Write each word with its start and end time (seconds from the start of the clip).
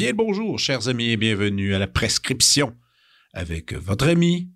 Bien 0.00 0.14
bonjour, 0.14 0.58
chers 0.58 0.88
amis, 0.88 1.10
et 1.10 1.16
bienvenue 1.16 1.74
à 1.74 1.78
la 1.78 1.86
prescription 1.86 2.74
avec 3.34 3.74
votre 3.74 4.08
ami, 4.08 4.48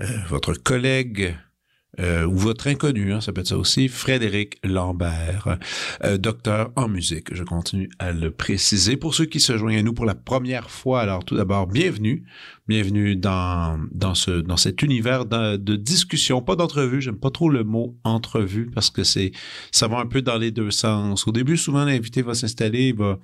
euh, 0.00 0.06
votre 0.28 0.54
collègue 0.54 1.36
euh, 2.00 2.24
ou 2.24 2.36
votre 2.36 2.66
inconnu, 2.66 3.12
hein, 3.12 3.20
ça 3.20 3.32
peut 3.32 3.40
être 3.42 3.48
ça 3.48 3.58
aussi, 3.58 3.88
Frédéric 3.88 4.58
Lambert, 4.64 5.58
euh, 6.04 6.16
docteur 6.16 6.72
en 6.76 6.88
musique. 6.88 7.34
Je 7.34 7.44
continue 7.44 7.90
à 7.98 8.12
le 8.12 8.30
préciser. 8.30 8.96
Pour 8.96 9.14
ceux 9.14 9.26
qui 9.26 9.40
se 9.40 9.56
joignent 9.58 9.78
à 9.78 9.82
nous 9.82 9.92
pour 9.92 10.06
la 10.06 10.14
première 10.14 10.70
fois, 10.70 11.00
alors 11.00 11.24
tout 11.24 11.36
d'abord, 11.36 11.66
bienvenue. 11.66 12.24
Bienvenue 12.68 13.16
dans, 13.16 13.80
dans, 13.90 14.14
ce, 14.14 14.30
dans 14.30 14.56
cet 14.56 14.82
univers 14.82 15.26
de, 15.26 15.76
discussion, 15.76 16.40
pas 16.40 16.54
d'entrevue. 16.54 17.00
J'aime 17.00 17.18
pas 17.18 17.30
trop 17.30 17.48
le 17.48 17.64
mot 17.64 17.96
entrevue 18.04 18.70
parce 18.72 18.90
que 18.90 19.02
c'est 19.02 19.32
ça 19.72 19.88
va 19.88 19.98
un 19.98 20.06
peu 20.06 20.22
dans 20.22 20.38
les 20.38 20.50
deux 20.50 20.70
sens. 20.70 21.26
Au 21.26 21.32
début, 21.32 21.56
souvent, 21.56 21.84
l'invité 21.84 22.22
va 22.22 22.34
s'installer, 22.34 22.92
va, 22.92 23.18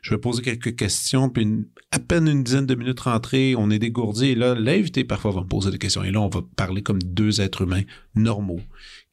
je 0.00 0.14
vais 0.14 0.20
poser 0.20 0.42
quelques 0.42 0.76
questions, 0.76 1.28
puis 1.28 1.46
à 1.90 1.98
peine 1.98 2.26
une 2.26 2.42
dizaine 2.42 2.66
de 2.66 2.74
minutes 2.74 3.00
rentrées, 3.00 3.54
on 3.56 3.70
est 3.70 3.78
dégourdi. 3.78 4.26
Et 4.26 4.34
là, 4.34 4.54
l'invité, 4.54 5.04
parfois, 5.04 5.32
va 5.32 5.40
me 5.42 5.48
poser 5.48 5.70
des 5.70 5.78
questions. 5.78 6.02
Et 6.02 6.10
là, 6.10 6.20
on 6.20 6.28
va 6.28 6.40
parler 6.56 6.82
comme 6.82 7.02
deux 7.02 7.40
êtres 7.40 7.62
humains 7.62 7.82
normaux 8.14 8.60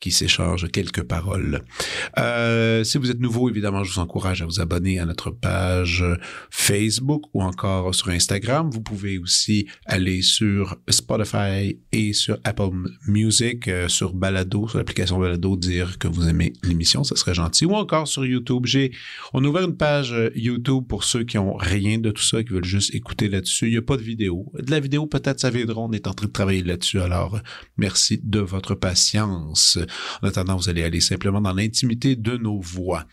qui 0.04 0.12
s'échangent 0.12 0.70
quelques 0.70 1.04
paroles. 1.04 1.62
Euh, 2.20 2.84
si 2.84 2.98
vous 2.98 3.10
êtes 3.10 3.22
nouveau, 3.22 3.50
évidemment, 3.50 3.86
je 3.86 3.94
vous 3.94 4.02
encourage 4.02 4.42
à 4.42 4.46
vous 4.46 4.60
abonner 4.60 5.00
à 5.00 5.06
notre 5.06 5.32
page 5.32 6.04
Facebook 6.52 7.24
ou 7.34 7.42
encore 7.42 7.96
sur 7.96 8.10
Instagram. 8.10 8.70
Vous 8.70 8.82
pouvez 8.82 9.18
aussi 9.18 9.66
aller 9.86 10.22
sur 10.22 10.76
Spotify 10.90 11.80
et 11.94 12.12
sur 12.12 12.38
Apple 12.44 12.72
Music, 13.08 13.70
euh, 13.70 13.88
sur 13.88 14.14
Balado, 14.14 14.68
sur 14.68 14.78
l'application 14.78 15.18
Balado, 15.20 15.56
dire 15.56 15.98
que 15.98 16.10
vous 16.10 16.28
aimez 16.28 16.52
l'émission, 16.64 17.06
ça 17.06 17.16
serait 17.16 17.34
gentil. 17.34 17.66
Ou 17.66 17.74
encore 17.74 18.10
sur 18.10 18.26
YouTube. 18.26 18.66
J'ai, 18.66 18.92
on 19.32 19.42
a 19.46 19.48
ouvert 19.48 19.64
une 19.64 19.78
page 19.78 20.12
euh, 20.12 20.32
YouTube 20.36 20.84
pour 20.86 21.06
ceux 21.06 21.24
qui 21.24 21.38
ont 21.38 21.56
rien 21.56 21.98
de 21.98 22.12
tout 22.12 22.24
ça, 22.24 22.44
qui 22.44 22.50
veulent 22.50 22.66
juste 22.66 22.94
écouter 22.94 23.30
là-dessus. 23.30 23.68
Il 23.68 23.72
n'y 23.72 23.78
a 23.78 23.82
pas 23.82 23.96
de 23.96 24.02
vidéo. 24.02 24.52
De 24.62 24.70
la 24.70 24.82
vidéo, 24.82 25.08
peut-être 25.08 25.40
ça 25.40 25.50
viendra. 25.50 25.80
On 25.80 25.94
est 25.94 26.08
en 26.08 26.14
train 26.14 26.28
de 26.28 26.34
travailler 26.34 26.62
là-dessus. 26.62 27.00
Alors, 27.00 27.40
merci 27.78 28.20
de 28.22 28.40
votre 28.40 28.76
patience. 28.76 29.80
En 30.22 30.28
attendant, 30.28 30.56
vous 30.56 30.70
allez 30.70 30.84
aller 30.84 31.02
simplement 31.02 31.42
dans 31.42 31.54
l'intimité 31.54 32.16
de 32.16 32.38
nos 32.38 32.60
voix. 32.60 33.06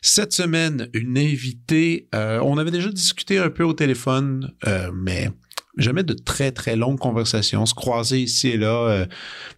Cette 0.00 0.32
semaine, 0.32 0.88
une 0.94 1.16
invitée, 1.16 2.08
euh, 2.14 2.40
on 2.42 2.58
avait 2.58 2.72
déjà 2.72 2.90
discuté 2.90 3.38
un 3.38 3.50
peu 3.50 3.62
au 3.62 3.72
téléphone, 3.72 4.52
euh, 4.66 4.90
mais 4.92 5.30
jamais 5.76 6.02
de 6.02 6.12
très, 6.12 6.50
très 6.50 6.74
longues 6.74 6.98
conversations, 6.98 7.66
se 7.66 7.74
croiser 7.74 8.20
ici 8.20 8.48
et 8.48 8.56
là 8.56 8.88
euh, 8.88 9.06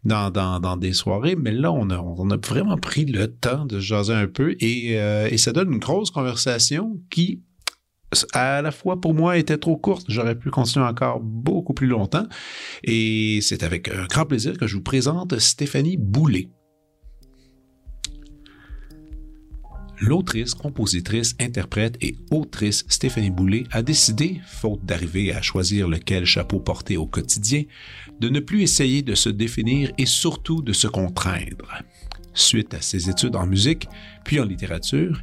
dans, 0.05 0.77
des 0.77 0.93
soirées, 0.93 1.35
mais 1.35 1.51
là, 1.51 1.73
on 1.73 1.89
a, 1.91 2.37
vraiment 2.37 2.77
pris 2.77 3.07
le 3.07 3.29
temps 3.29 3.65
de 3.65 3.81
se 3.81 3.85
jaser 3.87 4.13
un 4.13 4.27
peu 4.27 4.55
et 4.61 5.37
ça 5.39 5.53
donne 5.53 5.73
une 5.73 5.79
grosse 5.79 6.11
conversation 6.11 7.01
qui, 7.11 7.41
à 8.33 8.63
la 8.63 8.71
fois 8.71 9.01
pour 9.01 9.15
moi, 9.15 9.37
était 9.37 9.59
trop 9.59 9.77
courte. 9.77 10.07
J'aurais 10.09 10.35
pu 10.35 10.51
continuer 10.51 10.87
encore 10.87 11.21
beaucoup 11.21 11.75
plus 11.75 11.87
longtemps. 11.87 12.27
Et 12.83 13.41
c'est 13.43 13.63
avec 13.63 13.89
un 13.89 14.07
grand 14.07 14.27
plaisir 14.27 14.57
que 14.59 14.67
je 14.67 14.77
vous 14.77 14.83
présente 14.83 15.39
Stéphanie 15.39 15.97
Boulet. 15.97 16.49
L'autrice, 20.01 20.55
compositrice, 20.55 21.35
interprète 21.41 21.97
et 22.01 22.17
autrice 22.31 22.85
Stéphanie 22.89 23.31
Boulet 23.31 23.65
a 23.71 23.81
décidé, 23.81 24.41
faute 24.47 24.85
d'arriver 24.85 25.33
à 25.33 25.41
choisir 25.41 25.89
lequel 25.89 26.25
chapeau 26.25 26.59
porter 26.59 26.97
au 26.97 27.07
quotidien, 27.07 27.63
de 28.21 28.29
ne 28.29 28.41
plus 28.41 28.63
essayer 28.63 29.03
de 29.03 29.15
se 29.15 29.29
définir 29.29 29.93
et 29.97 30.07
surtout 30.07 30.63
de 30.63 30.73
se 30.73 30.89
contraindre. 30.89 31.83
Suite 32.35 32.75
à 32.75 32.81
ses 32.81 33.09
études 33.09 33.37
en 33.37 33.47
musique, 33.47 33.89
puis 34.25 34.41
en 34.41 34.45
littérature, 34.45 35.23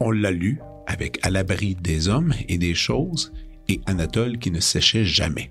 on 0.00 0.10
l'a 0.10 0.30
lu 0.30 0.60
avec 0.86 1.18
À 1.22 1.30
l'abri 1.30 1.74
des 1.74 2.08
hommes 2.08 2.34
et 2.48 2.58
des 2.58 2.74
choses 2.74 3.32
et 3.68 3.80
Anatole 3.86 4.38
qui 4.38 4.50
ne 4.50 4.60
séchait 4.60 5.04
jamais. 5.04 5.50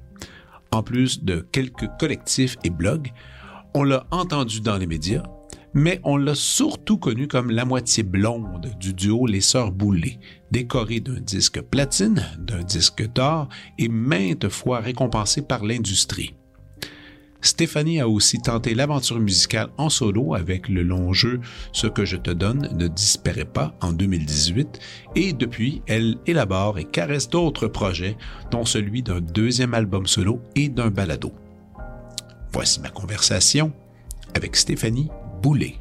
En 0.72 0.84
plus 0.84 1.24
de 1.24 1.46
quelques 1.52 1.90
collectifs 2.00 2.58
et 2.64 2.70
blogs, 2.70 3.12
on 3.74 3.84
l'a 3.84 4.08
entendu 4.12 4.62
dans 4.62 4.78
les 4.78 4.88
médias, 4.88 5.24
mais 5.74 6.00
on 6.04 6.16
l'a 6.16 6.36
surtout 6.36 6.98
connu 6.98 7.28
comme 7.28 7.52
la 7.52 7.66
moitié 7.66 8.04
blonde 8.04 8.74
du 8.80 8.94
duo 8.94 9.28
Les 9.28 9.42
Sœurs 9.42 9.72
Boulay, 9.72 10.20
décoré 10.52 11.02
d'un 11.02 11.20
disque 11.20 11.62
platine, 11.62 12.26
d'un 12.40 12.64
disque 12.64 13.06
d'or 13.14 13.50
et 13.78 13.90
maintes 13.90 14.48
fois 14.48 14.80
récompensé 14.80 15.42
par 15.42 15.66
l'industrie. 15.66 16.34
Stéphanie 17.46 18.02
a 18.02 18.10
aussi 18.10 18.40
tenté 18.40 18.74
l'aventure 18.74 19.20
musicale 19.20 19.70
en 19.78 19.90
solo 19.90 20.34
avec 20.34 20.68
le 20.68 20.82
long 20.82 21.14
jeu 21.14 21.40
Ce 21.72 21.86
que 21.86 22.04
je 22.04 22.18
te 22.18 22.32
donne 22.32 22.70
ne 22.76 22.88
disparaît 22.88 23.46
pas 23.46 23.76
en 23.82 23.94
2018 23.94 24.80
et 25.16 25.32
depuis, 25.32 25.84
elle 25.86 26.18
élabore 26.26 26.80
et 26.80 26.86
caresse 26.86 27.30
d'autres 27.30 27.68
projets, 27.68 28.18
dont 28.50 28.66
celui 28.66 29.04
d'un 29.04 29.22
deuxième 29.22 29.76
album 29.76 30.08
solo 30.08 30.42
et 30.56 30.70
d'un 30.70 30.90
balado. 30.90 31.32
Voici 32.52 32.80
ma 32.80 32.90
conversation 32.90 33.72
avec 34.34 34.56
Stéphanie 34.56 35.10
Boulet. 35.42 35.76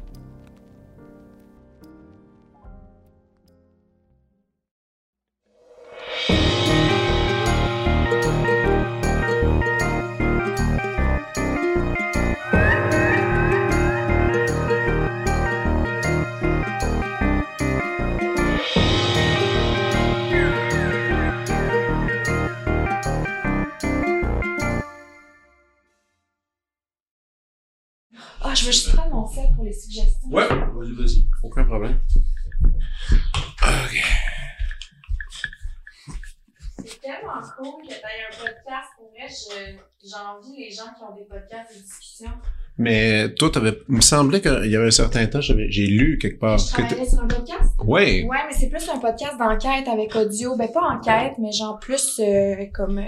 J'envie 40.09 40.57
les 40.59 40.71
gens 40.71 40.83
qui 40.97 41.03
ont 41.03 41.15
des 41.15 41.25
podcasts 41.25 41.75
de 41.75 41.81
discussion. 41.81 42.29
Mais 42.77 43.33
toi, 43.35 43.49
t'avais, 43.49 43.79
il 43.87 43.95
me 43.95 44.01
semblait 44.01 44.41
qu'il 44.41 44.69
y 44.69 44.75
avait 44.75 44.87
un 44.87 44.91
certain 44.91 45.25
temps, 45.27 45.39
j'avais- 45.39 45.71
j'ai 45.71 45.87
lu 45.87 46.17
quelque 46.21 46.39
part. 46.39 46.57
je 46.57 46.67
travaillais 46.67 47.07
sur 47.09 47.21
un 47.21 47.27
podcast? 47.27 47.61
Ouais. 47.85 48.23
Ouais, 48.23 48.37
mais 48.49 48.53
c'est 48.57 48.67
plus 48.69 48.87
un 48.89 48.97
podcast 48.99 49.37
d'enquête 49.39 49.87
avec 49.87 50.13
audio. 50.15 50.57
Ben, 50.57 50.67
pas 50.69 50.81
enquête, 50.81 51.33
mais 51.39 51.53
genre 51.53 51.79
plus 51.79 52.19
euh, 52.19 52.65
comme. 52.73 52.97
euh, 52.97 53.03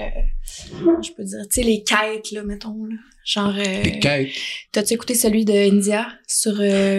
je 1.04 1.12
peux 1.12 1.24
dire, 1.26 1.40
tu 1.50 1.62
sais, 1.62 1.64
les 1.64 1.84
quêtes, 1.84 2.32
là, 2.32 2.44
mettons. 2.44 2.86
Là. 2.86 2.96
Genre. 3.26 3.54
euh, 3.58 3.82
Les 3.84 4.00
quêtes. 4.00 4.30
T'as-tu 4.72 4.94
écouté 4.94 5.16
celui 5.16 5.44
de 5.44 5.52
India 5.52 6.08
sur 6.30 6.54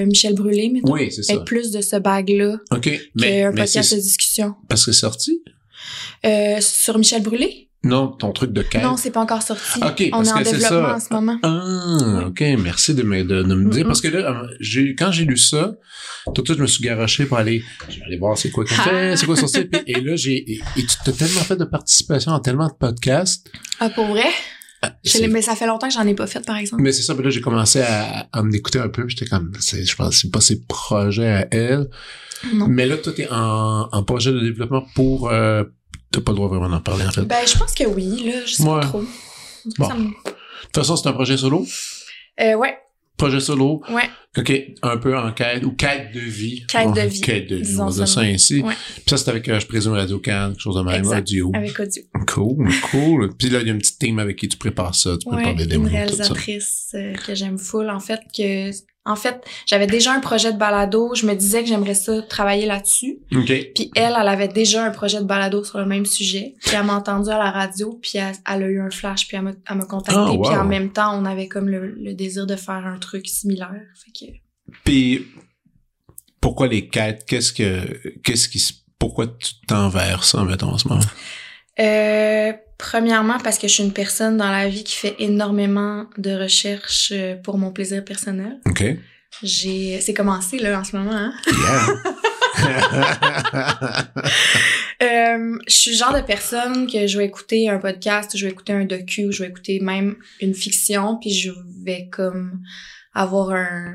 Michel 0.06 0.34
Brûlé, 0.34 0.68
mettons? 0.68 0.92
Oui, 0.92 1.10
c'est 1.10 1.22
ça. 1.22 1.32
Avec 1.32 1.46
plus 1.46 1.70
de 1.70 1.80
ce 1.80 1.96
bag-là 1.96 2.58
OK. 2.70 2.86
Mais, 3.14 3.50
mais 3.50 3.62
podcast 3.62 3.94
de 3.94 4.00
discussion. 4.00 4.54
parce 4.68 4.84
que 4.84 4.92
c'est 4.92 5.00
sorti? 5.00 5.42
Sur 6.60 6.98
Michel 6.98 7.22
Brûlé? 7.22 7.67
Non, 7.84 8.08
ton 8.08 8.32
truc 8.32 8.52
de 8.52 8.62
quête. 8.62 8.82
Non, 8.82 8.96
c'est 8.96 9.12
pas 9.12 9.20
encore 9.20 9.42
sorti. 9.42 9.78
Ok, 9.82 10.08
On 10.12 10.18
parce 10.18 10.28
est 10.28 10.32
en 10.32 10.38
que 10.38 10.44
c'est 10.44 10.52
développement 10.58 10.88
ça. 10.88 10.94
en 10.96 11.00
ce 11.00 11.12
moment. 11.14 11.38
Ah, 11.44 12.26
ok, 12.26 12.40
merci 12.58 12.92
de 12.94 13.02
me, 13.04 13.22
de, 13.22 13.42
de 13.44 13.54
me 13.54 13.70
dire. 13.70 13.86
Parce 13.86 14.00
que 14.00 14.08
là, 14.08 14.42
j'ai, 14.58 14.96
quand 14.96 15.12
j'ai 15.12 15.24
lu 15.24 15.36
ça, 15.36 15.74
tout 16.34 16.42
de 16.42 16.46
suite, 16.46 16.58
je 16.58 16.62
me 16.62 16.66
suis 16.66 16.82
garoché 16.82 17.24
pour 17.26 17.38
aller, 17.38 17.62
je 17.88 17.98
vais 18.00 18.04
aller 18.06 18.18
voir 18.18 18.36
c'est 18.36 18.50
quoi 18.50 18.64
qu'on 18.64 18.74
fait, 18.74 19.16
c'est 19.16 19.26
quoi 19.26 19.36
son 19.36 19.46
site. 19.46 19.70
Puis- 19.70 19.82
Et 19.86 20.00
là, 20.00 20.16
j'ai, 20.16 20.34
et, 20.50 20.60
et 20.76 20.82
tu 20.86 20.96
t'as 21.04 21.12
tellement 21.12 21.40
fait 21.40 21.56
de 21.56 21.64
participation 21.64 22.34
à 22.34 22.40
tellement 22.40 22.66
de 22.66 22.74
podcasts. 22.74 23.48
Ah, 23.78 23.90
pour 23.90 24.06
vrai? 24.06 24.26
Ah, 24.82 24.92
mais 25.30 25.42
ça 25.42 25.54
fait 25.56 25.66
longtemps 25.66 25.88
que 25.88 25.94
j'en 25.94 26.06
ai 26.06 26.14
pas 26.14 26.26
fait, 26.26 26.44
par 26.44 26.56
exemple. 26.56 26.82
Mais 26.82 26.90
c'est 26.92 27.02
ça, 27.02 27.14
puis 27.14 27.24
là, 27.24 27.30
j'ai 27.30 27.40
commencé 27.40 27.80
à, 27.80 28.28
à 28.32 28.42
m'écouter 28.42 28.80
un 28.80 28.88
peu, 28.88 29.04
j'étais 29.08 29.26
comme, 29.26 29.52
je 29.54 29.60
c'est 30.12 30.30
pas 30.32 30.40
ses 30.40 30.62
projets 30.64 31.28
à 31.32 31.48
elle. 31.52 31.88
Non. 32.54 32.66
Mais 32.68 32.86
là, 32.86 32.96
toi, 32.96 33.12
t'es 33.14 33.28
en, 33.30 33.88
en 33.90 34.02
projet 34.04 34.32
de 34.32 34.38
développement 34.40 34.84
pour, 34.94 35.30
euh, 35.30 35.64
t'as 36.10 36.20
pas 36.20 36.32
le 36.32 36.36
droit 36.36 36.48
vraiment 36.48 36.68
d'en 36.68 36.80
parler, 36.80 37.06
en 37.06 37.10
fait. 37.10 37.22
Ben, 37.22 37.46
je 37.46 37.56
pense 37.58 37.74
que 37.74 37.84
oui, 37.84 38.24
là. 38.30 38.44
Je 38.46 38.54
sais 38.54 38.62
Ouais. 38.62 38.80
pas 38.80 38.86
trop. 38.86 39.04
Bon. 39.78 39.94
Me- 39.94 40.04
De 40.04 40.10
toute 40.64 40.74
façon, 40.76 40.96
c'est 40.96 41.08
un 41.08 41.12
projet 41.12 41.36
solo? 41.36 41.66
Euh, 42.40 42.54
ouais, 42.54 42.78
Projet 43.16 43.40
solo? 43.40 43.82
ouais. 43.90 44.08
OK, 44.36 44.52
un 44.82 44.96
peu 44.98 45.16
en 45.18 45.32
quête, 45.32 45.64
ou 45.64 45.72
quête 45.72 46.12
de 46.12 46.20
vie. 46.20 46.64
Quête 46.68 46.92
de 46.92 47.00
vie. 47.00 47.20
Quête 47.20 47.48
de 47.48 47.56
vie, 47.56 47.62
Disons 47.62 47.84
on 47.84 47.86
va 47.88 47.92
dire 47.94 48.08
ça 48.08 48.20
ainsi. 48.20 48.60
Ouais. 48.60 48.74
Puis 48.94 49.04
ça, 49.06 49.16
c'est 49.16 49.30
avec, 49.30 49.48
euh, 49.48 49.58
je 49.58 49.66
présume, 49.66 49.94
Radio 49.94 50.18
Can, 50.18 50.50
quelque 50.50 50.60
chose 50.60 50.76
de 50.76 50.82
même, 50.82 50.96
Exact. 50.96 51.18
audio. 51.20 51.50
Avec 51.54 51.80
audio. 51.80 52.02
Cool, 52.26 52.68
cool. 52.90 53.34
Puis 53.38 53.48
là, 53.48 53.60
il 53.60 53.66
y 53.66 53.70
a 53.70 53.72
une 53.72 53.78
petite 53.78 53.98
team 53.98 54.18
avec 54.18 54.36
qui 54.36 54.48
tu 54.48 54.58
prépares 54.58 54.94
ça, 54.94 55.16
tu 55.20 55.28
prépares 55.28 55.54
des 55.54 55.64
une 55.64 55.70
démos, 55.70 55.90
ça. 55.90 55.96
réalisatrice 55.96 56.90
euh, 56.94 57.14
que 57.14 57.34
j'aime 57.34 57.58
full. 57.58 57.88
En 57.90 58.00
fait, 58.00 58.20
que 58.36 58.70
En 59.06 59.16
fait, 59.16 59.42
j'avais 59.64 59.86
déjà 59.86 60.12
un 60.12 60.20
projet 60.20 60.52
de 60.52 60.58
balado. 60.58 61.14
Je 61.14 61.24
me 61.24 61.34
disais 61.34 61.62
que 61.62 61.68
j'aimerais 61.68 61.94
ça 61.94 62.20
travailler 62.22 62.66
là-dessus. 62.66 63.20
OK. 63.34 63.46
Puis 63.74 63.90
elle, 63.96 64.14
elle 64.20 64.28
avait 64.28 64.48
déjà 64.48 64.84
un 64.84 64.90
projet 64.90 65.18
de 65.20 65.24
balado 65.24 65.64
sur 65.64 65.78
le 65.78 65.86
même 65.86 66.04
sujet. 66.04 66.54
Puis 66.60 66.76
elle 66.78 66.84
m'a 66.84 66.94
entendu 66.94 67.30
à 67.30 67.38
la 67.38 67.50
radio, 67.50 67.98
puis 68.02 68.12
elle, 68.18 68.34
elle 68.46 68.62
a 68.62 68.66
eu 68.68 68.80
un 68.80 68.90
flash, 68.90 69.26
puis 69.26 69.38
elle 69.38 69.44
m'a, 69.44 69.52
elle 69.70 69.76
m'a 69.78 69.86
contacté. 69.86 70.20
Oh, 70.22 70.34
wow. 70.34 70.42
Puis 70.42 70.54
en 70.56 70.66
même 70.66 70.90
temps, 70.92 71.18
on 71.18 71.24
avait 71.24 71.48
comme 71.48 71.70
le, 71.70 71.94
le 71.94 72.12
désir 72.12 72.46
de 72.46 72.54
faire 72.56 72.86
un 72.86 72.98
truc 72.98 73.26
similaire. 73.26 73.72
Fait 73.94 74.12
que... 74.12 74.27
Puis, 74.84 75.26
pourquoi 76.40 76.68
les 76.68 76.88
quêtes? 76.88 77.24
Qu'est-ce 77.26 77.52
que, 77.52 78.18
qu'est-ce 78.22 78.48
qui 78.48 78.60
pourquoi 78.98 79.26
tu 79.26 79.54
tends 79.66 79.88
vers 79.88 80.24
ça, 80.24 80.42
mettons, 80.44 80.70
en 80.70 80.78
ce 80.78 80.88
moment? 80.88 81.04
Euh, 81.78 82.52
premièrement, 82.78 83.38
parce 83.38 83.58
que 83.58 83.68
je 83.68 83.74
suis 83.74 83.84
une 83.84 83.92
personne 83.92 84.36
dans 84.36 84.50
la 84.50 84.68
vie 84.68 84.82
qui 84.84 84.96
fait 84.96 85.14
énormément 85.18 86.06
de 86.16 86.32
recherches 86.32 87.12
euh, 87.14 87.36
pour 87.36 87.58
mon 87.58 87.70
plaisir 87.70 88.04
personnel. 88.04 88.58
OK. 88.66 88.84
J'ai, 89.42 90.00
c'est 90.00 90.14
commencé 90.14 90.58
là 90.58 90.80
en 90.80 90.84
ce 90.84 90.96
moment. 90.96 91.12
Hein? 91.12 91.32
Yeah. 91.46 91.86
Euh, 95.00 95.56
je 95.68 95.72
suis 95.72 95.90
le 95.92 95.96
genre 95.96 96.12
de 96.12 96.22
personne 96.22 96.90
que 96.90 97.06
je 97.06 97.18
vais 97.18 97.24
écouter 97.24 97.68
un 97.68 97.78
podcast, 97.78 98.36
je 98.36 98.44
vais 98.44 98.50
écouter 98.50 98.72
un 98.72 98.84
docu, 98.84 99.30
je 99.30 99.44
vais 99.44 99.48
écouter 99.48 99.78
même 99.78 100.16
une 100.40 100.54
fiction, 100.54 101.16
puis 101.20 101.30
je 101.30 101.52
vais 101.84 102.08
comme 102.10 102.62
avoir 103.20 103.50
un, 103.50 103.92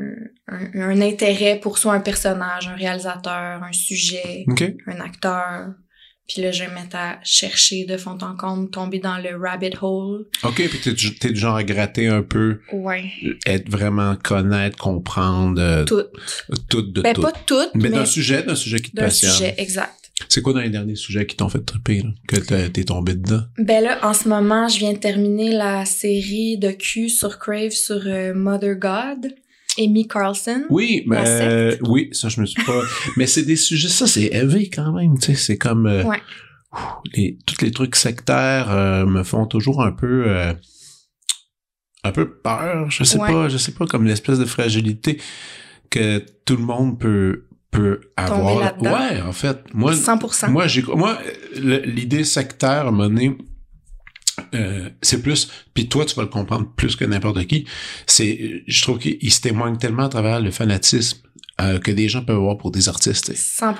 un, 0.47 0.69
un 0.75 1.01
intérêt 1.01 1.59
pour 1.59 1.77
soit 1.77 1.93
un 1.93 1.99
personnage, 1.99 2.67
un 2.67 2.75
réalisateur, 2.75 3.63
un 3.63 3.71
sujet, 3.71 4.45
un 4.87 4.99
acteur. 4.99 5.67
Puis 6.27 6.41
là, 6.41 6.51
je 6.51 6.63
vais 6.63 6.69
me 6.69 6.75
mettre 6.75 6.95
à 6.95 7.19
chercher 7.23 7.83
de 7.85 7.97
fond 7.97 8.17
en 8.21 8.35
comble, 8.37 8.69
tomber 8.69 8.99
dans 8.99 9.17
le 9.17 9.35
rabbit 9.37 9.73
hole. 9.81 10.25
OK, 10.43 10.55
puis 10.69 10.79
t'es, 10.81 10.93
du- 10.93 11.15
t'es 11.15 11.29
du 11.31 11.35
genre 11.39 11.57
à 11.57 11.63
gratter 11.65 12.07
un 12.07 12.21
peu, 12.21 12.61
Ouais. 12.71 13.11
être 13.45 13.69
vraiment 13.69 14.15
connaître, 14.15 14.77
comprendre 14.77 15.61
euh, 15.61 15.83
Tout. 15.83 16.03
tout 16.69 16.81
de 16.81 17.01
Ben, 17.01 17.13
tout. 17.13 17.21
pas 17.23 17.33
toutes, 17.45 17.71
mais 17.75 17.89
mais, 17.89 17.89
d'un 17.89 18.05
sujet, 18.05 18.41
d'un 18.43 18.55
sujet 18.55 18.79
qui 18.79 18.91
te 18.91 18.95
d'un 18.95 19.03
passionne. 19.03 19.31
sujet, 19.31 19.55
exact. 19.57 20.02
C'est 20.29 20.41
quoi 20.41 20.53
dans 20.53 20.59
les 20.61 20.69
derniers 20.69 20.95
sujets 20.95 21.25
qui 21.25 21.35
t'ont 21.35 21.49
fait 21.49 21.63
triper, 21.65 22.01
là, 22.01 22.09
que 22.27 22.67
t'es 22.67 22.83
tombé 22.83 23.13
dedans? 23.15 23.43
Ben 23.57 23.83
là, 23.83 23.99
en 24.03 24.13
ce 24.13 24.27
moment, 24.27 24.67
je 24.67 24.79
viens 24.79 24.93
de 24.93 24.97
terminer 24.99 25.51
la 25.51 25.85
série 25.85 26.57
de 26.57 26.71
Q 26.71 27.09
sur 27.09 27.39
Crave 27.39 27.71
sur 27.71 28.01
euh, 28.05 28.33
Mother 28.33 28.75
God, 28.75 29.33
Amy 29.79 30.07
Carlson. 30.07 30.63
Oui, 30.69 31.03
mais 31.07 31.23
euh, 31.25 31.75
oui, 31.87 32.09
ça 32.11 32.29
je 32.29 32.39
me 32.41 32.45
suis 32.45 32.63
pas. 32.63 32.81
mais 33.17 33.25
c'est 33.27 33.43
des 33.43 33.55
sujets, 33.55 33.87
ça 33.89 34.05
c'est 34.07 34.25
élevé 34.25 34.69
quand 34.69 34.91
même, 34.93 35.17
tu 35.17 35.27
sais, 35.27 35.35
c'est 35.35 35.57
comme 35.57 35.87
euh, 35.87 36.03
Ouais. 36.03 36.21
les 37.15 37.37
tous 37.45 37.61
les 37.63 37.71
trucs 37.71 37.95
sectaires 37.95 38.71
euh, 38.71 39.05
me 39.05 39.23
font 39.23 39.45
toujours 39.45 39.83
un 39.83 39.91
peu 39.91 40.25
euh, 40.27 40.53
un 42.03 42.11
peu 42.11 42.29
peur, 42.29 42.91
je 42.91 43.03
sais 43.03 43.17
Ouais. 43.19 43.31
pas, 43.31 43.49
je 43.49 43.57
sais 43.57 43.71
pas 43.71 43.85
comme 43.87 44.05
l'espèce 44.05 44.37
de 44.39 44.45
fragilité 44.45 45.19
que 45.89 46.19
tout 46.45 46.55
le 46.57 46.63
monde 46.63 46.99
peut 46.99 47.45
peut 47.73 47.99
avoir. 48.15 48.81
Ouais, 48.81 49.21
en 49.21 49.33
fait, 49.33 49.57
moi 49.73 49.93
100%. 49.93 50.49
moi 50.51 50.67
j'ai 50.67 50.83
moi 50.83 51.17
l'idée 51.55 52.23
sectaire 52.23 52.69
à 52.85 52.87
un 52.87 52.91
moment 52.91 53.09
donné, 53.09 53.35
euh, 54.53 54.89
c'est 55.01 55.21
plus 55.21 55.49
puis 55.73 55.89
toi 55.89 56.05
tu 56.05 56.15
vas 56.15 56.23
le 56.23 56.29
comprendre 56.29 56.67
plus 56.75 56.95
que 56.95 57.05
n'importe 57.05 57.45
qui 57.45 57.65
c'est 58.07 58.63
je 58.67 58.81
trouve 58.81 58.97
qu'il 58.99 59.31
se 59.31 59.41
témoigne 59.41 59.77
tellement 59.77 60.03
à 60.05 60.09
travers 60.09 60.39
le 60.39 60.49
fanatisme 60.51 61.19
euh, 61.61 61.79
que 61.79 61.91
des 61.91 62.07
gens 62.09 62.23
peuvent 62.23 62.37
avoir 62.37 62.57
pour 62.57 62.71
des 62.71 62.89
artistes 62.89 63.25
tu 63.25 63.35
sais. 63.35 63.63
100%. 63.65 63.75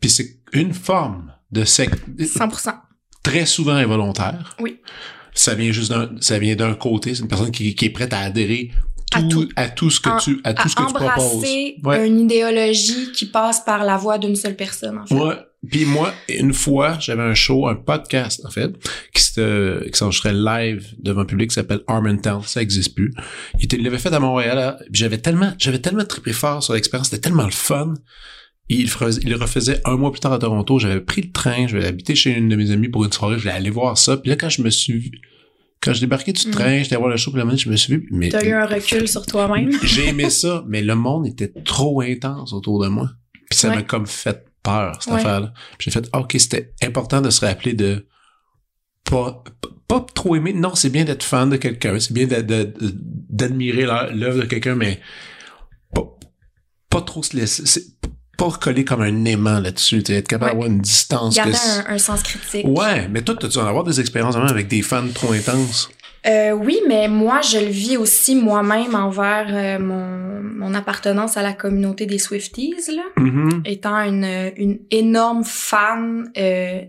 puis 0.00 0.10
c'est 0.10 0.36
une 0.52 0.74
forme 0.74 1.32
de 1.52 1.64
secte 1.64 2.02
100%. 2.18 2.74
très 3.22 3.46
souvent 3.46 3.74
involontaire 3.76 4.56
Oui. 4.60 4.78
ça 5.32 5.54
vient 5.54 5.72
juste 5.72 5.90
d'un 5.90 6.10
ça 6.20 6.38
vient 6.38 6.54
d'un 6.56 6.74
côté 6.74 7.14
c'est 7.14 7.22
une 7.22 7.28
personne 7.28 7.50
qui, 7.50 7.74
qui 7.74 7.86
est 7.86 7.90
prête 7.90 8.12
à 8.12 8.20
adhérer 8.20 8.70
À 9.14 9.22
tout, 9.22 9.44
tout. 9.44 9.48
à 9.56 9.68
tout 9.70 9.90
ce 9.90 10.00
que 10.00 10.10
En- 10.10 10.18
tu 10.18 10.40
à 10.44 10.52
tout 10.54 10.62
à 10.64 10.68
ce 10.68 10.74
que 10.76 10.82
tu 10.86 10.92
proposes 10.92 11.02
embrasser 11.24 11.76
Ouais. 11.82 12.06
une 12.06 12.20
idéologie 12.20 13.10
qui 13.12 13.26
passe 13.26 13.60
par 13.64 13.84
la 13.84 13.96
voix 13.96 14.18
d'une 14.18 14.36
seule 14.36 14.54
personne, 14.56 14.98
en 14.98 15.06
fait. 15.06 15.14
Ouais. 15.14 15.34
Puis 15.70 15.84
moi, 15.86 16.12
une 16.28 16.52
fois, 16.52 16.98
j'avais 17.00 17.22
un 17.22 17.34
show, 17.34 17.66
un 17.66 17.74
podcast, 17.74 18.44
en 18.46 18.50
fait, 18.50 18.70
qui 19.12 19.22
se, 19.24 19.82
qui 19.88 19.98
s'enregistrait 19.98 20.32
live 20.34 20.86
devant 21.00 21.22
un 21.22 21.24
public 21.24 21.48
qui 21.50 21.54
s'appelle 21.54 21.80
Harmontown. 21.88 22.42
Ça 22.44 22.62
existe 22.62 22.94
plus. 22.94 23.12
Il, 23.58 23.64
était, 23.64 23.76
il 23.76 23.82
l'avait 23.82 23.98
fait 23.98 24.12
à 24.12 24.20
Montréal. 24.20 24.76
Puis 24.82 24.88
J'avais 25.00 25.18
tellement, 25.18 25.52
j'avais 25.58 25.80
tellement 25.80 26.04
trippé 26.04 26.32
fort 26.32 26.62
sur 26.62 26.74
l'expérience. 26.74 27.08
C'était 27.08 27.22
tellement 27.22 27.44
le 27.46 27.50
fun. 27.50 27.94
Et 28.70 28.76
il, 28.76 28.90
le 29.30 29.36
refaisait 29.36 29.80
un 29.86 29.96
mois 29.96 30.12
plus 30.12 30.20
tard 30.20 30.32
à 30.34 30.38
Toronto. 30.38 30.78
J'avais 30.78 31.00
pris 31.00 31.22
le 31.22 31.32
train. 31.32 31.66
Je 31.66 31.76
vais 31.78 31.86
habiter 31.86 32.14
chez 32.14 32.30
une 32.30 32.48
de 32.50 32.54
mes 32.54 32.70
amies 32.70 32.88
pour 32.90 33.04
une 33.04 33.10
soirée. 33.12 33.36
Je 33.36 33.40
voulais 33.44 33.54
aller 33.54 33.70
voir 33.70 33.96
ça. 33.98 34.16
Puis 34.18 34.28
là, 34.30 34.36
quand 34.36 34.50
je 34.50 34.62
me 34.62 34.70
suis 34.70 35.10
quand 35.80 35.92
je 35.92 36.00
débarquais 36.00 36.32
du 36.32 36.46
Mhm. 36.48 36.52
train, 36.54 36.82
j'étais 36.82 36.96
voir 36.96 37.08
le 37.08 37.16
show, 37.16 37.30
puis 37.30 37.38
la 37.38 37.44
minute, 37.44 37.60
je 37.60 37.70
me 37.70 37.76
suis 37.76 37.94
vu, 37.94 38.08
mais 38.10 38.28
T'as 38.30 38.44
eu 38.44 38.52
un 38.52 38.66
recul 38.66 39.06
sur 39.08 39.24
toi-même? 39.26 39.70
j'ai 39.82 40.08
aimé 40.08 40.28
ça, 40.30 40.64
mais 40.66 40.82
le 40.82 40.94
monde 40.94 41.26
était 41.26 41.52
trop 41.64 42.00
intense 42.00 42.52
autour 42.52 42.82
de 42.82 42.88
moi. 42.88 43.10
Puis 43.50 43.58
ça 43.58 43.68
Ouais. 43.70 43.76
m'a 43.76 43.82
comme 43.82 44.06
fait 44.06 44.44
peur, 44.62 45.00
cette 45.02 45.12
Ouais. 45.12 45.20
affaire-là. 45.20 45.52
Puis 45.78 45.90
J'ai 45.90 46.00
fait, 46.00 46.08
OK, 46.14 46.34
c'était 46.38 46.72
important 46.82 47.20
de 47.20 47.30
se 47.30 47.44
rappeler 47.44 47.72
de 47.74 48.06
pas, 49.04 49.42
pas 49.86 50.04
trop 50.14 50.36
aimer. 50.36 50.52
Non, 50.52 50.74
c'est 50.74 50.90
bien 50.90 51.04
d'être 51.04 51.22
fan 51.22 51.48
de 51.48 51.56
quelqu'un. 51.56 51.98
C'est 51.98 52.12
bien 52.12 52.26
d'admirer 52.26 53.86
l'œuvre 54.12 54.40
de 54.40 54.46
quelqu'un, 54.46 54.74
mais 54.74 55.00
pas, 55.94 56.04
pas 56.90 57.00
trop 57.02 57.22
se 57.22 57.34
laisser, 57.36 57.80
pas 58.38 58.50
coller 58.58 58.84
comme 58.86 59.02
un 59.02 59.24
aimant 59.26 59.60
là-dessus. 59.60 60.02
Être 60.08 60.28
capable 60.28 60.44
Ouais. 60.44 60.50
d'avoir 60.52 60.66
une 60.70 60.80
distance. 60.80 61.34
Garder 61.36 61.52
que 61.52 61.90
un, 61.90 61.94
un 61.94 61.98
sens 61.98 62.22
critique. 62.22 62.66
Ouais, 62.66 63.06
mais 63.08 63.20
toi, 63.20 63.34
tu 63.38 63.46
dû 63.48 63.58
en 63.58 63.66
avoir 63.66 63.84
des 63.84 64.00
expériences 64.00 64.36
avec 64.36 64.68
des 64.68 64.80
fans 64.80 65.06
trop 65.12 65.32
intenses? 65.32 65.90
Euh, 66.26 66.50
oui, 66.52 66.80
mais 66.88 67.08
moi, 67.08 67.40
je 67.42 67.58
le 67.58 67.66
vis 67.70 67.96
aussi 67.96 68.34
moi-même 68.34 68.94
envers 68.94 69.46
euh, 69.50 69.78
mon, 69.78 70.42
mon 70.42 70.74
appartenance 70.74 71.36
à 71.36 71.42
la 71.42 71.52
communauté 71.52 72.06
des 72.06 72.18
Swifties, 72.18 72.74
là. 72.94 73.02
Mhm. 73.16 73.62
Étant 73.64 73.98
une, 74.00 74.52
une 74.56 74.78
énorme 74.90 75.44
fan, 75.44 76.30
euh, 76.36 76.80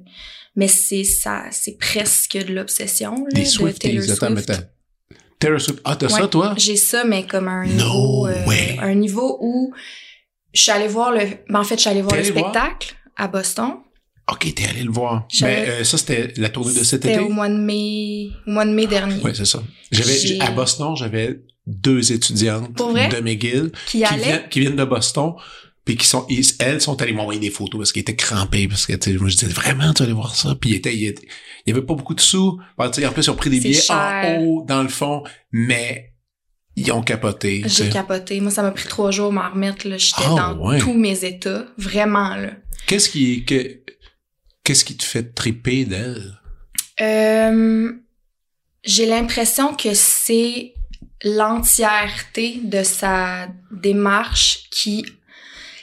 mais 0.55 0.67
c'est 0.67 1.03
ça, 1.03 1.43
c'est 1.51 1.77
presque 1.77 2.37
de 2.37 2.53
l'obsession, 2.53 3.25
Des 3.33 3.41
de 3.41 3.45
Swifties. 3.47 3.79
Taylor 3.79 4.03
Attends, 4.11 4.29
mais 4.31 4.41
Swift. 4.41 4.47
t'as- 4.47 5.15
Taylor 5.39 5.61
Swift. 5.61 5.79
Ah, 5.85 5.95
t'as 5.95 6.09
ça, 6.09 6.27
toi? 6.27 6.53
J'ai 6.57 6.75
ça, 6.75 7.03
mais 7.05 7.23
comme 7.25 7.47
un 7.47 7.65
No 7.65 7.71
niveau, 7.71 8.27
euh, 8.27 8.45
way. 8.45 8.77
un 8.81 8.95
niveau 8.95 9.37
où 9.41 9.71
je 10.53 10.61
suis 10.61 10.71
allée 10.71 10.87
voir 10.87 11.11
le, 11.11 11.19
ben 11.49 11.59
en 11.59 11.63
fait, 11.63 11.75
je 11.75 11.81
suis 11.81 11.89
allée 11.89 12.01
voir 12.01 12.15
le 12.15 12.23
voir? 12.23 12.51
spectacle 12.51 12.95
à 13.15 13.27
Boston. 13.27 13.73
OK, 14.31 14.53
t'es 14.53 14.65
allé 14.67 14.83
le 14.83 14.91
voir. 14.91 15.27
Mais 15.41 15.65
euh, 15.69 15.83
ça, 15.83 15.97
c'était 15.97 16.33
la 16.37 16.49
tournée 16.49 16.71
de 16.73 16.83
cet 16.83 17.03
C'était 17.03 17.13
été? 17.15 17.19
au 17.23 17.29
mois 17.29 17.49
de 17.49 17.55
mai, 17.57 18.29
au 18.45 18.51
mois 18.51 18.65
de 18.65 18.71
mai 18.71 18.85
dernier. 18.85 19.15
Oui, 19.23 19.31
c'est 19.33 19.45
ça. 19.45 19.63
J'avais, 19.91 20.39
à 20.39 20.51
Boston, 20.51 20.95
j'avais 20.95 21.39
deux 21.65 22.11
étudiantes 22.11 22.71
de 22.77 23.19
McGill 23.21 23.71
Qui 23.87 24.03
qui 24.03 24.15
viennent, 24.17 24.47
qui 24.49 24.59
viennent 24.59 24.75
de 24.75 24.85
Boston, 24.85 25.33
puis 25.83 25.97
qui 25.97 26.05
sont, 26.05 26.27
ils- 26.29 26.45
elles 26.59 26.79
sont 26.79 27.01
allées 27.01 27.13
m'envoyer 27.13 27.39
des 27.39 27.49
photos 27.49 27.79
parce 27.79 27.91
qu'ils 27.91 28.01
étaient 28.03 28.15
crampés, 28.15 28.67
parce 28.67 28.85
que, 28.85 28.93
tu 28.93 29.11
sais, 29.11 29.17
moi, 29.17 29.29
je 29.29 29.35
disais, 29.37 29.51
vraiment, 29.51 29.91
tu 29.93 29.99
vas 29.99 30.05
aller 30.05 30.13
voir 30.13 30.35
ça? 30.35 30.55
Puis 30.61 30.71
il 30.71 30.75
était, 30.75 30.95
il 30.95 31.15
y 31.65 31.71
avait 31.71 31.81
pas 31.81 31.95
beaucoup 31.95 32.13
de 32.13 32.21
sous. 32.21 32.59
Enfin, 32.77 32.91
en 33.07 33.11
plus, 33.11 33.25
ils 33.25 33.29
ont 33.31 33.35
pris 33.35 33.49
des 33.49 33.59
billets 33.59 33.81
cher. 33.81 33.95
en 33.97 34.41
haut, 34.43 34.65
dans 34.67 34.83
le 34.83 34.89
fond, 34.89 35.23
mais 35.51 36.13
ils 36.79 36.91
ont 36.91 37.01
capoté, 37.01 37.63
J'ai 37.65 37.89
capoté. 37.89 38.39
Moi, 38.41 38.51
ça 38.51 38.61
m'a 38.61 38.71
pris 38.71 38.87
trois 38.87 39.11
jours 39.11 39.29
à 39.29 39.31
m'en 39.31 39.49
remettre. 39.49 39.83
J'étais 39.97 40.21
Ah, 40.25 40.53
dans 40.55 40.57
ouais. 40.67 40.79
tous 40.79 40.93
mes 40.93 41.23
états. 41.25 41.65
Vraiment, 41.77 42.35
là. 42.35 42.51
Qu'est-ce 42.87 43.09
qui, 43.09 43.45
que, 43.45 43.79
qu'est-ce 44.63 44.83
qui 44.85 44.97
te 44.97 45.03
fait 45.03 45.33
triper 45.33 45.85
d'elle? 45.85 46.39
Euh, 47.01 47.91
j'ai 48.83 49.05
l'impression 49.05 49.75
que 49.75 49.93
c'est 49.93 50.73
l'entièreté 51.23 52.59
de 52.63 52.83
sa 52.83 53.47
démarche 53.71 54.69
qui... 54.71 55.05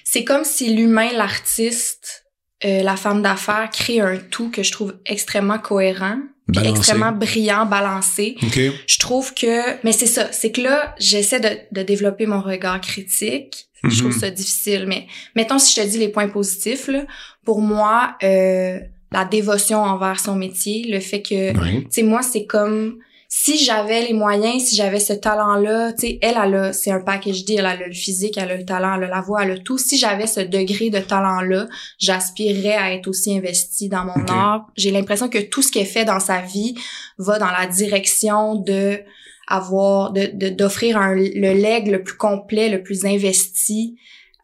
C'est 0.04 0.24
comme 0.24 0.44
si 0.44 0.74
l'humain, 0.74 1.12
l'artiste, 1.12 2.24
euh, 2.64 2.82
la 2.82 2.96
femme 2.96 3.22
d'affaires 3.22 3.68
crée 3.70 4.00
un 4.00 4.16
tout 4.16 4.50
que 4.50 4.62
je 4.62 4.72
trouve 4.72 4.96
extrêmement 5.04 5.58
cohérent, 5.58 6.18
puis 6.52 6.66
extrêmement 6.66 7.12
brillant, 7.12 7.66
balancé. 7.66 8.36
OK. 8.42 8.58
Je 8.86 8.98
trouve 8.98 9.34
que... 9.34 9.82
Mais 9.84 9.92
c'est 9.92 10.06
ça, 10.06 10.30
c'est 10.32 10.52
que 10.52 10.60
là, 10.60 10.94
j'essaie 10.98 11.40
de, 11.40 11.48
de 11.72 11.82
développer 11.82 12.26
mon 12.26 12.40
regard 12.40 12.80
critique. 12.80 13.66
Je 13.84 13.98
trouve 14.00 14.12
Mhm. 14.14 14.20
ça 14.20 14.30
difficile. 14.30 14.84
Mais 14.88 15.06
mettons, 15.34 15.58
si 15.58 15.74
je 15.74 15.82
te 15.84 15.86
dis 15.86 15.98
les 15.98 16.08
points 16.08 16.28
positifs, 16.28 16.88
là, 16.88 17.04
pour 17.44 17.60
moi, 17.60 18.16
euh, 18.22 18.78
la 19.12 19.24
dévotion 19.24 19.82
envers 19.82 20.18
son 20.20 20.34
métier, 20.36 20.84
le 20.88 21.00
fait 21.00 21.22
que... 21.22 21.56
Oui. 21.62 21.82
Tu 21.84 21.86
sais, 21.90 22.02
moi, 22.02 22.22
c'est 22.22 22.46
comme... 22.46 22.98
Si 23.38 23.58
j'avais 23.62 24.06
les 24.06 24.14
moyens, 24.14 24.64
si 24.64 24.76
j'avais 24.76 24.98
ce 24.98 25.12
talent-là, 25.12 25.92
tu 25.92 26.06
sais, 26.06 26.18
elle, 26.22 26.36
elle 26.42 26.54
a... 26.54 26.72
C'est 26.72 26.90
un 26.90 27.00
package 27.00 27.44
deal. 27.44 27.58
Elle 27.58 27.66
a 27.66 27.76
le 27.76 27.92
physique, 27.92 28.38
elle 28.38 28.50
a 28.50 28.56
le 28.56 28.64
talent, 28.64 28.94
elle 28.96 29.04
a 29.04 29.08
la 29.08 29.20
voix, 29.20 29.44
elle 29.44 29.50
a 29.52 29.58
tout. 29.58 29.76
Si 29.78 29.98
j'avais 29.98 30.26
ce 30.26 30.40
degré 30.40 30.88
de 30.90 30.98
talent-là, 31.00 31.66
j'aspirerais 31.98 32.76
à 32.76 32.94
être 32.94 33.08
aussi 33.08 33.36
investie 33.36 33.88
dans 33.90 34.04
mon 34.04 34.24
art. 34.28 34.66
J'ai 34.76 34.90
l'impression 34.90 35.28
que 35.28 35.38
tout 35.38 35.60
ce 35.60 35.70
qu'elle 35.70 35.86
fait 35.86 36.06
dans 36.06 36.18
sa 36.18 36.40
vie 36.40 36.74
va 37.18 37.38
dans 37.38 37.50
la 37.50 37.66
direction 37.66 38.54
de 38.54 39.00
avoir 39.48 40.12
de 40.12 40.48
d'offrir 40.50 40.98
le 41.14 41.52
leg 41.52 41.86
le 41.88 42.02
plus 42.02 42.16
complet 42.16 42.68
le 42.68 42.82
plus 42.82 43.04
investi 43.04 43.96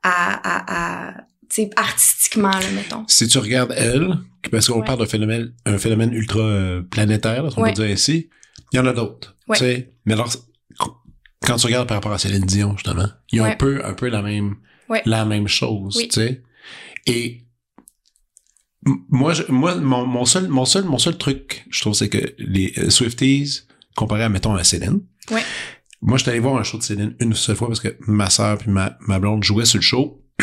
à 0.04 0.12
à, 0.44 1.08
à 1.08 1.14
tu 1.48 1.62
sais 1.62 1.70
artistiquement 1.76 2.50
là 2.50 2.70
mettons 2.74 3.04
Si 3.08 3.26
tu 3.26 3.38
regardes 3.38 3.74
elle, 3.76 4.18
parce 4.50 4.68
qu'on 4.68 4.78
Ouais. 4.80 4.86
parle 4.86 5.00
d'un 5.00 5.06
phénomène, 5.06 5.52
un 5.66 5.78
phénomène 5.78 6.12
ultra 6.12 6.40
euh, 6.40 6.82
planétaire, 6.82 7.42
là, 7.42 7.48
on 7.56 7.62
Ouais. 7.62 7.70
peut 7.72 7.82
dire 7.82 7.90
ainsi, 7.92 8.28
il 8.72 8.76
y 8.76 8.78
en 8.78 8.86
a 8.86 8.92
d'autres. 8.92 9.36
Ouais. 9.48 9.56
tu 9.58 9.64
sais. 9.64 9.92
Mais 10.06 10.14
alors, 10.14 10.30
quand 11.40 11.56
tu 11.56 11.66
regardes 11.66 11.88
par 11.88 11.96
rapport 11.96 12.12
à 12.12 12.18
Céline 12.18 12.44
Dion, 12.46 12.72
justement, 12.76 13.08
il 13.30 13.38
y 13.38 13.40
a 13.40 13.44
un 13.46 13.56
peu, 13.56 13.84
un 13.84 13.94
peu 13.94 14.08
la 14.08 14.22
même, 14.22 14.56
Ouais. 14.88 15.02
la 15.06 15.24
même 15.24 15.48
chose, 15.48 15.96
Oui. 15.96 16.08
tu 16.08 16.14
sais. 16.20 16.42
Et 17.06 17.42
moi, 18.84 19.32
je- 19.32 19.44
moi, 19.50 19.74
mon, 19.76 20.06
mon 20.06 20.24
seul, 20.24 20.48
mon 20.48 20.64
seul, 20.64 20.84
mon 20.84 20.98
seul 20.98 21.16
truc, 21.16 21.64
je 21.70 21.80
trouve, 21.80 21.94
c'est 21.94 22.08
que 22.08 22.34
les 22.38 22.72
euh, 22.78 22.90
Swifties, 22.90 23.62
comparé 23.96 24.22
à, 24.24 24.28
mettons, 24.28 24.54
à 24.54 24.64
Céline. 24.64 25.00
Ouais. 25.30 25.42
Moi, 26.00 26.18
je 26.18 26.22
suis 26.24 26.30
allé 26.30 26.40
voir 26.40 26.56
un 26.56 26.64
show 26.64 26.78
de 26.78 26.82
Céline 26.82 27.14
une 27.20 27.34
seule 27.34 27.54
fois 27.56 27.68
parce 27.68 27.80
que 27.80 27.96
ma 28.06 28.28
sœur 28.28 28.58
puis 28.58 28.70
ma, 28.70 28.96
ma 29.06 29.18
blonde 29.20 29.44
jouaient 29.44 29.64
sur 29.66 29.78
le 29.78 29.82
show. 29.82 30.24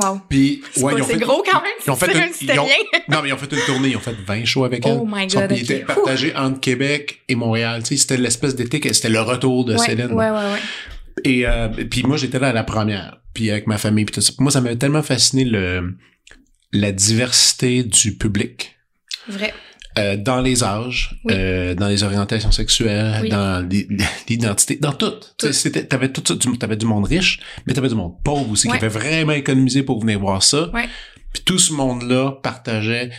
Wow. 0.00 0.20
Puis, 0.28 0.62
ouais, 0.76 0.92
ils 0.96 1.02
ont 1.02 1.04
fait, 1.04 1.16
gros 1.18 1.42
quand 1.44 1.60
même. 1.60 1.72
ils 1.84 1.90
ont 1.90 1.96
fait 1.96 2.06
une- 2.14 2.32
ils 2.40 2.58
ont- 2.60 2.66
non, 3.08 3.20
mais 3.22 3.30
ils 3.30 3.32
ont 3.32 3.36
fait 3.36 3.52
une 3.52 3.60
tournée, 3.66 3.88
ils 3.88 3.96
ont 3.96 4.00
fait 4.00 4.14
20 4.26 4.44
shows 4.44 4.64
avec 4.64 4.86
elle. 4.86 4.98
Oh 5.00 5.04
my 5.10 5.24
Ils 5.24 5.34
god. 5.34 5.50
Ils 5.50 5.54
ok. 5.56 5.60
étaient 5.62 5.80
partagés 5.80 6.34
entre 6.36 6.60
Québec 6.60 7.20
et 7.28 7.34
Montréal. 7.34 7.82
Tu 7.82 7.88
sais, 7.88 7.96
c'était 8.02 8.16
l'espèce 8.16 8.54
d'été 8.54 8.78
que 8.80 8.92
c'était 8.92 9.08
le 9.08 9.20
retour 9.20 9.64
de 9.64 9.72
Ouais, 9.72 9.78
Céline. 9.78 10.12
ouais, 10.12 10.30
ouais, 10.30 10.36
ouais. 10.36 10.60
Et 11.24 11.46
euh, 11.48 11.68
puis 11.90 12.04
moi, 12.04 12.16
j'étais 12.16 12.38
là 12.38 12.50
à 12.50 12.52
la 12.52 12.62
première, 12.62 13.20
puis 13.34 13.50
avec 13.50 13.66
ma 13.66 13.76
famille, 13.76 14.04
puis 14.04 14.14
tout 14.14 14.20
ça. 14.20 14.32
Moi, 14.38 14.52
ça 14.52 14.60
m'avait 14.60 14.76
tellement 14.76 15.02
fasciné 15.02 15.44
le 15.44 15.94
la 16.72 16.92
diversité 16.92 17.82
du 17.82 18.16
public 18.16 18.76
Vrai. 19.26 19.52
Euh, 19.98 20.16
dans 20.16 20.40
les 20.40 20.62
âges, 20.64 21.14
Oui. 21.24 21.34
euh, 21.36 21.74
dans 21.74 21.88
les 21.88 22.02
orientations 22.02 22.52
sexuelles, 22.52 23.20
Oui. 23.22 23.28
dans 23.28 23.66
l'i- 23.68 23.86
l'identité, 24.28 24.76
dans 24.76 24.92
tout. 24.92 25.12
Tu 25.38 25.46
sais, 25.48 25.52
c'était- 25.52 25.84
T'avais 25.86 26.10
tout 26.12 26.22
ça, 26.26 26.34
tu 26.36 26.48
avais 26.62 26.76
du 26.76 26.86
monde 26.86 27.06
riche, 27.06 27.40
mais 27.66 27.74
t'avais 27.74 27.88
du 27.88 27.94
monde 27.94 28.14
pauvre 28.24 28.50
aussi 28.50 28.68
Ouais. 28.68 28.78
qui 28.78 28.84
avait 28.84 28.98
vraiment 28.98 29.32
économisé 29.32 29.82
pour 29.82 30.00
venir 30.00 30.18
voir 30.20 30.42
ça. 30.42 30.70
Ouais. 30.72 30.88
Puis 31.32 31.42
tout 31.44 31.58
ce 31.58 31.72
monde-là 31.72 32.38
partageait 32.42 33.10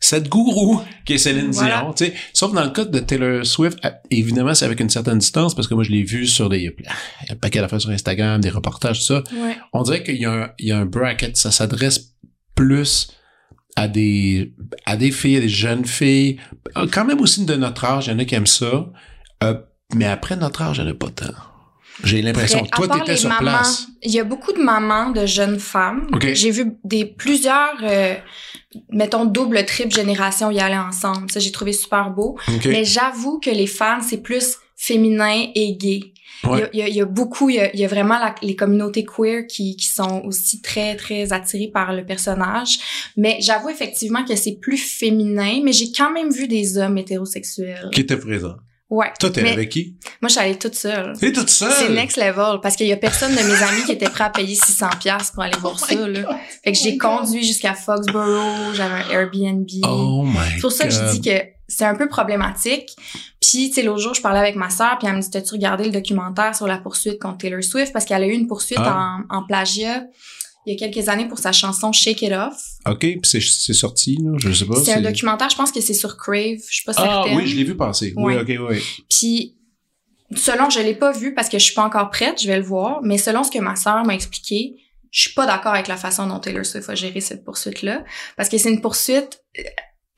cette 0.00 0.28
gourou 0.28 0.80
qui 1.04 1.14
est 1.14 1.18
Céline 1.18 1.50
Voilà. 1.50 1.80
Dion, 1.80 1.92
tu 1.92 2.04
sais. 2.06 2.14
Sauf 2.32 2.52
dans 2.52 2.62
le 2.62 2.70
cas 2.70 2.84
de 2.84 3.00
Taylor 3.00 3.44
Swift, 3.44 3.78
euh, 3.84 3.90
évidemment, 4.12 4.54
c'est 4.54 4.64
avec 4.64 4.78
une 4.78 4.88
certaine 4.90 5.18
distance 5.18 5.56
parce 5.56 5.66
que 5.66 5.74
moi, 5.74 5.82
je 5.82 5.90
l'ai 5.90 6.04
vu 6.04 6.24
sur 6.26 6.48
des, 6.48 6.58
il 6.60 6.64
y 6.64 7.30
a 7.30 7.32
un 7.32 7.36
paquet 7.36 7.60
d'affaires 7.60 7.80
sur 7.80 7.90
Instagram, 7.90 8.40
des 8.40 8.50
reportages, 8.50 9.00
tout 9.00 9.06
ça. 9.06 9.24
Ouais. 9.34 9.56
On 9.72 9.82
dirait 9.82 10.04
qu'il 10.04 10.16
y 10.16 10.24
a 10.24 10.30
un, 10.32 10.50
il 10.60 10.68
y 10.68 10.72
a 10.72 10.78
un 10.78 10.84
bracket, 10.86 11.36
ça 11.36 11.50
s'adresse 11.50 12.12
plus 12.54 13.08
à 13.78 13.86
des, 13.86 14.52
à 14.86 14.96
des 14.96 15.12
filles, 15.12 15.36
à 15.36 15.40
des 15.40 15.48
jeunes 15.48 15.84
filles, 15.84 16.38
euh, 16.76 16.86
quand 16.92 17.04
même 17.04 17.20
aussi 17.20 17.44
de 17.44 17.54
notre 17.54 17.84
âge, 17.84 18.08
il 18.08 18.12
y 18.12 18.14
en 18.14 18.18
a 18.18 18.24
qui 18.24 18.34
aiment 18.34 18.46
ça, 18.46 18.86
euh, 19.44 19.54
mais 19.94 20.06
après 20.06 20.34
notre 20.34 20.62
âge, 20.62 20.78
il 20.78 20.84
n'y 20.84 20.90
en 20.90 20.92
a 20.92 20.96
pas 20.96 21.10
tant. 21.10 21.32
J'ai 22.02 22.22
l'impression. 22.22 22.64
Toi, 22.66 22.88
t'étais 22.88 23.12
les 23.12 23.16
sur 23.16 23.28
mamans, 23.28 23.40
place. 23.40 23.86
Il 24.02 24.12
y 24.12 24.20
a 24.20 24.24
beaucoup 24.24 24.52
de 24.52 24.60
mamans 24.60 25.10
de 25.10 25.26
jeunes 25.26 25.58
femmes. 25.58 26.08
J'ai 26.32 26.50
vu 26.50 26.72
des 26.84 27.04
plusieurs, 27.04 27.76
euh, 27.82 28.14
mettons, 28.90 29.24
double, 29.24 29.64
triple 29.64 29.94
génération 29.94 30.50
y 30.50 30.60
aller 30.60 30.76
ensemble. 30.76 31.30
Ça, 31.30 31.40
j'ai 31.40 31.50
trouvé 31.50 31.72
super 31.72 32.10
beau. 32.10 32.36
Mais 32.66 32.84
j'avoue 32.84 33.40
que 33.40 33.50
les 33.50 33.66
fans, 33.66 34.00
c'est 34.00 34.22
plus 34.22 34.58
féminin 34.76 35.46
et 35.54 35.76
gay. 35.76 36.12
Il 36.44 36.48
y 36.50 36.52
a- 36.52 36.56
Ouais. 36.56 36.70
Il, 36.72 36.78
y 36.78 36.82
a, 36.82 36.88
il 36.88 36.94
y 36.94 37.00
a 37.00 37.04
beaucoup, 37.04 37.50
il 37.50 37.56
y 37.56 37.60
a, 37.60 37.72
il 37.74 37.80
y 37.80 37.84
a 37.84 37.88
vraiment 37.88 38.18
la- 38.18 38.34
les 38.42 38.54
communautés 38.56 39.04
queer 39.04 39.46
qui, 39.46 39.76
qui 39.76 39.86
sont 39.88 40.22
aussi 40.24 40.60
très, 40.62 40.94
très 40.96 41.32
attirées 41.32 41.70
par 41.72 41.92
le 41.92 42.04
personnage. 42.04 42.78
Mais 43.16 43.38
j'avoue 43.40 43.70
effectivement 43.70 44.24
que 44.24 44.36
c'est 44.36 44.56
plus 44.60 44.76
féminin, 44.78 45.60
mais 45.64 45.72
j'ai 45.72 45.90
quand 45.90 46.12
même 46.12 46.30
vu 46.30 46.46
des 46.48 46.78
hommes 46.78 46.96
hétérosexuels. 46.98 47.90
Qui 47.92 48.02
était 48.02 48.16
présent? 48.16 48.54
Ouais. 48.90 49.12
Toi, 49.20 49.28
t'es 49.30 49.46
avec 49.50 49.68
qui? 49.68 49.96
Moi, 50.22 50.28
je 50.28 50.34
suis 50.34 50.40
allée 50.40 50.56
toute 50.58 50.74
seule. 50.74 51.12
T'es 51.18 51.30
toute 51.30 51.50
seule? 51.50 51.70
C'est 51.72 51.90
next 51.90 52.16
level 52.16 52.60
parce 52.62 52.74
qu'il 52.74 52.86
y 52.86 52.92
a 52.92 52.96
personne 52.96 53.32
de 53.32 53.40
mes 53.42 53.62
amis 53.62 53.84
qui 53.84 53.92
était 53.92 54.08
prêt 54.08 54.24
à 54.24 54.30
payer 54.30 54.54
600 54.54 54.88
pièces 54.98 55.30
pour 55.30 55.42
aller 55.42 55.58
voir 55.58 55.74
Oh 55.76 55.86
ça 55.86 55.94
là. 56.08 56.38
Fait 56.64 56.72
que 56.72 56.78
j'ai 56.78 56.96
conduit 56.96 57.44
jusqu'à 57.44 57.74
Foxborough, 57.74 58.72
j'avais 58.74 58.94
un 59.04 59.10
Airbnb. 59.10 59.68
Oh 59.84 60.22
my 60.24 60.34
c'est 60.54 60.60
pour 60.62 60.72
ça 60.72 60.86
que 60.86 60.90
je 60.94 61.10
dis 61.12 61.20
que 61.20 61.36
c'est 61.68 61.84
un 61.84 61.94
peu 61.96 62.08
problématique. 62.08 62.88
Puis 63.42 63.68
tu 63.68 63.74
sais 63.74 63.82
l'autre 63.82 64.00
jour, 64.00 64.14
je 64.14 64.22
parlais 64.22 64.38
avec 64.38 64.56
ma 64.56 64.70
sœur 64.70 64.96
puis 64.98 65.06
elle 65.06 65.16
me 65.16 65.20
dit 65.20 65.30
"T'as-tu 65.30 65.52
regardé 65.54 65.84
le 65.84 65.90
documentaire 65.90 66.54
sur 66.56 66.66
la 66.66 66.78
poursuite 66.78 67.18
contre 67.20 67.38
Taylor 67.38 67.62
Swift? 67.62 67.92
Parce 67.92 68.06
qu'elle 68.06 68.22
a 68.22 68.26
eu 68.26 68.32
une 68.32 68.46
poursuite 68.46 68.78
Ah. 68.80 69.18
en, 69.30 69.36
en 69.36 69.42
plagiat 69.46 70.04
il 70.68 70.78
y 70.78 70.84
a 70.84 70.88
quelques 70.88 71.08
années 71.08 71.26
pour 71.26 71.38
sa 71.38 71.50
chanson 71.50 71.92
Shake 71.92 72.22
It 72.22 72.32
Off. 72.32 72.62
OK, 72.86 72.98
puis 73.00 73.20
c'est, 73.24 73.72
sorti, 73.72 74.18
là, 74.22 74.32
je 74.38 74.52
sais 74.52 74.66
pas. 74.66 74.76
C'est 74.84 74.92
un 74.92 75.00
documentaire, 75.00 75.48
je 75.48 75.56
pense 75.56 75.72
que 75.72 75.80
c'est 75.80 75.94
sur 75.94 76.16
Crave, 76.16 76.58
je 76.68 76.74
suis 76.74 76.84
pas 76.84 76.92
Ah 76.96 77.22
certaine. 77.24 77.36
oui, 77.38 77.46
je 77.46 77.56
l'ai 77.56 77.64
vu 77.64 77.76
passer. 77.76 78.12
Oui. 78.16 78.36
OK, 78.36 78.52
oui. 78.68 78.82
Puis, 79.08 79.56
selon, 80.36 80.68
je 80.68 80.80
l'ai 80.80 80.94
pas 80.94 81.12
vu 81.12 81.32
parce 81.34 81.48
que 81.48 81.58
je 81.58 81.64
suis 81.64 81.74
pas 81.74 81.84
encore 81.84 82.10
prête, 82.10 82.40
je 82.42 82.46
vais 82.46 82.58
le 82.58 82.64
voir, 82.64 83.00
mais 83.02 83.16
selon 83.16 83.44
ce 83.44 83.50
que 83.50 83.58
ma 83.58 83.76
sœur 83.76 84.04
m'a 84.04 84.14
expliqué, 84.14 84.74
je 85.10 85.22
suis 85.22 85.32
pas 85.34 85.46
d'accord 85.46 85.72
avec 85.72 85.88
la 85.88 85.96
façon 85.96 86.26
dont 86.26 86.38
Taylor 86.38 86.66
Swift 86.66 86.90
a 86.90 86.94
géré 86.94 87.20
cette 87.22 87.44
poursuite-là, 87.44 88.04
parce 88.36 88.50
que 88.50 88.58
c'est 88.58 88.70
une 88.70 88.82
poursuite. 88.82 89.42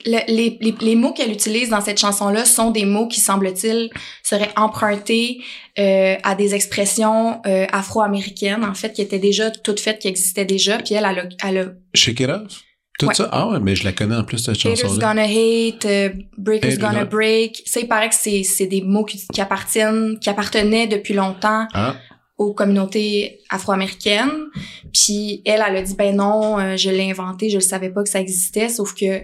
Le- 0.07 0.27
les, 0.33 0.59
les, 0.61 0.75
les 0.81 0.95
mots 0.97 1.13
qu'elle 1.13 1.31
utilise 1.33 1.69
dans 1.71 1.81
cette 1.81 1.99
chanson-là 1.99 2.45
sont 2.45 2.71
des 2.71 2.85
mots 2.85 3.09
qui, 3.09 3.21
semble-t-il, 3.21 3.91
seraient 4.23 4.51
empruntés 4.57 5.41
euh, 5.79 6.17
à 6.23 6.35
des 6.35 6.55
expressions 6.55 7.41
euh, 7.47 7.67
afro-américaines, 7.73 8.65
en 8.65 8.75
fait, 8.75 8.93
qui 8.93 9.03
étaient 9.03 9.19
déjà 9.19 9.51
toutes 9.51 9.81
faites, 9.81 9.99
qui 9.99 10.09
existaient 10.09 10.45
déjà, 10.45 10.79
puis 10.79 10.95
elle, 10.95 11.07
elle 11.11 11.19
a, 11.19 11.49
elle 11.49 11.59
a 11.59 11.67
Shake 11.95 12.21
It 12.21 12.29
Off? 12.29 12.63
Tout 12.99 13.07
Ouais. 13.07 13.15
ça? 13.15 13.29
Ah 13.33 13.49
ouais, 13.49 13.61
mais 13.61 13.75
je 13.75 13.85
la 13.85 13.93
connais 13.93 14.15
en 14.17 14.25
plus, 14.25 14.37
cette 14.39 14.57
Haters 14.57 14.77
chanson-là. 14.77 15.15
gonna 15.15 15.23
hate, 15.25 15.87
euh, 15.87 16.11
breakers 16.37 16.73
Haters 16.73 16.79
gonna 16.81 17.01
gonna- 17.05 17.09
break. 17.09 17.63
Ça, 17.65 17.81
il 17.81 17.89
paraît 17.89 18.11
que 18.11 18.15
c'est, 18.15 18.43
c'est 18.43 18.67
des 18.67 18.83
mots 18.83 19.05
qui, 19.05 19.27
qui 19.33 19.41
appartiennent, 19.41 20.19
qui 20.21 20.29
appartenaient 20.29 20.87
depuis 20.87 21.15
longtemps 21.15 21.67
Ah, 21.73 21.97
aux 22.37 22.53
communautés 22.53 23.41
afro-américaines. 23.49 24.49
Puis 24.93 25.41
elle, 25.47 25.63
elle 25.67 25.77
a 25.77 25.83
dit, 25.83 25.95
ben 25.95 26.15
non, 26.15 26.59
euh, 26.59 26.77
je 26.77 26.91
l'ai 26.91 27.11
inventé, 27.11 27.49
je 27.49 27.57
ne 27.57 27.61
savais 27.61 27.89
pas 27.91 28.03
que 28.03 28.09
ça 28.11 28.21
existait, 28.21 28.69
sauf 28.69 28.95
que 28.95 29.23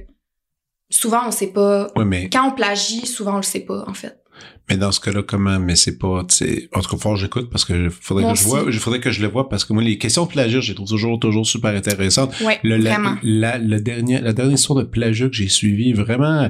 souvent, 0.90 1.26
on 1.26 1.30
sait 1.30 1.48
pas. 1.48 1.88
mais, 2.04 2.28
Quand 2.30 2.48
on 2.48 2.52
plagie, 2.52 3.06
souvent, 3.06 3.34
on 3.34 3.38
le 3.38 3.42
sait 3.42 3.60
pas, 3.60 3.84
en 3.86 3.94
fait. 3.94 4.18
mais 4.68 4.76
dans 4.76 4.92
ce 4.92 5.00
cas-là, 5.00 5.22
comment? 5.22 5.58
Mais 5.58 5.76
c'est 5.76 5.98
pas, 5.98 6.24
tu 6.24 6.68
en 6.74 6.80
tout 6.80 6.96
cas, 6.96 7.14
j'écoute 7.16 7.50
parce 7.50 7.64
que 7.64 7.88
faudrait 7.88 8.24
Moi 8.24 8.32
que 8.32 8.38
je 8.38 8.44
vois, 8.44 8.72
faudrait 8.72 9.00
que 9.00 9.10
je 9.10 9.22
le 9.22 9.28
vois 9.28 9.48
parce 9.48 9.64
que 9.64 9.72
moi, 9.72 9.82
les 9.82 9.98
questions 9.98 10.24
de 10.24 10.30
plagiat, 10.30 10.60
trouve 10.74 10.88
toujours, 10.88 11.18
toujours 11.18 11.46
super 11.46 11.74
intéressantes. 11.74 12.38
Ouais, 12.40 12.58
Le, 12.62 12.76
la, 12.76 12.90
vraiment. 12.94 13.16
la, 13.22 13.58
le 13.58 13.80
dernier, 13.80 14.20
la 14.20 14.32
dernière 14.32 14.54
histoire 14.54 14.78
de 14.78 14.84
plagiat 14.84 15.28
que 15.28 15.34
j'ai 15.34 15.48
suivie, 15.48 15.92
vraiment, 15.92 16.48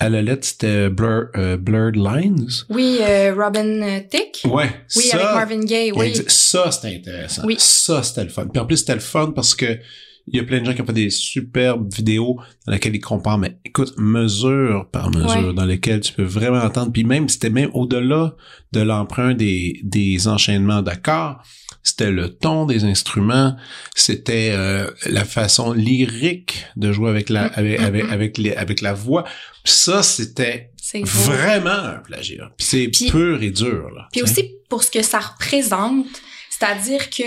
à 0.00 0.08
la 0.08 0.22
lettre, 0.22 0.44
c'était 0.44 0.88
Blur, 0.90 1.28
euh, 1.36 1.56
Blurred 1.56 1.96
Lines. 1.96 2.48
Oui, 2.68 2.98
euh, 3.00 3.32
Robin 3.34 3.80
euh, 3.82 4.00
Thicke. 4.10 4.42
Ouais. 4.52 4.68
Oui, 4.96 5.04
ça, 5.04 5.16
avec 5.16 5.34
Marvin 5.34 5.64
Gaye, 5.64 5.92
oui. 5.92 6.14
Ça, 6.26 6.70
c'était 6.70 6.96
intéressant. 6.96 7.42
Oui. 7.44 7.56
Ça, 7.58 8.02
c'était 8.02 8.24
le 8.24 8.30
fun. 8.30 8.46
Puis 8.52 8.60
en 8.60 8.66
plus, 8.66 8.78
c'était 8.78 8.94
le 8.94 9.00
fun 9.00 9.30
parce 9.34 9.54
que 9.54 9.78
il 10.26 10.36
y 10.36 10.40
a 10.40 10.44
plein 10.44 10.60
de 10.60 10.64
gens 10.64 10.74
qui 10.74 10.80
ont 10.80 10.86
fait 10.86 10.92
des 10.92 11.10
superbes 11.10 11.92
vidéos 11.92 12.38
dans 12.66 12.72
lesquelles 12.72 12.96
ils 12.96 13.00
comparent, 13.00 13.38
mais 13.38 13.58
écoute, 13.64 13.92
mesure 13.98 14.88
par 14.90 15.10
mesure, 15.10 15.48
Ouais. 15.48 15.54
dans 15.54 15.64
lesquelles 15.66 16.00
tu 16.00 16.12
peux 16.14 16.22
vraiment 16.22 16.62
entendre. 16.62 16.92
Puis 16.92 17.04
même, 17.04 17.28
c'était 17.28 17.50
même 17.50 17.70
au-delà 17.74 18.34
de 18.72 18.80
l'emprunt 18.80 19.34
des, 19.34 19.80
des 19.82 20.26
enchaînements 20.26 20.80
d'accords, 20.82 21.42
c'était 21.82 22.10
le 22.10 22.30
ton 22.30 22.64
des 22.64 22.84
instruments, 22.84 23.54
c'était 23.94 24.52
euh, 24.54 24.90
la 25.06 25.24
façon 25.26 25.72
lyrique 25.74 26.64
de 26.76 26.90
jouer 26.92 27.10
avec 27.10 27.28
la, 27.28 27.48
Mm, 27.48 27.52
avec, 27.56 27.80
mm, 27.80 27.84
avec, 27.84 28.04
mm. 28.04 28.10
avec, 28.10 28.38
les, 28.38 28.52
avec 28.54 28.80
la 28.80 28.94
voix. 28.94 29.24
Ça, 29.64 30.02
c'était 30.02 30.70
vraiment 31.02 31.70
un 31.70 31.98
plagiat. 32.04 32.50
Puis 32.56 32.66
c'est 32.92 33.10
pur 33.10 33.42
et 33.42 33.50
dur, 33.50 33.90
là. 33.94 34.08
Puis 34.12 34.22
aussi 34.22 34.52
pour 34.70 34.82
ce 34.82 34.90
que 34.90 35.02
ça 35.02 35.18
représente, 35.20 36.06
c'est-à-dire 36.50 37.10
que 37.10 37.24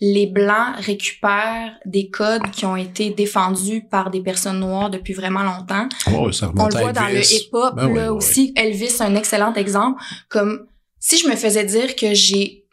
les 0.00 0.26
blancs 0.26 0.74
récupèrent 0.78 1.72
des 1.84 2.08
codes 2.10 2.50
qui 2.50 2.64
ont 2.66 2.76
été 2.76 3.10
défendus 3.10 3.84
par 3.90 4.10
des 4.10 4.20
personnes 4.20 4.60
noires 4.60 4.90
depuis 4.90 5.12
vraiment 5.14 5.42
longtemps. 5.42 5.88
Oh, 6.14 6.30
ça 6.32 6.50
On 6.56 6.66
le 6.66 6.76
voit 6.78 6.92
dans 6.92 7.06
le 7.06 7.16
Elvis. 7.16 7.34
hip-hop 7.48 7.74
Ben 7.76 7.88
oui, 7.88 7.94
là 7.96 8.12
oui, 8.12 8.18
aussi. 8.18 8.52
Elvis, 8.56 8.90
c'est 8.90 9.04
un 9.04 9.14
excellent 9.14 9.54
exemple. 9.54 10.02
Comme 10.28 10.66
si 10.98 11.16
je 11.18 11.28
me 11.28 11.36
faisais 11.36 11.64
dire 11.64 11.94
que 11.96 12.12
j'ai, 12.14 12.64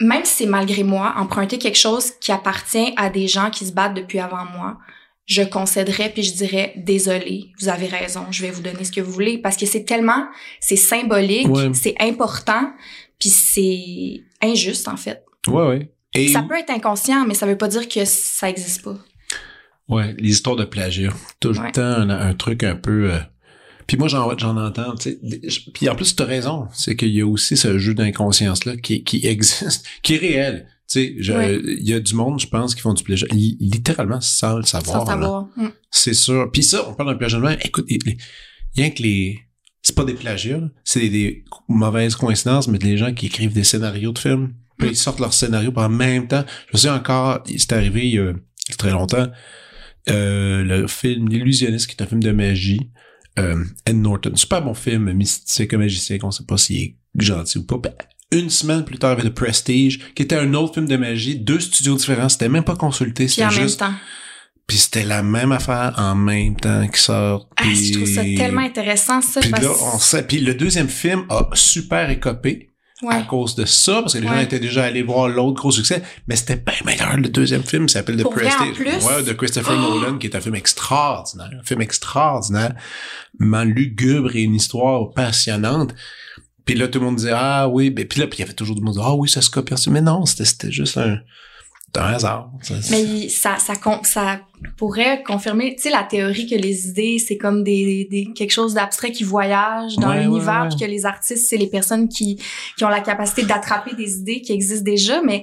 même 0.00 0.24
si 0.24 0.44
c'est 0.44 0.46
malgré 0.46 0.82
moi, 0.82 1.14
emprunté 1.16 1.58
quelque 1.58 1.78
chose 1.78 2.12
qui 2.20 2.32
appartient 2.32 2.92
à 2.96 3.10
des 3.10 3.28
gens 3.28 3.50
qui 3.50 3.64
se 3.66 3.72
battent 3.72 3.94
depuis 3.94 4.18
avant 4.18 4.44
moi, 4.56 4.78
je 5.24 5.42
concéderais 5.42 6.10
puis 6.10 6.22
je 6.22 6.34
dirais 6.34 6.72
désolé, 6.76 7.50
vous 7.60 7.68
avez 7.68 7.86
raison, 7.86 8.26
je 8.30 8.42
vais 8.42 8.50
vous 8.52 8.62
donner 8.62 8.84
ce 8.84 8.92
que 8.92 9.00
vous 9.00 9.10
voulez 9.10 9.38
parce 9.38 9.56
que 9.56 9.66
c'est 9.66 9.82
tellement, 9.84 10.24
c'est 10.60 10.76
symbolique, 10.76 11.48
Ouais. 11.48 11.70
c'est 11.74 11.96
important 12.00 12.70
puis 13.18 13.30
c'est 13.30 14.20
injuste 14.40 14.86
en 14.86 14.96
fait. 14.96 15.24
Ouais, 15.48 15.66
ouais. 15.66 15.90
Et 16.16 16.28
Ça 16.28 16.42
peut 16.42 16.56
être 16.58 16.70
inconscient, 16.70 17.24
mais 17.26 17.34
ça 17.34 17.46
veut 17.46 17.58
pas 17.58 17.68
dire 17.68 17.88
que 17.88 18.04
ça 18.04 18.48
existe 18.48 18.82
pas. 18.82 18.96
ouais, 19.88 20.14
les 20.18 20.30
histoires 20.30 20.56
de 20.56 20.64
plagiat, 20.64 21.12
tout 21.40 21.50
le 21.52 21.72
temps 21.72 21.80
un, 21.82 22.10
un 22.10 22.34
truc 22.34 22.62
un 22.64 22.76
peu. 22.76 23.12
euh, 23.12 23.18
Puis 23.86 23.96
moi 23.96 24.08
j'en 24.08 24.36
j'en 24.38 24.56
entends, 24.56 24.94
Puis 25.74 25.88
en 25.88 25.94
plus 25.94 26.14
tu 26.16 26.22
as 26.22 26.26
raison, 26.26 26.66
c'est 26.72 26.96
qu'il 26.96 27.10
y 27.14 27.20
a 27.20 27.26
aussi 27.26 27.56
ce 27.56 27.78
jeu 27.78 27.94
d'inconscience 27.94 28.64
là 28.64 28.76
qui 28.76 29.04
qui 29.04 29.26
existe, 29.26 29.84
qui 30.02 30.14
est 30.14 30.18
réel. 30.18 30.66
Tu 30.88 31.20
sais, 31.24 31.32
Ouais. 31.34 31.60
il 31.64 31.88
y 31.88 31.94
a 31.94 31.98
du 31.98 32.14
monde, 32.14 32.38
je 32.38 32.46
pense, 32.46 32.72
qui 32.76 32.80
font 32.80 32.94
du 32.94 33.02
plagiat 33.02 33.26
li- 33.32 33.56
littéralement 33.58 34.20
sans 34.20 34.58
le 34.58 34.62
savoir. 34.62 35.00
Sans 35.00 35.06
savoir. 35.06 35.48
Mm. 35.56 35.66
C'est 35.90 36.14
sûr. 36.14 36.48
Puis 36.52 36.62
ça, 36.62 36.88
on 36.88 36.94
parle 36.94 37.10
d'un 37.10 37.16
plagiat 37.16 37.38
de 37.38 37.42
même. 37.44 37.58
Écoute, 37.64 37.88
rien 38.76 38.90
que 38.90 39.02
les 39.02 39.40
c'est 39.82 39.94
pas 39.96 40.04
des 40.04 40.14
plagiats, 40.14 40.60
c'est 40.84 40.98
des, 41.00 41.10
des 41.10 41.44
mauvaises 41.68 42.14
coïncidences, 42.16 42.66
mais 42.68 42.78
des 42.78 42.96
gens 42.96 43.12
qui 43.14 43.26
écrivent 43.26 43.52
des 43.52 43.62
scénarios 43.64 44.12
de 44.12 44.18
films. 44.18 44.52
Puis 44.78 44.90
ils 44.90 44.96
sortent 44.96 45.20
leur 45.20 45.32
scénario 45.32 45.72
en 45.76 45.88
même 45.88 46.28
temps. 46.28 46.44
Je 46.72 46.76
sais 46.76 46.90
encore, 46.90 47.42
c'est 47.56 47.72
arrivé 47.72 48.08
il 48.08 48.14
y 48.14 48.18
a 48.18 48.32
très 48.78 48.90
longtemps, 48.90 49.28
euh, 50.08 50.62
le 50.62 50.86
film 50.86 51.28
L'illusionniste, 51.28 51.86
qui 51.88 51.96
est 51.96 52.02
un 52.02 52.06
film 52.06 52.22
de 52.22 52.32
magie. 52.32 52.90
Euh, 53.38 53.64
Ed 53.84 53.96
Norton, 53.96 54.34
super 54.34 54.62
bon 54.62 54.74
film, 54.74 55.12
mystique, 55.12 55.74
magicien, 55.74 56.18
qu'on 56.18 56.30
sait 56.30 56.44
pas 56.44 56.56
s'il 56.56 56.76
est 56.82 56.96
gentil 57.18 57.58
ou 57.58 57.64
pas. 57.64 57.76
Ben, 57.76 57.92
une 58.32 58.50
semaine 58.50 58.84
plus 58.84 58.98
tard, 58.98 59.12
il 59.12 59.18
y 59.18 59.20
avait 59.20 59.30
The 59.30 59.34
Prestige, 59.34 60.14
qui 60.14 60.22
était 60.22 60.36
un 60.36 60.54
autre 60.54 60.74
film 60.74 60.88
de 60.88 60.96
magie, 60.96 61.36
deux 61.36 61.60
studios 61.60 61.96
différents, 61.96 62.28
c'était 62.28 62.48
même 62.48 62.64
pas 62.64 62.76
consulté, 62.76 63.28
c'était 63.28 63.44
en 63.44 63.50
même 63.50 63.60
juste... 63.60 63.80
temps. 63.80 63.94
Puis 64.66 64.78
c'était 64.78 65.04
la 65.04 65.22
même 65.22 65.52
affaire 65.52 65.94
en 65.96 66.16
même 66.16 66.56
temps 66.56 66.88
qui 66.88 67.00
sort. 67.00 67.48
Ah, 67.56 67.62
je 67.66 67.92
trouve 67.92 68.08
ça 68.08 68.22
tellement 68.22 68.62
intéressant, 68.62 69.20
ça. 69.20 69.40
Puis 69.40 69.50
parce... 69.50 69.62
là, 69.62 69.70
on 69.94 69.98
sait... 69.98 70.26
Puis 70.26 70.40
le 70.40 70.54
deuxième 70.54 70.88
film 70.88 71.24
a 71.28 71.48
super 71.52 72.10
écopé 72.10 72.70
à 73.06 73.22
cause 73.22 73.54
de 73.54 73.64
ça, 73.64 74.00
parce 74.00 74.14
que 74.14 74.18
les 74.18 74.26
gens 74.26 74.38
étaient 74.38 74.58
déjà 74.58 74.84
allés 74.84 75.02
voir 75.02 75.28
l'autre 75.28 75.54
gros 75.54 75.70
succès, 75.70 76.02
mais 76.26 76.36
c'était 76.36 76.56
bien 76.56 76.74
meilleur. 76.84 77.16
Le 77.16 77.28
deuxième 77.28 77.62
film 77.62 77.88
s'appelle 77.88 78.16
The 78.16 78.28
Prestige. 78.28 78.80
Ouais, 79.04 79.22
de 79.22 79.32
Christopher 79.32 79.74
Oh! 79.76 79.98
Nolan, 79.98 80.18
qui 80.18 80.26
est 80.26 80.36
un 80.36 80.40
film 80.40 80.54
extraordinaire. 80.54 81.50
Un 81.60 81.64
film 81.64 81.82
extraordinaire, 81.82 82.74
lugubre 83.38 84.34
et 84.34 84.42
une 84.42 84.54
histoire 84.54 85.10
passionnante. 85.10 85.94
Puis 86.64 86.74
là, 86.74 86.88
tout 86.88 86.98
le 86.98 87.04
monde 87.04 87.16
disait, 87.16 87.34
ah 87.34 87.68
oui, 87.68 87.90
ben, 87.90 88.06
puis 88.06 88.20
là, 88.20 88.26
puis 88.26 88.38
il 88.38 88.40
y 88.40 88.44
avait 88.44 88.54
toujours 88.54 88.74
du 88.74 88.82
monde, 88.82 88.98
ah 89.00 89.14
oui, 89.14 89.28
ça 89.28 89.40
se 89.40 89.50
copie. 89.50 89.74
Mais 89.90 90.00
non, 90.00 90.24
c'était, 90.26 90.72
juste 90.72 90.96
un, 90.96 91.20
un 91.98 92.14
hasard. 92.14 92.50
Mais 92.90 93.28
ça, 93.28 93.56
ça, 93.58 93.74
ça 94.02 94.40
pourrait 94.76 95.22
confirmer, 95.22 95.74
tu 95.76 95.82
sais, 95.84 95.90
la 95.90 96.02
théorie 96.02 96.46
que 96.46 96.54
les 96.54 96.88
idées, 96.88 97.18
c'est 97.18 97.36
comme 97.36 97.62
des, 97.62 98.06
des 98.10 98.32
quelque 98.34 98.52
chose 98.52 98.74
d'abstrait 98.74 99.12
qui 99.12 99.24
voyage 99.24 99.96
dans 99.96 100.10
Ouais, 100.10 100.22
l'univers, 100.22 100.68
ouais, 100.70 100.78
que 100.86 100.90
les 100.90 101.06
artistes, 101.06 101.46
c'est 101.48 101.56
les 101.56 101.68
personnes 101.68 102.08
qui, 102.08 102.40
qui 102.76 102.84
ont 102.84 102.88
la 102.88 103.00
capacité 103.00 103.42
d'attraper 103.44 103.94
des 103.94 104.18
idées 104.18 104.40
qui 104.40 104.52
existent 104.52 104.84
déjà. 104.84 105.22
Mais, 105.22 105.42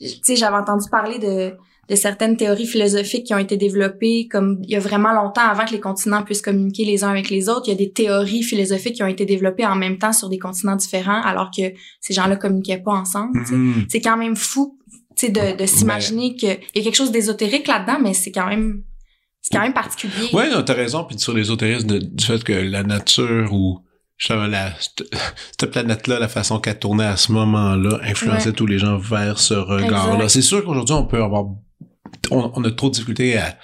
tu 0.00 0.08
sais, 0.22 0.36
j'avais 0.36 0.56
entendu 0.56 0.88
parler 0.90 1.18
de, 1.18 1.54
de 1.90 1.96
certaines 1.96 2.36
théories 2.36 2.66
philosophiques 2.66 3.26
qui 3.26 3.34
ont 3.34 3.38
été 3.38 3.56
développées 3.56 4.28
comme 4.30 4.60
il 4.62 4.70
y 4.70 4.76
a 4.76 4.78
vraiment 4.78 5.12
longtemps 5.12 5.42
avant 5.42 5.64
que 5.64 5.72
les 5.72 5.80
continents 5.80 6.22
puissent 6.22 6.40
communiquer 6.40 6.84
les 6.84 7.02
uns 7.02 7.10
avec 7.10 7.30
les 7.30 7.48
autres. 7.48 7.64
Il 7.66 7.70
y 7.70 7.74
a 7.74 7.76
des 7.76 7.90
théories 7.90 8.44
philosophiques 8.44 8.94
qui 8.94 9.02
ont 9.02 9.08
été 9.08 9.24
développées 9.26 9.66
en 9.66 9.74
même 9.74 9.98
temps 9.98 10.12
sur 10.12 10.28
des 10.28 10.38
continents 10.38 10.76
différents 10.76 11.20
alors 11.22 11.50
que 11.50 11.62
ces 12.00 12.14
gens-là 12.14 12.36
communiquaient 12.36 12.78
pas 12.78 12.92
ensemble. 12.92 13.44
sais 13.44 13.54
Mhm. 13.54 13.86
c'est 13.88 14.00
quand 14.00 14.16
même 14.16 14.36
fou 14.36 14.78
de, 15.22 15.56
de 15.56 15.66
s'imaginer 15.66 16.34
qu'il 16.36 16.48
y 16.74 16.80
a 16.80 16.82
quelque 16.82 16.94
chose 16.94 17.12
d'ésotérique 17.12 17.66
là-dedans, 17.66 17.98
mais 18.02 18.14
c'est 18.14 18.32
quand 18.32 18.46
même 18.48 18.82
c'est 19.42 19.56
quand 19.56 19.62
même 19.62 19.72
particulier. 19.72 20.28
Ouais, 20.34 20.50
non, 20.50 20.62
t'as 20.62 20.74
raison. 20.74 21.04
Puis 21.04 21.18
sur 21.18 21.32
l'ésotérisme 21.32 21.98
du 21.98 22.24
fait 22.24 22.42
que 22.44 22.52
la 22.52 22.82
nature 22.82 23.52
ou 23.52 23.80
justement 24.18 24.46
la, 24.46 24.72
cette, 25.58 25.70
planète-là, 25.70 26.18
la 26.18 26.28
façon 26.28 26.60
qu'elle 26.60 26.78
tournait 26.78 27.04
à 27.06 27.16
ce 27.16 27.32
moment-là, 27.32 28.00
influençait 28.02 28.48
Ouais. 28.50 28.54
tous 28.54 28.66
les 28.66 28.78
gens 28.78 28.98
vers 28.98 29.38
ce 29.38 29.54
regard-là. 29.54 30.28
C'est 30.28 30.42
sûr 30.42 30.62
qu'aujourd'hui, 30.64 30.94
on 30.94 31.06
peut 31.06 31.22
avoir... 31.22 31.46
On, 32.30 32.52
on 32.54 32.64
a 32.64 32.70
trop 32.70 32.88
de 32.88 32.94
difficultés 32.94 33.38
à 33.38 33.56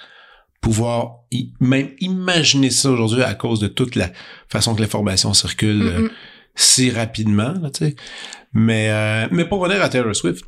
pouvoir 0.61 1.17
même 1.59 1.91
imaginer 1.99 2.71
ça 2.71 2.89
aujourd'hui 2.89 3.21
à 3.21 3.35
cause 3.35 3.59
de 3.59 3.67
toute 3.67 3.95
la 3.95 4.09
façon 4.49 4.73
que 4.73 4.81
l'information 4.81 5.33
circule 5.33 5.81
euh, 5.83 6.09
si 6.55 6.89
rapidement, 6.89 7.53
là, 7.61 7.69
tu. 7.69 7.95
Mais, 8.53 8.89
euh, 8.89 9.27
mais 9.31 9.45
pour 9.45 9.59
revenir 9.59 9.81
à 9.83 9.89
Taylor 9.89 10.15
Swift, 10.15 10.43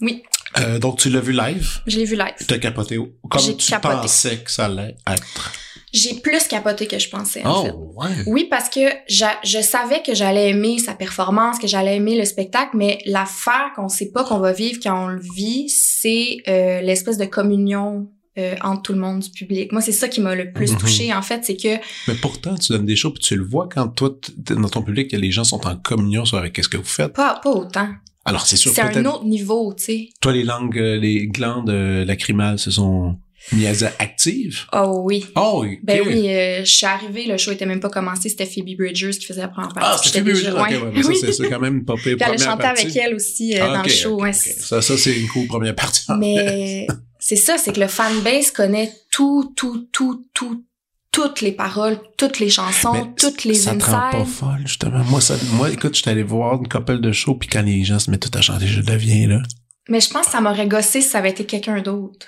Oui, 0.00 0.22
euh, 0.58 0.78
donc 0.78 0.98
tu 0.98 1.10
l'as 1.10 1.20
vu 1.20 1.32
live, 1.32 1.80
je 1.86 1.96
l'ai 1.98 2.04
vu 2.04 2.16
live. 2.16 2.34
t'as 2.46 2.58
capoté 2.58 2.96
comme 2.96 3.56
tu 3.56 3.70
capoté. 3.70 3.94
pensais 3.94 4.36
que 4.38 4.50
ça 4.50 4.66
allait 4.66 4.96
être. 5.06 5.52
J'ai 5.92 6.14
plus 6.20 6.46
capoté 6.46 6.86
que 6.86 6.98
je 7.00 7.08
pensais, 7.08 7.44
en 7.44 7.52
Oh, 7.52 7.64
fait. 7.64 7.72
ouais. 7.72 8.22
Oui, 8.28 8.46
parce 8.48 8.68
que 8.68 8.80
j'a- 9.08 9.40
je 9.42 9.60
savais 9.60 10.02
que 10.02 10.14
j'allais 10.14 10.50
aimer 10.50 10.78
sa 10.78 10.94
performance, 10.94 11.58
que 11.58 11.66
j'allais 11.66 11.96
aimer 11.96 12.16
le 12.16 12.24
spectacle, 12.24 12.70
mais 12.76 12.98
l'affaire 13.06 13.72
qu'on 13.74 13.88
sait 13.88 14.12
pas 14.12 14.22
qu'on 14.22 14.38
va 14.38 14.52
vivre 14.52 14.78
quand 14.80 15.04
on 15.06 15.08
le 15.08 15.20
vit, 15.34 15.68
c'est 15.68 16.36
euh, 16.46 16.80
l'espèce 16.80 17.16
de 17.18 17.24
communion 17.24 18.08
euh, 18.38 18.54
entre 18.62 18.82
tout 18.82 18.92
le 18.92 19.00
monde 19.00 19.18
du 19.18 19.30
public. 19.30 19.72
Moi, 19.72 19.80
c'est 19.82 19.90
ça 19.90 20.06
qui 20.08 20.20
m'a 20.20 20.36
le 20.36 20.52
plus 20.52 20.70
Mhm. 20.72 20.78
touché 20.78 21.12
en 21.12 21.22
fait, 21.22 21.44
c'est 21.44 21.56
que 21.56 21.76
Mais 22.06 22.14
pourtant, 22.14 22.54
tu 22.54 22.70
donnes 22.72 22.86
des 22.86 22.94
shows 22.94 23.10
puis 23.10 23.20
tu 23.24 23.34
le 23.34 23.44
vois 23.44 23.68
quand 23.68 23.88
toi, 23.88 24.10
dans 24.50 24.68
ton 24.68 24.82
public, 24.82 25.10
les 25.10 25.32
gens 25.32 25.42
sont 25.42 25.66
en 25.66 25.74
communion 25.74 26.24
sur 26.24 26.38
avec 26.38 26.52
qu'est-ce 26.52 26.68
que 26.68 26.76
vous 26.76 26.84
faites. 26.84 27.12
pas, 27.12 27.40
pas 27.42 27.50
autant. 27.50 27.88
Alors, 28.24 28.46
c'est 28.46 28.56
sûr, 28.56 28.72
C'est 28.74 28.82
un 28.82 29.04
autre 29.06 29.24
niveau, 29.24 29.72
tu 29.76 29.84
sais. 29.84 30.08
toi, 30.20 30.32
les 30.32 30.44
langues, 30.44 30.78
euh, 30.78 30.96
les 30.98 31.26
glandes 31.26 31.70
euh, 31.70 32.04
lacrymales 32.04 32.58
se 32.58 32.70
sont 32.70 33.16
mises 33.52 33.82
à 33.84 33.92
actives? 33.98 34.66
Oh 34.74 35.00
oui. 35.04 35.24
Oh, 35.36 35.64
ok. 35.64 35.78
Ben 35.82 36.02
oui, 36.06 36.28
euh, 36.28 36.60
je 36.62 36.70
suis 36.70 36.84
arrivée, 36.86 37.24
le 37.26 37.38
show 37.38 37.50
était 37.52 37.64
même 37.64 37.80
pas 37.80 37.88
commencé, 37.88 38.28
c'était 38.28 38.44
Phoebe 38.44 38.76
Bridgers 38.76 39.12
qui 39.12 39.24
faisait 39.24 39.40
la 39.40 39.48
première 39.48 39.72
partie. 39.72 39.88
Ah, 39.90 39.96
c'est 39.96 40.06
J'étais 40.08 40.18
Phoebe 40.18 40.32
Bridgers. 40.34 40.50
Ok, 40.52 40.68
ouais. 40.70 40.76
ouais, 40.76 40.92
mais 40.94 41.02
ça, 41.02 41.08
Oui. 41.26 41.32
c'est- 41.32 41.48
quand 41.48 41.60
même 41.60 41.82
elle 41.86 42.12
a 42.12 42.16
première 42.26 42.38
chanté 42.38 42.62
partie. 42.62 42.82
avec 42.82 42.96
elle 42.96 43.14
aussi 43.14 43.54
euh, 43.56 43.60
Ah, 43.62 43.76
dans 43.78 43.82
le 43.82 43.88
show. 43.88 44.14
ok, 44.16 44.22
ouais. 44.22 44.30
ok. 44.30 44.34
Ça, 44.58 44.82
ça, 44.82 44.98
c'est 44.98 45.18
une 45.18 45.28
cool 45.28 45.46
première 45.46 45.74
partie. 45.74 46.02
Mais 46.18 46.86
c'est 47.18 47.36
ça, 47.36 47.56
c'est 47.56 47.72
que 47.72 47.80
le 47.80 47.88
fanbase 47.88 48.50
connaît 48.50 48.92
tout, 49.10 49.52
tout, 49.56 49.88
tout, 49.92 50.26
tout, 50.34 50.62
toutes 51.12 51.40
les 51.40 51.52
paroles, 51.52 51.98
toutes 52.16 52.38
les 52.38 52.50
chansons, 52.50 52.92
Mais 52.92 53.04
toutes 53.18 53.44
les 53.44 53.54
ça 53.54 53.74
te 53.74 53.84
rend 53.84 54.10
pas 54.10 54.24
folle, 54.24 54.62
justement. 54.66 55.02
Moi, 55.04 55.20
ça, 55.20 55.34
moi, 55.52 55.70
écoute, 55.70 55.94
je 55.96 56.02
suis 56.02 56.10
allé 56.10 56.22
voir 56.22 56.54
une 56.60 56.68
couple 56.68 57.00
de 57.00 57.12
shows, 57.12 57.34
puis 57.34 57.48
quand 57.48 57.62
les 57.62 57.82
gens 57.84 57.98
se 57.98 58.10
mettent 58.10 58.30
tout 58.30 58.38
à 58.38 58.40
chanter, 58.40 58.66
je 58.66 58.80
deviens 58.80 59.26
là. 59.26 59.42
Mais 59.88 60.00
je 60.00 60.08
pense 60.08 60.26
que 60.26 60.32
ça 60.32 60.40
m'aurait 60.40 60.68
gossé 60.68 61.00
si 61.00 61.08
ça 61.08 61.18
avait 61.18 61.30
été 61.30 61.44
quelqu'un 61.46 61.80
d'autre. 61.80 62.26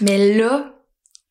Mais 0.00 0.34
là, 0.36 0.72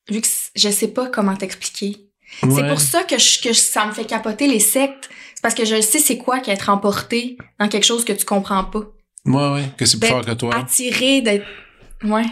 vu 0.09 0.21
que 0.21 0.27
je 0.55 0.69
sais 0.69 0.89
pas 0.89 1.07
comment 1.07 1.35
t'expliquer. 1.35 1.97
C'est 2.41 2.67
pour 2.67 2.81
ça 2.81 3.03
que, 3.03 3.17
je, 3.17 3.41
que 3.41 3.49
je- 3.49 3.59
ça 3.59 3.85
me 3.85 3.91
fait 3.93 4.05
capoter 4.05 4.47
les 4.47 4.59
sectes. 4.59 5.09
C'est 5.33 5.41
parce 5.41 5.55
que 5.55 5.65
je 5.65 5.81
sais 5.81 5.99
c'est 5.99 6.17
quoi 6.17 6.39
qu'être 6.39 6.69
emporté 6.69 7.37
dans 7.59 7.69
quelque 7.69 7.85
chose 7.85 8.03
que 8.05 8.13
tu 8.13 8.25
comprends 8.25 8.65
pas. 8.65 8.81
Ouais, 9.25 9.51
ouais, 9.53 9.63
que 9.77 9.85
c'est 9.85 9.99
plus 9.99 10.09
fort 10.09 10.25
que 10.25 10.31
toi. 10.31 10.53
Attiré 10.55 11.21
d'être... 11.21 11.45
Ouais, 12.03 12.25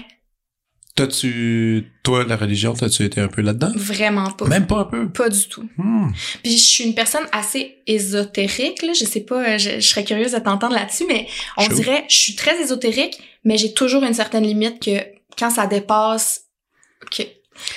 T'as-tu, 0.96 1.92
toi, 2.04 2.24
la 2.24 2.38
religion, 2.38 2.74
t'as-tu 2.74 3.04
été 3.04 3.20
un 3.20 3.28
peu 3.28 3.42
là-dedans? 3.42 3.72
vraiment 3.76 4.32
pas. 4.32 4.48
Même 4.48 4.66
pas 4.66 4.80
un 4.80 4.86
peu? 4.86 5.10
Pas 5.10 5.28
du 5.28 5.46
tout. 5.50 5.68
Hmm. 5.78 6.12
Puis 6.42 6.54
je 6.58 6.64
suis 6.64 6.84
une 6.86 6.96
personne 6.96 7.26
assez 7.34 7.80
ésotérique, 7.86 8.82
là. 8.82 8.94
Je 8.98 9.04
sais 9.04 9.20
pas, 9.20 9.58
je, 9.58 9.82
je 9.82 9.88
serais 9.88 10.06
curieuse 10.06 10.32
de 10.32 10.40
t'entendre 10.40 10.74
là-dessus, 10.74 11.04
mais 11.08 11.28
on 11.58 11.64
Chaud. 11.64 11.74
dirait, 11.76 12.06
je 12.10 12.16
suis 12.16 12.36
très 12.36 12.62
ésotérique, 12.62 13.20
mais 13.44 13.58
j'ai 13.58 13.74
toujours 13.74 14.04
une 14.04 14.14
certaine 14.14 14.46
limite 14.46 14.82
que 14.82 14.98
quand 15.38 15.50
ça 15.50 15.68
dépasse, 15.68 16.44
que 17.12 17.24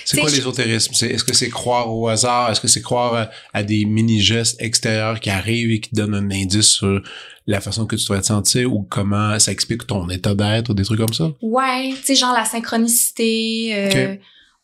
C'est 0.05 0.21
quoi 0.21 0.31
l'ésotérisme? 0.31 0.95
C'est, 0.95 1.09
est-ce 1.09 1.25
que 1.25 1.35
c'est 1.35 1.49
croire 1.51 1.93
au 1.93 2.07
hasard? 2.07 2.53
Est-ce 2.53 2.61
que 2.61 2.69
c'est 2.69 2.83
croire 2.83 3.15
à, 3.15 3.31
à 3.53 3.65
des 3.65 3.85
mini-gestes 3.85 4.63
extérieurs 4.63 5.19
qui 5.19 5.31
arrivent 5.31 5.73
et 5.73 5.81
qui 5.81 5.93
donnent 5.93 6.15
un 6.15 6.31
indice 6.31 6.69
sur 6.69 7.03
la 7.49 7.61
façon 7.63 7.87
que 7.87 7.97
tu 7.97 8.05
dois 8.05 8.21
te 8.21 8.27
sentir 8.27 8.73
ou 8.73 8.83
comment 8.83 9.39
ça 9.39 9.51
explique 9.51 9.87
ton 9.87 10.09
état 10.11 10.35
d'être 10.35 10.71
ou 10.71 10.75
des 10.75 10.85
trucs 10.85 11.01
comme 11.01 11.15
ça? 11.15 11.33
ouais, 11.41 11.95
tu 11.97 12.03
sais, 12.05 12.15
genre 12.15 12.35
la 12.35 12.45
synchronicité, 12.45 13.71
euh, 13.75 14.17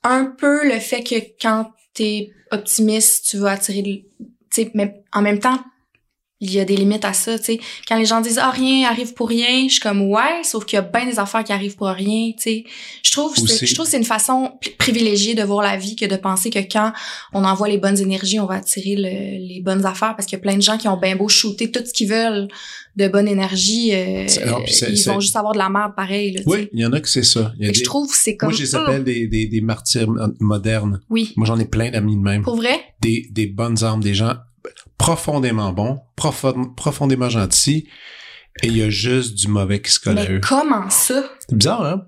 un 0.03 0.27
peu 0.27 0.69
le 0.69 0.79
fait 0.79 1.03
que 1.03 1.15
quand 1.41 1.73
t'es 1.95 2.31
optimiste, 2.53 3.27
tu 3.31 3.39
vas 3.39 3.53
attirer, 3.53 3.83
tu 3.83 4.27
sais, 4.51 4.71
mais 4.75 5.03
en 5.13 5.23
même 5.23 5.39
temps, 5.39 5.59
il 6.41 6.53
y 6.53 6.61
a 6.61 6.65
des 6.65 6.77
limites 6.77 7.05
à 7.05 7.13
ça, 7.13 7.39
tu 7.39 7.45
sais. 7.45 7.61
Quand 7.89 7.97
les 7.97 8.05
gens 8.05 8.21
disent 8.21 8.39
ah 8.39 8.51
rien 8.51 8.89
arrive 8.89 9.15
pour 9.15 9.29
rien, 9.29 9.67
je 9.67 9.73
suis 9.75 9.81
comme 9.81 10.03
ouais, 10.03 10.43
sauf 10.43 10.65
qu'il 10.67 10.77
y 10.77 10.79
a 10.79 10.83
bien 10.83 11.07
des 11.07 11.19
affaires 11.19 11.45
qui 11.45 11.53
arrivent 11.53 11.77
pour 11.77 11.87
rien, 11.89 12.33
tu 12.37 12.43
sais. 12.43 12.65
Je 13.03 13.13
trouve 13.13 13.35
je 13.37 13.75
trouve 13.75 13.87
que 13.87 13.91
c'est 13.91 13.97
une 13.99 14.05
façon 14.05 14.51
pri- 14.61 14.77
privilégiée 14.77 15.35
de 15.35 15.43
voir 15.43 15.63
la 15.63 15.77
vie 15.77 15.97
que 15.97 16.05
de 16.05 16.17
penser 16.17 16.51
que 16.51 16.59
quand 16.59 16.93
on 17.33 17.45
envoie 17.45 17.69
les 17.69 17.79
bonnes 17.79 17.99
énergies, 17.99 18.41
on 18.41 18.47
va 18.47 18.57
attirer 18.57 18.97
le- 18.97 19.47
les 19.49 19.61
bonnes 19.65 19.87
affaires 19.87 20.15
parce 20.17 20.27
qu'il 20.27 20.37
y 20.37 20.41
a 20.41 20.43
plein 20.43 20.57
de 20.57 20.63
gens 20.63 20.77
qui 20.77 20.89
ont 20.89 20.99
bien 20.99 21.17
beau 21.17 21.29
shooter 21.29 21.71
tout 21.71 21.81
ce 21.87 21.93
qu'ils 21.93 22.09
veulent 22.09 22.49
de 22.97 23.09
bonne 23.09 23.27
énergie, 23.27 23.91
euh, 23.93 24.27
non, 24.47 24.59
ils 24.89 25.03
vont 25.07 25.19
juste 25.21 25.35
avoir 25.37 25.53
de 25.53 25.59
la 25.59 25.69
merde 25.69 25.93
pareil, 25.97 26.33
là. 26.33 26.43
Oui, 26.47 26.69
il 26.73 26.81
y 26.81 26.87
en 26.87 26.93
a 26.93 27.01
que 27.01 27.09
c'est 27.09 27.25
ça. 27.25 27.53
Il 27.59 27.63
y 27.63 27.65
a 27.65 27.67
Fait 27.69 27.73
que 27.73 27.79
des- 27.79 27.85
je 27.85 27.85
trouve 27.85 28.09
que 28.09 28.17
c'est 28.17 28.37
comme 28.37 28.51
Moi, 28.51 28.57
je 28.59 28.63
les 28.65 28.75
oh, 28.75 28.79
appelle 28.79 29.03
des, 29.05 29.27
des, 29.27 29.47
des 29.47 29.61
martyrs 29.61 30.09
mo- 30.09 30.21
modernes. 30.41 31.01
oui, 31.11 31.33
Moi, 31.37 31.47
j'en 31.47 31.59
ai 31.59 31.65
plein 31.65 31.91
d'amis 31.91 32.17
de 32.17 32.21
même. 32.23 32.43
pour 32.43 32.55
vrai? 32.57 32.81
Des, 33.01 33.27
des 33.33 33.47
bonnes 33.47 33.83
âmes, 33.83 34.01
des 34.01 34.15
gens 34.15 34.35
profondément 34.99 35.75
profond- 36.17 36.75
profondément 36.75 37.29
gentils, 37.29 37.89
et 38.63 38.67
il 38.69 38.77
y 38.77 38.83
a 38.83 38.91
juste 38.91 39.35
du 39.35 39.49
mauvais 39.49 39.81
qui 39.83 39.91
se 39.91 39.99
colle 40.01 40.19
à 40.19 40.23
Mais 40.25 40.31
eux. 40.37 40.41
comment 40.41 40.89
ça? 40.91 41.25
C'est 41.49 41.57
bizarre, 41.57 41.85
hein? 41.85 42.07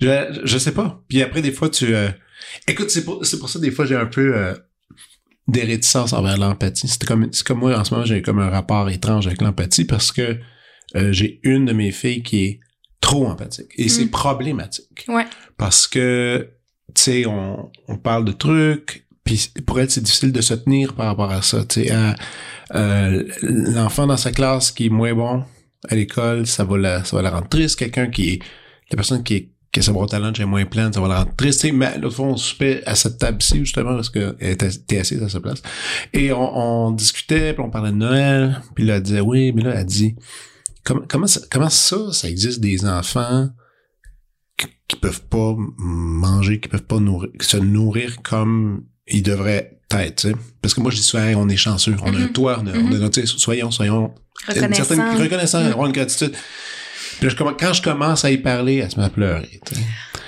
Je, 0.00 0.40
je 0.44 0.58
sais 0.58 0.72
pas. 0.72 1.02
Puis 1.08 1.22
après, 1.22 1.40
des 1.42 1.52
fois, 1.52 1.68
tu... 1.70 1.94
euh, 1.94 2.10
Écoute, 2.68 2.90
c'est 2.90 3.04
pour, 3.04 3.24
c'est 3.24 3.38
pour 3.38 3.48
ça, 3.48 3.58
des 3.58 3.70
fois, 3.70 3.86
j'ai 3.86 3.96
un 3.96 4.06
peu 4.06 4.36
euh, 4.36 4.54
des 5.48 5.62
réticences 5.62 6.12
envers 6.12 6.36
l'empathie. 6.36 6.88
C'est 6.88 7.04
comme, 7.04 7.28
c'est 7.32 7.46
comme 7.46 7.60
moi, 7.60 7.78
en 7.78 7.84
ce 7.84 7.94
moment, 7.94 8.04
j'ai 8.06 8.20
comme 8.22 8.38
un 8.40 8.50
rapport 8.50 8.90
étrange 8.90 9.26
avec 9.26 9.40
l'empathie 9.40 9.84
parce 9.84 10.12
que 10.12 10.38
euh, 10.96 11.12
j'ai 11.12 11.40
une 11.42 11.64
de 11.64 11.72
mes 11.72 11.90
filles 11.92 12.22
qui 12.22 12.44
est 12.44 12.60
trop 13.00 13.26
empathique. 13.26 13.68
Et 13.76 13.88
c'est 13.88 14.04
Mm. 14.06 14.10
problématique. 14.10 15.04
Ouais. 15.08 15.26
Parce 15.56 15.86
que, 15.88 16.50
tu 16.94 17.02
sais, 17.02 17.26
on, 17.26 17.70
on 17.88 17.96
parle 17.96 18.24
de 18.24 18.32
trucs, 18.32 19.03
puis 19.24 19.50
pour 19.66 19.80
elle, 19.80 19.90
c'est 19.90 20.02
difficile 20.02 20.32
de 20.32 20.40
se 20.40 20.54
tenir 20.54 20.94
par 20.94 21.06
rapport 21.06 21.30
à 21.30 21.42
ça. 21.42 21.64
Tu 21.64 21.84
sais, 21.84 21.90
à- 21.90 22.14
euh, 22.74 23.24
l'enfant 23.42 24.06
dans 24.06 24.16
sa 24.16 24.32
classe 24.32 24.70
qui 24.70 24.86
est 24.86 24.90
moins 24.90 25.14
bon 25.14 25.44
à 25.88 25.94
l'école, 25.94 26.46
ça 26.46 26.64
va 26.64 26.78
la, 26.78 27.04
ça 27.04 27.16
va 27.16 27.22
la 27.22 27.30
rendre 27.30 27.48
triste. 27.48 27.78
Quelqu'un 27.78 28.08
qui 28.08 28.30
est, 28.30 28.38
la 28.90 28.96
personne 28.96 29.22
qui 29.22 29.34
est, 29.34 29.50
sa 29.82 29.92
boîte 29.92 30.14
à 30.14 30.20
lunch 30.20 30.38
est 30.38 30.44
moins 30.44 30.64
pleine, 30.66 30.92
ça 30.92 31.00
va 31.00 31.08
la 31.08 31.18
rendre 31.18 31.34
triste. 31.36 31.64
Mais 31.72 31.98
l'autre 31.98 32.16
fois, 32.16 32.26
on 32.26 32.36
soupait 32.36 32.82
à 32.86 32.94
cette 32.94 33.18
table-ci, 33.18 33.58
justement, 33.58 33.94
parce 33.96 34.08
était, 34.08 34.68
était 34.68 34.98
assise 34.98 35.22
à 35.22 35.28
sa 35.28 35.40
place. 35.40 35.62
Et 36.12 36.32
on, 36.32 36.86
on 36.86 36.90
discutait, 36.92 37.52
puis 37.54 37.62
on 37.62 37.70
parlait 37.70 37.90
de 37.90 37.96
Noël, 37.96 38.62
puis 38.74 38.84
là, 38.84 38.96
elle 38.96 39.02
disait, 39.02 39.20
oui, 39.20 39.52
mais 39.52 39.62
là, 39.62 39.74
elle 39.74 39.84
dit, 39.86 40.14
comment, 40.84 41.02
comment, 41.08 41.26
ça, 41.26 41.40
comment 41.50 41.70
ça, 41.70 42.12
ça 42.12 42.28
existe 42.30 42.60
des 42.60 42.86
enfants 42.86 43.48
qui, 44.56 44.68
qui 44.86 44.96
peuvent 44.96 45.24
pas 45.24 45.56
manger, 45.76 46.60
qui 46.60 46.68
peuvent 46.68 46.86
pas 46.86 47.00
nourrir, 47.00 47.30
se 47.40 47.56
nourrir 47.56 48.22
comme 48.22 48.84
tête, 49.88 50.16
tu 50.16 50.28
sais. 50.28 50.34
Parce 50.62 50.74
que 50.74 50.80
moi, 50.80 50.90
je 50.90 50.96
dis 50.96 51.02
souvent, 51.02 51.24
Hey, 51.24 51.34
on 51.34 51.48
est 51.48 51.56
chanceux, 51.56 51.94
on 52.02 52.06
a 52.14 52.16
un 52.16 52.20
Mhm. 52.20 52.32
toit, 52.32 52.58
on 52.62 52.66
a, 52.66 52.70
on 52.70 52.86
a 52.92 52.98
Mhm. 52.98 53.26
soyons, 53.26 53.70
soyons 53.70 54.14
une 54.48 54.54
Reconnaissant. 54.54 54.84
certaine 54.84 54.98
Mhm. 55.00 55.16
une 55.86 55.92
gratitude. 55.92 56.32
Puis 57.20 57.30
je 57.30 57.36
quand 57.36 57.72
je 57.72 57.82
commence 57.82 58.24
à 58.24 58.30
y 58.30 58.38
parler, 58.38 58.76
elle 58.76 58.90
se 58.90 58.98
met 58.98 59.06
à 59.06 59.10
pleurer. 59.10 59.60
tu 59.66 59.74
sais. 59.76 59.80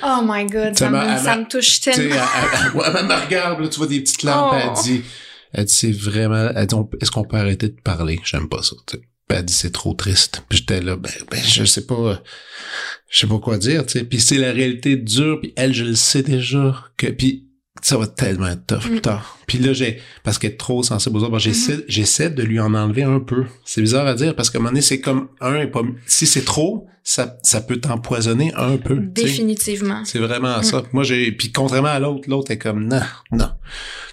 Oh 0.04 0.20
my 0.24 0.44
god, 0.46 0.76
Ça 0.76 0.90
me, 0.90 0.98
elle 0.98 1.18
ça 1.18 1.24
m'a- 1.36 1.36
me 1.38 1.48
touche 1.48 1.80
elle, 1.86 1.94
tellement. 1.94 2.14
elle- 2.14 2.70
elle- 2.74 2.96
elle 3.00 3.06
me 3.06 3.24
regarde, 3.24 3.60
là, 3.60 3.68
tu 3.68 3.78
vois 3.78 3.86
des 3.88 4.00
petites 4.00 4.22
larmes, 4.22 4.56
puis 4.56 4.68
Oh. 4.68 4.72
elle 4.76 4.82
dit, 4.84 5.02
elle 5.52 5.64
dit, 5.64 5.72
c'est 5.72 5.90
vraiment, 5.92 6.48
elle 6.54 6.66
dit, 6.66 6.76
est-ce 7.00 7.10
qu'on 7.10 7.24
peut 7.24 7.38
arrêter 7.38 7.68
de 7.70 7.80
parler? 7.82 8.20
J'aime 8.24 8.48
pas 8.48 8.62
ça, 8.62 8.76
tu 8.86 8.98
sais. 8.98 9.02
Puis 9.28 9.38
elle 9.38 9.44
dit, 9.44 9.52
c'est 9.54 9.72
trop 9.72 9.94
triste. 9.94 10.44
Puis 10.48 10.58
j'étais 10.58 10.80
là, 10.80 10.96
ben, 10.96 11.10
ben, 11.30 11.40
je 11.42 11.64
sais 11.64 11.86
pas, 11.86 12.22
je 13.10 13.18
sais 13.18 13.26
pas 13.26 13.38
quoi 13.38 13.58
dire, 13.58 13.84
tu 13.86 13.98
sais. 13.98 14.04
Puis 14.04 14.20
c'est 14.20 14.38
la 14.38 14.52
réalité 14.52 14.96
dure, 14.96 15.40
puis 15.40 15.52
elle, 15.56 15.72
je 15.74 15.82
le 15.84 15.94
sais 15.96 16.22
déjà, 16.22 16.84
que, 16.96 17.06
puis 17.08 17.45
ça 17.82 17.96
va 17.96 18.06
tellement 18.06 18.48
être 18.48 18.66
tough 18.66 18.84
Mm. 18.86 18.90
plus 18.90 19.00
tard. 19.00 19.38
Puis 19.46 19.58
là, 19.58 19.72
j'ai, 19.72 20.00
parce 20.24 20.38
qu'elle 20.38 20.52
est 20.52 20.56
trop 20.56 20.82
sensible 20.82 21.16
aux 21.16 21.20
autres, 21.20 21.30
bon, 21.30 21.38
j'essaie, 21.38 21.84
j'essaie 21.88 22.30
de 22.30 22.42
lui 22.42 22.58
en 22.60 22.74
enlever 22.74 23.02
un 23.04 23.20
peu. 23.20 23.44
C'est 23.64 23.80
bizarre 23.80 24.06
à 24.06 24.14
dire, 24.14 24.34
parce 24.34 24.50
qu'à 24.50 24.58
un 24.58 24.60
moment 24.60 24.70
donné, 24.70 24.80
c'est 24.82 25.00
comme 25.00 25.28
un 25.40 25.56
et 25.60 25.66
pas, 25.68 25.82
si 26.06 26.26
c'est 26.26 26.44
trop, 26.44 26.86
ça, 27.04 27.36
ça 27.42 27.60
peut 27.60 27.76
t'empoisonner 27.76 28.52
un 28.56 28.76
peu. 28.76 28.96
Définitivement. 28.96 30.02
C'est 30.04 30.18
vraiment 30.18 30.58
Mm. 30.58 30.62
ça. 30.64 30.82
Moi, 30.92 31.04
j'ai, 31.04 31.30
puis 31.32 31.52
contrairement 31.52 31.88
à 31.88 31.98
l'autre, 32.00 32.28
l'autre 32.28 32.50
est 32.50 32.58
comme, 32.58 32.86
non, 32.88 33.00
non. 33.32 33.48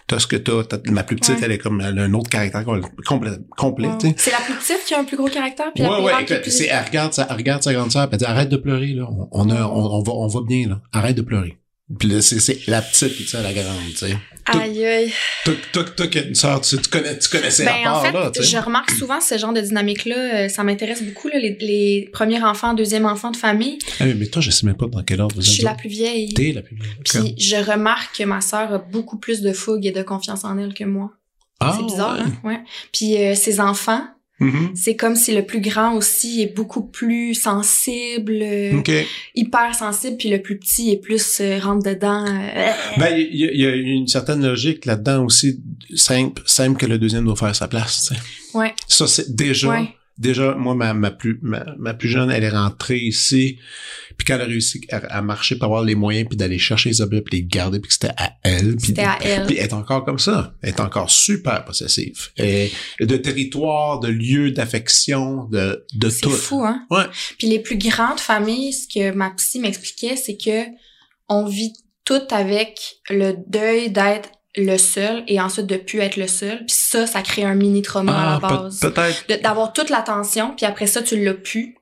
T'as 0.05 0.19
ce 0.19 0.27
que 0.27 0.35
t'as, 0.35 0.63
ma 0.91 1.03
plus 1.03 1.15
petite, 1.15 1.35
Ouais. 1.37 1.41
elle 1.45 1.51
est 1.53 1.57
comme, 1.57 1.79
elle 1.81 1.97
a 1.97 2.03
un 2.03 2.13
autre 2.13 2.29
caractère 2.29 2.65
complet, 3.05 3.31
complet, 3.57 3.87
Wow. 3.87 3.97
tu 3.99 4.07
sais. 4.09 4.15
C'est 4.17 4.31
la 4.31 4.37
plus 4.41 4.53
petite 4.55 4.83
qui 4.85 4.93
a 4.93 4.99
un 4.99 5.05
plus 5.05 5.15
gros 5.17 5.27
caractère, 5.29 5.71
puis 5.73 5.81
la 5.83 5.89
Ouais, 5.89 5.95
plus 5.95 6.05
ouais, 6.05 6.23
écoute, 6.23 6.41
plus- 6.41 6.51
c'est, 6.51 6.65
elle 6.67 6.83
regarde 6.85 7.13
sa, 7.13 7.25
elle 7.29 7.37
regarde 7.37 7.63
sa 7.63 7.73
grande 7.73 7.89
sœur, 7.91 8.07
elle 8.11 8.17
dit, 8.17 8.25
arrête 8.25 8.49
de 8.49 8.57
pleurer, 8.57 8.87
là. 8.87 9.07
On, 9.09 9.29
on 9.31 9.49
a, 9.49 9.63
on, 9.65 9.99
on 9.99 10.03
va, 10.03 10.11
on 10.11 10.27
va 10.27 10.41
bien, 10.45 10.67
là. 10.67 10.81
Arrête 10.91 11.15
de 11.15 11.21
pleurer. 11.21 11.57
Puis 11.99 12.07
là, 12.09 12.21
c'est, 12.21 12.67
la 12.67 12.81
petite, 12.81 13.13
puis 13.15 13.23
tu 13.23 13.29
sais, 13.31 13.41
la 13.43 13.53
grande, 13.53 13.77
tu 13.91 13.97
sais. 13.97 14.17
Aïe, 14.45 14.85
aïe. 14.85 15.13
Toi, 15.45 15.53
toi, 15.71 15.83
toi, 15.85 16.07
qui 16.07 16.19
as 16.19 16.23
une 16.23 16.35
sœur, 16.35 16.59
tu, 16.59 16.75
tu 16.77 16.89
connais, 16.89 17.17
tu 17.17 17.29
connaissais 17.29 17.63
Ben, 17.63 17.79
en 17.79 17.83
part, 17.83 18.01
fait, 18.05 18.11
là, 18.11 18.31
tu 18.35 18.43
sais. 18.43 18.49
je 18.49 18.57
remarque 18.57 18.91
souvent 18.91 19.21
ce 19.21 19.37
genre 19.37 19.53
de 19.53 19.61
dynamique-là. 19.61 20.15
euh, 20.17 20.49
Ça 20.49 20.63
m'intéresse 20.65 21.01
beaucoup, 21.01 21.29
là, 21.29 21.39
les, 21.39 21.55
les 21.61 22.09
premiers 22.11 22.43
enfants, 22.43 22.73
deuxième 22.73 23.05
enfant 23.05 23.31
de 23.31 23.37
famille. 23.37 23.79
Ah 24.01 24.03
oui, 24.05 24.15
mais 24.17 24.25
toi, 24.25 24.41
je 24.41 24.51
sais 24.51 24.65
même 24.65 24.75
pas 24.75 24.87
dans 24.87 25.01
quel 25.03 25.21
ordre 25.21 25.35
vous 25.35 25.41
Je 25.41 25.47
êtes. 25.47 25.53
suis 25.53 25.63
la 25.63 25.75
plus 25.75 25.87
vieille. 25.89 26.33
T'es 26.33 26.51
la 26.51 26.61
plus 26.61 26.75
vieille. 26.75 26.93
Puis 27.35 27.35
je 27.45 27.55
remarque 27.55 28.17
que 28.17 28.23
ma 28.25 28.41
sœur 28.41 28.73
a 28.73 28.79
beaucoup 28.79 29.17
plus 29.17 29.39
de 29.41 29.53
fougue 29.53 29.85
et 29.85 29.91
de 29.91 30.03
confiance 30.03 30.43
en 30.43 30.57
elle 30.57 30.73
que 30.73 30.83
moi. 30.83 31.11
Ah, 31.61 31.77
c'est 31.79 31.85
bizarre, 31.85 32.15
ouais. 32.17 32.23
hein? 32.25 32.33
Ouais. 32.43 32.59
Puis 32.91 33.15
euh, 33.17 33.35
ses 33.35 33.61
enfants, 33.61 34.05
Mhm. 34.43 34.71
c'est 34.75 34.95
comme 34.95 35.15
si 35.15 35.33
le 35.33 35.43
plus 35.45 35.61
grand 35.61 35.93
aussi 35.95 36.41
est 36.41 36.53
beaucoup 36.55 36.83
plus 36.83 37.33
sensible, 37.33 38.33
euh, 38.41 38.81
hyper 39.35 39.73
sensible, 39.75 40.17
puis 40.17 40.29
le 40.29 40.41
plus 40.41 40.57
petit 40.57 40.91
est 40.91 40.97
plus 40.97 41.39
euh, 41.41 41.59
rentre 41.59 41.85
dedans. 41.89 42.25
euh, 42.25 42.71
Ben, 42.97 43.15
il 43.17 43.35
y, 43.35 43.45
a- 43.47 43.51
il 43.51 43.59
y 43.61 43.65
a 43.65 43.75
une 43.75 44.07
certaine 44.07 44.45
logique 44.45 44.85
là-dedans 44.85 45.23
aussi, 45.25 45.59
simple, 45.95 46.41
simple 46.45 46.77
que 46.77 46.85
le 46.85 46.97
deuxième 46.97 47.25
doit 47.25 47.35
faire 47.35 47.55
sa 47.55 47.67
place, 47.67 48.07
tu 48.09 48.15
sais. 48.15 48.21
Ouais. 48.57 48.73
Ça, 48.87 49.07
c'est 49.07 49.35
déjà, 49.35 49.69
Ouais. 49.69 49.87
Déjà, 50.17 50.53
moi, 50.55 50.75
ma, 50.75 50.93
ma 50.93 51.11
plus, 51.11 51.39
ma, 51.41 51.65
ma 51.77 51.93
plus 51.93 52.09
jeune, 52.09 52.29
elle 52.31 52.43
est 52.43 52.49
rentrée 52.49 52.99
ici, 52.99 53.57
puis 54.17 54.25
quand 54.25 54.35
elle 54.35 54.41
a 54.41 54.45
réussi 54.45 54.81
à, 54.91 54.97
à 54.97 55.21
marcher 55.21 55.55
pour 55.55 55.65
avoir 55.65 55.83
les 55.83 55.95
moyens, 55.95 56.27
puis 56.29 56.37
d'aller 56.37 56.59
chercher 56.59 56.89
les 56.89 57.01
objets, 57.01 57.21
puis 57.21 57.37
les 57.37 57.43
garder, 57.45 57.79
puis 57.79 57.87
que 57.87 57.93
c'était 57.93 58.13
à 58.17 58.33
elle, 58.43 58.75
puis, 58.75 58.87
C'était 58.87 59.03
à 59.03 59.17
elle. 59.21 59.45
puis 59.45 59.57
elle 59.57 59.65
est 59.65 59.73
encore 59.73 60.05
comme 60.05 60.19
ça. 60.19 60.53
Elle 60.61 60.69
est 60.69 60.79
encore 60.79 61.09
super 61.09 61.65
possessive. 61.65 62.29
Et, 62.37 62.71
de 62.99 63.17
territoire, 63.17 63.99
de 63.99 64.09
lieu 64.09 64.51
d'affection, 64.51 65.45
de, 65.45 65.85
de 65.95 66.09
C'est 66.09 66.21
tout. 66.21 66.29
fou, 66.29 66.63
hein? 66.63 66.85
Ouais. 66.91 67.05
Puis 67.37 67.47
les 67.47 67.59
plus 67.59 67.77
grandes 67.77 68.19
familles, 68.19 68.73
ce 68.73 68.87
que 68.87 69.11
ma 69.11 69.31
psy 69.31 69.59
m'expliquait, 69.59 70.15
c'est 70.15 70.37
que 70.37 70.65
on 71.29 71.45
vit 71.45 71.73
tout 72.05 72.21
avec 72.31 72.97
le 73.09 73.33
deuil 73.47 73.89
d'être 73.89 74.29
le 74.55 74.77
seul 74.77 75.23
et 75.27 75.41
ensuite 75.41 75.65
de 75.67 75.77
plus 75.77 75.99
être 75.99 76.17
le 76.17 76.27
seul. 76.27 76.57
Puis 76.59 76.75
ça, 76.77 77.07
ça 77.07 77.21
crée 77.21 77.43
un 77.43 77.55
mini 77.55 77.81
trauma 77.81 78.13
à 78.13 78.25
la 78.25 78.39
Ah, 78.43 78.47
peut- 78.47 78.55
base. 78.63 78.79
peut-être. 78.79 79.41
D'avoir 79.41 79.73
toute 79.73 79.89
l'attention, 79.89 80.53
puis 80.55 80.65
après 80.65 80.87
ça, 80.87 81.01
tu 81.01 81.23
l'as 81.23 81.33
plus. 81.33 81.75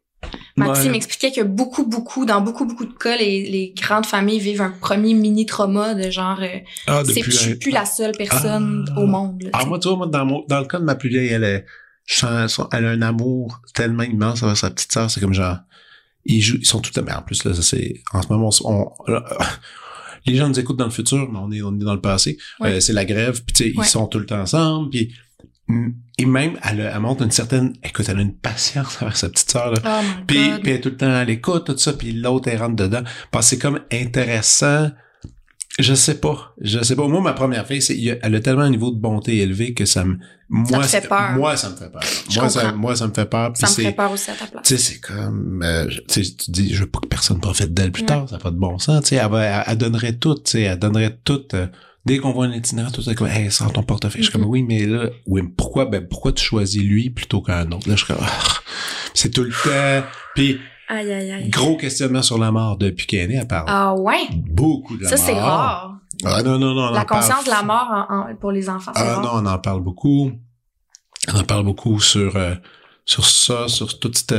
Ma 0.56 0.70
Ouais. 0.72 0.90
m'expliquait 0.90 1.32
que 1.32 1.42
beaucoup, 1.42 1.84
beaucoup, 1.86 2.26
dans 2.26 2.42
beaucoup, 2.42 2.66
beaucoup 2.66 2.86
de 2.86 2.94
cas, 2.94 3.18
les, 3.18 3.50
les 3.50 3.74
grandes 3.76 4.06
familles 4.06 4.40
vivent 4.40 4.62
un 4.62 4.70
premier 4.70 5.14
mini 5.16 5.46
trauma 5.48 5.96
de 5.96 6.12
genre, 6.12 6.38
euh, 6.42 6.60
Ah, 6.88 7.02
c'est 7.06 7.24
je 7.24 7.32
suis 7.32 7.56
plus 7.56 7.72
la 7.72 7.86
seule 7.86 8.12
personne 8.18 8.86
Ah. 8.96 9.00
au 9.00 9.08
monde. 9.08 9.42
là, 9.44 9.50
Ah, 9.54 9.66
moi, 9.66 9.80
tu 9.80 9.88
vois, 9.88 9.98
moi, 9.98 10.08
dans, 10.08 10.26
mon- 10.26 10.46
dans 10.48 10.60
le 10.60 10.66
cas 10.68 10.78
de 10.80 10.84
ma 10.84 10.94
plus 10.96 11.10
vieille, 11.10 11.30
elle 11.30 11.44
est, 11.44 11.66
je 12.06 12.16
sens- 12.20 12.54
son- 12.54 12.70
elle 12.72 12.86
a 12.86 12.90
un 12.92 13.02
amour 13.02 13.62
tellement 13.74 14.04
immense 14.04 14.44
avec 14.44 14.58
sa 14.58 14.70
petite 14.70 14.92
sœur, 14.92 15.10
c'est 15.10 15.20
comme 15.22 15.34
genre, 15.34 15.58
ils 16.26 16.42
jouent, 16.42 16.58
ils 16.60 16.68
sont 16.68 16.80
tout 16.82 16.98
à 17.00 17.02
mais 17.02 17.14
en 17.14 17.24
plus, 17.24 17.44
là, 17.44 17.54
ça, 17.56 17.64
c'est, 17.64 18.02
en 18.14 18.22
ce 18.22 18.28
moment, 18.28 18.50
on, 18.64 18.92
on- 19.08 19.12
là, 19.12 19.26
les 20.26 20.36
gens 20.36 20.48
nous 20.50 20.60
écoutent 20.60 20.78
dans 20.78 20.86
le 20.86 20.92
futur, 20.92 21.30
mais 21.32 21.40
on 21.42 21.52
est, 21.52 21.62
on 21.62 21.74
est 21.76 21.84
dans 21.84 21.94
le 21.96 22.02
passé. 22.02 22.38
Ouais. 22.60 22.74
Euh, 22.74 22.80
c'est 22.80 22.94
la 22.94 23.06
grève, 23.06 23.42
puis 23.46 23.66
Ouais. 23.76 23.86
ils 23.86 23.90
sont 23.90 24.08
tout 24.08 24.20
le 24.20 24.26
temps 24.26 24.42
ensemble, 24.42 24.90
puis, 24.90 25.14
et 26.18 26.26
même, 26.26 26.58
elle, 26.64 26.82
elle 26.94 27.00
montre 27.00 27.24
une 27.24 27.32
certaine, 27.32 27.74
écoute, 27.84 28.08
elle 28.10 28.18
a 28.20 28.22
une 28.22 28.36
patience 28.36 29.02
avec 29.02 29.16
sa 29.16 29.30
petite 29.30 29.50
sœur, 29.50 29.72
là. 29.72 29.80
Oh 29.86 30.06
puis 30.28 30.38
elle 30.64 30.68
est 30.68 30.82
tout 30.82 30.90
le 30.90 30.98
temps 30.98 31.12
à 31.12 31.24
l'écoute, 31.24 31.66
tout 31.66 31.78
ça, 31.78 31.94
puis 31.94 32.12
l'autre, 32.12 32.50
elle 32.50 32.60
rentre 32.62 32.76
dedans. 32.76 33.04
Parce 33.32 33.46
que 33.46 33.50
c'est 33.56 33.60
comme 33.62 33.80
intéressant. 33.92 34.90
Je 35.80 35.94
sais 35.94 36.16
pas. 36.20 36.54
Je 36.62 36.84
sais 36.84 36.96
pas. 36.96 37.08
Moi, 37.08 37.22
ma 37.22 37.34
première 37.34 37.66
fille, 37.66 37.82
c'est, 37.82 37.98
elle 38.22 38.36
a 38.36 38.40
tellement 38.42 38.64
un 38.64 38.70
niveau 38.70 38.92
de 38.92 39.00
bonté 39.00 39.38
élevé 39.38 39.74
que 39.74 39.86
ça 39.86 40.04
me, 40.04 40.18
moi, 40.50 40.80
te 40.80 40.84
fait 40.88 41.02
c'est- 41.02 41.08
peur. 41.08 41.32
moi, 41.32 41.56
ça 41.56 41.70
me 41.70 41.76
fait 41.78 41.90
peur. 41.90 42.02
Je 42.30 42.40
Moi, 42.40 42.50
ça, 42.50 42.72
moi, 42.74 42.96
ça 42.96 43.08
me 43.08 43.14
fait 43.14 43.26
peur. 43.26 43.52
Ça 43.56 43.68
me 43.68 43.72
ferait 43.74 43.94
peur 43.94 44.12
aussi 44.12 44.32
à 44.32 44.34
ta 44.34 44.48
place. 44.48 44.64
tu 44.68 44.78
sais, 44.78 44.84
c'est 44.94 45.00
comme, 45.00 45.62
euh, 45.64 45.88
tu 46.10 46.22
dis, 46.50 46.74
je 46.74 46.82
veux 46.82 46.90
pas 46.90 47.00
que 47.00 47.08
personne 47.08 47.40
profite 47.40 47.74
d'elle 47.74 47.92
plus 47.92 48.02
Ouais. 48.02 48.08
tard, 48.08 48.28
ça 48.30 48.36
n'a 48.36 48.42
pas 48.42 48.52
de 48.52 48.58
bon 48.58 48.78
sens, 48.80 49.02
tu 49.04 49.10
sais, 49.10 49.16
elle, 49.16 49.30
va- 49.32 49.44
elle, 49.44 49.64
elle 49.68 49.78
donnerait 49.78 50.14
tout, 50.18 50.36
tu 50.36 50.42
sais, 50.52 50.62
elle 50.64 50.78
donnerait 50.78 51.18
tout, 51.24 51.42
euh, 51.54 51.68
dès 52.06 52.18
qu'on 52.18 52.32
voit 52.34 52.46
un 52.48 52.52
itinérant, 52.54 52.92
tout 52.92 53.02
ça, 53.02 53.14
comme, 53.16 53.28
hey, 53.28 53.50
sors 53.50 53.72
ton 53.72 53.84
portefeuille. 53.84 54.24
Je 54.24 54.30
suis 54.30 54.38
comme, 54.38 54.48
oui, 54.50 54.64
mais 54.64 54.86
là, 54.86 55.10
oui, 55.26 55.42
mais 55.42 55.50
pourquoi, 55.56 55.86
ben, 55.86 56.06
pourquoi 56.06 56.34
tu 56.34 56.44
choisis 56.44 56.82
lui 56.84 57.10
plutôt 57.12 57.42
qu'un 57.42 57.72
autre? 57.72 57.88
Là, 57.88 57.96
je 57.96 58.04
suis 58.04 58.14
comme, 58.14 58.24
ah, 58.24 58.30
c'est 59.14 59.30
tout 59.32 59.44
le 59.44 59.52
temps. 59.52 60.06
Puis, 60.36 60.60
Aïe, 60.93 61.12
aïe, 61.12 61.32
aïe. 61.32 61.49
gros 61.49 61.77
questionnement 61.77 62.21
sur 62.21 62.38
la 62.38 62.51
mort 62.51 62.77
depuis 62.77 63.08
qu'elle 63.08 63.21
est 63.21 63.27
née, 63.27 63.39
elle 63.41 63.47
parle 63.47 63.65
Ah 63.67 63.93
ouais? 63.95 64.27
beaucoup 64.49 64.97
de 64.97 65.04
la 65.04 65.10
Ça, 65.10 65.15
mort. 65.15 65.25
c'est 65.25 65.39
rare. 65.39 65.97
Ah, 66.25 66.43
non, 66.43 66.60
non, 66.60 66.73
non. 66.73 66.89
on 66.89 66.91
La 66.91 67.06
parle 67.06 67.21
conscience 67.21 67.45
de 67.45 67.49
la 67.49 67.63
mort 67.63 67.88
en- 68.10 68.32
en- 68.32 68.36
pour 68.36 68.51
les 68.51 68.69
enfants, 68.69 68.91
Ah 68.95 69.15
rare. 69.15 69.21
non, 69.23 69.30
on 69.36 69.45
en 69.45 69.58
parle 69.60 69.82
beaucoup. 69.82 70.32
On 71.34 71.39
en 71.39 71.43
parle 71.43 71.63
beaucoup 71.65 71.99
sur 71.99 72.36
euh, 72.36 72.56
sur 73.06 73.25
ça, 73.25 73.67
sur 73.67 73.99
toute 73.99 74.17
cette 74.17 74.36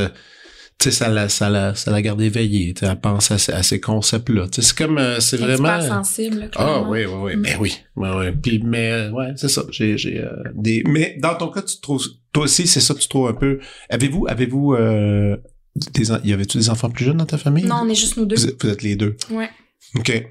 tu 0.79 0.91
sais 0.91 0.97
ça 1.05 1.09
la 1.09 1.29
ça 1.29 1.49
la 1.49 1.75
ça 1.77 1.91
la 1.93 2.03
garde 2.03 2.21
éveillée, 2.21 2.75
tu 2.75 2.81
sais 2.81 2.91
elle 2.91 3.01
pense 3.01 3.31
à, 3.31 3.39
ces- 3.39 3.53
à 3.53 3.63
ces 3.63 3.81
concepts 3.81 4.29
là. 4.31 4.47
Tu 4.49 4.61
sais 4.63 4.69
c'est 4.69 4.77
comme 4.77 4.99
euh, 4.99 5.21
c'est 5.21 5.37
vraiment 5.37 5.81
super 5.81 5.83
sensible, 5.83 6.39
là, 6.41 6.47
Ah 6.57 6.57
clairement. 6.65 6.91
oui 6.91 7.05
oui 7.07 7.15
oui, 7.23 7.37
Mm. 7.37 7.43
ben 7.43 7.57
oui. 7.61 7.75
Ouais. 7.97 8.33
Puis 8.33 8.61
mais 8.65 8.91
euh, 8.91 9.11
ouais, 9.13 9.33
c'est 9.37 9.49
ça. 9.49 9.63
J'ai 9.71 9.97
j'ai 9.97 10.19
euh, 10.21 10.31
des 10.55 10.83
mais 10.87 11.17
dans 11.23 11.35
ton 11.37 11.49
cas 11.49 11.63
tu 11.63 11.81
trouves 11.81 12.05
toi 12.33 12.45
aussi 12.45 12.67
c'est 12.67 12.81
ça 12.81 12.95
que 12.95 12.99
tu 13.01 13.09
trouves 13.09 13.29
un 13.29 13.35
peu 13.35 13.61
Avez-vous 13.91 14.27
avez-vous 14.29 14.75
euh, 14.75 15.37
des 15.77 16.11
y 16.25 16.33
avait-tu 16.33 16.59
des 16.59 16.71
enfants 16.71 16.91
plus 16.91 17.05
jeunes 17.05 17.17
dans 17.17 17.27
ta 17.27 17.39
famille? 17.39 17.65
Non, 17.65 17.81
on 17.83 17.89
est 17.89 17.95
juste 17.95 18.17
nous 18.17 18.27
deux. 18.27 18.37
vous, 18.37 18.47
êtes, 18.49 18.63
vous 18.63 18.71
êtes 18.71 18.83
les 18.83 18.97
deux. 18.97 19.17
Ouais. 19.31 19.51
OK. 19.97 20.27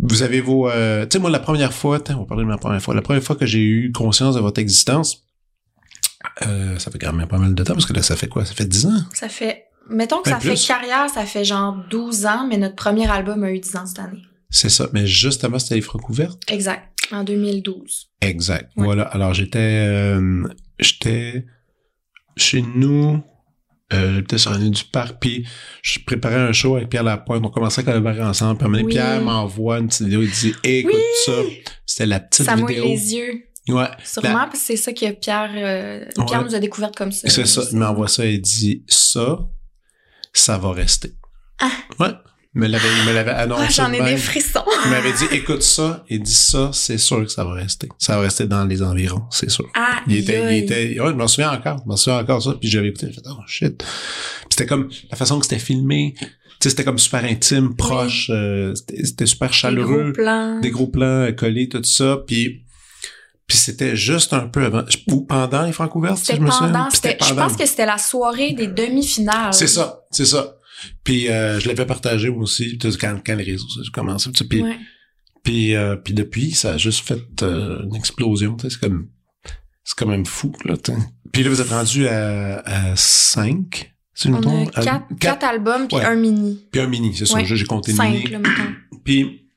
Vous 0.00 0.22
avez 0.22 0.40
vos... 0.40 0.70
euh, 0.70 1.04
tu 1.06 1.14
sais, 1.14 1.18
moi, 1.18 1.30
la 1.30 1.40
première 1.40 1.72
fois, 1.72 2.00
on 2.10 2.18
va 2.20 2.24
parler 2.24 2.44
de 2.44 2.48
ma 2.48 2.58
première 2.58 2.80
fois. 2.80 2.94
La 2.94 3.02
première 3.02 3.22
fois 3.22 3.34
que 3.34 3.46
j'ai 3.46 3.62
eu 3.62 3.90
conscience 3.92 4.36
de 4.36 4.40
votre 4.40 4.60
existence, 4.60 5.24
euh, 6.46 6.78
ça 6.78 6.90
fait 6.90 6.98
quand 6.98 7.12
même 7.12 7.26
pas 7.26 7.38
mal 7.38 7.54
de 7.54 7.64
temps, 7.64 7.74
parce 7.74 7.86
que 7.86 7.92
là, 7.92 8.02
ça 8.02 8.14
fait 8.14 8.28
quoi? 8.28 8.44
Ça 8.44 8.54
fait 8.54 8.66
10 8.66 8.86
ans? 8.86 9.02
Ça 9.12 9.28
fait... 9.28 9.64
Mettons 9.90 10.20
que 10.22 10.28
ça 10.28 10.36
plus. 10.36 10.50
fait 10.50 10.66
carrière, 10.68 11.08
ça 11.08 11.24
fait 11.24 11.44
genre 11.44 11.76
12 11.90 12.26
ans, 12.26 12.46
mais 12.48 12.58
notre 12.58 12.76
premier 12.76 13.10
album 13.10 13.42
a 13.42 13.50
eu 13.50 13.58
10 13.58 13.76
ans 13.76 13.86
cette 13.86 13.98
année. 13.98 14.22
C'est 14.50 14.68
ça. 14.68 14.88
Mais 14.92 15.06
juste 15.06 15.44
avant, 15.44 15.58
c'était 15.58 15.76
les 15.76 15.80
francs? 15.80 16.02
Exact. 16.48 16.84
En 17.10 17.24
2012. 17.24 18.10
Exact. 18.20 18.70
Ouais. 18.76 18.84
Voilà. 18.84 19.02
Alors, 19.04 19.34
j'étais... 19.34 19.58
euh, 19.58 20.46
j'étais 20.78 21.44
chez 22.36 22.62
nous... 22.62 23.22
Euh, 23.92 24.16
j'étais 24.16 24.36
sur 24.36 24.50
l'année 24.50 24.68
du 24.70 24.84
parc, 24.84 25.16
puis 25.18 25.46
je 25.82 25.98
préparais 26.04 26.36
un 26.36 26.52
show 26.52 26.76
avec 26.76 26.90
Pierre 26.90 27.04
Lapointe. 27.04 27.42
On 27.44 27.48
commençait 27.48 27.80
à 27.80 27.84
collaborer 27.84 28.22
ensemble. 28.22 28.58
Puis 28.58 28.84
Oui. 28.84 28.92
Pierre 28.92 29.22
m'envoie 29.22 29.78
une 29.78 29.88
petite 29.88 30.02
vidéo. 30.02 30.20
Il 30.22 30.30
dit 30.30 30.54
«Écoute 30.62 30.92
Oui. 30.94 31.00
ça.» 31.24 31.32
C'était 31.86 32.06
la 32.06 32.20
petite 32.20 32.44
ça 32.44 32.56
mouille 32.56 32.74
vidéo. 32.74 32.84
les 32.84 33.14
yeux. 33.14 33.42
Ouais. 33.68 33.86
Sûrement, 34.04 34.32
parce 34.46 34.50
que 34.60 34.66
c'est 34.66 34.76
ça 34.76 34.92
que 34.92 35.10
Pierre, 35.12 35.50
euh, 35.54 36.04
Pierre 36.26 36.40
Ouais. 36.40 36.44
nous 36.48 36.54
a 36.54 36.58
découvert 36.58 36.90
comme 36.92 37.12
ça. 37.12 37.28
C'est 37.30 37.46
ça. 37.46 37.62
Il 37.72 37.78
m'envoie 37.78 38.08
ça 38.08 38.24
et 38.26 38.36
dit 38.38 38.82
ça, 38.88 39.38
ça 40.34 40.58
va 40.58 40.72
rester. 40.72 41.14
Ah. 41.60 41.70
Ouais. 41.98 42.08
Il 42.54 42.62
me 42.62 42.66
l'avait, 42.66 42.88
il 43.02 43.08
me 43.08 43.12
l'avait 43.12 43.30
annoncé. 43.32 43.64
Ah, 43.66 43.70
j'en 43.70 43.92
ai 43.92 44.00
même. 44.00 44.14
des 44.14 44.16
frissons. 44.16 44.64
Il 44.86 44.90
m'avait 44.90 45.12
dit 45.12 45.24
écoute 45.32 45.62
ça. 45.62 46.04
Il 46.08 46.22
dit 46.22 46.34
ça, 46.34 46.70
c'est 46.72 46.98
sûr 46.98 47.22
que 47.24 47.30
ça 47.30 47.44
va 47.44 47.52
rester. 47.52 47.88
Ça 47.98 48.16
va 48.16 48.22
rester 48.22 48.46
dans 48.46 48.64
les 48.64 48.82
environs, 48.82 49.24
c'est 49.30 49.50
sûr. 49.50 49.66
Ah, 49.74 50.00
Il 50.06 50.16
était, 50.16 50.56
il 50.58 50.64
était, 50.64 50.98
ouais, 51.00 51.08
je 51.10 51.14
m'en 51.14 51.28
souviens 51.28 51.52
encore, 51.52 51.78
je 51.84 51.88
m'en 51.88 51.96
souviens 51.96 52.18
encore 52.20 52.42
ça. 52.42 52.54
Puis 52.58 52.68
j'avais 52.70 52.88
écouté, 52.88 53.08
j'ai 53.08 53.14
fait 53.14 53.28
oh 53.28 53.36
shit. 53.46 53.76
Puis 53.78 53.86
c'était 54.50 54.66
comme 54.66 54.88
la 55.10 55.16
façon 55.16 55.38
que 55.38 55.44
c'était 55.44 55.58
filmé. 55.60 56.14
Tu 56.18 56.26
sais, 56.64 56.70
c'était 56.70 56.84
comme 56.84 56.98
super 56.98 57.22
intime, 57.24 57.76
proche. 57.76 58.30
euh, 58.34 58.74
c'était, 58.74 59.04
c'était 59.04 59.26
super 59.26 59.48
Des 59.48 59.54
chaleureux 59.54 60.02
gros 60.04 60.12
plans. 60.12 60.58
des 60.60 60.70
gros 60.70 60.86
plans 60.88 61.04
euh, 61.26 61.32
collés, 61.32 61.68
tout 61.68 61.84
ça, 61.84 62.18
puis 62.26 62.62
puis 63.46 63.56
c'était 63.56 63.96
juste 63.96 64.34
un 64.34 64.46
peu 64.46 64.64
avant 64.66 64.82
ou 65.10 65.22
pendant 65.22 65.62
les 65.62 65.72
francs 65.72 65.94
ouvertes, 65.94 66.18
si 66.18 66.34
je 66.36 66.40
me 66.40 66.50
souviens. 66.50 66.70
pendant, 66.72 66.90
c'était, 66.90 67.16
je 67.26 67.32
pense 67.32 67.56
que 67.56 67.64
c'était 67.64 67.86
la 67.86 67.96
soirée 67.96 68.52
des 68.52 68.66
demi-finales. 68.66 69.54
c'est 69.54 69.68
ça, 69.68 70.00
c'est 70.10 70.26
ça. 70.26 70.56
Puis 71.04 71.28
euh, 71.28 71.58
je 71.60 71.68
l'avais 71.68 71.86
partagé 71.86 72.28
aussi 72.28 72.78
quand, 73.00 73.18
quand 73.24 73.34
les 73.36 73.44
réseaux 73.44 73.68
ça 73.68 73.80
a 73.86 73.90
commencé, 73.92 74.30
puis 74.48 74.62
Ouais. 74.62 74.76
Puis, 75.44 75.74
euh, 75.76 75.96
puis 75.96 76.12
depuis, 76.14 76.50
ça 76.50 76.74
a 76.74 76.76
juste 76.78 77.06
fait 77.06 77.42
euh, 77.42 77.82
une 77.84 77.94
explosion. 77.94 78.56
C'est 78.60 78.78
comme, 78.80 79.08
c'est 79.84 79.94
quand 79.96 80.06
même 80.06 80.26
fou. 80.26 80.52
Là, 80.64 80.74
puis 81.32 81.42
là, 81.42 81.48
vous 81.48 81.60
êtes 81.60 81.70
rendu 81.70 82.06
à, 82.06 82.58
à 82.66 82.96
5, 82.96 83.94
si 84.12 84.28
On 84.28 84.34
a. 84.42 84.66
À- 84.74 85.06
quatre, 85.18 85.44
albums 85.44 85.86
puis 85.88 85.96
Ouais. 85.96 86.04
un 86.04 86.16
mini. 86.16 86.66
Puis 86.70 86.80
un 86.80 86.88
mini, 86.88 87.14
c'est 87.16 87.24
ça. 87.24 87.34
Ouais. 87.34 87.44
J'ai 87.46 87.64
compté 87.64 87.92
le 87.92 88.02
mini. 88.02 88.22
Cinq, 88.24 88.30
mettons. 88.32 88.74
Puis, 89.04 89.48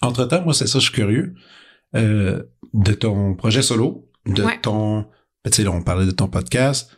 entre-temps, 0.00 0.42
moi, 0.44 0.54
c'est 0.54 0.66
ça, 0.68 0.78
je 0.78 0.84
suis 0.84 0.94
curieux. 0.94 1.34
de 1.92 2.92
ton 2.98 3.34
projet 3.34 3.60
solo, 3.60 4.08
de 4.24 4.44
ton... 4.62 5.00
ben, 5.44 5.50
Tu 5.50 5.56
sais, 5.56 5.64
là, 5.64 5.72
on 5.72 5.82
parlait 5.82 6.06
de 6.06 6.10
ton 6.12 6.28
podcast. 6.28 6.88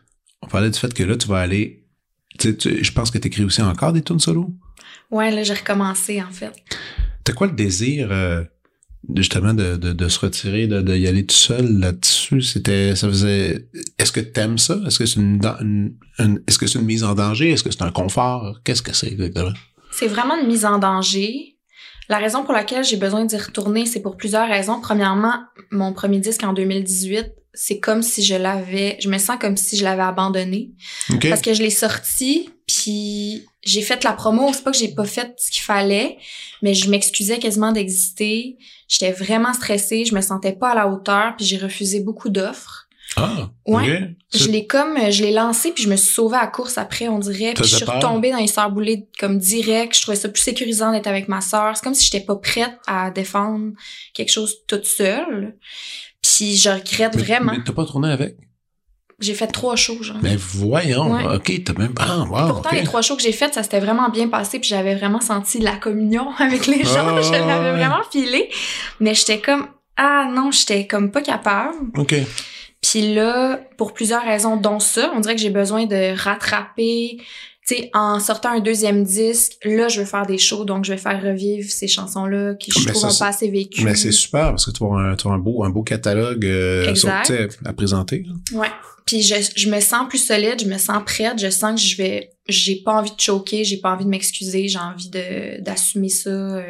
On 0.43 0.47
parlait 0.47 0.71
du 0.71 0.79
fait 0.79 0.93
que 0.95 1.03
là, 1.03 1.17
tu 1.17 1.27
vas 1.27 1.39
aller... 1.41 1.84
Tu 2.53 2.85
je 2.85 2.93
pense 2.93 3.11
que 3.11 3.19
tu 3.19 3.29
écris 3.29 3.45
aussi 3.45 3.63
encore 3.63 3.93
des 3.93 4.03
tunes 4.03 4.21
solo? 4.21 4.51
Ouais, 5.11 5.31
là, 5.31 5.43
j'ai 5.43 5.55
recommencé, 5.55 6.23
en 6.23 6.31
fait. 6.31 6.53
T'as 7.25 7.33
quoi 7.33 7.47
le 7.47 7.53
désir, 7.55 8.09
euh, 8.11 8.43
justement, 9.15 9.55
de, 9.55 9.77
de, 9.77 9.93
de 9.93 10.09
se 10.09 10.19
retirer, 10.19 10.67
de, 10.67 10.81
de 10.83 10.97
y 10.97 11.07
aller 11.07 11.25
tout 11.25 11.35
seul 11.35 11.79
là-dessus? 11.79 12.43
C'était... 12.43 12.95
Ça 12.97 13.09
faisait... 13.09 13.69
Est-ce 13.99 14.13
que 14.13 14.21
t'aimes 14.21 14.59
ça? 14.59 14.79
Est-ce 14.87 14.99
que 14.99 15.07
c'est 15.07 15.21
une- 15.21 15.41
une- 16.19 16.41
est-ce 16.47 16.59
que 16.59 16.67
c'est 16.67 16.79
une 16.79 16.85
mise 16.87 17.05
en 17.05 17.15
danger? 17.15 17.51
Est-ce 17.51 17.63
que 17.63 17.71
c'est 17.71 17.83
un 17.83 17.91
confort? 17.93 18.61
Qu'est-ce 18.65 18.83
que 18.83 18.93
c'est 18.95 19.09
exactement? 19.09 19.53
C'est 19.93 20.09
vraiment 20.09 20.37
une 20.41 20.49
mise 20.49 20.65
en 20.65 20.79
danger. 20.79 21.54
La 22.09 22.19
raison 22.19 22.45
pour 22.45 22.53
laquelle 22.53 22.85
j'ai 22.85 22.97
besoin 22.97 23.25
d'y 23.25 23.37
retourner, 23.37 23.87
c'est 23.87 24.01
pour 24.01 24.17
plusieurs 24.17 24.49
raisons. 24.49 24.81
Premièrement, 24.81 25.35
mon 25.71 25.93
premier 25.93 26.19
disque 26.19 26.45
en 26.45 26.53
2018, 26.53 27.33
c'est 27.55 27.79
comme 27.79 28.03
si 28.03 28.23
je 28.23 28.35
l'avais, 28.35 28.97
je 29.01 29.09
me 29.09 29.19
sens 29.19 29.37
comme 29.41 29.57
si 29.57 29.77
je 29.77 29.85
l'avais 29.85 30.03
abandonné. 30.03 30.73
Parce 31.29 31.41
que 31.41 31.55
je 31.55 31.63
l'ai 31.63 31.71
sorti, 31.71 32.51
puis 32.67 33.47
j'ai 33.63 33.83
fait 33.83 34.03
la 34.05 34.13
promo. 34.13 34.53
C'est 34.53 34.65
pas 34.65 34.73
que 34.73 34.77
j'ai 34.77 34.95
pas 34.95 35.05
fait 35.05 35.33
ce 35.39 35.51
qu'il 35.51 35.63
fallait, 35.63 36.19
mais 36.63 36.75
je 36.75 36.91
m'excusais 36.91 37.39
quasiment 37.39 37.73
d'exister. 37.73 38.59
J'étais 38.89 39.13
vraiment 39.13 39.53
stressée, 39.55 40.05
je 40.05 40.15
me 40.15 40.21
sentais 40.21 40.53
pas 40.53 40.71
à 40.71 40.75
la 40.75 40.89
hauteur, 40.89 41.35
puis 41.37 41.47
j'ai 41.47 41.57
refusé 41.57 42.01
beaucoup 42.01 42.29
d'offres. 42.29 42.84
Ah, 43.17 43.51
Ouais. 43.67 44.15
Je 44.35 44.49
l'ai 44.49 44.67
comme, 44.67 44.99
je 45.11 45.23
l'ai 45.23 45.33
lancé 45.33 45.71
puis 45.73 45.85
je 45.85 45.89
me 45.89 45.97
suis 45.97 46.11
sauvée 46.13 46.37
à 46.37 46.43
la 46.43 46.47
course 46.49 46.77
après, 46.79 47.09
on 47.09 47.19
dirait. 47.19 47.55
Puis 47.55 47.65
je 47.65 47.77
suis 47.77 47.85
peur? 47.85 47.97
retombée 47.97 48.31
dans 48.33 48.39
les 48.39 48.47
sœurs 48.49 48.71
boulées 48.71 49.09
comme 49.19 49.39
direct. 49.39 49.97
Je 49.97 50.03
trouvais 50.03 50.17
ça 50.17 50.29
plus 50.29 50.43
sécurisant 50.43 50.91
d'être 50.93 51.07
avec 51.07 51.29
ma 51.29 51.41
sœur. 51.41 51.77
C'est 51.77 51.85
comme 51.85 51.95
si 51.95 52.05
j'étais 52.05 52.25
pas 52.25 52.37
prête 52.37 52.77
à 52.87 53.11
défendre 53.11 53.73
quelque 54.15 54.31
chose 54.33 54.57
toute 54.67 54.87
seule. 54.87 55.57
Puis 56.23 56.57
je 56.57 56.71
regrette 56.71 57.15
Mais- 57.15 57.23
vraiment. 57.23 57.53
Mais 57.53 57.65
t'as 57.65 57.73
pas 57.73 57.85
tourné 57.85 58.11
avec? 58.11 58.37
J'ai 59.21 59.35
fait 59.35 59.47
trois 59.47 59.77
shows, 59.77 60.03
genre. 60.03 60.17
Mais 60.23 60.35
voyons, 60.37 61.13
Ouais. 61.15 61.37
ok, 61.37 61.63
t'as 61.65 61.73
même 61.75 61.95
ah 62.01 62.25
wow, 62.29 62.49
Pourtant, 62.49 62.71
les 62.73 62.83
trois 62.83 63.01
shows 63.01 63.15
que 63.15 63.23
j'ai 63.23 63.31
faites, 63.31 63.55
ça 63.55 63.63
s'était 63.63 63.79
vraiment 63.79 64.09
bien 64.09 64.27
passé, 64.29 64.59
puis 64.59 64.69
j'avais 64.69 64.97
vraiment 64.97 65.21
senti 65.21 65.61
la 65.61 65.77
communion 65.77 66.31
avec 66.39 66.67
les 66.67 66.83
gens. 66.83 67.07
Ah, 67.17 67.23
je 67.23 67.31
l'avais 67.31 67.71
ouais. 67.71 67.73
vraiment 67.77 68.03
filé. 68.11 68.51
Mais 68.99 69.15
j'étais 69.15 69.41
comme, 69.41 69.69
ah 69.97 70.29
non, 70.35 70.51
j'étais 70.51 70.89
comme 70.89 71.13
pas 71.13 71.23
capable. 71.23 71.77
ok. 71.97 72.15
Puis 72.91 73.15
là, 73.15 73.61
pour 73.79 73.93
plusieurs 73.95 74.23
raisons, 74.25 74.57
dont 74.57 74.79
ça, 74.79 75.11
on 75.17 75.21
dirait 75.21 75.35
que 75.35 75.41
j'ai 75.41 75.51
besoin 75.51 75.87
de 75.87 76.15
rattraper. 76.17 77.19
Tu 77.67 77.77
sais, 77.77 77.91
en 77.95 78.21
sortant 78.21 78.51
un 78.51 78.61
deuxième 78.61 79.05
disque, 79.05 79.55
là, 79.65 79.89
je 79.89 80.01
veux 80.01 80.07
faire 80.07 80.27
des 80.27 80.37
shows, 80.37 80.67
donc 80.67 80.85
je 80.85 80.93
vais 80.93 80.99
faire 80.99 81.23
revivre 81.23 81.67
ces 81.71 81.89
chansons-là 81.89 82.55
qui, 82.57 82.71
je 82.71 82.81
Mais 82.81 82.87
trouve, 82.91 83.01
ça, 83.01 83.07
ont 83.07 83.11
c'est- 83.11 83.19
pas 83.21 83.29
assez 83.29 83.49
vécu. 83.49 83.83
Mais 83.85 83.95
c'est 83.95 84.13
super 84.13 84.51
parce 84.51 84.67
que 84.67 84.71
tu 84.71 84.85
avoir 84.85 85.01
un, 85.01 85.17
un 85.33 85.39
beau, 85.39 85.65
un 85.65 85.71
beau 85.71 85.83
catalogue 85.83 86.45
euh, 86.45 86.95
sur- 86.95 87.09
à 87.11 87.73
présenter. 87.73 88.27
là. 88.53 88.59
Ouais. 88.61 88.69
Puis 89.07 89.23
je, 89.23 89.35
je 89.57 89.69
me 89.71 89.81
sens 89.81 90.07
plus 90.09 90.19
solide, 90.19 90.61
je 90.63 90.67
me 90.67 90.79
sens 90.79 91.03
prête, 91.07 91.39
je 91.39 91.49
sens 91.51 91.81
que 91.81 91.87
je 91.87 91.97
vais 91.97 92.31
j'ai 92.49 92.77
pas 92.85 92.93
envie 92.99 93.11
de 93.15 93.21
choquer, 93.21 93.65
j'ai 93.65 93.79
pas 93.79 93.93
envie 93.95 94.05
de 94.05 94.11
m'excuser, 94.11 94.69
j'ai 94.69 94.79
envie 94.79 95.09
de 95.11 95.63
d'assumer 95.63 96.09
ça 96.11 96.29
euh, 96.31 96.63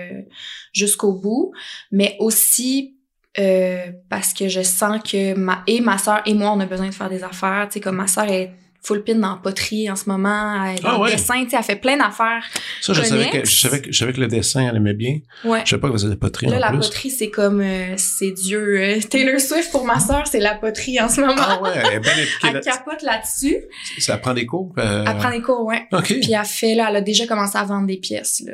jusqu'au 0.73 1.13
bout, 1.13 1.53
mais 1.93 2.17
aussi 2.21 2.94
euh, 3.39 3.87
parce 4.09 4.33
que 4.33 4.49
je 4.49 4.63
sens 4.63 5.01
que 5.03 5.35
ma 5.35 5.63
et 5.67 5.81
ma 5.81 5.99
sœur 5.99 6.23
et 6.27 6.35
moi 6.35 6.53
on 6.53 6.61
a 6.61 6.67
besoin 6.67 6.89
de 6.89 6.95
faire 6.95 7.11
des 7.11 7.23
affaires, 7.25 7.67
tu 7.69 7.75
sais 7.75 7.81
comme 7.81 7.97
ma 7.97 8.07
sœur 8.07 8.31
est 8.31 8.53
full 8.83 9.03
pin 9.03 9.15
dans 9.15 9.31
la 9.31 9.37
poterie 9.43 9.91
en 9.91 9.97
ce 9.97 10.11
moment, 10.11 10.63
elle 10.67 10.77
est 10.77 10.81
Ah 10.85 11.01
ouais? 11.01 11.11
dessin, 11.13 11.43
tu 11.45 11.51
sais 11.51 11.57
elle 11.57 11.63
fait 11.65 11.77
plein 11.77 11.97
d'affaires. 11.97 12.45
Ça, 12.83 12.93
je 12.93 13.01
savais, 13.01 13.31
que, 13.31 13.45
je, 13.47 13.51
savais 13.57 13.81
que, 13.81 13.91
je 13.91 13.99
savais 13.99 14.13
que 14.13 14.21
le 14.21 14.27
dessin, 14.29 14.69
elle 14.69 14.77
aimait 14.77 14.93
bien. 14.93 15.21
Ouais. 15.43 15.63
Je 15.65 15.71
savais 15.71 15.81
pas 15.81 15.87
que 15.89 15.95
faisait 15.95 16.11
des 16.11 16.17
poteries 16.17 16.47
Là 16.49 16.57
en 16.57 16.61
la 16.61 16.69
plus. 16.69 16.81
poterie 16.81 17.11
c'est 17.11 17.31
comme 17.31 17.63
euh, 17.63 17.95
c'est 17.97 18.33
Dieu 18.33 18.79
euh, 18.79 19.01
Taylor 19.11 19.41
Swift 19.41 19.71
pour 19.73 19.87
ma 19.87 19.99
sœur, 20.01 20.27
c'est 20.27 20.39
la 20.39 20.55
poterie 20.55 21.01
en 21.01 21.09
ce 21.09 21.23
moment. 21.23 21.35
Ah 21.39 21.63
ouais, 21.63 21.71
elle 21.75 21.95
est 21.95 22.01
bien 22.01 22.13
Elle 22.45 22.53
là 22.53 22.61
capote 22.61 23.01
là-dessus. 23.03 23.57
Ça 24.01 24.19
prend 24.19 24.35
des 24.35 24.45
cours. 24.45 24.75
Elle 24.77 25.17
prend 25.17 25.31
des 25.31 25.41
cours, 25.41 25.65
ouais. 25.65 25.87
Ok. 25.91 26.09
Puis 26.21 26.33
elle 26.33 26.45
fait, 26.45 26.75
là, 26.75 26.89
elle 26.91 26.97
a 26.97 27.01
déjà 27.01 27.27
commencé 27.27 27.57
à 27.57 27.65
vendre 27.65 27.87
des 27.87 27.97
pièces, 27.97 28.43
là. 28.47 28.53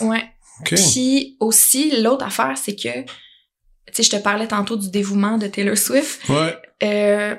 Ouais. 0.00 0.24
ok. 0.62 0.74
Puis 0.74 1.36
aussi, 1.38 2.02
l'autre 2.02 2.24
affaire, 2.26 2.54
c'est 2.56 2.74
que, 2.74 2.88
sais, 3.96 4.02
je 4.02 4.10
te 4.10 4.22
parlais 4.22 4.48
tantôt 4.48 4.76
du 4.76 4.90
dévouement 4.90 5.38
de 5.38 5.46
Taylor 5.46 5.76
Swift. 5.76 6.28
Ouais. 6.28 6.56
Euh, 6.82 7.34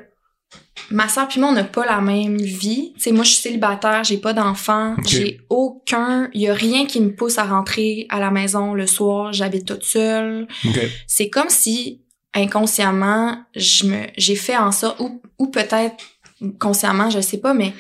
ma 0.92 1.08
soeur 1.10 1.28
puis 1.28 1.40
moi, 1.40 1.50
on 1.50 1.54
n'a 1.54 1.64
pas 1.64 1.86
la 1.86 2.02
même 2.02 2.38
vie. 2.38 2.94
Tu 2.96 3.02
sais, 3.02 3.12
moi, 3.12 3.24
je 3.24 3.32
suis 3.32 3.42
célibataire, 3.42 4.04
j'ai 4.04 4.18
pas 4.18 4.34
d'enfant, 4.34 4.96
j'ai 5.06 5.42
aucun, 5.50 6.30
il 6.34 6.42
y 6.42 6.48
a 6.48 6.54
rien 6.54 6.86
qui 6.86 7.02
me 7.02 7.14
pousse 7.14 7.38
à 7.38 7.44
rentrer 7.44 8.06
à 8.10 8.20
la 8.20 8.32
maison 8.32 8.74
le 8.74 8.88
soir, 8.88 9.34
j'habite 9.34 9.66
toute 9.66 9.84
seule. 9.84 10.48
Ok. 10.66 10.80
C'est 11.08 11.30
comme 11.30 11.50
si, 11.50 12.02
inconsciemment, 12.34 13.38
je 13.56 13.86
me, 13.86 13.98
j'ai 14.18 14.36
fait 14.36 14.58
en 14.58 14.72
sorte, 14.72 15.00
ou, 15.00 15.22
ou 15.40 15.48
peut-être 15.48 15.96
consciemment, 16.60 17.10
je 17.10 17.22
sais 17.22 17.40
pas, 17.40 17.54
mais 17.54 17.74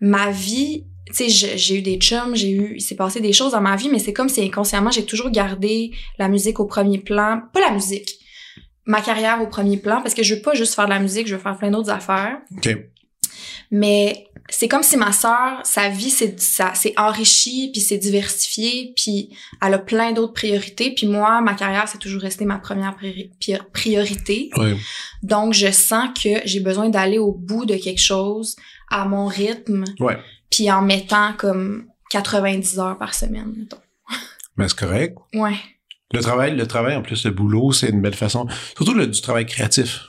ma 0.00 0.30
vie, 0.30 0.84
tu 1.06 1.28
sais, 1.30 1.56
j'ai 1.56 1.76
eu 1.76 1.82
des 1.82 1.96
chums, 1.98 2.34
j'ai 2.34 2.50
eu, 2.50 2.74
il 2.76 2.80
s'est 2.80 2.96
passé 2.96 3.20
des 3.20 3.32
choses 3.32 3.52
dans 3.52 3.60
ma 3.60 3.76
vie, 3.76 3.88
mais 3.90 3.98
c'est 3.98 4.12
comme 4.12 4.28
si 4.28 4.40
inconsciemment, 4.42 4.90
j'ai 4.90 5.04
toujours 5.04 5.30
gardé 5.30 5.90
la 6.18 6.28
musique 6.28 6.60
au 6.60 6.66
premier 6.66 6.98
plan. 6.98 7.42
Pas 7.52 7.60
la 7.60 7.70
musique, 7.72 8.18
ma 8.86 9.00
carrière 9.00 9.40
au 9.42 9.46
premier 9.46 9.76
plan, 9.76 10.00
parce 10.00 10.14
que 10.14 10.22
je 10.22 10.34
veux 10.34 10.40
pas 10.40 10.54
juste 10.54 10.74
faire 10.74 10.86
de 10.86 10.90
la 10.90 11.00
musique, 11.00 11.26
je 11.26 11.34
veux 11.36 11.40
faire 11.42 11.58
plein 11.58 11.70
d'autres 11.70 11.90
affaires. 11.90 12.38
Ok. 12.56 12.76
Mais 13.70 14.26
c'est 14.50 14.68
comme 14.68 14.82
si 14.82 14.96
ma 14.96 15.10
sœur, 15.12 15.60
sa 15.64 15.88
vie, 15.88 16.10
c'est 16.10 16.38
ça, 16.38 16.72
c'est 16.74 16.92
enrichi, 16.98 17.70
puis 17.72 17.80
c'est 17.80 17.96
diversifié, 17.98 18.92
puis 18.94 19.30
elle 19.62 19.74
a 19.74 19.78
plein 19.78 20.12
d'autres 20.12 20.34
priorités. 20.34 20.92
Puis 20.94 21.06
moi, 21.06 21.40
ma 21.40 21.54
carrière, 21.54 21.88
c'est 21.88 21.98
toujours 21.98 22.20
resté 22.22 22.44
ma 22.44 22.58
première 22.58 22.94
priori- 22.94 23.30
priorité. 23.72 24.50
Ouais. 24.56 24.76
Donc, 25.22 25.54
je 25.54 25.70
sens 25.72 26.10
que 26.22 26.28
j'ai 26.44 26.60
besoin 26.60 26.88
d'aller 26.90 27.18
au 27.18 27.32
bout 27.32 27.64
de 27.64 27.76
quelque 27.76 28.00
chose 28.00 28.54
à 28.90 29.06
mon 29.06 29.26
rythme, 29.26 29.84
Ouais. 29.98 30.18
Puis 30.54 30.70
en 30.70 30.82
mettant 30.82 31.32
comme 31.32 31.86
90 32.10 32.78
heures 32.78 32.98
par 32.98 33.14
semaine. 33.14 33.52
mettons. 33.56 33.78
Mais 34.56 34.68
c'est 34.68 34.78
correct. 34.78 35.16
Ouais. 35.34 35.56
Le 36.12 36.20
travail, 36.20 36.54
le 36.54 36.66
travail, 36.66 36.94
en 36.94 37.02
plus, 37.02 37.24
le 37.24 37.32
boulot, 37.32 37.72
c'est 37.72 37.88
une 37.88 38.00
belle 38.00 38.14
façon. 38.14 38.46
Surtout 38.76 38.94
le, 38.94 39.08
du 39.08 39.20
travail 39.20 39.46
créatif. 39.46 40.02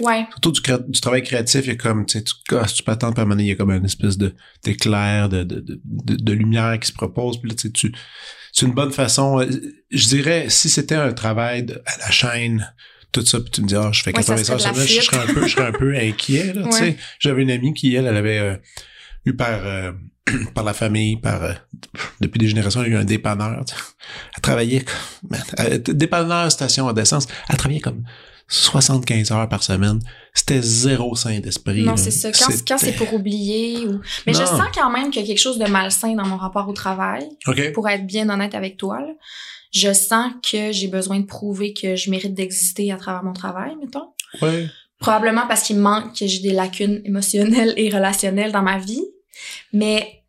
Ouais. 0.00 0.26
Surtout 0.32 0.52
du, 0.52 1.00
travail 1.00 1.22
créatif, 1.22 1.62
il 1.64 1.68
y 1.68 1.70
a 1.70 1.76
comme, 1.76 2.04
tu 2.04 2.18
sais, 2.18 2.24
tu 2.24 2.34
casses, 2.46 2.74
tu 2.74 2.82
peux 2.82 2.92
attendre, 2.92 3.14
puis 3.14 3.20
à 3.20 3.22
un 3.22 3.26
moment 3.26 3.36
donné, 3.36 3.44
il 3.44 3.48
y 3.48 3.52
a 3.52 3.56
comme 3.56 3.70
une 3.70 3.84
espèce 3.86 4.18
de, 4.18 4.34
d'éclair, 4.64 5.30
de, 5.30 5.42
de, 5.44 5.62
de, 5.84 6.32
lumière 6.32 6.78
qui 6.78 6.88
se 6.88 6.92
propose, 6.92 7.40
puis 7.40 7.48
là, 7.50 7.56
tu 7.56 7.68
sais, 7.68 7.72
tu, 7.72 7.92
c'est 8.52 8.66
une 8.66 8.72
bonne 8.74 8.92
façon. 8.92 9.40
euh, 9.40 9.46
Je 9.90 10.08
dirais, 10.08 10.46
si 10.48 10.68
c'était 10.68 10.94
un 10.94 11.12
travail 11.12 11.64
de- 11.64 11.82
à 11.86 11.98
la 12.00 12.10
chaîne, 12.10 12.70
tout 13.12 13.24
ça, 13.24 13.40
puis 13.40 13.50
tu 13.50 13.62
me 13.62 13.66
dis, 13.66 13.76
ah, 13.76 13.90
je 13.92 14.02
fais 14.02 14.14
Ouais, 14.14 14.22
ça 14.22 14.34
80 14.36 14.44
serait 14.44 14.52
heures 14.68 14.74
semaine, 14.74 14.88
je 14.88 15.00
serais 15.00 15.18
un 15.18 15.34
peu, 15.34 15.46
je 15.46 15.52
serais 15.54 15.66
un 15.66 15.72
peu 15.72 15.94
inquiet, 15.96 16.52
là, 16.52 16.64
tu 16.64 16.72
sais. 16.72 16.82
Ouais. 16.82 16.96
J'avais 17.18 17.42
une 17.42 17.50
amie 17.50 17.72
qui, 17.72 17.94
elle, 17.94 18.06
elle 18.06 18.16
avait 18.16 18.38
euh, 18.38 18.56
eu 19.24 19.34
par, 19.34 19.66
euh, 19.66 19.92
par 20.54 20.64
la 20.64 20.72
famille, 20.74 21.16
par, 21.16 21.42
euh, 21.42 21.52
depuis 22.20 22.38
des 22.38 22.48
générations, 22.48 22.82
il 22.82 22.90
y 22.90 22.94
a 22.94 22.98
eu 22.98 23.00
un 23.00 23.04
dépanneur, 23.04 23.64
tu 23.64 23.74
sais. 23.74 23.80
Elle 24.36 24.42
travaillait 24.42 24.80
comme, 24.84 25.38
elle- 25.58 25.82
dépanneur, 25.82 26.50
station 26.50 26.88
à 26.88 26.92
d'essence, 26.92 27.26
elle 27.48 27.56
travaillait 27.56 27.80
comme 27.80 28.04
75 28.48 29.30
heures 29.30 29.48
par 29.48 29.62
semaine. 29.62 30.00
C'était 30.34 30.60
zéro 30.60 31.14
sain 31.14 31.38
d'esprit. 31.38 31.82
Non, 31.82 31.96
c'est 31.96 32.10
ça. 32.10 32.32
Quand, 32.32 32.52
quand 32.66 32.78
c'est 32.78 32.92
pour 32.92 33.12
oublier 33.14 33.86
ou... 33.86 34.00
Mais 34.26 34.32
je 34.32 34.44
sens 34.44 34.62
quand 34.74 34.90
même 34.90 35.10
qu'il 35.10 35.22
y 35.22 35.24
a 35.24 35.26
quelque 35.28 35.38
chose 35.40 35.58
de 35.58 35.66
malsain 35.66 36.14
dans 36.14 36.26
mon 36.26 36.36
rapport 36.36 36.68
au 36.68 36.72
travail. 36.72 37.28
Pour 37.74 37.88
être 37.88 38.06
bien 38.06 38.28
honnête 38.28 38.54
avec 38.56 38.76
toi, 38.76 39.00
là, 39.00 39.12
je 39.72 39.92
sens 39.92 40.32
que 40.42 40.72
j'ai 40.72 40.88
besoin 40.88 41.20
de 41.20 41.26
prouver 41.26 41.72
que 41.74 41.94
je 41.94 42.10
mérite 42.10 42.34
d'exister 42.34 42.90
à 42.90 42.96
travers 42.96 43.22
mon 43.22 43.32
travail, 43.32 43.76
mettons. 43.80 44.08
Ouais. 44.42 44.66
Probablement 45.00 45.46
parce 45.48 45.62
qu'il 45.62 45.76
me 45.76 45.82
manque 45.82 46.14
que 46.16 46.26
j'ai 46.26 46.40
des 46.40 46.52
lacunes 46.52 47.00
émotionnelles 47.04 47.72
et 47.76 47.88
relationnelles 47.88 48.52
dans 48.52 48.62
ma 48.62 48.78
vie. 48.78 49.04
Mais 49.72 50.22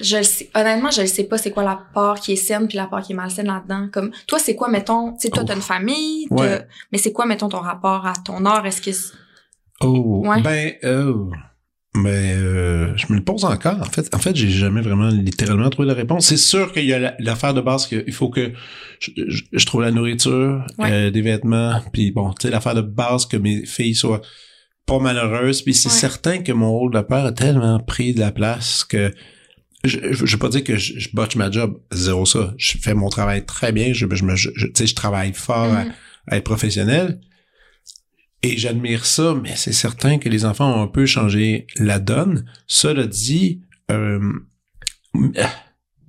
je 0.00 0.16
le 0.16 0.22
sais, 0.24 0.50
honnêtement, 0.54 0.90
je 0.90 1.02
ne 1.02 1.06
sais 1.06 1.24
pas 1.24 1.38
c'est 1.38 1.52
quoi 1.52 1.62
la 1.62 1.80
part 1.94 2.18
qui 2.18 2.32
est 2.32 2.36
saine 2.36 2.66
puis 2.66 2.76
la 2.76 2.86
part 2.88 3.02
qui 3.02 3.12
est 3.12 3.16
malsaine 3.16 3.46
là-dedans. 3.46 3.88
Comme 3.92 4.10
toi, 4.26 4.38
c'est 4.40 4.56
quoi, 4.56 4.68
mettons, 4.68 5.12
tu 5.12 5.20
sais, 5.20 5.30
toi, 5.30 5.44
t'as 5.44 5.54
une 5.54 5.62
famille, 5.62 6.26
Ouais. 6.30 6.66
mais 6.90 6.98
c'est 6.98 7.12
quoi, 7.12 7.24
mettons, 7.24 7.48
ton 7.48 7.60
rapport 7.60 8.04
à 8.04 8.14
ton 8.14 8.44
art? 8.44 8.66
Est-ce 8.66 8.82
que 8.82 8.90
c'est- 8.92 9.12
Oh, 9.80 10.22
Ouais. 10.26 10.40
ben, 10.40 10.72
euh, 10.84 11.14
ben, 11.94 12.08
euh, 12.08 12.92
je 12.96 13.06
me 13.12 13.18
le 13.18 13.24
pose 13.24 13.44
encore. 13.44 13.80
En 13.80 13.84
fait, 13.84 14.12
en 14.14 14.18
fait, 14.18 14.34
j'ai 14.34 14.50
jamais 14.50 14.80
vraiment 14.80 15.08
littéralement 15.08 15.70
trouvé 15.70 15.86
la 15.86 15.94
réponse. 15.94 16.26
C'est 16.26 16.36
sûr 16.36 16.72
qu'il 16.72 16.86
y 16.86 16.92
a 16.92 16.98
la- 16.98 17.14
l'affaire 17.20 17.54
de 17.54 17.60
base 17.60 17.86
qu'il 17.86 18.12
faut 18.12 18.28
que 18.30 18.52
je, 18.98 19.10
je- 19.28 19.42
je 19.52 19.66
trouve 19.66 19.82
la 19.82 19.92
nourriture, 19.92 20.66
Ouais. 20.78 20.90
euh, 20.90 21.10
des 21.10 21.22
vêtements, 21.22 21.80
puis 21.92 22.10
bon, 22.10 22.30
tu 22.32 22.42
sais, 22.46 22.50
l'affaire 22.50 22.74
de 22.74 22.80
base 22.80 23.26
que 23.26 23.36
mes 23.36 23.64
filles 23.64 23.94
soient 23.94 24.22
pas 24.86 24.98
malheureuses. 24.98 25.62
Puis 25.62 25.72
c'est 25.74 25.88
Ouais. 25.88 25.94
certain 25.94 26.38
que 26.38 26.50
mon 26.52 26.72
rôle 26.72 26.92
de 26.92 27.00
père 27.00 27.24
a 27.26 27.32
tellement 27.32 27.78
pris 27.78 28.12
de 28.12 28.20
la 28.20 28.32
place 28.32 28.82
que 28.82 29.12
je, 29.84 29.98
je, 30.12 30.26
je 30.26 30.32
veux 30.32 30.38
pas 30.38 30.48
dire 30.48 30.64
que 30.64 30.76
je, 30.76 30.98
je 30.98 31.08
botche 31.12 31.36
ma 31.36 31.50
job, 31.50 31.78
zéro 31.92 32.26
ça. 32.26 32.54
Je 32.58 32.76
fais 32.78 32.94
mon 32.94 33.08
travail 33.08 33.44
très 33.46 33.70
bien, 33.70 33.92
je, 33.92 34.06
je, 34.10 34.26
je, 34.34 34.50
je- 34.56 34.66
tu 34.66 34.72
sais, 34.74 34.86
je 34.88 34.94
travaille 34.96 35.32
fort 35.32 35.72
à, 35.72 35.84
Mhm. 35.84 35.92
à 36.28 36.36
être 36.38 36.44
professionnel. 36.44 37.20
Et 38.44 38.58
j'admire 38.58 39.06
ça, 39.06 39.34
mais 39.42 39.56
c'est 39.56 39.72
certain 39.72 40.18
que 40.18 40.28
les 40.28 40.44
enfants 40.44 40.70
ont 40.78 40.82
un 40.82 40.86
peu 40.86 41.06
changé 41.06 41.66
la 41.76 41.98
donne. 41.98 42.44
Cela 42.66 43.06
dit, 43.06 43.62
euh, 43.90 44.20
tu 45.14 45.32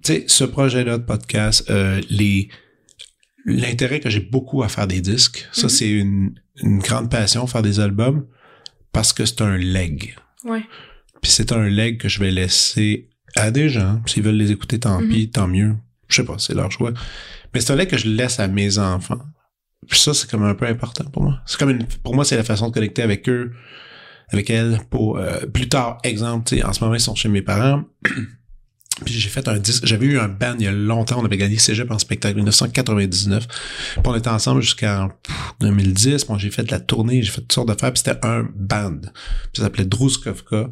sais, 0.04 0.26
ce 0.28 0.44
projet-là 0.44 0.98
de 0.98 1.04
podcast, 1.04 1.66
euh, 1.70 2.02
les 2.10 2.50
l'intérêt 3.46 4.00
que 4.00 4.10
j'ai 4.10 4.20
beaucoup 4.22 4.64
à 4.64 4.70
faire 4.70 4.88
des 4.88 5.02
disques, 5.02 5.48
ça 5.52 5.64
Mhm. 5.64 5.70
c'est 5.70 5.90
une, 5.92 6.34
une 6.64 6.80
grande 6.80 7.12
passion, 7.12 7.46
faire 7.48 7.62
des 7.62 7.80
albums, 7.80 8.26
parce 8.92 9.14
que 9.14 9.24
c'est 9.26 9.42
un 9.42 9.56
leg. 9.56 10.16
Ouais. 10.46 10.64
Puis 11.22 11.32
c'est 11.32 11.52
un 11.52 11.68
leg 11.70 12.00
que 12.00 12.10
je 12.10 12.20
vais 12.20 12.32
laisser 12.32 13.08
à 13.36 13.52
des 13.52 13.70
gens. 13.70 14.02
S'ils 14.08 14.24
veulent 14.24 14.36
les 14.36 14.52
écouter, 14.52 14.80
tant 14.80 15.00
Mhm. 15.00 15.10
pis, 15.10 15.30
tant 15.30 15.48
mieux. 15.48 15.76
Je 16.10 16.16
sais 16.18 16.26
pas, 16.26 16.38
c'est 16.40 16.56
leur 16.56 16.72
choix. 16.72 16.92
Mais 17.54 17.62
c'est 17.62 17.72
un 17.72 17.76
leg 17.76 17.88
que 17.88 17.98
je 17.98 18.08
laisse 18.10 18.40
à 18.40 18.48
mes 18.48 18.78
enfants. 18.80 19.22
Puis 19.88 20.00
ça, 20.00 20.14
c'est 20.14 20.30
comme 20.30 20.44
un 20.44 20.56
peu 20.56 20.66
important 20.66 21.06
pour 21.06 21.24
moi. 21.24 21.40
C'est 21.46 21.60
comme 21.60 21.70
une, 21.70 21.86
pour 22.04 22.16
moi, 22.16 22.26
c'est 22.26 22.38
la 22.38 22.44
façon 22.44 22.70
de 22.70 22.74
connecter 22.74 23.02
avec 23.02 23.28
eux, 23.30 23.52
avec 24.30 24.50
elles, 24.50 24.80
pour 24.90 25.18
euh, 25.18 25.46
plus 25.46 25.70
tard. 25.70 25.98
Exemple, 26.04 26.54
en 26.64 26.74
ce 26.74 26.84
moment, 26.84 26.96
ils 26.96 27.02
sont 27.02 27.16
chez 27.16 27.30
mes 27.30 27.42
parents. 27.42 27.84
Puis 29.04 29.14
j'ai 29.14 29.28
fait 29.28 29.46
un 29.50 29.58
disque. 29.58 29.86
J'avais 29.86 30.06
eu 30.06 30.20
un 30.20 30.30
band 30.30 30.56
il 30.58 30.66
y 30.66 30.68
a 30.68 30.72
longtemps. 30.72 31.20
On 31.20 31.26
avait 31.26 31.38
gagné 31.38 31.58
Cégep 31.58 31.92
en 31.92 32.00
spectacle 32.00 32.36
1999. 32.36 33.46
Puis 33.46 34.02
on 34.06 34.16
était 34.16 34.30
ensemble 34.30 34.62
jusqu'en 34.62 35.10
pff, 35.22 35.54
2010. 35.60 36.26
Bon, 36.28 36.38
j'ai 36.38 36.50
fait 36.50 36.64
de 36.64 36.72
la 36.72 36.80
tournée, 36.80 37.22
j'ai 37.22 37.32
fait 37.32 37.42
toutes 37.42 37.52
sortes 37.52 37.68
d'affaires. 37.68 37.92
Puis 37.92 38.04
c'était 38.06 38.26
un 38.26 38.48
band. 38.56 39.02
Puis 39.02 39.58
ça 39.58 39.64
s'appelait 39.64 39.84
Druskovka. 39.84 40.70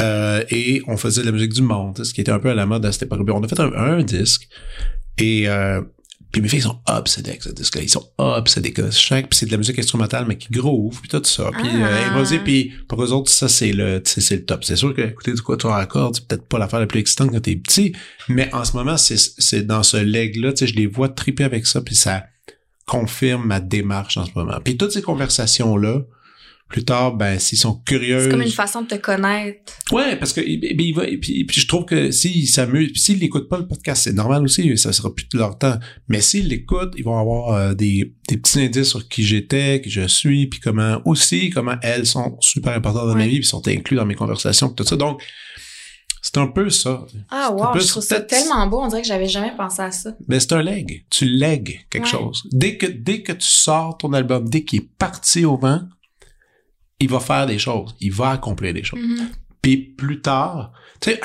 Euh, 0.00 0.42
et 0.48 0.80
on 0.86 0.96
faisait 0.96 1.20
de 1.20 1.26
la 1.26 1.32
musique 1.32 1.52
du 1.52 1.60
monde, 1.60 2.02
ce 2.02 2.14
qui 2.14 2.22
était 2.22 2.32
un 2.32 2.38
peu 2.38 2.48
à 2.48 2.54
la 2.54 2.64
mode 2.64 2.86
à 2.86 2.92
cette 2.92 3.02
époque. 3.02 3.20
On 3.28 3.42
a 3.42 3.48
fait 3.48 3.60
un, 3.60 3.72
un 3.74 4.02
disque. 4.02 4.48
Et 5.18 5.46
euh, 5.46 5.82
puis 6.32 6.40
mes 6.40 6.48
filles 6.48 6.60
sont 6.60 6.78
obsédées 6.86 7.30
avec 7.30 7.42
ce 7.42 7.48
disque-là. 7.50 7.82
Ils 7.82 7.88
sont 7.88 8.08
obsédés 8.18 8.72
que 8.72 8.90
chaque, 8.90 9.28
puis 9.28 9.38
c'est 9.38 9.46
de 9.46 9.50
la 9.52 9.58
musique 9.58 9.78
instrumentale, 9.78 10.26
mais 10.28 10.36
qui 10.38 10.48
groove, 10.50 11.00
puis 11.00 11.08
tout 11.08 11.22
ça. 11.24 11.50
Puis 11.52 11.68
Ah. 11.82 12.16
euh, 12.16 12.38
puis 12.44 12.72
pour 12.88 13.02
eux 13.02 13.12
autres, 13.12 13.30
ça 13.30 13.48
c'est 13.48 13.72
le, 13.72 14.02
tu 14.02 14.20
c'est 14.20 14.36
le 14.36 14.44
top. 14.44 14.64
C'est 14.64 14.76
sûr 14.76 14.94
que 14.94 15.02
écouter 15.02 15.32
du 15.32 15.42
quatuor 15.42 15.74
à 15.74 15.86
cordes, 15.86 16.16
c'est 16.16 16.26
peut-être 16.26 16.46
pas 16.46 16.58
l'affaire 16.58 16.80
la 16.80 16.86
plus 16.86 17.00
excitante 17.00 17.30
quand 17.32 17.40
t'es 17.40 17.56
petit, 17.56 17.92
mais 18.28 18.52
en 18.54 18.64
ce 18.64 18.76
moment, 18.76 18.96
c'est, 18.96 19.16
c'est 19.18 19.62
dans 19.66 19.82
ce 19.82 19.96
leg-là, 19.96 20.52
tu 20.52 20.58
sais, 20.58 20.66
je 20.66 20.76
les 20.76 20.86
vois 20.86 21.08
triper 21.08 21.44
avec 21.44 21.66
ça, 21.66 21.80
puis 21.80 21.94
ça 21.96 22.24
confirme 22.86 23.46
ma 23.46 23.60
démarche 23.60 24.16
en 24.16 24.26
ce 24.26 24.30
moment. 24.34 24.58
Puis 24.64 24.76
toutes 24.76 24.92
ces 24.92 25.02
conversations-là, 25.02 26.02
plus 26.70 26.84
tard, 26.84 27.14
ben 27.16 27.38
s'ils 27.38 27.58
sont 27.58 27.74
curieux, 27.84 28.20
C'est 28.24 28.30
comme 28.30 28.40
une 28.40 28.48
façon 28.48 28.80
de 28.82 28.86
te 28.86 28.94
connaître. 28.94 29.72
Ouais, 29.92 30.16
parce 30.16 30.32
que 30.32 30.40
eh, 30.40 30.56
ben, 30.56 30.74
il 30.80 30.94
va, 30.94 31.04
et 31.06 31.18
puis, 31.18 31.40
et 31.40 31.44
puis 31.44 31.60
je 31.60 31.66
trouve 31.66 31.84
que 31.84 32.10
s'ils 32.10 32.48
s'amusent, 32.48 32.92
puis 32.92 33.00
s'ils 33.02 33.18
l'écoutent 33.18 33.48
pas 33.48 33.58
le 33.58 33.66
podcast, 33.66 34.04
c'est 34.04 34.12
normal 34.14 34.44
aussi, 34.44 34.78
ça 34.78 34.92
sera 34.92 35.14
plus 35.14 35.26
de 35.32 35.36
leur 35.36 35.58
temps. 35.58 35.76
Mais 36.08 36.20
s'ils 36.20 36.48
l'écoutent, 36.48 36.94
ils 36.96 37.04
vont 37.04 37.18
avoir 37.18 37.54
euh, 37.54 37.74
des, 37.74 38.14
des 38.28 38.36
petits 38.38 38.60
indices 38.60 38.88
sur 38.88 39.06
qui 39.08 39.24
j'étais, 39.24 39.80
qui 39.82 39.90
je 39.90 40.06
suis, 40.06 40.46
puis 40.46 40.60
comment 40.60 41.02
aussi, 41.04 41.50
comment 41.50 41.74
elles 41.82 42.06
sont 42.06 42.36
super 42.40 42.72
importantes 42.74 43.08
dans 43.08 43.14
ma 43.14 43.20
Ouais. 43.24 43.28
vie, 43.28 43.40
puis 43.40 43.48
sont 43.48 43.66
inclus 43.68 43.96
dans 43.96 44.06
mes 44.06 44.14
conversations, 44.14 44.68
puis 44.68 44.76
tout 44.76 44.84
ça. 44.88 44.96
Donc, 44.96 45.20
c'est 46.22 46.36
un 46.38 46.46
peu 46.48 46.68
ça. 46.70 47.04
Ah 47.30 47.50
wow, 47.50 47.72
peu 47.72 47.80
je 47.80 47.86
trouve 47.88 48.02
ça 48.02 48.20
tellement 48.20 48.66
beau. 48.66 48.80
On 48.82 48.88
dirait 48.88 49.00
que 49.02 49.08
j'avais 49.08 49.26
jamais 49.26 49.52
pensé 49.56 49.80
à 49.82 49.90
ça. 49.90 50.12
Mais 50.28 50.38
c'est 50.38 50.52
un 50.52 50.62
leg. 50.62 51.04
Tu 51.10 51.24
lègues 51.24 51.80
quelque 51.90 52.04
Ouais. 52.04 52.10
chose. 52.10 52.42
Dès 52.52 52.76
que, 52.76 52.86
dès 52.86 53.22
que 53.22 53.32
tu 53.32 53.48
sors 53.48 53.96
ton 53.96 54.12
album, 54.12 54.48
dès 54.48 54.62
qu'il 54.62 54.80
est 54.82 54.88
parti 54.98 55.44
au 55.46 55.56
vent, 55.56 55.80
il 57.00 57.08
va 57.08 57.20
faire 57.20 57.46
des 57.46 57.58
choses. 57.58 57.94
Il 58.00 58.12
va 58.12 58.30
accomplir 58.30 58.74
des 58.74 58.84
choses. 58.84 59.00
Mhm. 59.00 59.28
Puis 59.62 59.76
plus 59.76 60.20
tard, 60.20 60.72
tu 61.00 61.10
sais, 61.10 61.20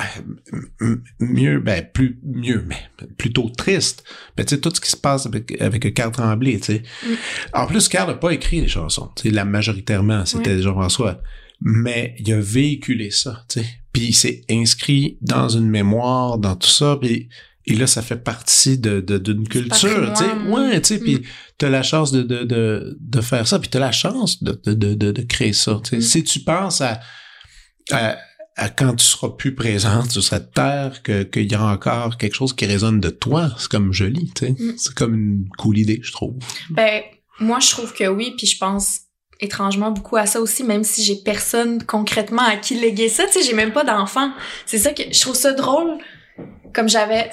mieux, 1.20 1.58
ben 1.60 1.86
plus 1.92 2.18
mieux, 2.22 2.64
mais 2.66 2.76
plutôt 3.16 3.48
triste. 3.48 4.04
Ben 4.36 4.44
tu 4.44 4.54
sais 4.54 4.60
tout 4.60 4.72
ce 4.74 4.80
qui 4.80 4.90
se 4.90 4.96
passe 4.96 5.26
avec 5.26 5.58
avec 5.60 5.94
Carl 5.94 6.12
Tremblay, 6.12 6.58
tu 6.58 6.64
sais. 6.64 6.82
Mm. 7.02 7.14
En 7.54 7.66
plus, 7.66 7.88
Carl 7.88 8.08
n'a 8.08 8.14
pas 8.14 8.32
écrit 8.32 8.60
les 8.60 8.68
chansons, 8.68 9.10
tu 9.16 9.22
sais, 9.22 9.30
la 9.30 9.46
majoritairement 9.46 10.26
c'était 10.26 10.60
Jean-François, 10.60 11.20
mais 11.62 12.14
il 12.18 12.30
a 12.32 12.40
véhiculé 12.40 13.10
ça, 13.10 13.44
tu 13.48 13.60
sais. 13.60 13.66
Puis 13.92 14.08
il 14.08 14.14
s'est 14.14 14.42
inscrit 14.50 15.16
dans 15.22 15.48
une 15.48 15.68
mémoire, 15.68 16.36
dans 16.36 16.56
tout 16.56 16.68
ça, 16.68 16.98
puis 17.00 17.30
et 17.66 17.74
là 17.74 17.86
ça 17.86 18.02
fait 18.02 18.16
partie 18.22 18.78
de 18.78 19.00
de- 19.00 19.18
d'une 19.18 19.46
culture, 19.48 20.12
tu 20.16 20.24
sais. 20.24 20.30
Ouais, 20.48 20.80
tu 20.80 20.88
sais, 20.94 20.98
puis 21.00 21.16
Mm. 21.16 21.22
t'as 21.58 21.68
la 21.70 21.82
chance 21.82 22.12
de 22.12 22.22
de 22.22 22.44
de 22.44 22.96
de 23.00 23.20
faire 23.20 23.46
ça, 23.46 23.58
puis 23.58 23.68
t'as 23.68 23.78
la 23.80 23.92
chance 23.92 24.42
de 24.42 24.60
de 24.66 24.94
de 24.94 25.12
de, 25.12 25.22
créer 25.22 25.52
ça, 25.52 25.80
tu 25.84 25.90
sais. 25.90 25.96
Mm. 25.98 26.00
Si 26.02 26.24
tu 26.24 26.40
penses 26.40 26.80
à 26.80 27.00
à, 27.92 28.16
à 28.56 28.68
quand 28.68 28.94
tu 28.94 29.04
seras 29.04 29.30
plus 29.30 29.54
présente 29.54 30.10
sur 30.10 30.22
cette 30.22 30.52
terre, 30.52 31.02
que 31.02 31.22
qu'il 31.24 31.50
y 31.50 31.54
a 31.54 31.62
encore 31.64 32.16
quelque 32.16 32.34
chose 32.34 32.54
qui 32.54 32.66
résonne 32.66 33.00
de 33.00 33.10
toi, 33.10 33.50
c'est 33.58 33.68
comme 33.68 33.92
joli, 33.92 34.30
tu 34.34 34.46
sais. 34.46 34.52
Mm. 34.52 34.74
C'est 34.76 34.94
comme 34.94 35.14
une 35.14 35.48
cool 35.58 35.78
idée, 35.78 36.00
je 36.02 36.12
trouve. 36.12 36.34
Ben, 36.70 37.02
moi, 37.38 37.58
je 37.60 37.68
trouve 37.70 37.92
que 37.92 38.04
oui, 38.08 38.32
puis 38.36 38.46
je 38.46 38.56
pense 38.58 39.00
étrangement 39.40 39.90
beaucoup 39.90 40.16
à 40.16 40.24
ça 40.24 40.40
aussi, 40.40 40.64
même 40.64 40.82
si 40.82 41.04
j'ai 41.04 41.16
personne 41.16 41.82
concrètement 41.82 42.40
à 42.42 42.56
qui 42.56 42.74
léguer 42.80 43.10
ça. 43.10 43.24
Tu 43.26 43.32
sais, 43.34 43.42
j'ai 43.42 43.52
même 43.52 43.72
pas 43.74 43.84
d'enfant. 43.84 44.32
C'est 44.64 44.78
ça 44.78 44.92
que 44.92 45.02
je 45.12 45.20
trouve 45.20 45.34
ça 45.36 45.52
drôle. 45.52 45.98
Comme 46.74 46.88
j'avais, 46.88 47.30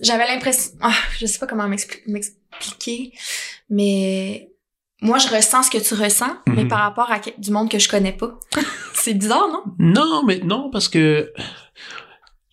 j'avais 0.00 0.26
l'impression, 0.26 0.72
ah, 0.80 0.92
je 1.18 1.26
sais 1.26 1.38
pas 1.38 1.46
comment 1.46 1.68
m'expli- 1.68 2.02
m'expliquer, 2.06 3.12
mais 3.70 4.50
moi, 5.02 5.18
je 5.18 5.28
ressens 5.28 5.64
ce 5.64 5.70
que 5.70 5.78
tu 5.78 5.94
ressens, 5.94 6.36
mais 6.46 6.62
Mhm. 6.62 6.68
par 6.68 6.80
rapport 6.80 7.10
à 7.10 7.20
du 7.38 7.50
monde 7.50 7.68
que 7.70 7.78
je 7.78 7.88
connais 7.88 8.12
pas. 8.12 8.38
c'est 8.94 9.14
bizarre, 9.14 9.48
non? 9.48 9.62
Non, 9.78 10.22
mais 10.24 10.38
non, 10.44 10.70
parce 10.70 10.88
que 10.88 11.32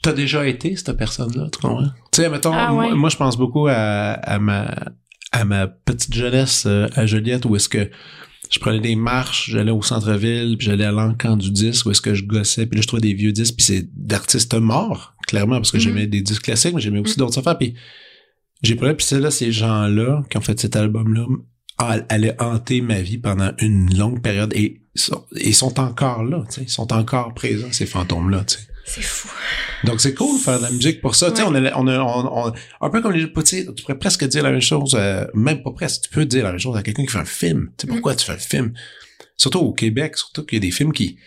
t'as 0.01 0.13
déjà 0.13 0.45
été 0.47 0.75
cette 0.75 0.97
personne-là, 0.97 1.49
tu 1.51 1.59
comprends? 1.59 1.83
Tu 2.11 2.21
sais, 2.21 2.29
mettons, 2.29 2.53
Ah, 2.53 2.71
moi, 2.71 2.87
ouais. 2.89 2.93
moi, 2.95 3.09
je 3.09 3.17
pense 3.17 3.37
beaucoup 3.37 3.67
à, 3.67 3.73
à 3.75 4.39
ma 4.39 4.73
à 5.31 5.45
ma 5.45 5.65
petite 5.67 6.13
jeunesse 6.13 6.65
euh, 6.67 6.87
à 6.95 7.07
Joliette 7.07 7.45
où 7.45 7.55
est-ce 7.55 7.67
que 7.67 7.89
je 8.51 8.59
prenais 8.59 8.79
des 8.79 8.95
marches, 8.95 9.49
j'allais 9.49 9.71
au 9.71 9.81
centre-ville, 9.81 10.57
puis 10.59 10.67
j'allais 10.67 10.85
à 10.85 10.91
l'encan 10.91 11.35
du 11.37 11.49
disque 11.49 11.87
où 11.87 11.91
est-ce 11.91 12.01
que 12.01 12.13
je 12.13 12.23
gossais, 12.23 12.67
puis 12.67 12.75
là 12.77 12.83
je 12.83 12.87
trouvais 12.87 13.01
des 13.01 13.15
vieux 13.15 13.31
disques, 13.31 13.55
puis 13.55 13.65
c'est 13.65 13.87
d'artistes 13.95 14.53
morts, 14.53 15.12
clairement, 15.27 15.55
parce 15.57 15.71
que 15.71 15.77
Mhm. 15.77 15.83
j'aimais 15.83 16.07
des 16.07 16.21
disques 16.21 16.43
classiques, 16.43 16.73
mais 16.73 16.81
j'aimais 16.81 16.99
aussi 16.99 17.13
Mhm. 17.19 17.25
d'autres 17.25 17.39
affaires, 17.39 17.57
puis 17.57 17.73
j'ai 18.61 18.75
pas 18.75 18.93
puis 18.93 19.05
c'est 19.05 19.19
là 19.19 19.31
ces 19.31 19.51
gens-là 19.51 20.23
qui 20.29 20.37
ont 20.37 20.41
fait 20.41 20.59
cet 20.59 20.75
album-là 20.75 21.25
allaient 21.77 22.35
hanter 22.39 22.81
ma 22.81 23.01
vie 23.01 23.17
pendant 23.17 23.51
une 23.59 23.97
longue 23.97 24.21
période 24.21 24.53
et 24.55 24.81
sont, 24.95 25.25
et 25.35 25.53
sont 25.53 25.79
encore 25.79 26.23
là, 26.23 26.43
ils 26.61 26.69
sont 26.69 26.93
encore 26.93 27.33
présents 27.33 27.71
ces 27.71 27.85
fantômes-là. 27.87 28.45
C'est 28.85 29.01
fou. 29.01 29.29
Donc 29.85 29.99
c'est 30.01 30.13
cool 30.13 30.37
de 30.37 30.43
faire 30.43 30.59
de 30.59 30.63
la 30.63 30.69
musique 30.71 31.01
pour 31.01 31.15
ça. 31.15 31.31
Tu 31.31 31.37
sais, 31.37 31.43
Ouais. 31.43 31.49
on, 31.49 31.55
a, 31.65 31.77
on, 31.77 31.87
a, 31.87 31.99
on, 31.99 32.47
on- 32.49 32.53
un 32.81 32.89
peu 32.89 33.01
comme 33.01 33.13
les 33.13 33.27
sais, 33.45 33.65
tu 33.75 33.81
pourrais 33.83 33.97
presque 33.97 34.23
dire 34.27 34.43
la 34.43 34.51
même 34.51 34.61
chose, 34.61 34.93
euh, 34.97 35.25
même 35.33 35.63
pas 35.63 35.71
presque, 35.71 36.03
tu 36.03 36.09
peux 36.09 36.25
dire 36.25 36.43
la 36.43 36.51
même 36.51 36.59
chose 36.59 36.77
à 36.77 36.83
quelqu'un 36.83 37.03
qui 37.05 37.11
fait 37.11 37.17
un 37.19 37.25
film. 37.25 37.71
Tu 37.77 37.81
sais, 37.81 37.87
pourquoi 37.87 38.15
tu 38.15 38.25
fais 38.25 38.33
un 38.33 38.37
film? 38.37 38.73
Surtout 39.35 39.59
au 39.59 39.73
Québec, 39.73 40.15
surtout 40.17 40.45
qu'il 40.45 40.57
y 40.57 40.61
a 40.61 40.61
des 40.61 40.71
films 40.71 40.93
qui 40.93 41.17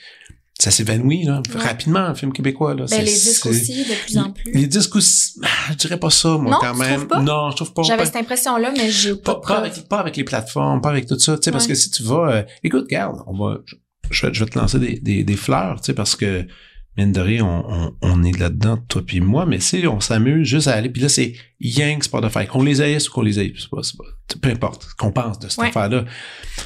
ça 0.59 0.71
s'évanouit 0.71 1.25
là, 1.25 1.43
Ouais. 1.55 1.61
rapidement 1.63 1.99
un 2.01 2.15
film 2.15 2.33
québécois 2.33 2.75
là. 2.75 2.87
Ben, 2.91 2.99
les 3.05 3.13
disques 3.13 3.47
aussi, 3.47 3.85
de 3.85 3.95
plus 4.05 4.17
en 4.19 4.31
plus. 4.31 4.53
Les 4.53 4.67
disques 4.67 4.97
aussi, 4.97 5.39
ah, 5.43 5.49
je 5.71 5.75
dirais 5.75 5.99
pas 5.99 6.09
ça 6.11 6.31
moi 6.39 6.53
Non, 6.53 6.59
quand 6.61 6.75
même. 6.75 7.07
pas? 7.07 7.21
Non, 7.21 7.51
je 7.51 7.57
trouve 7.57 7.73
pas. 7.75 7.83
J'avais 7.83 7.99
pas- 7.99 8.07
cette 8.07 8.17
impression-là, 8.17 8.73
mais 8.77 8.91
j'ai 8.91 9.15
pas, 9.17 9.35
pas, 9.35 9.41
pas 9.41 9.59
avec, 9.59 9.89
pas 9.89 9.99
avec 10.01 10.17
les 10.17 10.25
plateformes, 10.25 10.81
pas 10.81 10.91
avec 10.91 11.07
tout 11.07 11.19
ça, 11.19 11.37
tu 11.37 11.43
sais, 11.45 11.53
parce 11.53 11.67
que 11.67 11.75
si 11.75 11.91
tu 11.91 12.03
vas, 12.05 12.31
euh, 12.33 12.43
écoute, 12.65 12.85
regarde, 12.85 13.19
on 13.27 13.37
va, 13.37 13.59
je, 14.11 14.27
je 14.33 14.45
vais 14.45 14.51
te 14.51 14.59
lancer 14.59 14.79
des, 14.79 14.99
des, 14.99 15.25
des 15.25 15.37
fleurs, 15.37 15.81
tu 15.81 15.87
sais, 15.87 15.95
parce 15.95 16.17
que, 16.17 16.47
mine 16.97 17.13
de 17.13 17.21
rien, 17.21 17.45
on, 17.45 17.65
on, 17.69 17.95
on 18.03 18.25
est 18.25 18.39
là-dedans, 18.39 18.79
toi 18.89 19.03
puis 19.07 19.21
moi, 19.21 19.45
mais 19.47 19.61
si 19.61 19.87
on 19.87 20.01
s'amuse 20.01 20.47
juste 20.49 20.67
à 20.69 20.75
aller, 20.75 20.89
puis 20.89 21.03
là, 21.03 21.09
c'est 21.09 21.35
Yang 21.61 22.05
Spotify, 22.05 22.47
qu'on 22.47 22.63
les 22.63 22.81
haïsse 22.81 23.09
ou 23.09 23.13
qu'on 23.13 23.23
les 23.23 23.39
haïsse, 23.39 23.53
c'est 23.61 23.71
pas, 23.71 23.83
c'est 23.83 23.97
pas, 23.97 24.05
peu 24.41 24.49
importe 24.51 24.85
ce 24.91 24.95
qu'on 24.95 25.13
pense 25.13 25.39
de 25.39 25.49
cette 25.49 25.59
Ouais. 25.59 25.69
affaire-là. 25.69 26.05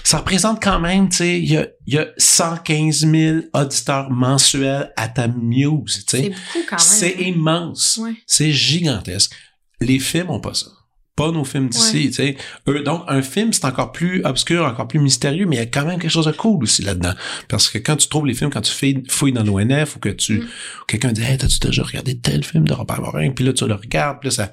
Ça 0.04 0.18
représente 0.18 0.62
quand 0.62 0.80
même, 0.80 1.08
tu 1.08 1.16
sais, 1.16 1.38
il 1.40 1.50
y 1.50 1.56
a, 1.56 1.66
il 1.86 1.94
y 1.94 1.98
a 1.98 2.06
115 2.16 3.06
000 3.10 3.38
auditeurs 3.54 4.10
mensuels 4.10 4.92
à 4.96 5.08
ta 5.08 5.28
muse, 5.28 6.04
tu 6.06 6.16
C'est 6.16 6.22
sais. 6.22 6.28
beaucoup 6.28 6.66
quand 6.68 6.76
même. 6.76 6.78
C'est 6.78 7.16
hein. 7.16 7.22
immense. 7.26 7.98
Ouais. 8.02 8.14
C'est 8.26 8.52
gigantesque. 8.52 9.32
Les 9.80 9.98
films 9.98 10.30
ont 10.30 10.40
pas 10.40 10.54
ça. 10.54 10.66
Pas 11.20 11.32
nos 11.32 11.44
films 11.44 11.68
d'ici, 11.68 11.96
Ouais. 11.96 12.06
tu 12.06 12.12
sais. 12.12 12.36
Eux, 12.68 12.82
donc, 12.82 13.02
un 13.08 13.22
film, 13.22 13.52
c'est 13.52 13.64
encore 13.64 13.92
plus 13.92 14.24
obscur, 14.24 14.64
encore 14.64 14.88
plus 14.88 14.98
mystérieux, 15.00 15.46
mais 15.46 15.56
il 15.56 15.58
y 15.58 15.62
a 15.62 15.66
quand 15.66 15.84
même 15.84 15.98
quelque 15.98 16.10
chose 16.10 16.26
de 16.26 16.32
cool 16.32 16.62
aussi 16.64 16.82
là-dedans. 16.82 17.14
Parce 17.48 17.68
que 17.68 17.78
quand 17.78 17.96
tu 17.96 18.08
trouves 18.08 18.26
les 18.26 18.34
films, 18.34 18.50
quand 18.50 18.60
tu 18.62 18.72
fais, 18.72 19.02
fouilles 19.08 19.32
dans 19.32 19.42
l'ONF 19.44 19.96
ou 19.96 19.98
que 19.98 20.08
tu, 20.08 20.38
Mm. 20.38 20.46
quelqu'un 20.88 21.12
dit, 21.12 21.22
hey, 21.22 21.36
t'as-tu 21.38 21.58
déjà 21.58 21.82
regardé 21.82 22.18
tel 22.18 22.44
film 22.44 22.66
de 22.66 22.72
Robert 22.72 23.00
Morin? 23.00 23.30
Puis 23.30 23.44
là, 23.44 23.52
tu 23.52 23.66
le 23.66 23.74
regardes, 23.74 24.18
puis 24.20 24.28
là, 24.28 24.34
ça, 24.34 24.52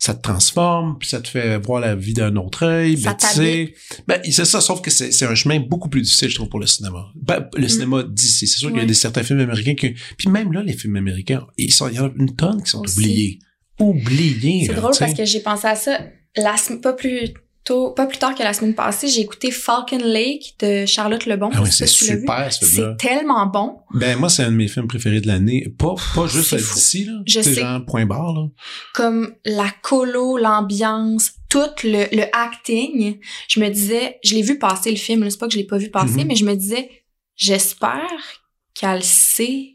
ça 0.00 0.14
te 0.14 0.22
transforme, 0.22 0.96
puis 1.00 1.08
ça 1.08 1.20
te 1.20 1.26
fait 1.26 1.58
voir 1.58 1.80
la 1.80 1.96
vie 1.96 2.14
d'un 2.14 2.36
autre 2.36 2.64
œil. 2.64 2.96
Ça 2.98 3.10
ben, 3.10 3.16
tu 3.16 3.26
sais, 3.34 3.74
ben, 4.06 4.20
c'est 4.30 4.44
ça, 4.44 4.60
sauf 4.60 4.80
que 4.80 4.90
c'est 4.90 5.24
un 5.26 5.34
chemin 5.34 5.58
beaucoup 5.58 5.88
plus 5.88 6.02
difficile, 6.02 6.28
je 6.28 6.36
trouve, 6.36 6.48
pour 6.48 6.60
le 6.60 6.66
cinéma. 6.68 7.06
Ben, 7.20 7.48
le 7.56 7.66
cinéma 7.66 8.04
d'ici. 8.04 8.46
C'est 8.46 8.58
sûr 8.58 8.68
qu'il 8.68 8.78
y 8.78 8.80
a 8.80 8.84
Mm. 8.84 8.88
Des 8.88 8.94
certains 8.94 9.24
films 9.24 9.40
américains 9.40 9.74
qui, 9.74 9.94
puis 10.16 10.28
même 10.28 10.52
là, 10.52 10.62
les 10.62 10.74
films 10.74 10.94
américains, 10.96 11.44
ils 11.56 11.72
sont, 11.72 11.88
il 11.88 11.96
y 11.96 11.98
en 11.98 12.06
a 12.06 12.10
une 12.16 12.36
tonne 12.36 12.62
qui 12.62 12.70
sont 12.70 12.80
Aussi. 12.82 12.98
oubliés. 13.00 13.38
Oubliés. 13.78 14.64
C'est 14.66 14.74
drôle 14.74 14.92
parce 14.98 15.14
que 15.14 15.24
j'ai 15.24 15.40
pensé 15.40 15.66
à 15.66 15.74
ça 15.76 16.00
la 16.36 16.54
pas 16.82 16.92
plus 16.92 17.32
tôt, 17.64 17.90
pas 17.90 18.06
plus 18.06 18.18
tard 18.18 18.34
que 18.34 18.42
la 18.42 18.52
semaine 18.54 18.74
passée, 18.74 19.08
j'ai 19.08 19.20
écouté 19.20 19.50
Falcon 19.50 19.98
Lake 19.98 20.54
de 20.60 20.86
Charlotte 20.86 21.26
Lebon. 21.26 21.50
Ah 21.52 21.62
oui, 21.62 21.68
c'est 21.70 21.86
super, 21.86 22.50
ce. 22.52 22.64
C'est 22.64 22.96
tellement 22.96 23.44
bon. 23.46 23.78
Ben, 23.92 24.18
moi, 24.18 24.28
c'est 24.30 24.42
un 24.44 24.50
de 24.50 24.56
mes 24.56 24.68
films 24.68 24.88
préférés 24.88 25.20
de 25.20 25.26
l'année. 25.26 25.66
Pas, 25.78 25.94
pas 26.14 26.26
juste 26.26 26.54
d'ici, 26.54 27.04
là. 27.04 27.20
Je 27.26 27.40
C'est 27.40 27.54
sais. 27.54 27.60
genre 27.60 27.84
point 27.84 28.06
barre, 28.06 28.32
là. 28.32 28.46
Comme 28.94 29.34
la 29.44 29.68
colo, 29.82 30.38
l'ambiance, 30.38 31.32
tout 31.50 31.58
le, 31.84 32.06
le 32.16 32.24
acting. 32.34 33.18
Je 33.48 33.60
me 33.60 33.68
disais, 33.68 34.18
je 34.24 34.34
l'ai 34.34 34.42
vu 34.42 34.58
passer 34.58 34.90
le 34.90 34.96
film, 34.96 35.28
c'est 35.28 35.38
pas 35.38 35.46
que 35.46 35.52
je 35.52 35.58
l'ai 35.58 35.66
pas 35.66 35.78
vu 35.78 35.90
passer, 35.90 36.20
Mhm. 36.22 36.26
mais 36.28 36.36
je 36.36 36.44
me 36.44 36.54
disais, 36.54 36.88
j'espère 37.36 38.08
qu'elle 38.74 39.02
sait. 39.04 39.74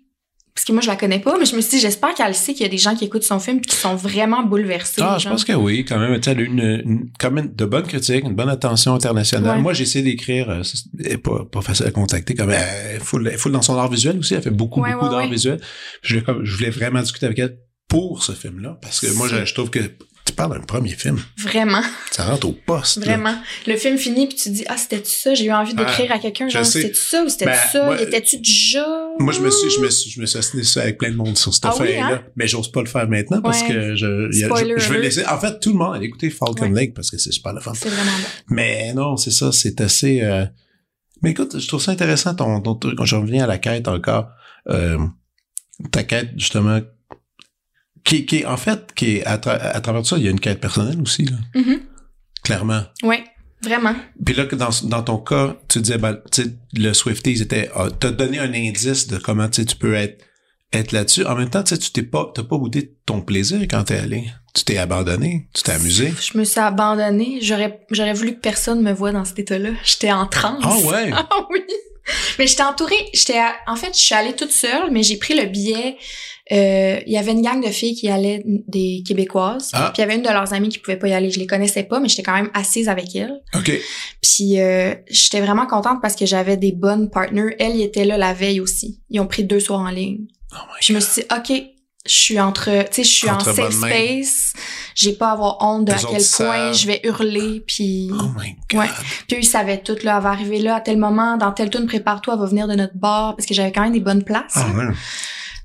Parce 0.56 0.66
que 0.66 0.72
moi, 0.72 0.82
je 0.82 0.88
la 0.88 0.95
connais 0.95 1.18
pas, 1.20 1.38
mais 1.39 1.45
je 1.45 1.56
me 1.56 1.62
suis 1.62 1.72
dit, 1.72 1.80
j'espère 1.80 2.14
qu'elle 2.14 2.36
sait 2.36 2.54
qu'il 2.54 2.62
y 2.62 2.66
a 2.66 2.70
des 2.70 2.78
gens 2.78 2.95
qui 2.95 3.06
écoutent 3.06 3.24
son 3.24 3.39
film 3.39 3.58
et 3.58 3.62
qui 3.62 3.76
sont 3.76 3.95
vraiment 3.95 4.43
bouleversés. 4.43 5.01
Ah, 5.04 5.18
je 5.20 5.28
pense 5.28 5.43
que 5.43 5.54
oui, 5.54 5.84
quand 5.84 5.97
même. 5.97 6.20
Elle 6.26 6.38
a 6.38 6.41
eu 6.41 6.45
une, 6.45 6.82
une- 6.86 7.10
quand 7.20 7.32
même 7.32 7.51
de 7.56 7.66
bonnes 7.66 7.88
critiques, 7.88 8.24
une 8.24 8.36
bonne 8.36 8.49
attention 8.49 8.93
internationale. 8.93 9.58
Ouais. 9.58 9.62
Moi, 9.64 9.74
j'ai 9.74 9.84
essayé 9.84 10.04
d'écrire, 10.06 10.49
euh, 10.51 10.62
c'est 10.64 11.18
pas, 11.18 11.43
pas 11.51 11.62
facile 11.62 11.88
à 11.88 11.91
contacter, 11.91 12.36
comme 12.36 12.51
elle 12.51 12.99
full, 13.01 13.51
dans 13.51 13.62
son 13.64 13.76
art 13.78 13.89
visuel 13.89 14.20
aussi. 14.20 14.36
Elle 14.36 14.43
fait 14.43 14.51
beaucoup, 14.51 14.80
Ouais, 14.82 14.93
beaucoup 14.93 15.06
ouais, 15.06 15.12
d'art 15.12 15.28
visuel. 15.30 15.60
Je 16.04 16.20
je 16.43 16.56
voulais 16.56 16.70
vraiment 16.70 17.01
discuter 17.01 17.26
avec 17.26 17.39
elle 17.39 17.58
pour 17.88 18.24
ce 18.24 18.32
film-là, 18.34 18.78
parce 18.82 18.99
que 19.01 19.12
moi, 19.16 19.28
je 19.28 19.54
trouve 19.56 19.72
que 19.72 19.80
tu 20.26 20.32
parles 20.34 20.54
d'un 20.58 20.66
premier 20.66 20.92
film. 20.92 21.20
Vraiment, 21.38 21.82
Ça 22.12 22.24
rentre 22.26 22.48
au 22.48 22.54
poste. 22.54 22.98
là. 22.98 23.06
vraiment. 23.06 23.36
Le 23.68 23.76
film 23.76 23.98
finit 23.98 24.28
puis 24.28 24.38
tu 24.38 24.50
dis, 24.52 24.64
ah, 24.70 24.78
c'était-tu 24.78 25.12
ça? 25.12 25.34
J'ai 25.34 25.46
eu 25.46 25.52
envie 25.52 25.74
d'écrire 25.74 26.12
à 26.12 26.20
quelqu'un, 26.20 26.48
genre, 26.48 26.66
sais. 26.66 26.82
c'était-tu 26.84 27.00
ça 27.02 27.24
ou 27.24 27.30
c'était-tu 27.30 27.52
Ben, 27.52 27.58
ça? 27.98 28.02
était-tu 28.02 28.38
déjà? 28.38 28.86
Moi, 29.20 29.34
je 29.34 29.42
me 29.42 29.52
suis, 29.52 29.70
je 29.70 29.80
me 29.82 29.90
suis, 29.90 30.10
je 30.12 30.22
me 30.22 30.26
suis 30.26 30.66
ça 30.66 30.82
avec 30.82 30.98
plein 30.98 31.12
de 31.12 31.16
monde 31.18 31.38
sur 31.38 31.54
cette 31.54 31.66
Ah 31.66 31.74
oui, 31.80 31.90
affaire-là. 31.90 32.16
hein? 32.16 32.24
Mais 32.38 32.48
j'ose 32.48 32.72
pas 32.72 32.82
le 32.82 32.88
faire 32.88 33.08
maintenant 33.10 33.42
parce 33.42 33.62
Ouais. 33.64 33.68
que 33.68 33.96
je, 33.96 34.06
y 34.40 34.44
a- 34.46 34.50
je, 34.56 34.78
je 34.78 34.94
vais 34.94 35.00
laisser, 35.02 35.26
en 35.26 35.38
fait, 35.40 35.60
tout 35.60 35.72
le 35.74 35.78
monde 35.78 35.96
allait 35.96 36.06
écouter 36.06 36.30
Falcon 36.30 36.64
Ouais. 36.72 36.82
Lake 36.82 36.94
parce 36.94 37.12
que 37.12 37.18
c'est 37.18 37.32
super 37.32 37.54
le 37.54 37.60
fun. 37.60 37.74
C'est 37.76 37.90
vraiment 37.90 38.12
bon. 38.12 38.28
Mais 38.56 38.94
non, 38.94 39.18
c'est 39.18 39.32
ça, 39.32 39.52
c'est 39.52 39.82
assez. 39.82 40.22
euh, 40.22 40.46
Mais 41.22 41.32
écoute, 41.32 41.60
je 41.60 41.68
trouve 41.68 41.82
ça 41.82 41.92
intéressant 41.92 42.34
ton, 42.34 42.62
ton 42.62 42.76
truc. 42.76 42.98
Quand 42.98 43.06
je 43.06 43.16
reviens 43.18 43.44
à 43.44 43.48
la 43.48 43.58
quête 43.58 43.88
encore, 43.90 44.28
euh, 44.70 44.98
ta 45.92 46.04
quête 46.04 46.30
justement, 46.38 46.80
qui, 48.04 48.26
qui 48.26 48.45
en 48.45 48.58
fait, 48.58 48.93
qui 48.95 49.18
est 49.18 49.26
à, 49.26 49.38
tra- 49.38 49.60
à 49.60 49.80
travers 49.82 50.06
ça, 50.06 50.18
il 50.18 50.24
y 50.24 50.28
a 50.28 50.32
une 50.32 50.39
quête 50.39 50.60
personnelle 50.60 50.99
aussi, 51.01 51.26
là, 51.26 51.38
Mhm. 51.56 51.80
clairement. 52.43 52.84
Ouais, 53.04 53.24
vraiment. 53.62 53.95
Puis 54.26 54.36
là, 54.36 54.45
que 54.45 54.56
dans, 54.56 54.70
dans 54.84 55.04
ton 55.04 55.18
cas, 55.18 55.56
tu 55.70 55.80
disais, 55.82 55.97
ben, 55.97 56.20
le 56.74 56.93
Swifties 56.93 57.41
était, 57.41 57.70
ah, 57.76 57.88
t'as 57.97 58.12
donné 58.12 58.39
un 58.39 58.54
indice 58.54 59.08
de 59.08 59.18
comment 59.18 59.47
tu 59.49 59.64
peux 59.80 59.93
être, 59.93 60.24
être 60.74 60.91
là-dessus. 60.91 61.26
En 61.26 61.36
même 61.36 61.49
temps, 61.49 61.64
tu 61.64 61.78
t'es 61.78 62.01
pas, 62.01 62.32
t'as 62.34 62.43
pas 62.43 62.58
goûté 62.58 62.82
de 62.82 62.91
ton 63.06 63.22
plaisir 63.22 63.62
quand 63.70 63.84
t'es 63.86 63.97
allé. 63.99 64.26
Tu 64.56 64.64
t'es 64.66 64.78
abandonné, 64.78 65.47
tu 65.54 65.64
t'es 65.64 65.72
amusé. 65.72 66.14
Je 66.22 66.38
me 66.38 66.43
suis 66.43 66.60
abandonnée. 66.60 67.39
J'aurais, 67.41 67.86
j'aurais 67.91 68.14
voulu 68.14 68.36
que 68.36 68.39
personne 68.39 68.82
me 68.82 68.91
voie 68.93 69.12
dans 69.12 69.26
cet 69.26 69.39
état-là. 69.39 69.70
J'étais 69.84 70.12
en 70.12 70.28
transe. 70.28 70.64
Ah 70.64 70.78
ouais? 70.88 71.12
Ah 71.16 71.28
oui. 71.51 71.62
Mais 72.38 72.47
j'étais 72.47 72.64
entourée, 72.64 73.10
j'étais 73.14 73.39
en 73.66 73.76
fait, 73.78 73.93
je 73.93 73.99
suis 73.99 74.14
allée 74.14 74.34
toute 74.36 74.51
seule, 74.51 74.91
mais 74.91 75.04
j'ai 75.04 75.16
pris 75.18 75.36
le 75.39 75.45
billet. 75.45 75.95
Euh, 76.52 77.00
Il 77.06 77.14
y 77.14 77.18
avait 77.18 77.32
une 77.32 77.41
gang 77.41 77.64
de 77.64 77.70
filles 77.72 77.96
qui 77.96 78.10
allaient 78.10 78.44
des 78.46 79.04
Québécoises. 79.06 79.72
Ah. 79.74 79.91
Puis 79.94 80.02
il 80.02 80.02
y 80.02 80.04
avait 80.04 80.16
une 80.16 80.24
de 80.24 80.30
leurs 80.30 80.54
amies 80.54 80.70
qui 80.70 80.80
pouvait 80.80 80.98
pas 80.98 81.08
y 81.08 81.14
aller. 81.14 81.32
Je 81.32 81.39
les 81.39 81.48
connaissais 81.48 81.84
pas, 81.84 82.00
mais 82.00 82.10
j'étais 82.10 82.24
quand 82.24 82.36
même 82.36 82.50
assise 82.54 82.89
avec 82.89 83.16
elle. 83.16 83.41
OK. 83.56 83.72
Puis 84.22 84.60
euh, 84.60 84.94
j'étais 85.10 85.41
vraiment 85.41 85.66
contente 85.66 86.02
parce 86.02 86.16
que 86.16 86.26
j'avais 86.26 86.58
des 86.58 86.72
bonnes 86.72 87.10
partners. 87.10 87.56
Elle, 87.60 87.76
y 87.76 87.84
était 87.84 88.06
là 88.06 88.18
la 88.18 88.34
veille 88.34 88.60
aussi. 88.60 89.02
Ils 89.10 89.20
ont 89.20 89.28
pris 89.28 89.44
deux 89.44 89.60
soirs 89.60 89.82
en 89.82 89.89
ligne. 89.89 90.26
Oh 90.52 90.58
my 90.68 90.78
je 90.82 90.94
me 90.94 91.00
suis 91.00 91.22
dit, 91.22 91.28
OK, 91.36 91.64
je 92.06 92.14
suis 92.14 92.39
entre, 92.39 92.66
tu 92.66 92.96
sais, 92.96 93.04
je 93.04 93.10
suis 93.10 93.30
Entre 93.30 93.50
en 93.50 93.54
safe 93.54 93.74
space. 93.74 94.54
J'ai 94.94 95.14
pas 95.14 95.30
à 95.30 95.32
avoir 95.32 95.58
honte 95.62 95.86
de 95.86 95.94
Les 95.94 95.98
à 95.98 96.02
quel 96.02 96.10
point 96.10 96.20
savent. 96.22 96.74
je 96.74 96.88
vais 96.88 97.00
hurler. 97.04 97.64
Puis, 97.66 98.10
Oh 98.12 98.26
my 98.38 98.56
God. 98.70 98.82
Ouais. 98.82 98.88
puis 99.28 99.38
ils 99.39 99.46
savaient 99.46 99.82
tout, 99.82 99.96
là. 100.04 100.18
Elle 100.18 100.24
va 100.24 100.30
arriver 100.30 100.60
là 100.60 100.76
à 100.76 100.82
tel 100.82 100.98
moment, 100.98 101.38
dans 101.38 101.52
tel 101.54 101.70
tune, 101.70 101.86
prépare-toi, 101.86 102.34
elle 102.34 102.39
va 102.41 102.46
venir 102.46 102.68
de 102.68 102.76
notre 102.76 102.98
bar. 102.98 103.36
Parce 103.38 103.48
que 103.48 103.54
j'avais 103.54 103.72
quand 103.72 103.84
même 103.84 103.94
des 103.94 104.02
bonnes 104.02 104.24
places. 104.24 104.56
Ouais. 104.76 104.86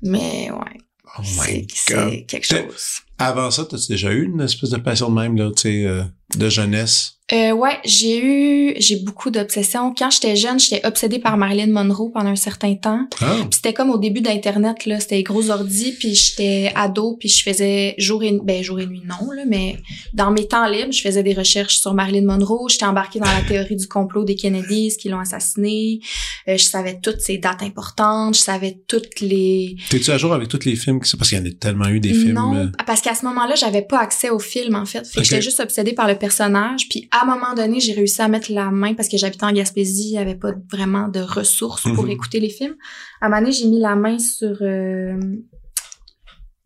Mais 0.01 0.49
ouais, 0.51 0.77
Oh 1.17 1.21
c'est 1.23 1.51
my 1.53 1.61
God. 1.61 1.67
c'est 2.11 2.23
quelque 2.27 2.47
chose. 2.47 2.99
Avant 3.17 3.51
ça, 3.51 3.65
t'as-tu 3.65 3.87
déjà 3.91 4.11
eu 4.11 4.25
une 4.25 4.41
espèce 4.41 4.69
de 4.69 4.77
passion 4.77 5.09
de 5.09 5.15
même, 5.15 5.35
là, 5.35 5.51
tu 5.55 5.61
sais, 5.63 5.85
euh, 5.85 6.03
de 6.37 6.49
jeunesse? 6.49 7.18
Euh, 7.31 7.51
ouais, 7.51 7.77
j'ai 7.85 8.19
eu, 8.23 8.73
j'ai 8.77 8.97
beaucoup 8.97 9.29
d'obsessions. 9.29 9.93
Quand 9.97 10.09
j'étais 10.09 10.35
jeune, 10.35 10.59
j'étais 10.59 10.85
obsédée 10.85 11.19
par 11.19 11.37
Marilyn 11.37 11.67
Monroe 11.67 12.09
pendant 12.11 12.29
un 12.31 12.35
certain 12.35 12.75
temps. 12.75 13.07
Puis 13.17 13.27
c'était 13.51 13.73
comme 13.73 13.91
au 13.91 13.97
début 13.97 14.21
d'Internet, 14.21 14.85
là. 14.85 14.99
C'était 14.99 15.21
gros 15.21 15.49
ordi, 15.51 15.93
puis 15.99 16.15
j'étais 16.15 16.71
ado, 16.75 17.17
puis 17.19 17.29
je 17.29 17.43
faisais 17.43 17.93
jour 17.97 18.23
et, 18.23 18.37
ben, 18.43 18.63
jour 18.63 18.79
et 18.79 18.87
nuit, 18.87 19.03
non, 19.05 19.31
là, 19.31 19.43
mais 19.47 19.77
dans 20.13 20.31
mes 20.31 20.47
temps 20.47 20.67
libres, 20.67 20.91
je 20.91 21.01
faisais 21.01 21.21
des 21.23 21.33
recherches 21.33 21.77
sur 21.77 21.93
Marilyn 21.93 22.25
Monroe. 22.25 22.67
J'étais 22.69 22.85
embarquée 22.85 23.19
dans 23.19 23.25
la 23.31 23.41
théorie 23.47 23.75
du 23.75 23.87
complot 23.87 24.23
des 24.23 24.35
Kennedys 24.35 24.97
qui 24.99 25.09
l'ont 25.09 25.19
assassinée. 25.19 25.99
Euh, 26.47 26.57
je 26.57 26.63
savais 26.63 26.99
toutes 27.01 27.21
ces 27.21 27.37
dates 27.37 27.61
importantes. 27.61 28.35
Je 28.35 28.41
savais 28.41 28.77
toutes 28.87 29.19
les... 29.21 29.75
T'es-tu 29.89 30.11
à 30.11 30.17
jour 30.17 30.33
avec 30.33 30.47
tous 30.47 30.65
les 30.65 30.75
films 30.75 30.99
qui 30.99 31.09
sont, 31.09 31.17
parce 31.17 31.29
qu'il 31.29 31.37
y 31.37 31.41
en 31.41 31.45
a 31.45 31.51
tellement 31.51 31.87
eu 31.89 31.99
des 31.99 32.13
films. 32.13 32.33
Non, 32.33 32.55
euh, 32.55 32.67
parce 32.87 33.01
qu'à 33.01 33.13
ce 33.13 33.25
moment-là, 33.25 33.55
j'avais 33.55 33.81
pas 33.83 33.99
accès 33.99 34.29
au 34.29 34.39
film, 34.39 34.75
en 34.75 34.85
fait. 34.85 35.05
Fait 35.05 35.15
que 35.15 35.19
Ok. 35.19 35.25
j'étais 35.25 35.41
juste 35.41 35.59
obsédée 35.59 35.93
par 35.93 36.07
le 36.07 36.15
personnage. 36.15 36.87
Puis 36.89 37.07
à 37.19 37.23
un 37.23 37.25
moment 37.25 37.53
donné, 37.55 37.79
j'ai 37.79 37.93
réussi 37.93 38.21
à 38.21 38.27
mettre 38.27 38.51
la 38.51 38.71
main 38.71 38.93
parce 38.93 39.07
que 39.09 39.17
j'habitais 39.17 39.45
en 39.45 39.51
Gaspésie, 39.51 40.09
il 40.09 40.13
y 40.13 40.17
avait 40.17 40.35
pas 40.35 40.51
vraiment 40.71 41.07
de 41.07 41.19
ressources 41.19 41.83
pour 41.83 42.03
Mhm. 42.05 42.11
écouter 42.11 42.39
les 42.39 42.49
films. 42.49 42.75
À 43.21 43.25
un 43.25 43.29
moment 43.29 43.41
donné, 43.41 43.51
j'ai 43.53 43.67
mis 43.67 43.79
la 43.79 43.95
main 43.95 44.17
sur 44.19 44.57
euh, 44.61 45.19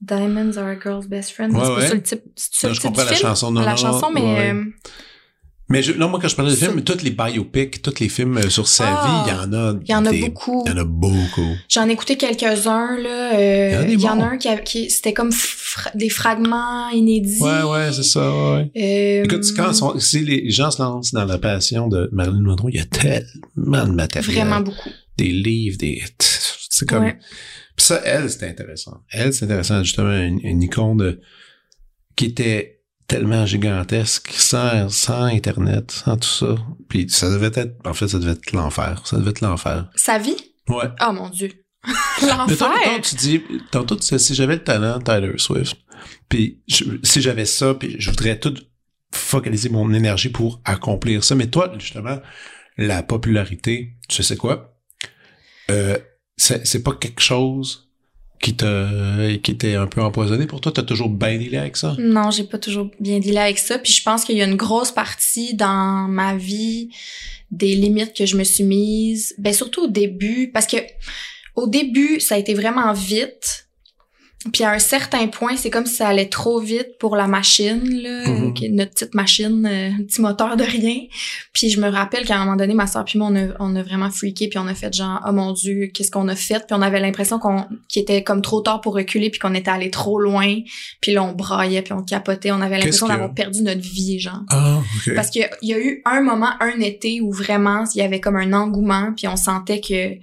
Diamonds 0.02 0.58
are 0.58 0.68
a 0.68 0.76
girl's 0.80 1.08
best 1.08 1.32
friend. 1.32 1.54
Ouais, 1.54 1.60
c'est 1.64 1.68
pas 1.70 1.80
ouais. 1.80 1.94
le 1.96 2.04
type, 2.04 2.22
ça 2.36 2.68
non, 2.68 2.70
le 2.70 2.76
je 2.76 2.82
comprends 2.82 3.04
la 3.06 3.14
chanson. 3.14 3.52
Non, 3.52 3.62
la 3.62 3.72
non, 3.72 3.76
chanson, 3.78 4.12
mais 4.14 4.22
ouais. 4.22 4.52
euh, 4.54 4.64
Mais 5.70 5.82
je- 5.82 5.94
non, 5.94 6.10
moi, 6.10 6.20
quand 6.22 6.28
je 6.28 6.36
parlais 6.36 6.52
de 6.52 6.58
films, 6.58 6.84
tous 6.84 7.02
les 7.04 7.10
biopics, 7.12 7.82
tous 7.82 8.00
les 8.02 8.10
films 8.10 8.38
euh, 8.38 8.50
sur 8.50 8.68
sa 8.68 8.84
Ah, 8.86 9.24
vie, 9.26 9.32
il 9.32 9.34
y 9.34 9.40
en 9.40 9.54
a. 9.54 9.80
il 9.82 9.90
y 9.90 9.96
en 9.96 10.06
a 10.06 10.12
des- 10.12 10.20
beaucoup. 10.20 10.62
Il 10.66 10.72
y 10.72 10.76
en 10.76 10.78
a 10.78 10.84
beaucoup. 10.84 11.56
J'en 11.70 11.88
ai 11.88 11.94
écouté 11.94 12.18
quelques-uns 12.18 12.98
là. 13.00 13.34
euh, 13.34 13.86
Il 13.88 14.00
y 14.02 14.06
en 14.10 14.20
a 14.20 14.20
y 14.20 14.24
en 14.24 14.32
un 14.34 14.38
qui, 14.38 14.50
qui 14.66 14.90
c'était 14.90 15.14
comme 15.14 15.32
fra- 15.74 15.92
des 15.96 16.10
fragments 16.10 16.90
inédits. 16.90 17.42
Ouais, 17.42 17.64
ouais, 17.64 17.92
c'est 17.92 18.04
ça, 18.04 18.30
ouais. 18.32 18.72
Euh, 18.78 19.24
Écoute, 19.26 19.44
quand 19.56 19.74
sont- 19.74 20.00
si 20.00 20.24
les 20.24 20.50
gens 20.50 20.72
se 20.72 20.82
lancent 20.82 21.12
dans 21.14 21.26
la 21.26 21.38
passion 21.38 21.88
de 21.88 22.10
Marilyn 22.12 22.42
Monroe, 22.42 22.70
il 22.72 22.78
y 22.78 22.80
a 22.80 22.86
tellement 22.86 23.86
de 23.88 23.94
matériel. 23.94 24.32
vraiment 24.36 24.62
beaucoup. 24.62 24.90
Des 25.18 25.30
livres, 25.32 25.78
des. 25.78 26.02
C'est 26.70 26.88
comme. 26.88 27.04
Ouais. 27.04 27.18
Puis 27.76 27.86
ça, 27.88 28.02
elle, 28.06 28.30
c'était 28.30 28.48
intéressant. 28.50 29.02
Elle, 29.12 29.34
c'est 29.34 29.46
intéressant, 29.46 29.84
justement, 29.84 30.16
une, 30.16 30.40
une 30.44 30.62
icône 30.62 30.98
de- 30.98 31.20
qui 32.16 32.26
était 32.26 32.82
tellement 33.08 33.46
gigantesque, 33.46 34.32
sans, 34.34 34.90
sans 34.90 35.24
Internet, 35.26 35.92
sans 35.92 36.18
tout 36.18 36.28
ça. 36.30 36.56
Puis 36.90 37.08
ça 37.10 37.30
devait 37.30 37.52
être, 37.54 37.76
en 37.86 37.94
fait, 37.94 38.08
ça 38.08 38.20
devait 38.20 38.32
être 38.34 38.52
l'enfer. 38.54 39.02
Ça 39.06 39.18
devait 39.18 39.32
être 39.32 39.42
l'enfer. 39.42 39.90
Sa 39.96 40.18
vie? 40.20 40.36
Ouais. 40.70 40.86
Oh 41.08 41.12
mon 41.12 41.30
dieu. 41.30 41.52
Toi, 42.20 42.28
L'enfer. 42.38 42.70
mettons, 42.70 43.02
tu 43.02 43.16
dis, 43.16 43.42
tantôt, 43.72 43.96
tu 43.96 44.04
sais, 44.04 44.18
si 44.20 44.34
j'avais 44.36 44.56
le 44.56 44.64
talent 44.64 45.00
de 45.00 45.04
Tyler 45.04 45.34
Swift, 45.38 45.76
puis 46.30 46.62
si 46.68 47.22
j'avais 47.22 47.46
ça, 47.46 47.74
puis 47.74 47.96
je 48.00 48.10
voudrais 48.10 48.40
tout 48.40 48.56
focaliser 49.12 49.70
mon 49.70 49.94
énergie 49.94 50.30
pour 50.30 50.62
accomplir 50.66 51.24
ça. 51.24 51.36
Mais 51.36 51.48
toi, 51.48 51.72
justement, 51.78 52.20
la 52.78 53.04
popularité, 53.04 53.94
tu 54.10 54.24
sais 54.24 54.38
quoi? 54.38 54.76
Euh, 55.72 55.98
c'est 56.36 56.66
c'est 56.66 56.84
pas 56.84 56.94
quelque 56.94 57.22
chose 57.22 57.90
qui 58.42 58.56
t'a 58.56 58.90
qui 59.42 59.52
était 59.52 59.76
un 59.76 59.88
peu 59.88 60.02
empoisonné 60.02 60.48
pour 60.48 60.62
toi? 60.62 60.72
T'as 60.72 60.84
toujours 60.84 61.10
bien 61.10 61.38
dealé 61.38 61.58
avec 61.58 61.78
ça? 61.78 61.96
Non, 62.00 62.32
j'ai 62.32 62.44
pas 62.44 62.58
toujours 62.58 62.90
bien 63.00 63.20
dealé 63.20 63.38
avec 63.38 63.60
ça. 63.60 63.78
Puis 63.78 63.94
je 63.94 64.04
pense 64.04 64.26
qu'il 64.26 64.38
y 64.38 64.42
a 64.42 64.46
une 64.46 64.58
grosse 64.58 64.92
partie 64.92 65.54
dans 65.54 66.08
ma 66.10 66.36
vie 66.36 66.90
des 67.52 67.76
limites 67.76 68.16
que 68.16 68.26
je 68.26 68.36
me 68.36 68.44
suis 68.44 68.64
mise. 68.64 69.36
Ben 69.38 69.54
surtout 69.54 69.84
au 69.84 69.88
début, 69.88 70.50
parce 70.52 70.68
que 70.68 70.78
au 71.56 71.68
début, 71.68 72.20
ça 72.20 72.36
a 72.36 72.38
été 72.38 72.54
vraiment 72.54 72.92
vite. 72.94 73.60
Puis 74.52 74.66
à 74.66 74.72
un 74.72 74.80
certain 74.80 75.28
point, 75.28 75.56
c'est 75.56 75.70
comme 75.70 75.86
si 75.86 75.96
ça 75.96 76.10
allait 76.10 76.28
trop 76.28 76.60
vite 76.60 76.98
pour 77.00 77.16
la 77.16 77.28
machine, 77.28 77.82
là, 78.02 78.28
Mhm. 78.28 78.54
notre 78.76 78.92
petite 78.92 79.14
machine, 79.16 79.66
euh, 79.66 80.04
petit 80.04 80.20
moteur 80.20 80.58
de 80.58 80.66
rien. 80.66 80.98
Puis 81.54 81.70
je 81.70 81.80
me 81.80 81.88
rappelle 81.88 82.26
qu'à 82.26 82.36
un 82.36 82.40
moment 82.44 82.58
donné, 82.58 82.74
ma 82.74 82.86
soeur 82.86 83.06
puis 83.06 83.18
moi, 83.18 83.30
on 83.32 83.36
a, 83.38 83.48
on 83.62 83.74
a 83.78 83.82
vraiment 83.84 84.10
freaké, 84.12 84.50
puis 84.50 84.60
on 84.60 84.68
a 84.68 84.74
fait 84.74 84.94
genre, 84.94 85.22
oh 85.26 85.32
mon 85.32 85.54
dieu, 85.54 85.88
qu'est-ce 85.94 86.12
qu'on 86.12 86.28
a 86.28 86.36
fait? 86.36 86.56
Puis 86.68 86.74
on 86.78 86.82
avait 86.82 87.00
l'impression 87.00 87.40
qu'on 87.40 87.68
qu'il 87.88 88.02
était 88.02 88.22
comme 88.22 88.42
trop 88.42 88.60
tard 88.60 88.82
pour 88.82 88.96
reculer, 88.96 89.30
puis 89.30 89.40
qu'on 89.40 89.54
était 89.54 89.72
allé 89.72 89.90
trop 89.90 90.20
loin. 90.20 90.58
Puis 91.00 91.14
là, 91.14 91.24
on 91.24 91.32
braillait, 91.32 91.82
puis 91.82 91.94
on 91.94 92.04
capotait. 92.04 92.52
On 92.52 92.60
avait 92.60 92.76
l'impression 92.80 93.06
que- 93.08 93.14
d'avoir 93.14 93.34
perdu 93.34 93.62
notre 93.62 93.80
vie, 93.80 94.20
genre. 94.20 94.42
Ah. 94.50 94.82
Parce 95.16 95.30
qu'il 95.30 95.48
y 95.62 95.74
a 95.74 95.80
eu 95.80 96.02
un 96.04 96.20
moment, 96.20 96.50
un 96.60 96.82
été, 96.82 97.22
où 97.22 97.32
vraiment, 97.32 97.86
il 97.96 98.00
y 98.00 98.02
avait 98.02 98.20
comme 98.20 98.36
un 98.36 98.52
engouement, 98.52 99.14
puis 99.16 99.30
on 99.30 99.38
sentait 99.38 99.80
que 99.80 100.16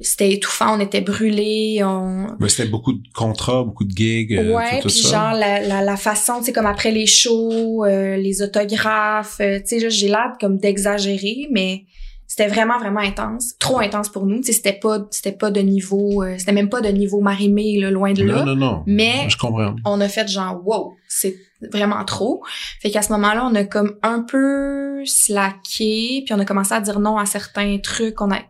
c'était 0.00 0.30
étouffant, 0.32 0.76
on 0.76 0.80
était 0.80 1.00
brûlés, 1.00 1.82
on... 1.82 2.26
Mais 2.38 2.48
c'était 2.50 2.68
beaucoup 2.68 2.92
de 2.92 3.02
contrats, 3.14 3.64
beaucoup 3.64 3.84
de 3.84 3.96
gigs, 3.96 4.34
euh, 4.34 4.52
ouais, 4.52 4.80
tout, 4.80 4.90
ça. 4.90 5.08
genre 5.08 5.32
la, 5.38 5.60
la, 5.60 5.80
la 5.82 5.96
façon, 5.96 6.38
tu 6.40 6.46
sais, 6.46 6.52
comme 6.52 6.66
après 6.66 6.90
les 6.90 7.06
shows, 7.06 7.84
euh, 7.84 8.16
les 8.16 8.42
autographes, 8.42 9.40
euh, 9.40 9.58
tu 9.60 9.80
sais, 9.80 9.90
j'ai 9.90 10.08
l'air 10.08 10.32
comme 10.38 10.58
d'exagérer, 10.58 11.48
mais 11.50 11.84
c'était 12.26 12.48
vraiment 12.48 12.78
vraiment 12.78 13.00
intense, 13.00 13.54
trop 13.58 13.78
intense 13.78 14.10
pour 14.10 14.26
nous. 14.26 14.38
Tu 14.38 14.46
sais, 14.48 14.52
c'était 14.52 14.74
pas 14.74 15.06
c'était 15.10 15.32
pas 15.32 15.50
de 15.50 15.60
niveau, 15.60 16.22
euh, 16.22 16.34
c'était 16.36 16.52
même 16.52 16.68
pas 16.68 16.82
de 16.82 16.88
niveau 16.88 17.20
marimé 17.20 17.78
là, 17.80 17.90
loin 17.90 18.12
de 18.12 18.22
là. 18.22 18.44
Non, 18.44 18.54
non, 18.54 18.56
non. 18.56 18.82
Mais 18.86 19.30
Je 19.30 19.38
comprends. 19.38 19.76
on 19.86 20.00
a 20.02 20.08
fait 20.08 20.28
genre 20.28 20.60
wow, 20.66 20.92
c'est 21.08 21.36
vraiment 21.72 22.04
trop. 22.04 22.42
Fait 22.82 22.90
qu'à 22.90 23.00
ce 23.00 23.12
moment-là, 23.12 23.48
on 23.50 23.54
a 23.54 23.64
comme 23.64 23.94
un 24.02 24.20
peu 24.20 25.04
slacké, 25.06 26.22
puis 26.26 26.34
on 26.34 26.38
a 26.38 26.44
commencé 26.44 26.74
à 26.74 26.80
dire 26.80 27.00
non 27.00 27.16
à 27.16 27.24
certains 27.24 27.78
trucs 27.78 28.16
qu'on 28.16 28.30
a 28.30 28.40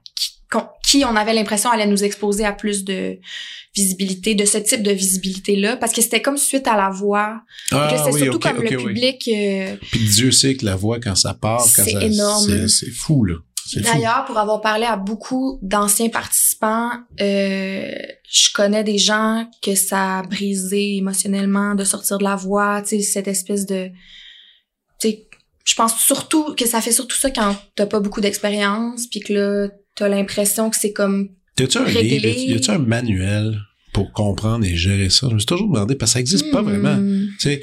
qui, 0.56 0.64
qu'on- 0.64 0.68
qui 1.00 1.04
on 1.04 1.16
avait 1.16 1.34
l'impression 1.34 1.70
allait 1.70 1.86
nous 1.86 2.04
exposer 2.04 2.44
à 2.44 2.52
plus 2.52 2.84
de 2.84 3.18
visibilité, 3.74 4.34
de 4.34 4.44
ce 4.44 4.58
type 4.58 4.82
de 4.82 4.90
visibilité-là, 4.92 5.76
parce 5.76 5.92
que 5.92 6.00
c'était 6.00 6.22
comme 6.22 6.38
suite 6.38 6.66
à 6.66 6.76
la 6.76 6.88
voix. 6.90 7.40
Ah, 7.72 7.94
c'est 8.04 8.10
oui, 8.12 8.20
surtout 8.22 8.36
ok, 8.38 8.42
comme 8.54 8.62
le 8.62 8.76
oui. 8.76 8.84
public. 8.84 9.28
euh, 9.28 9.76
Puis 9.92 10.00
Dieu 10.08 10.30
sait 10.30 10.56
que 10.56 10.64
la 10.64 10.76
voix, 10.76 10.98
quand 11.00 11.14
ça 11.14 11.34
part, 11.34 11.62
quand 11.76 11.84
C'est 11.84 12.02
énorme. 12.02 12.68
c'est- 12.68 12.90
fou, 12.90 13.24
là. 13.24 13.34
D'ailleurs, 13.74 14.24
pour 14.26 14.38
avoir 14.38 14.60
parlé 14.60 14.84
à 14.86 14.96
beaucoup 14.96 15.58
d'anciens 15.60 16.08
participants, 16.08 16.90
euh, 17.20 17.92
je 18.30 18.52
connais 18.54 18.84
des 18.84 18.96
gens 18.96 19.44
que 19.60 19.74
ça 19.74 20.18
a 20.18 20.22
brisé 20.22 20.96
émotionnellement 20.98 21.74
de 21.74 21.82
sortir 21.82 22.18
de 22.18 22.24
la 22.24 22.36
voix, 22.36 22.80
tu 22.82 22.90
sais, 22.90 23.02
cette 23.02 23.26
espèce 23.28 23.66
de... 23.66 23.88
Tu 25.00 25.08
sais, 25.10 25.28
je 25.64 25.74
pense 25.74 25.98
surtout 25.98 26.54
que 26.54 26.64
ça 26.64 26.80
fait 26.80 26.92
surtout 26.92 27.16
ça 27.16 27.28
quand 27.32 27.56
t'as 27.74 27.86
pas 27.86 27.98
beaucoup 27.98 28.20
d'expérience, 28.20 29.08
puis 29.08 29.18
que 29.18 29.32
là, 29.32 29.68
t'as 29.96 30.08
l'impression 30.08 30.70
que 30.70 30.76
c'est 30.76 30.92
comme... 30.92 31.30
Y 31.58 31.62
a-tu 31.64 31.78
un 31.78 31.84
Réglé? 31.84 32.18
livre, 32.18 32.52
y 32.52 32.54
a-tu 32.54 32.70
un 32.70 32.78
manuel 32.78 33.58
pour 33.92 34.12
comprendre 34.12 34.64
et 34.64 34.76
gérer 34.76 35.08
ça? 35.10 35.26
Je 35.28 35.34
me 35.34 35.38
suis 35.38 35.46
toujours 35.46 35.68
demandé, 35.68 35.94
parce 35.96 36.12
que 36.12 36.14
ça 36.14 36.20
existe 36.20 36.50
pas 36.52 36.62
Hmm. 36.62 36.68
vraiment. 36.68 36.96
Tu 37.40 37.48
sais, 37.48 37.62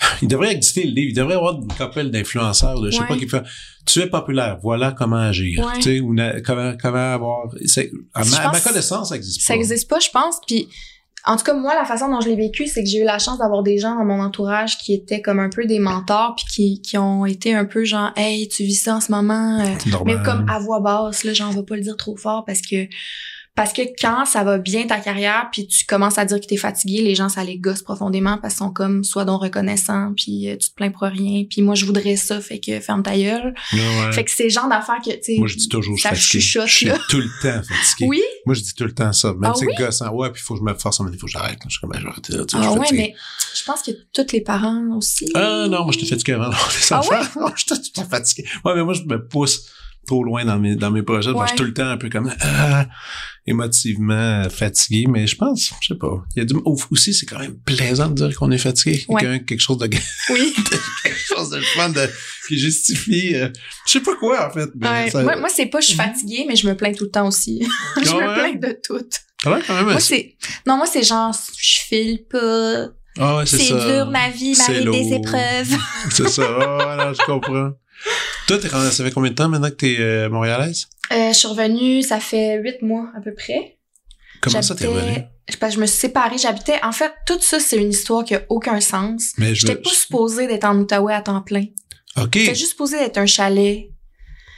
il 0.22 0.28
devrait 0.28 0.52
exister 0.54 0.84
le 0.84 0.90
livre. 0.92 1.10
Il 1.10 1.14
devrait 1.14 1.34
y 1.34 1.36
avoir 1.36 1.54
une 1.60 1.68
couple 1.68 2.10
d'influenceurs, 2.10 2.82
je 2.84 2.90
sais 2.90 3.00
Ouais. 3.00 3.06
pas, 3.08 3.16
qui 3.16 3.28
fait 3.28 3.42
Tu 3.86 4.00
es 4.00 4.06
populaire, 4.06 4.58
voilà 4.62 4.92
comment 4.92 5.16
agir. 5.16 5.60
Ouais. 5.66 5.72
Tu 5.76 5.82
sais, 5.82 6.00
ou 6.00 6.14
na- 6.14 6.40
comment, 6.40 6.74
comment 6.80 7.12
avoir. 7.14 7.48
À 8.14 8.24
ma, 8.24 8.36
à 8.36 8.52
ma 8.52 8.60
connaissance, 8.60 9.10
ça 9.10 9.16
existe 9.16 9.42
Ça 9.42 9.54
pas. 9.54 9.60
existe 9.60 9.88
pas, 9.88 10.00
je 10.00 10.08
pense, 10.10 10.36
puis... 10.46 10.68
En 11.28 11.36
tout 11.36 11.44
cas, 11.44 11.52
moi, 11.52 11.74
la 11.74 11.84
façon 11.84 12.08
dont 12.08 12.22
je 12.22 12.28
l'ai 12.30 12.36
vécu, 12.36 12.66
c'est 12.66 12.82
que 12.82 12.88
j'ai 12.88 13.02
eu 13.02 13.04
la 13.04 13.18
chance 13.18 13.36
d'avoir 13.36 13.62
des 13.62 13.76
gens 13.76 13.94
dans 13.94 14.04
mon 14.04 14.18
entourage 14.18 14.78
qui 14.78 14.94
étaient 14.94 15.20
comme 15.20 15.38
un 15.38 15.50
peu 15.50 15.66
des 15.66 15.78
mentors, 15.78 16.34
puis 16.34 16.46
qui, 16.46 16.80
qui 16.80 16.96
ont 16.96 17.26
été 17.26 17.54
un 17.54 17.66
peu 17.66 17.84
genre, 17.84 18.12
hey, 18.16 18.48
tu 18.48 18.62
vis 18.62 18.76
ça 18.76 18.96
en 18.96 19.00
ce 19.02 19.12
moment, 19.12 19.60
euh. 19.60 20.02
Mais 20.06 20.16
comme 20.24 20.48
à 20.48 20.58
voix 20.58 20.80
basse, 20.80 21.24
là, 21.24 21.34
j'en 21.34 21.50
vais 21.50 21.62
pas 21.62 21.76
le 21.76 21.82
dire 21.82 21.98
trop 21.98 22.16
fort 22.16 22.46
parce 22.46 22.62
que 22.62 22.86
parce 23.58 23.72
que 23.72 23.82
quand 24.00 24.24
ça 24.24 24.44
va 24.44 24.56
bien 24.58 24.86
ta 24.86 24.98
carrière 25.00 25.48
puis 25.52 25.66
tu 25.66 25.84
commences 25.84 26.16
à 26.18 26.24
dire 26.24 26.40
que 26.40 26.46
t'es 26.46 26.56
fatigué, 26.56 27.02
les 27.02 27.14
gens 27.14 27.28
ça 27.28 27.44
les 27.44 27.58
gosse 27.58 27.82
profondément 27.82 28.38
parce 28.38 28.54
qu'ils 28.54 28.64
sont 28.66 28.72
comme 28.72 29.04
soit 29.04 29.24
donc 29.24 29.42
reconnaissants 29.42 30.12
puis 30.16 30.48
euh, 30.48 30.56
tu 30.56 30.70
te 30.70 30.74
plains 30.74 30.90
pour 30.90 31.02
rien 31.02 31.44
puis 31.50 31.60
moi 31.62 31.74
je 31.74 31.84
voudrais 31.84 32.16
ça 32.16 32.40
fait 32.40 32.60
que 32.60 32.80
ferme 32.80 33.02
ta 33.02 33.16
gueule. 33.16 33.54
Ouais. 33.72 34.12
Fait 34.12 34.24
que 34.24 34.30
c'est 34.30 34.44
le 34.44 34.48
genre 34.50 34.68
d'affaires 34.68 35.00
que 35.04 35.10
tu 35.10 35.18
sais 35.22 35.36
Moi, 35.38 35.48
je 35.48 35.56
dis 35.56 35.68
toujours, 35.68 35.96
je 35.96 36.02
ça 36.02 36.14
suis 36.14 36.40
chuchote, 36.40 36.66
Je 36.68 36.74
suis 36.74 36.86
là. 36.86 36.98
tout 37.10 37.18
le 37.18 37.28
temps 37.42 37.62
fatigué. 37.62 38.06
Oui? 38.08 38.22
Moi, 38.46 38.54
je 38.54 38.62
dis 38.62 38.74
tout 38.74 38.84
le 38.84 38.92
temps 38.94 39.12
ça. 39.12 39.32
Même 39.34 39.44
Ah 39.44 39.52
si 39.56 39.66
oui? 39.66 39.72
c'est 39.76 39.84
gossant. 39.84 40.10
Ouais, 40.14 40.30
puis 40.30 40.40
il 40.40 40.44
faut 40.46 40.54
que 40.54 40.60
je 40.60 40.64
me 40.64 40.74
force, 40.78 41.00
il 41.00 41.18
faut 41.18 41.26
que 41.26 41.32
j'arrête. 41.32 41.58
Je 41.64 41.70
suis 41.70 41.80
comme, 41.80 41.90
ben, 41.90 41.98
je 41.98 42.04
vais 42.04 42.10
arrêter, 42.10 42.32
tu 42.32 42.38
je 42.38 42.42
Ah 42.56 42.62
suis 42.62 42.70
ouais, 42.70 42.78
fatigué. 42.78 42.98
mais 42.98 43.14
je 43.54 43.64
pense 43.64 43.82
que 43.82 43.90
tous 44.12 44.32
les 44.32 44.40
parents 44.40 44.96
aussi. 44.96 45.26
Ah 45.34 45.66
non, 45.68 45.82
moi, 45.84 45.92
je 45.92 45.98
t'ai 45.98 46.06
fatigué 46.06 46.32
avant 46.34 46.50
des 46.50 46.56
Ah 46.90 46.98
enfants. 47.00 47.16
Moi, 47.36 47.52
j'étais 47.56 47.74
tout 47.74 47.82
le 47.96 48.02
temps 48.02 48.08
fatigué. 48.08 48.48
Ouais, 48.64 48.74
mais 48.76 48.84
moi, 48.84 48.94
je 48.94 49.02
me 49.02 49.26
pousse 49.26 49.68
trop 50.06 50.24
loin 50.24 50.44
dans 50.44 50.58
mes, 50.58 50.74
dans 50.76 50.90
mes 50.90 51.02
projets. 51.02 51.32
Moi, 51.32 51.42
Ouais. 51.42 51.46
je 51.48 51.52
suis 51.52 51.58
tout 51.58 51.64
le 51.64 51.74
temps 51.74 51.88
un 51.88 51.96
peu 51.98 52.08
comme, 52.08 52.32
ah, 52.40 52.86
émotivement 53.48 54.48
fatigué, 54.50 55.06
mais 55.08 55.26
je 55.26 55.36
pense, 55.36 55.72
je 55.80 55.88
sais 55.88 55.98
pas. 55.98 56.24
Il 56.36 56.40
y 56.40 56.42
a 56.42 56.44
du, 56.44 56.54
aussi, 56.90 57.12
c'est 57.14 57.26
quand 57.26 57.38
même 57.38 57.56
plaisant 57.64 58.08
de 58.08 58.14
dire 58.26 58.36
qu'on 58.38 58.50
est 58.50 58.58
fatigué. 58.58 59.04
Ouais. 59.08 59.42
Quelque 59.44 59.60
chose 59.60 59.78
de, 59.78 59.88
Oui. 60.30 60.54
quelque 61.02 61.18
chose 61.26 61.50
de 61.50 61.60
fun 61.60 61.90
de, 61.90 62.08
qui 62.46 62.58
justifie, 62.58 63.34
euh, 63.34 63.48
je 63.86 63.92
sais 63.92 64.00
pas 64.00 64.16
quoi, 64.16 64.48
en 64.48 64.50
fait. 64.52 64.68
mais 64.76 64.88
Ouais. 64.88 65.10
ça- 65.10 65.22
Moi, 65.22 65.36
moi 65.36 65.48
c'est 65.48 65.66
pas 65.66 65.80
je 65.80 65.86
suis 65.88 65.96
fatiguée, 65.96 66.44
mais 66.48 66.56
je 66.56 66.66
me 66.68 66.76
plains 66.76 66.92
tout 66.92 67.04
le 67.04 67.10
temps 67.10 67.28
aussi. 67.28 67.66
je 67.96 68.10
me 68.10 68.34
plains 68.34 68.54
de 68.68 68.76
tout. 68.82 69.04
Ouais, 69.48 69.60
quand 69.66 69.74
même. 69.76 69.84
Moi, 69.86 70.00
c'est-. 70.00 70.34
Non, 70.66 70.76
moi, 70.76 70.86
c'est 70.90 71.02
genre, 71.04 71.34
je 71.56 71.78
file 71.88 72.24
pas. 72.30 72.86
ah 73.18 73.36
ouais, 73.38 73.46
c'est 73.46 73.68
dur 73.68 74.10
ma 74.10 74.30
vie, 74.30 74.56
ma 74.56 74.74
vie 74.74 74.84
des 74.84 75.14
épreuves. 75.14 75.76
C'est 76.10 76.28
ça. 76.28 76.42
Oh, 76.50 76.78
voilà, 76.82 77.12
je 77.12 77.24
comprends. 77.24 77.70
Toi, 78.46 78.58
t'es 78.58 78.68
ça 78.68 78.90
fait 79.04 79.10
combien 79.10 79.30
de 79.30 79.36
temps 79.36 79.48
maintenant 79.48 79.68
que 79.70 79.74
t'es 79.74 79.96
euh, 79.98 80.28
montréalaise? 80.28 80.86
Euh, 81.12 81.28
je 81.32 81.38
suis 81.38 81.48
revenue, 81.48 82.02
ça 82.02 82.20
fait 82.20 82.58
huit 82.58 82.80
mois 82.82 83.10
à 83.16 83.20
peu 83.20 83.34
près. 83.34 83.76
Comment 84.40 84.62
ça 84.62 84.74
t'es 84.74 84.84
J'habitais- 84.84 85.02
revenu? 85.02 85.24
Je, 85.48 85.70
je 85.74 85.80
me 85.80 85.86
suis 85.86 85.98
séparée, 85.98 86.38
j'habitais. 86.38 86.78
En 86.84 86.92
fait, 86.92 87.12
tout 87.26 87.40
ça, 87.40 87.58
c'est 87.58 87.76
une 87.76 87.90
histoire 87.90 88.24
qui 88.24 88.34
a 88.34 88.42
aucun 88.48 88.80
sens. 88.80 89.32
Mais 89.38 89.54
je 89.54 89.60
J'étais 89.62 89.74
veux- 89.74 89.82
pas 89.82 89.90
supposée 89.90 90.46
d'être 90.46 90.64
en 90.64 90.76
Outaouais 90.78 91.14
à 91.14 91.22
temps 91.22 91.40
plein. 91.42 91.64
OK. 92.16 92.30
C'était 92.34 92.54
juste 92.54 92.70
supposé 92.70 92.98
d'être 92.98 93.18
un 93.18 93.26
chalet. 93.26 93.88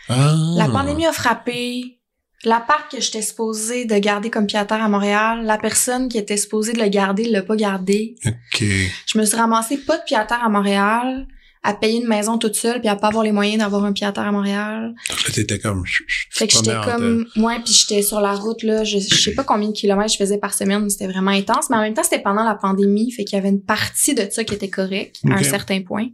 Ah. 0.08 0.34
La 0.56 0.68
pandémie 0.68 1.06
a 1.06 1.12
frappé. 1.12 1.96
L'appart 2.44 2.90
que 2.90 3.00
j'étais 3.02 3.20
supposée 3.22 3.84
de 3.84 3.94
garder 3.98 4.30
comme 4.30 4.46
pied 4.46 4.58
à 4.58 4.88
Montréal, 4.88 5.44
la 5.44 5.58
personne 5.58 6.08
qui 6.08 6.16
était 6.16 6.38
supposée 6.38 6.72
de 6.72 6.80
le 6.80 6.88
garder 6.88 7.28
l'a 7.28 7.42
pas 7.42 7.54
gardé. 7.54 8.14
OK. 8.26 8.64
Je 9.06 9.18
me 9.18 9.24
suis 9.26 9.36
ramassée 9.36 9.76
pas 9.76 9.98
de 9.98 10.04
pied 10.04 10.16
à 10.16 10.24
terre 10.24 10.42
à 10.42 10.48
Montréal, 10.48 11.26
à 11.62 11.74
payer 11.74 12.00
une 12.00 12.08
maison 12.08 12.38
toute 12.38 12.54
seule, 12.56 12.80
puis 12.80 12.88
à 12.88 12.96
pas 12.96 13.08
avoir 13.08 13.22
les 13.22 13.32
moyens 13.32 13.58
d'avoir 13.58 13.84
un 13.84 13.92
pied 13.92 14.06
à 14.06 14.12
terre 14.12 14.26
à 14.26 14.32
Montréal. 14.32 14.94
T'étais 15.34 15.58
comme... 15.58 15.84
Fait 16.30 16.46
que 16.46 16.54
j'étais 16.54 16.74
comme, 16.84 17.26
ouais, 17.36 17.56
puis 17.62 17.74
j'étais 17.74 18.00
sur 18.02 18.20
la 18.20 18.32
route 18.34 18.62
là, 18.62 18.82
je, 18.82 18.98
je 18.98 19.14
sais 19.14 19.34
pas 19.34 19.44
combien 19.44 19.68
de 19.68 19.74
kilomètres 19.74 20.12
je 20.12 20.16
faisais 20.16 20.38
par 20.38 20.54
semaine, 20.54 20.82
mais 20.84 20.88
c'était 20.88 21.06
vraiment 21.08 21.32
intense. 21.32 21.68
Mais 21.68 21.76
en 21.76 21.82
même 21.82 21.92
temps, 21.92 22.02
c'était 22.02 22.22
pendant 22.22 22.44
la 22.44 22.54
pandémie, 22.54 23.12
fait 23.12 23.24
qu'il 23.24 23.36
y 23.36 23.38
avait 23.38 23.50
une 23.50 23.62
partie 23.62 24.14
de 24.14 24.26
ça 24.30 24.42
qui 24.42 24.54
était 24.54 24.70
correct 24.70 25.16
à 25.28 25.34
un 25.34 25.38
Ok. 25.38 25.44
certain 25.44 25.82
point. 25.82 26.06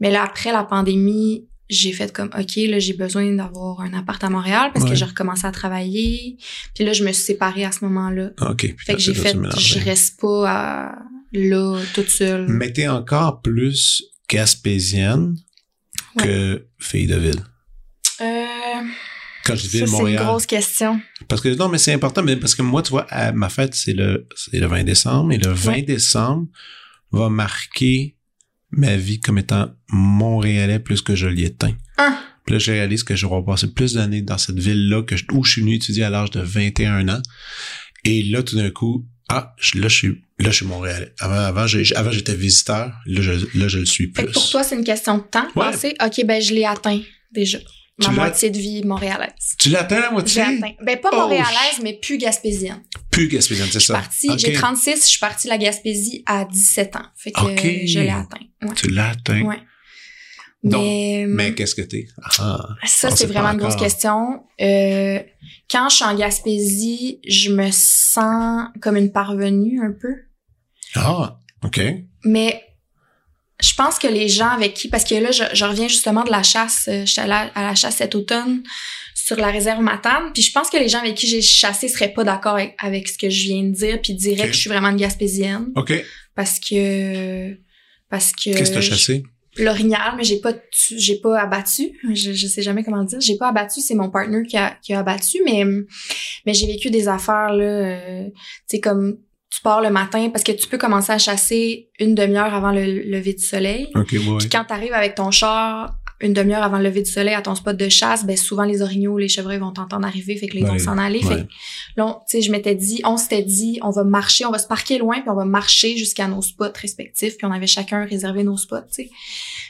Mais 0.00 0.10
là, 0.10 0.22
après 0.22 0.52
la 0.52 0.64
pandémie, 0.64 1.46
j'ai 1.70 1.92
fait 1.92 2.12
comme, 2.12 2.28
ok, 2.38 2.56
là, 2.68 2.78
j'ai 2.78 2.92
besoin 2.92 3.32
d'avoir 3.32 3.80
un 3.80 3.94
appart 3.94 4.22
à 4.22 4.28
Montréal 4.28 4.70
parce 4.74 4.84
Ouais. 4.84 4.90
que 4.90 4.96
j'ai 4.96 5.06
recommencé 5.06 5.46
à 5.46 5.50
travailler. 5.50 6.36
Puis 6.74 6.84
là, 6.84 6.92
je 6.92 7.04
me 7.04 7.12
suis 7.12 7.24
séparée 7.24 7.64
à 7.64 7.72
ce 7.72 7.82
moment-là. 7.86 8.32
OK. 8.42 8.56
Puis 8.58 8.74
Fait 8.84 8.92
que 8.94 9.00
j'ai 9.00 9.14
fait, 9.14 9.34
je 9.58 9.78
reste 9.78 10.20
pas 10.20 10.44
à- 10.46 10.98
là 11.32 11.78
toute 11.94 12.10
seule. 12.10 12.46
Mais 12.48 12.70
t'es 12.70 12.86
encore 12.86 13.40
plus 13.40 14.02
gaspésienne 14.28 15.36
que 16.18 16.66
fille 16.78 17.06
de 17.06 17.16
ville? 17.16 17.42
Euh, 18.20 18.44
Quand 19.44 19.56
je 19.56 19.62
dis 19.62 19.68
ça, 19.68 19.78
ville, 19.78 19.86
c'est 19.88 19.92
une 19.92 19.98
Montréal. 19.98 20.24
grosse 20.24 20.46
question. 20.46 21.00
Parce 21.28 21.40
que 21.40 21.48
non, 21.54 21.68
mais 21.68 21.78
c'est 21.78 21.92
important, 21.92 22.22
mais 22.22 22.36
parce 22.36 22.54
que 22.54 22.62
moi, 22.62 22.82
tu 22.82 22.90
vois, 22.90 23.06
à 23.10 23.32
ma 23.32 23.48
fête, 23.48 23.74
c'est 23.74 23.92
le, 23.92 24.26
c'est 24.36 24.58
le 24.60 24.66
20 24.66 24.84
décembre, 24.84 25.32
et 25.32 25.38
le 25.38 25.50
20 25.52 25.72
Ouais. 25.72 25.82
décembre 25.82 26.46
va 27.10 27.28
marquer 27.28 28.16
ma 28.70 28.96
vie 28.96 29.20
comme 29.20 29.38
étant 29.38 29.70
montréalais 29.88 30.78
plus 30.80 31.00
que 31.02 31.14
je 31.14 31.26
l'y 31.28 31.44
éteins. 31.44 31.76
Ah. 31.98 32.18
Puis 32.44 32.54
là, 32.54 32.58
je 32.58 32.72
réalise 32.72 33.04
que 33.04 33.16
je 33.16 33.26
vais 33.26 33.42
passer 33.46 33.72
plus 33.72 33.94
d'années 33.94 34.20
dans 34.22 34.36
cette 34.38 34.58
ville-là 34.58 35.02
que 35.02 35.16
je, 35.16 35.24
où 35.32 35.44
je 35.44 35.52
suis 35.52 35.60
venu 35.62 35.74
étudier 35.76 36.04
à 36.04 36.10
l'âge 36.10 36.30
de 36.30 36.40
21 36.40 37.08
ans. 37.08 37.22
Et 38.04 38.22
là, 38.24 38.42
tout 38.42 38.56
d'un 38.56 38.70
coup, 38.70 39.06
ah, 39.30 39.54
là, 39.74 39.88
je 39.88 39.94
suis, 39.96 40.22
là, 40.38 40.50
je 40.50 40.56
suis 40.56 40.66
montréalais. 40.66 41.12
Avant, 41.18 41.34
avant, 41.36 41.66
j'étais 41.66 42.34
visiteur. 42.34 42.92
Là, 43.06 43.22
je, 43.22 43.32
là, 43.58 43.68
je 43.68 43.78
le 43.78 43.86
suis 43.86 44.08
plus. 44.08 44.22
Fait 44.22 44.28
que 44.28 44.32
pour 44.32 44.48
toi, 44.50 44.62
c'est 44.62 44.74
une 44.74 44.84
question 44.84 45.18
de 45.18 45.22
temps. 45.22 45.46
Ouais. 45.56 45.70
Penser, 45.70 45.94
ok, 46.04 46.24
ben 46.26 46.40
je 46.42 46.52
l'ai 46.54 46.64
atteint 46.64 47.00
déjà. 47.32 47.58
Ma 47.98 48.08
moitié 48.10 48.50
de 48.50 48.58
vie 48.58 48.82
montréalaise. 48.84 49.54
tu 49.56 49.68
l'atteins 49.68 50.00
la 50.00 50.10
moitié? 50.10 50.42
atteint. 50.42 50.72
Ben 50.82 50.98
pas 51.00 51.10
Oh, 51.12 51.16
montréalaise, 51.16 51.78
mais 51.80 51.92
plus 51.94 52.18
gaspésienne. 52.18 52.82
Plus 53.10 53.28
gaspésienne, 53.28 53.68
c'est 53.70 53.78
ça. 53.80 54.02
j'ai 54.36 54.52
36, 54.52 55.00
je 55.02 55.06
suis 55.06 55.18
partie 55.20 55.46
de 55.46 55.50
la 55.52 55.58
Gaspésie 55.58 56.24
à 56.26 56.44
17 56.44 56.96
ans. 56.96 57.06
Fait 57.16 57.30
que 57.30 57.40
je 57.86 58.00
l'ai 58.00 58.10
atteint. 58.10 58.40
Ouais. 58.62 58.74
Tu 58.74 58.90
l'as 58.90 59.10
atteint. 59.10 59.42
Ouais. 59.42 59.60
Donc, 60.64 60.82
mais, 60.82 61.26
Mais 61.28 61.54
qu'est-ce 61.54 61.74
que 61.74 61.82
t'es? 61.82 62.06
Ah. 62.38 62.58
ça, 62.86 63.10
on 63.10 63.16
c'est 63.16 63.26
vraiment 63.26 63.50
une 63.50 63.58
grosse 63.58 63.76
question. 63.76 64.42
Euh, 64.60 65.20
quand 65.70 65.90
je 65.90 65.96
suis 65.96 66.04
en 66.04 66.14
Gaspésie, 66.16 67.20
je 67.28 67.50
me 67.50 67.70
sens 67.70 68.68
comme 68.80 68.96
une 68.96 69.12
parvenue 69.12 69.80
un 69.84 69.92
peu. 69.92 70.14
Ah, 70.94 71.38
OK. 71.62 71.80
Mais 72.24 72.62
je 73.60 73.74
pense 73.74 73.98
que 73.98 74.06
les 74.06 74.28
gens 74.28 74.48
avec 74.48 74.72
qui, 74.72 74.88
parce 74.88 75.04
que 75.04 75.14
là, 75.14 75.30
je, 75.30 75.44
je 75.52 75.64
reviens 75.66 75.88
justement 75.88 76.24
de 76.24 76.30
la 76.30 76.42
chasse, 76.42 76.86
euh, 76.88 77.04
j'étais 77.04 77.20
allée 77.20 77.50
à 77.54 77.62
la 77.62 77.74
chasse 77.74 77.96
cet 77.96 78.14
automne 78.14 78.62
sur 79.14 79.36
la 79.36 79.50
réserve 79.50 79.80
Matane, 79.80 80.32
puis 80.32 80.42
je 80.42 80.52
pense 80.52 80.68
que 80.70 80.76
les 80.76 80.88
gens 80.88 80.98
avec 80.98 81.14
qui 81.14 81.26
j'ai 81.26 81.40
chassé 81.40 81.88
seraient 81.88 82.12
pas 82.12 82.24
d'accord 82.24 82.54
avec, 82.54 82.74
avec 82.78 83.08
ce 83.08 83.16
que 83.16 83.30
je 83.30 83.44
viens 83.44 83.62
de 83.62 83.72
dire, 83.72 84.00
puis 84.02 84.14
diraient 84.14 84.48
que 84.48 84.54
je 84.54 84.58
suis 84.60 84.68
vraiment 84.68 84.88
une 84.88 84.96
Gaspésienne, 84.96 85.68
OK. 85.76 85.92
parce 86.34 86.58
que 86.58 87.54
parce 88.10 88.32
que 88.32 88.50
Qu'est-ce 88.50 88.70
que 88.70 88.74
t'as 88.74 88.80
chassé? 88.82 89.24
L'orignal, 89.58 90.14
mais 90.16 90.24
j'ai 90.24 90.40
pas 90.40 90.52
tu- 90.52 90.98
j'ai 90.98 91.16
pas 91.20 91.40
abattu, 91.40 91.92
je, 92.12 92.32
je 92.32 92.46
sais 92.46 92.62
jamais 92.62 92.82
comment 92.84 93.04
dire, 93.04 93.20
j'ai 93.20 93.36
pas 93.36 93.48
abattu, 93.48 93.80
c'est 93.80 93.94
mon 93.94 94.10
partner 94.10 94.42
qui 94.46 94.56
a 94.56 94.76
qui 94.82 94.92
a 94.94 95.00
abattu, 95.00 95.38
mais 95.44 95.64
mais 96.46 96.54
j'ai 96.54 96.66
vécu 96.66 96.90
des 96.90 97.08
affaires 97.08 97.52
là, 97.52 97.64
euh, 97.64 98.24
tu 98.26 98.32
sais 98.76 98.80
comme 98.80 99.18
tu 99.50 99.60
pars 99.62 99.80
le 99.80 99.90
matin 99.90 100.30
parce 100.30 100.42
que 100.42 100.50
tu 100.52 100.66
peux 100.66 100.78
commencer 100.78 101.12
à 101.12 101.18
chasser 101.18 101.88
une 102.00 102.14
demi-heure 102.16 102.52
avant 102.52 102.72
le 102.72 102.84
lever 102.84 103.34
du 103.34 103.42
soleil. 103.44 103.88
OK, 103.94 104.10
ouais. 104.12 104.38
Puis 104.40 104.48
quand 104.48 104.64
t'arrives 104.64 104.92
avec 104.92 105.14
ton 105.14 105.30
char 105.30 105.96
une 106.20 106.32
demi-heure 106.32 106.62
avant 106.62 106.78
le 106.78 106.84
lever 106.84 107.02
du 107.02 107.10
soleil 107.10 107.34
à 107.34 107.42
ton 107.42 107.54
spot 107.54 107.76
de 107.76 107.88
chasse, 107.88 108.24
ben 108.24 108.36
souvent 108.36 108.62
les 108.64 108.82
orignaux, 108.82 109.18
les 109.18 109.28
chevreuils 109.28 109.58
vont 109.58 109.72
t'entendre 109.72 110.06
arriver, 110.06 110.36
fait 110.36 110.46
que 110.46 110.54
là, 110.54 110.60
ils 110.60 110.66
vont 110.66 110.72
Ouais, 110.74 110.78
s'en 110.78 110.96
aller. 110.96 111.20
Fait 111.20 111.28
ouais. 111.34 111.42
que 111.44 111.48
là, 111.96 112.20
tu 112.28 112.36
sais, 112.38 112.42
je 112.42 112.50
m'étais 112.50 112.74
dit, 112.74 113.00
on 113.04 113.16
s'était 113.16 113.42
dit, 113.42 113.78
on 113.82 113.90
va 113.90 114.04
marcher, 114.04 114.46
on 114.46 114.50
va 114.50 114.58
se 114.58 114.66
parquer 114.66 114.98
loin, 114.98 115.20
puis 115.20 115.28
on 115.30 115.34
va 115.34 115.44
marcher 115.44 115.96
jusqu'à 115.96 116.26
nos 116.28 116.40
spots 116.40 116.72
respectifs, 116.80 117.36
puis 117.36 117.46
on 117.46 117.52
avait 117.52 117.66
chacun 117.66 118.04
réservé 118.04 118.42
nos 118.44 118.56
spots, 118.56 118.82
tu 118.92 119.04
sais. 119.04 119.10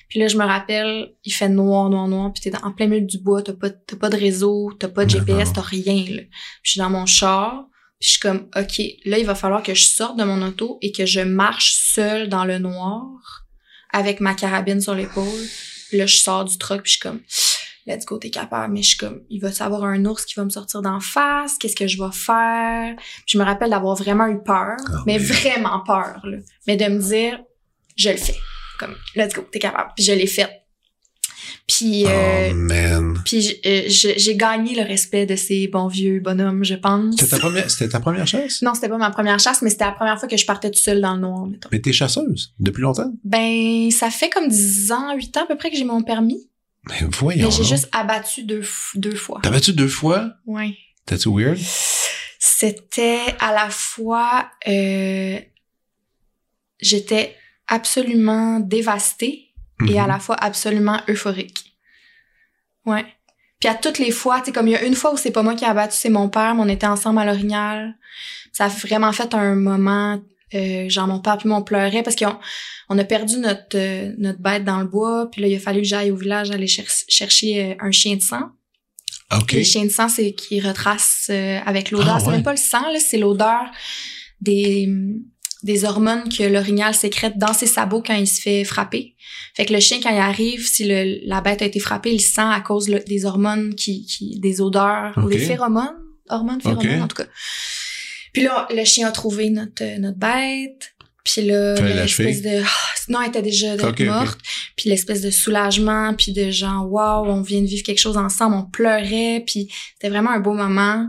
Puis 0.09 0.20
là, 0.20 0.28
je 0.28 0.36
me 0.36 0.45
rappelle, 0.45 1.12
il 1.24 1.32
fait 1.32 1.49
noir, 1.49 1.88
noir, 1.90 2.07
noir, 2.09 2.32
puis 2.32 2.42
t'es 2.42 2.51
dans- 2.51 2.62
en 2.66 2.72
plein 2.72 2.86
milieu 2.86 3.07
du 3.07 3.18
bois, 3.18 3.42
t'as 3.42 3.55
pas, 3.55 3.70
t'as 3.70 3.97
pas 3.97 4.11
de 4.11 4.16
réseau, 4.16 4.70
t'as 4.78 4.88
pas 4.88 5.05
de 5.07 5.11
GPS, 5.11 5.53
t'as 5.53 5.61
rien, 5.62 5.95
là. 5.95 6.22
Puis 6.22 6.28
je 6.62 6.70
suis 6.72 6.78
dans 6.78 6.90
mon 6.90 7.07
char, 7.07 7.66
puis 7.99 8.07
je 8.07 8.11
suis 8.12 8.20
comme, 8.20 8.49
OK, 8.55 8.80
là, 9.07 9.18
il 9.18 9.24
va 9.26 9.34
falloir 9.34 9.62
que 9.62 9.74
je 9.74 9.84
sorte 9.84 10.18
de 10.18 10.24
mon 10.24 10.40
auto 10.47 10.78
et 10.82 10.92
que 10.92 11.07
je 11.07 11.20
marche 11.20 11.74
seule 11.74 12.28
dans 12.28 12.45
le 12.45 12.59
noir 12.59 13.03
avec 13.92 14.20
ma 14.20 14.34
carabine 14.34 14.80
sur 14.80 14.95
l'épaule. 14.95 15.24
Là, 15.97 16.07
je 16.07 16.16
sors 16.16 16.45
du 16.45 16.59
truck, 16.59 16.82
puis 16.82 16.92
je 16.92 16.99
suis 16.99 17.01
comme, 17.01 17.20
let's 17.86 18.05
go, 18.05 18.18
t'es 18.18 18.30
capable. 18.30 18.72
Mais 18.74 18.82
je 18.82 18.88
suis 18.88 18.97
comme, 18.97 19.22
il 19.30 19.40
va 19.40 19.51
y 19.51 19.62
avoir 19.62 19.84
un 19.84 20.05
ours 20.05 20.24
qui 20.24 20.34
va 20.34 20.45
me 20.45 20.51
sortir 20.51 20.82
d'en 20.82 21.01
face, 21.01 21.57
qu'est-ce 21.59 21.76
que 21.76 21.86
je 21.86 22.03
vais 22.03 22.12
faire? 22.12 22.95
Puis 22.97 23.24
je 23.34 23.38
me 23.38 23.45
rappelle 23.45 23.70
d'avoir 23.70 23.95
vraiment 23.97 24.26
eu 24.26 24.42
peur, 24.42 24.76
Ah 24.88 25.03
mais 25.07 25.18
oui. 25.18 25.24
vraiment 25.24 25.80
peur, 25.80 26.20
là. 26.24 26.38
Mais 26.66 26.76
de 26.76 26.84
me 26.86 27.01
dire, 27.01 27.38
je 27.97 28.11
le 28.11 28.16
fais. 28.16 28.36
Comme, 28.78 28.97
let's 29.14 29.32
go, 29.34 29.42
t'es 29.53 29.59
capable. 29.61 29.92
Puis 29.97 30.05
je 30.05 30.12
l'ai 30.12 30.26
fait. 30.26 30.51
Puis, 31.67 32.05
euh, 32.07 32.51
oh 32.51 32.55
man. 32.55 33.19
puis 33.25 33.61
euh, 33.67 33.83
j'ai 33.89 34.37
gagné 34.37 34.75
le 34.75 34.83
respect 34.83 35.27
de 35.27 35.37
ces 35.37 35.67
bons 35.69 35.89
vieux 35.89 36.21
bonhommes, 36.21 36.65
je 36.65 36.75
pense. 36.75 37.17
C'était 37.17 37.31
ta 37.31 37.39
première, 37.39 37.71
c'était 37.71 37.89
ta 37.89 38.01
première 38.01 38.27
chasse? 38.27 38.63
Non, 38.63 38.75
c'était 38.75 38.89
pas 38.89 38.99
ma 38.99 39.11
première 39.11 39.39
chasse, 39.41 39.63
mais 39.63 39.71
c'était 39.71 39.85
la 39.85 39.93
première 39.93 40.19
fois 40.19 40.29
que 40.29 40.37
je 40.37 40.45
partais 40.47 40.71
toute 40.71 40.83
seule 40.83 41.01
dans 41.01 41.15
le 41.15 41.21
noir, 41.21 41.47
mettons. 41.47 41.69
Mais 41.73 41.81
t'es 41.81 41.93
chasseuse 41.93 42.55
depuis 42.59 42.83
longtemps? 42.83 43.13
Ben, 43.25 43.91
ça 43.91 44.11
fait 44.11 44.29
comme 44.31 44.49
10 44.49 44.93
ans, 44.93 45.15
8 45.17 45.37
ans 45.39 45.43
à 45.45 45.47
peu 45.47 45.57
près 45.57 45.71
que 45.71 45.77
j'ai 45.77 45.85
mon 45.85 46.03
permis. 46.03 46.49
Mais 46.89 47.07
voyons. 47.19 47.47
Mais 47.47 47.51
j'ai 47.51 47.65
juste 47.65 47.89
abattu 47.93 48.43
deux, 48.45 48.63
deux 48.95 49.15
fois. 49.15 49.41
T'as 49.43 49.51
battu 49.51 49.73
deux 49.73 49.89
fois? 49.89 50.33
Ouais. 50.47 50.77
T'as-tu 51.07 51.29
weird? 51.31 51.59
C'était 52.39 53.21
à 53.41 53.53
la 53.55 53.71
fois... 53.71 54.51
euh, 54.69 55.39
J'étais 56.81 57.35
absolument 57.67 58.61
dévastée 58.61 59.49
et 59.89 59.99
à 59.99 60.03
Mhm. 60.03 60.09
la 60.09 60.18
fois 60.18 60.37
absolument 60.37 61.01
euphorique. 61.09 61.76
Ouais. 62.87 63.05
Puis 63.61 63.68
à 63.68 63.74
toutes 63.74 63.99
les 63.99 64.11
fois, 64.11 64.41
tu 64.41 64.47
sais, 64.47 64.53
comme 64.53 64.68
il 64.68 64.72
y 64.72 64.76
a 64.76 64.82
une 64.85 64.95
fois 64.95 65.12
où 65.14 65.16
c'est 65.16 65.30
pas 65.30 65.43
moi 65.43 65.55
qui 65.55 65.64
ai 65.64 65.68
abattu, 65.68 65.97
c'est 65.97 66.11
mon 66.11 66.28
père, 66.28 66.55
mais 66.55 66.62
on 66.62 66.68
était 66.68 66.87
ensemble 66.87 67.20
à 67.20 67.24
l'orignal. 67.24 67.97
Ça 68.53 68.66
a 68.66 68.68
vraiment 68.68 69.11
fait 69.12 69.32
un 69.35 69.55
moment, 69.55 70.20
euh, 70.55 70.89
genre 70.89 71.07
mon 71.09 71.20
père 71.20 71.39
puis 71.39 71.49
moi 71.49 71.59
on 71.59 71.62
pleurait 71.62 72.03
parce 72.03 72.14
qu'on 72.14 72.37
on 72.91 72.99
a 72.99 73.05
perdu 73.05 73.39
notre 73.39 73.76
euh, 73.76 74.12
notre 74.18 74.39
bête 74.41 74.64
dans 74.64 74.78
le 74.80 74.87
bois, 74.87 75.30
puis 75.30 75.41
là 75.41 75.49
il 75.49 75.57
a 75.57 75.59
fallu 75.59 75.80
que 75.80 75.87
j'aille 75.89 76.11
au 76.11 76.16
village 76.16 76.51
aller 76.51 76.66
cher- 76.66 76.85
chercher 77.09 77.72
euh, 77.72 77.74
un 77.80 77.91
chien 77.91 78.16
de 78.16 78.22
sang. 78.22 78.51
OK. 79.35 79.53
Les 79.53 79.64
chiens 79.64 79.85
de 79.85 79.89
sang, 79.91 80.09
c'est 80.09 80.35
qui 80.35 80.61
retracent 80.61 81.28
euh, 81.30 81.59
avec 81.64 81.91
l'odeur. 81.91 82.16
Ah, 82.16 82.20
c'est 82.20 82.26
ouais. 82.26 82.32
même 82.35 82.43
pas 82.45 82.53
le 82.53 82.59
sang, 82.59 82.82
là, 82.93 83.01
c'est 83.01 83.16
l'odeur 83.18 83.64
des, 84.41 84.87
des 85.65 85.85
hormones 85.85 86.29
que 86.29 86.45
l'orignal 86.45 86.95
sécrète 86.95 87.37
dans 87.39 87.53
ses 87.55 87.67
sabots 87.67 88.03
quand 88.07 88.15
il 88.15 88.29
se 88.29 88.41
fait 88.41 88.62
frapper. 88.65 89.17
Fait 89.57 89.65
que 89.65 89.73
le 89.73 89.81
chien, 89.81 89.99
quand 90.03 90.11
il 90.11 90.19
arrive, 90.19 90.65
si 90.67 90.85
le, 90.87 91.27
la 91.27 91.41
bête 91.41 91.62
a 91.62 91.65
été 91.65 91.81
frappée, 91.81 92.12
il 92.12 92.21
sent 92.21 92.41
à 92.43 92.61
cause 92.61 92.89
le- 92.89 93.01
des 93.07 93.25
hormones 93.25 93.75
qui, 93.75 94.05
qui 94.07 94.39
des 94.39 94.61
odeurs 94.61 95.15
ou 95.19 95.29
des 95.29 95.39
phéromones, 95.47 95.97
hormones, 96.29 96.61
phéromones 96.61 97.03
en 97.03 97.09
tout 97.09 97.17
cas. 97.17 97.27
Puis 98.33 98.43
là, 98.43 98.69
le 98.71 98.85
chien 98.85 99.09
a 99.09 99.11
trouvé 99.12 99.51
notre 99.51 99.83
euh, 99.83 99.99
notre 99.99 100.19
bête. 100.19 100.91
Puis 101.25 101.41
là, 101.47 101.75
l'espèce 102.03 102.43
de 102.43 102.62
ah, 102.62 102.95
non, 103.09 103.23
elle 103.23 103.29
était 103.31 103.41
déjà 103.41 103.75
morte. 104.05 104.39
Puis 104.77 104.91
l'espèce 104.91 105.23
de 105.23 105.31
soulagement, 105.31 106.12
puis 106.12 106.33
de 106.33 106.51
genre 106.51 106.87
waouh, 106.93 107.25
on 107.27 107.41
vient 107.41 107.62
de 107.62 107.67
vivre 107.67 107.83
quelque 107.83 108.01
chose 108.01 108.19
ensemble, 108.19 108.57
on 108.57 108.65
pleurait, 108.71 109.43
puis 109.47 109.69
c'était 109.95 110.11
vraiment 110.11 110.31
un 110.33 110.41
beau 110.41 110.53
moment. 110.53 111.09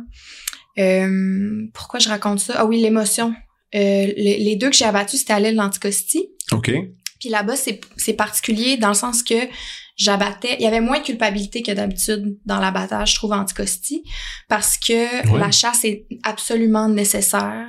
Euh, 0.78 1.66
pourquoi 1.74 2.00
je 2.00 2.08
raconte 2.10 2.40
ça? 2.40 2.54
Ah 2.58 2.66
oui, 2.66 2.80
l'émotion. 2.82 3.34
Euh, 3.76 4.14
les, 4.18 4.38
les 4.40 4.56
deux 4.56 4.70
que 4.70 4.76
j'ai 4.76 4.86
abattus, 4.86 5.20
c'était 5.20 5.34
à 5.34 5.40
l'île 5.40 5.56
d'Anticosti. 5.56 6.30
OK. 6.52 6.72
Puis 7.20 7.30
là-bas, 7.30 7.56
c'est 7.56 8.14
particulier 8.14 8.78
dans 8.78 8.90
le 8.90 8.94
sens 8.94 9.24
que 9.24 9.48
j'abattais. 9.96 10.56
Il 10.60 10.64
y 10.64 10.68
avait 10.68 10.82
moins 10.82 11.00
de 11.00 11.06
culpabilité 11.06 11.62
que 11.62 11.72
d'habitude 11.72 12.38
dans 12.46 12.60
l'abattage, 12.60 13.12
je 13.12 13.16
trouve, 13.16 13.34
à 13.34 13.40
Anticosti, 13.40 14.04
parce 14.48 14.78
que 14.78 15.38
la 15.38 15.52
chasse 15.52 15.86
est 15.86 16.06
absolument 16.24 16.90
nécessaire. 16.90 17.68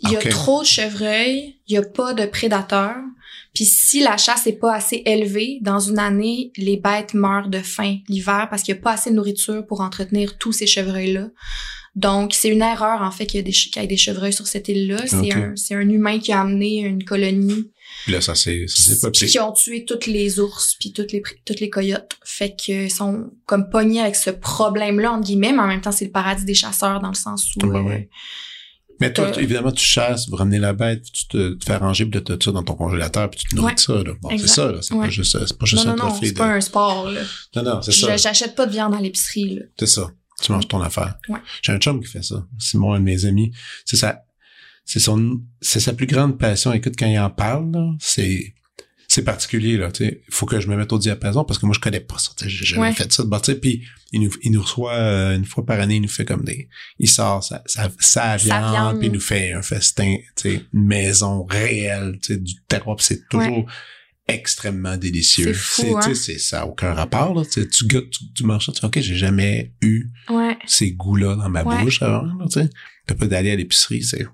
Il 0.00 0.10
y 0.10 0.16
a 0.16 0.20
trop 0.20 0.60
de 0.62 0.66
chevreuils, 0.66 1.60
il 1.66 1.74
y 1.74 1.76
a 1.76 1.82
pas 1.82 2.14
de 2.14 2.26
prédateurs. 2.26 2.96
Puis 3.54 3.64
si 3.64 4.00
la 4.00 4.16
chasse 4.16 4.46
est 4.46 4.52
pas 4.52 4.74
assez 4.74 5.02
élevée, 5.06 5.58
dans 5.62 5.80
une 5.80 5.98
année, 5.98 6.52
les 6.56 6.76
bêtes 6.76 7.14
meurent 7.14 7.48
de 7.48 7.58
faim 7.58 7.96
l'hiver 8.08 8.46
parce 8.50 8.62
qu'il 8.62 8.74
y 8.74 8.78
a 8.78 8.80
pas 8.80 8.92
assez 8.92 9.10
de 9.10 9.16
nourriture 9.16 9.66
pour 9.66 9.80
entretenir 9.80 10.38
tous 10.38 10.52
ces 10.52 10.66
chevreuils-là. 10.66 11.28
Donc, 11.96 12.32
c'est 12.34 12.48
une 12.48 12.62
erreur, 12.62 13.02
en 13.02 13.10
fait, 13.10 13.26
qu'il 13.26 13.38
y, 13.38 13.40
ait 13.40 13.86
des 13.86 13.96
chevreuils 13.96 14.32
sur 14.32 14.46
cette 14.46 14.68
île-là. 14.68 14.98
C'est 15.56 15.74
un, 15.74 15.88
humain 15.88 16.18
qui 16.18 16.32
a 16.32 16.40
amené 16.42 16.78
une 16.80 17.02
colonie 17.04 17.70
Puis 18.04 18.12
là, 18.12 18.20
ça 18.20 18.34
s'est, 18.34 18.66
peuplé. 19.02 19.26
qui 19.26 19.40
ont 19.40 19.52
tué 19.52 19.84
toutes 19.84 20.06
les 20.06 20.38
ours 20.38 20.76
puis 20.78 20.92
toutes 20.92 21.12
les 21.12 21.20
pri- 21.20 21.36
toutes 21.44 21.60
les 21.60 21.70
coyotes 21.70 22.12
fait 22.24 22.50
que 22.50 22.84
ils 22.84 22.90
sont 22.90 23.30
comme 23.46 23.68
pognés 23.70 24.00
avec 24.00 24.14
ce 24.16 24.30
problème 24.30 25.00
là 25.00 25.12
entre 25.12 25.24
guillemets 25.26 25.52
mais 25.52 25.60
en 25.60 25.66
même 25.66 25.80
temps 25.80 25.90
c'est 25.92 26.04
le 26.04 26.10
paradis 26.10 26.44
des 26.44 26.54
chasseurs 26.54 27.00
dans 27.00 27.08
le 27.08 27.14
sens 27.14 27.54
où 27.56 27.66
Ouais, 27.66 27.78
euh. 27.78 28.04
Mais 29.00 29.12
toi, 29.12 29.26
Euh, 29.26 29.40
évidemment, 29.40 29.70
tu 29.70 29.84
chasses, 29.84 30.28
vous 30.28 30.34
ramenez 30.36 30.58
la 30.58 30.72
bête, 30.72 31.04
tu 31.12 31.28
te, 31.28 31.54
te 31.54 31.64
fais 31.64 31.76
ranger, 31.76 32.04
puis 32.06 32.22
tu 32.22 32.32
as 32.32 32.36
ça 32.42 32.50
dans 32.50 32.64
ton 32.64 32.74
congélateur, 32.74 33.30
puis 33.30 33.38
tu 33.40 33.46
te 33.48 33.54
nourris 33.54 33.68
Ouais. 33.68 33.74
de 33.74 33.80
ça. 33.80 33.94
Là. 34.02 34.12
Bon, 34.20 34.30
c'est 34.36 34.48
ça, 34.48 34.72
là. 34.72 34.78
C'est 34.82 34.96
pas 34.96 35.08
juste, 35.08 35.58
pas 35.58 35.66
juste 35.66 35.84
non 35.86 35.92
un 35.92 35.96
non 35.96 36.14
c'est 36.20 36.32
de... 36.32 36.36
pas 36.36 36.46
un 36.46 36.60
sport 36.60 37.10
là 37.10 37.20
Non, 37.56 37.62
non, 37.62 37.82
c'est 37.82 37.92
ça. 37.92 38.16
J'achète 38.16 38.54
pas 38.56 38.66
de 38.66 38.72
viande 38.72 38.94
à 38.94 39.00
l'épicerie 39.00 39.54
là 39.56 39.62
C'est 39.78 39.86
ça. 39.86 40.10
Tu 40.42 40.52
manges 40.52 40.68
ton 40.68 40.80
affaire. 40.80 41.18
Ouais. 41.28 41.38
J'ai 41.62 41.72
un 41.72 41.78
chum 41.78 42.00
qui 42.00 42.06
fait 42.08 42.22
ça. 42.22 42.46
Simon, 42.58 42.92
un 42.94 43.00
de 43.00 43.04
mes 43.04 43.24
amis. 43.24 43.52
C'est 43.84 43.96
ça. 43.96 44.22
C'est 44.84 45.00
son, 45.00 45.40
c'est 45.60 45.80
sa 45.80 45.92
plus 45.92 46.06
grande 46.06 46.38
passion. 46.38 46.72
Écoute, 46.72 46.94
quand 46.98 47.06
il 47.06 47.18
en 47.18 47.28
parle, 47.28 47.72
c'est, 48.00 48.54
c'est 49.06 49.22
particulier, 49.24 49.76
là, 49.76 49.90
tu 49.92 50.04
sais. 50.04 50.22
Faut 50.30 50.46
que 50.46 50.60
je 50.60 50.68
me 50.68 50.76
mette 50.76 50.92
au 50.92 50.98
diapason 50.98 51.44
parce 51.44 51.58
que 51.58 51.66
moi, 51.66 51.74
je 51.74 51.80
connais 51.80 52.00
pas 52.00 52.18
ça. 52.18 52.30
J'ai 52.46 52.64
jamais 52.64 52.82
Ouais. 52.88 52.92
fait 52.94 53.12
ça 53.12 53.24
de 53.24 53.44
sais. 53.44 53.56
Puis, 53.56 53.82
il 54.12 54.22
nous, 54.22 54.30
il 54.42 54.52
nous 54.52 54.62
reçoit, 54.62 54.94
euh, 54.94 55.36
une 55.36 55.44
fois 55.44 55.66
par 55.66 55.78
année, 55.80 55.96
il 55.96 56.02
nous 56.02 56.08
fait 56.08 56.24
comme 56.24 56.42
des, 56.44 56.68
il 56.98 57.10
sort 57.10 57.44
sa, 57.44 57.62
sa, 57.66 57.90
sa 57.98 58.36
viande, 58.38 58.70
viande. 58.72 58.98
puis 58.98 59.08
il 59.08 59.12
nous 59.12 59.20
fait 59.20 59.52
un 59.52 59.60
festin, 59.60 60.16
tu 60.36 60.50
sais, 60.54 60.62
une 60.72 60.86
maison 60.86 61.44
réelle, 61.44 62.18
tu 62.22 62.34
sais, 62.34 62.40
du 62.40 62.54
terroir, 62.66 62.96
c'est 63.00 63.28
toujours, 63.28 63.66
extrêmement 64.28 64.96
délicieux. 64.96 65.54
C'est 65.54 65.94
hein? 65.94 66.00
tu 66.02 66.14
sais, 66.14 66.34
c'est 66.34 66.38
ça 66.38 66.66
aucun 66.66 66.92
rapport 66.94 67.34
là. 67.34 67.42
Tu, 67.44 67.86
goûtes, 67.86 68.10
tu, 68.10 68.32
tu 68.34 68.44
manges 68.44 68.66
ça, 68.66 68.72
tu 68.72 68.80
fais 68.80 68.86
ok, 68.86 69.00
j'ai 69.00 69.16
jamais 69.16 69.72
eu 69.82 70.10
ouais 70.28 70.56
ces 70.66 70.92
goûts-là 70.92 71.36
dans 71.36 71.48
ma 71.48 71.62
Ouais. 71.64 71.82
bouche 71.82 72.02
avant. 72.02 72.28
Tu 72.46 73.14
pas 73.14 73.26
d'aller 73.26 73.50
à 73.50 73.56
l'épicerie, 73.56 74.02
c'est 74.02 74.26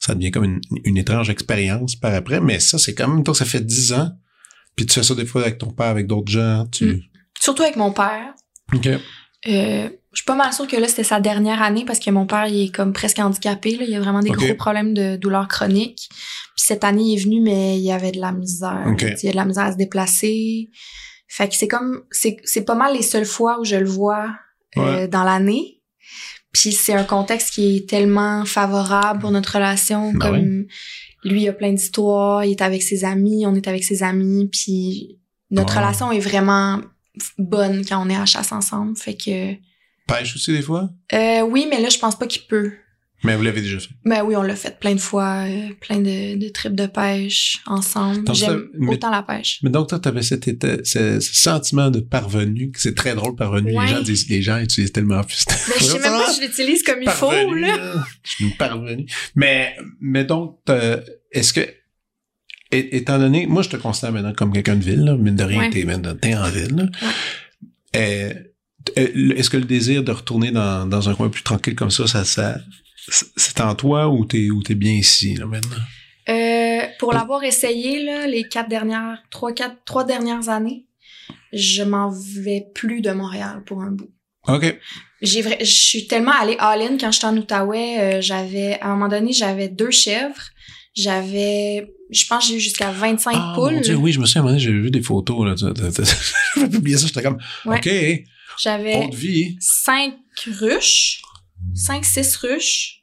ça 0.00 0.14
devient 0.16 0.32
comme 0.32 0.44
une, 0.44 0.60
une 0.84 0.96
étrange 0.96 1.30
expérience 1.30 1.94
par 1.94 2.12
après. 2.12 2.40
Mais 2.40 2.58
ça, 2.58 2.76
c'est 2.78 2.94
quand 2.94 3.06
même 3.06 3.22
toi, 3.22 3.34
ça 3.34 3.44
fait 3.44 3.64
dix 3.64 3.92
ans. 3.92 4.10
Puis 4.74 4.86
tu 4.86 4.94
fais 4.94 5.02
ça 5.04 5.14
des 5.14 5.26
fois 5.26 5.42
avec 5.42 5.58
ton 5.58 5.70
père, 5.70 5.86
avec 5.86 6.08
d'autres 6.08 6.32
gens. 6.32 6.66
Tu. 6.72 6.86
Mm. 6.86 7.00
surtout 7.40 7.62
avec 7.62 7.76
mon 7.76 7.92
père 7.92 8.34
Ok. 8.74 8.88
Euh, 9.48 9.88
je 10.12 10.18
suis 10.18 10.26
pas 10.26 10.34
mal 10.34 10.52
sûre 10.52 10.66
que 10.66 10.76
là, 10.76 10.88
c'était 10.88 11.04
sa 11.04 11.20
dernière 11.20 11.62
année 11.62 11.84
parce 11.84 11.98
que 11.98 12.10
mon 12.10 12.26
père, 12.26 12.46
il 12.46 12.66
est 12.66 12.74
comme 12.74 12.92
presque 12.92 13.18
handicapé. 13.18 13.76
Là. 13.76 13.84
Il 13.88 13.94
a 13.94 14.00
vraiment 14.00 14.20
des 14.20 14.30
gros 14.30 14.54
problèmes 14.54 14.94
de 14.94 15.16
douleurs 15.16 15.48
chroniques. 15.48 16.08
Puis 16.10 16.64
cette 16.66 16.84
année, 16.84 17.02
il 17.02 17.14
est 17.18 17.24
venu, 17.24 17.40
mais 17.40 17.78
il 17.78 17.82
y 17.82 17.92
avait 17.92 18.12
de 18.12 18.20
la 18.20 18.32
misère. 18.32 18.84
Ok. 18.86 19.02
Il 19.02 19.26
y 19.26 19.28
a 19.28 19.32
de 19.32 19.36
la 19.36 19.44
misère 19.44 19.64
à 19.64 19.72
se 19.72 19.78
déplacer. 19.78 20.70
Fait 21.28 21.48
que 21.48 21.56
c'est 21.56 21.68
comme... 21.68 22.02
C'est 22.10 22.36
c'est 22.44 22.64
pas 22.64 22.74
mal 22.74 22.94
les 22.94 23.02
seules 23.02 23.24
fois 23.24 23.58
où 23.58 23.64
je 23.64 23.76
le 23.76 23.88
vois 23.88 24.30
euh, 24.76 25.06
dans 25.08 25.24
l'année. 25.24 25.80
Puis 26.52 26.72
c'est 26.72 26.92
un 26.92 27.04
contexte 27.04 27.54
qui 27.54 27.76
est 27.76 27.88
tellement 27.88 28.44
favorable 28.44 29.20
pour 29.20 29.30
notre 29.30 29.54
relation. 29.54 30.12
Ben 30.12 30.18
comme 30.18 30.66
lui, 31.24 31.42
il 31.42 31.48
a 31.48 31.54
plein 31.54 31.72
d'histoires. 31.72 32.44
Il 32.44 32.50
est 32.50 32.62
avec 32.62 32.82
ses 32.82 33.04
amis, 33.04 33.46
on 33.46 33.54
est 33.54 33.66
avec 33.66 33.82
ses 33.82 34.02
amis. 34.02 34.48
Puis 34.52 35.18
notre 35.50 35.76
relation 35.76 36.12
est 36.12 36.20
vraiment 36.20 36.80
bonne 37.38 37.84
quand 37.84 38.04
on 38.04 38.10
est 38.10 38.16
à 38.16 38.26
chasse 38.26 38.52
ensemble. 38.52 38.96
Fait 38.96 39.14
que... 39.16 39.54
Pêche 40.06 40.34
aussi 40.34 40.52
des 40.52 40.62
fois? 40.62 40.90
Euh, 41.12 41.42
oui, 41.42 41.66
mais 41.70 41.80
là, 41.80 41.88
je 41.88 41.98
pense 41.98 42.18
pas 42.18 42.26
qu'il 42.26 42.42
peut. 42.42 42.72
Mais 43.24 43.36
vous 43.36 43.42
l'avez 43.44 43.60
déjà 43.60 43.78
fait. 43.78 43.90
Mais 44.04 44.20
oui, 44.20 44.34
on 44.34 44.42
l'a 44.42 44.56
fait 44.56 44.80
plein 44.80 44.96
de 44.96 45.00
fois, 45.00 45.44
euh, 45.46 45.68
plein 45.80 45.98
de, 45.98 46.36
de 46.36 46.48
trips 46.48 46.74
de 46.74 46.86
pêche 46.86 47.60
ensemble. 47.66 48.24
J'aime 48.34 48.68
autant 48.88 49.10
la 49.12 49.22
pêche. 49.22 49.60
Mais 49.62 49.70
donc 49.70 49.88
toi, 49.88 50.00
tu 50.00 50.08
avais 50.08 50.22
cet 50.22 50.48
état, 50.48 50.78
ce, 50.82 51.20
ce 51.20 51.32
sentiment 51.32 51.88
de 51.90 52.00
parvenu, 52.00 52.72
que 52.72 52.80
c'est 52.80 52.96
très 52.96 53.14
drôle 53.14 53.36
parvenu. 53.36 53.78
Ouais. 53.78 53.84
Les 53.86 53.92
gens 53.92 54.02
disent, 54.02 54.28
les 54.28 54.42
gens 54.42 54.58
utilisent 54.58 54.90
tellement 54.90 55.22
plus. 55.22 55.44
Mais 55.48 55.74
je 55.78 55.84
sais 55.84 55.98
même 56.00 56.10
pas 56.10 56.32
si 56.32 56.40
je 56.40 56.46
l'utilise 56.48 56.82
comme 56.82 57.00
il 57.00 57.08
faut, 57.10 57.30
Parvenu, 57.30 57.60
là. 57.60 57.76
là. 57.76 58.04
Je 58.24 58.30
suis 58.30 58.50
parvenu. 58.54 59.06
Mais, 59.36 59.76
mais 60.00 60.24
donc, 60.24 60.58
euh, 60.68 61.00
est-ce 61.30 61.52
que, 61.52 61.60
é- 62.72 62.96
étant 62.96 63.18
donné, 63.18 63.46
moi, 63.46 63.62
je 63.62 63.68
te 63.68 63.76
considère 63.76 64.12
maintenant 64.12 64.32
comme 64.32 64.52
quelqu'un 64.52 64.76
de 64.76 64.82
ville, 64.84 65.04
là, 65.04 65.16
mine 65.16 65.36
de 65.36 65.44
rien, 65.44 65.60
Ouais. 65.60 65.70
t'es, 65.70 66.34
en 66.34 66.48
ville. 66.48 66.90
Euh, 67.96 68.32
euh, 68.98 69.34
Est-ce 69.36 69.50
que 69.50 69.56
le 69.56 69.64
désir 69.64 70.02
de 70.02 70.10
retourner 70.12 70.50
dans, 70.50 70.86
dans 70.88 71.08
un 71.08 71.14
coin 71.14 71.28
plus 71.28 71.42
tranquille 71.42 71.74
comme 71.74 71.90
ça, 71.90 72.06
ça, 72.06 72.24
ça 72.24 72.58
c'est 73.36 73.60
en 73.60 73.74
toi 73.74 74.08
ou 74.08 74.24
t'es, 74.24 74.50
ou 74.50 74.62
t'es 74.62 74.74
bien 74.74 74.92
ici, 74.92 75.34
là, 75.34 75.46
maintenant? 75.46 75.76
Euh, 76.28 76.80
pour 76.98 77.12
l'avoir 77.12 77.42
essayé, 77.44 78.04
là, 78.04 78.26
les 78.26 78.44
quatre 78.44 78.68
dernières, 78.68 79.18
trois, 79.30 79.52
quatre, 79.52 79.76
trois 79.84 80.04
dernières 80.04 80.48
années, 80.48 80.86
je 81.52 81.82
m'en 81.82 82.10
vais 82.10 82.64
plus 82.74 83.00
de 83.00 83.10
Montréal 83.10 83.62
pour 83.66 83.82
un 83.82 83.90
bout. 83.90 84.10
OK. 84.48 84.78
J'ai 85.20 85.42
je 85.60 85.64
suis 85.64 86.06
tellement 86.06 86.32
allée 86.32 86.56
all-in 86.58 86.96
quand 86.98 87.12
j'étais 87.12 87.26
en 87.26 87.36
Outaouais. 87.36 87.98
euh, 88.00 88.20
j'avais, 88.20 88.78
à 88.80 88.86
un 88.88 88.90
moment 88.96 89.08
donné, 89.08 89.32
j'avais 89.32 89.68
deux 89.68 89.90
chèvres. 89.90 90.50
J'avais, 90.94 91.90
je 92.10 92.26
pense, 92.26 92.46
j'ai 92.48 92.56
eu 92.56 92.60
jusqu'à 92.60 92.90
25 92.90 93.34
Ah, 93.34 93.52
poules. 93.54 93.74
mon 93.74 93.80
Dieu, 93.80 93.94
oui, 93.96 94.12
je 94.12 94.20
me 94.20 94.26
souviens, 94.26 94.42
à 94.42 94.44
un 94.44 94.48
moment 94.48 94.58
donné, 94.58 94.64
j'ai 94.64 94.72
vu 94.78 94.90
des 94.90 95.02
photos, 95.02 95.46
là. 95.46 95.54
J'avais 96.56 96.68
publié 96.68 96.96
ça, 96.98 97.06
j'étais 97.06 97.22
comme, 97.22 97.38
Ouais. 97.64 97.78
OK, 97.78 98.26
J'avais 98.62 99.08
cinq 99.60 100.14
ruches, 100.60 101.22
cinq, 101.74 102.04
six 102.04 102.36
ruches. 102.36 103.02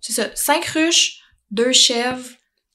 C'est 0.00 0.12
ça, 0.12 0.28
cinq 0.34 0.64
ruches, 0.66 1.18
deux 1.50 1.72
chèvres, 1.72 2.24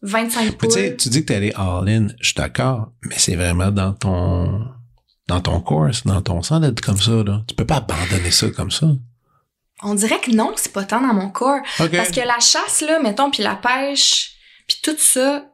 25 0.02 0.58
Puis 0.58 0.68
tu 0.68 0.74
sais, 0.76 0.88
poules. 0.92 0.98
tu 0.98 1.10
dis 1.10 1.22
que 1.22 1.26
t'es 1.28 1.36
allé 1.36 1.52
all-in, 1.56 2.08
je 2.22 2.26
suis 2.28 2.36
d'accord, 2.36 2.92
mais 3.04 3.16
c'est 3.18 3.36
vraiment 3.36 3.72
dans 3.72 3.94
ton, 3.94 4.64
dans 5.28 5.42
ton 5.42 5.60
course, 5.60 6.04
dans 6.06 6.22
ton 6.22 6.42
sang 6.44 6.60
d'être 6.60 6.82
comme 6.82 7.00
ça, 7.02 7.24
là. 7.24 7.44
Tu 7.48 7.56
peux 7.56 7.66
pas 7.66 7.78
abandonner 7.78 8.32
ça 8.32 8.50
comme 8.52 8.72
ça. 8.72 8.88
On 9.84 9.96
dirait 9.96 10.22
que 10.22 10.32
non, 10.32 10.54
c'est 10.56 10.72
pas 10.72 10.84
tant 10.86 11.02
dans 11.02 11.14
mon 11.14 11.30
corps. 11.30 11.60
Parce 11.78 12.12
que 12.12 12.22
la 12.26 12.40
chasse, 12.40 12.82
là, 12.82 13.00
mettons, 13.02 13.30
puis 13.32 13.44
la 13.44 13.56
pêche, 13.56 14.32
puis 14.68 14.78
tout 14.82 14.98
ça, 14.98 15.52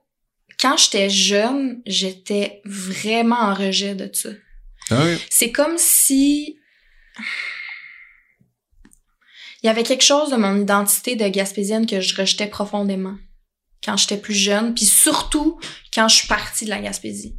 quand 0.60 0.78
j'étais 0.78 1.10
jeune, 1.10 1.82
j'étais 1.86 2.62
vraiment 2.66 3.40
en 3.40 3.54
rejet 3.54 3.96
de 3.96 4.10
ça. 4.14 4.30
OK. 4.92 5.20
C'est 5.30 5.52
comme 5.52 5.78
si 5.78 6.58
il 9.64 9.68
y 9.68 9.70
avait 9.70 9.84
quelque 9.84 10.04
chose 10.04 10.32
de 10.32 10.38
mon 10.38 10.60
identité 10.60 11.16
de 11.16 11.28
gaspésienne 11.28 11.86
que 11.86 12.02
je 12.02 12.16
rejetais 12.16 12.48
profondément 12.48 13.18
quand 13.84 13.98
j'étais 13.98 14.18
plus 14.18 14.34
jeune, 14.36 14.74
puis 14.74 14.86
surtout 14.86 15.60
quand 15.94 16.08
je 16.08 16.18
suis 16.18 16.28
partie 16.28 16.66
de 16.66 16.70
la 16.70 16.80
Gaspésie. 16.80 17.38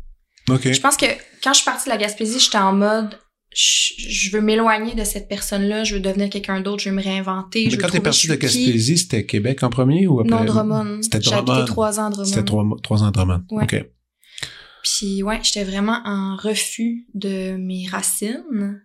OK. 0.49 0.73
Je 0.73 0.81
pense 0.81 0.97
que 0.97 1.07
quand 1.43 1.53
je 1.53 1.61
suis 1.61 1.65
partie 1.65 1.85
de 1.85 1.91
la 1.91 1.97
Gaspésie, 1.97 2.41
j'étais 2.41 2.59
en 2.59 2.73
mode 2.73 3.19
je, 3.55 4.31
veux 4.31 4.41
m'éloigner 4.41 4.95
de 4.95 5.05
cette 5.05 5.29
personne-là, 5.29 5.85
je 5.85 5.95
veux 5.95 6.01
devenir 6.01 6.31
quelqu'un 6.31 6.61
d'autre, 6.61 6.83
je 6.83 6.91
veux 6.91 6.95
me 6.97 7.03
réinventer. 7.03 7.65
Mais 7.65 7.71
je 7.71 7.77
veux 7.77 7.83
quand 7.83 7.89
t'es 7.91 8.01
parti 8.01 8.27
de. 8.29 8.35
Gaspésie, 8.35 8.99
c'était 8.99 9.25
Québec 9.27 9.63
en 9.63 9.71
premier 9.71 10.07
ou 10.07 10.21
après? 10.21 10.31
Non, 10.31 10.45
Drummond. 10.45 11.03
C'était 11.03 11.21
J'ai 11.21 11.31
Drummond. 11.31 11.65
trois 11.67 12.01
ans 12.01 12.07
à 12.07 12.11
Drummond. 12.11 12.29
C'était 12.29 12.45
trois, 12.45 12.65
trois 12.83 13.03
ans 13.03 13.09
de 13.09 13.13
Drummond. 13.13 13.45
Ouais. 13.51 13.65
OK. 13.65 13.85
Puis 14.83 15.23
ouais, 15.23 15.39
j'étais 15.43 15.65
vraiment 15.65 16.01
en 16.05 16.37
refus 16.37 17.07
de 17.15 17.57
mes 17.57 17.87
racines. 17.89 18.81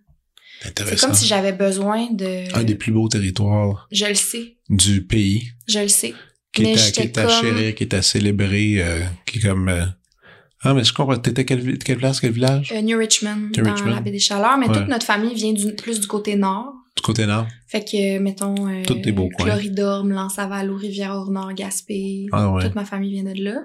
C'est 0.62 1.00
comme 1.00 1.14
si 1.14 1.28
j'avais 1.28 1.54
besoin 1.54 2.12
de... 2.12 2.54
Un 2.56 2.64
des 2.64 2.76
plus 2.76 2.92
beaux 2.92 3.08
territoires 3.08 3.88
Je 3.92 4.06
le 4.06 4.16
sais, 4.16 4.58
du 4.70 5.06
pays. 5.06 5.50
je 5.68 5.80
le 5.80 5.88
sais. 5.88 6.14
qui 6.52 6.64
est 6.64 6.72
à, 6.72 6.74
qui 6.74 6.80
j'étais 6.80 7.02
est 7.04 7.18
à 7.20 7.26
comme- 7.26 7.42
chérir, 7.42 7.76
qui 7.76 7.84
est 7.84 7.94
à 7.94 8.02
célébrer, 8.02 8.76
euh, 8.82 9.00
qui 9.26 9.38
est 9.38 9.42
comme... 9.42 9.70
euh, 9.70 9.86
Ah, 10.64 10.74
mais 10.74 10.84
je 10.84 10.94
comprends. 10.94 11.18
T'étais 11.18 11.46
quelle, 11.46 11.78
quelle 11.80 11.98
place, 11.98 12.20
quel 12.20 12.32
village? 12.32 12.72
Euh, 12.76 12.82
New 12.82 12.98
Richmond, 12.98 13.52
New 13.56 13.64
dans 13.64 13.74
Richmond. 13.74 13.92
la 13.92 14.02
baie 14.02 14.12
des 14.12 14.20
Chaleurs, 14.20 14.58
mais 14.58 14.68
Ouais. 14.68 14.74
toute 14.74 14.88
notre 14.88 15.06
famille 15.06 15.36
vient 15.36 15.54
du, 15.54 15.76
plus 15.76 16.00
du 16.00 16.08
côté 16.08 16.36
nord. 16.36 16.74
Du 16.98 17.04
côté 17.04 17.28
nord? 17.28 17.48
Fait 17.68 17.86
que, 17.86 18.18
mettons, 18.18 18.56
euh, 18.68 19.12
beaux 19.12 19.30
coins. 19.30 19.46
Floridorme, 19.46 20.12
Lansaval, 20.12 20.72
Rivière-au-Nord, 20.72 21.54
Gaspé. 21.54 22.26
Ah 22.32 22.52
ouais. 22.52 22.64
Toute 22.64 22.74
ma 22.74 22.86
famille 22.86 23.12
vient 23.12 23.32
de 23.32 23.40
là. 23.40 23.60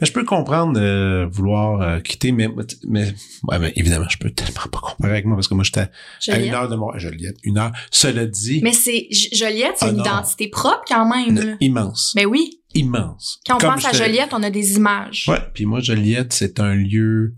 Mais 0.00 0.06
je 0.06 0.12
peux 0.12 0.24
comprendre 0.24 0.80
euh, 0.80 1.26
vouloir 1.30 1.80
euh, 1.80 2.00
quitter, 2.00 2.32
mais, 2.32 2.48
mais, 2.88 3.14
ouais, 3.48 3.58
mais 3.60 3.72
évidemment, 3.76 4.08
je 4.08 4.18
peux 4.18 4.30
tellement 4.30 4.66
pas 4.70 4.80
comparer 4.80 5.12
avec 5.12 5.26
moi 5.26 5.36
parce 5.36 5.46
que 5.46 5.54
moi, 5.54 5.62
j'étais 5.62 5.88
à 6.32 6.40
une 6.40 6.52
heure 6.52 6.68
de 6.68 6.74
moi. 6.74 6.98
Joliette, 6.98 7.36
une 7.44 7.58
heure. 7.58 7.70
Cela 7.92 8.26
dit, 8.26 8.60
Mais 8.64 8.72
c'est, 8.72 9.06
Joliette, 9.32 9.74
c'est 9.76 9.86
Ah 9.86 9.90
une 9.90 9.98
non. 9.98 10.04
identité 10.04 10.48
propre 10.48 10.82
quand 10.88 11.08
même, 11.08 11.36
là. 11.36 11.56
immense. 11.60 12.12
Ben 12.16 12.26
oui. 12.26 12.58
Immense. 12.74 13.38
Quand 13.46 13.56
on 13.56 13.58
Comme 13.58 13.74
pense 13.74 13.84
à 13.84 13.92
Joliette, 13.92 14.30
on 14.32 14.42
a 14.42 14.50
des 14.50 14.74
images. 14.76 15.26
Ouais, 15.28 15.38
puis 15.54 15.66
moi, 15.66 15.78
Joliette, 15.78 16.32
c'est 16.32 16.58
un 16.58 16.74
lieu... 16.74 17.34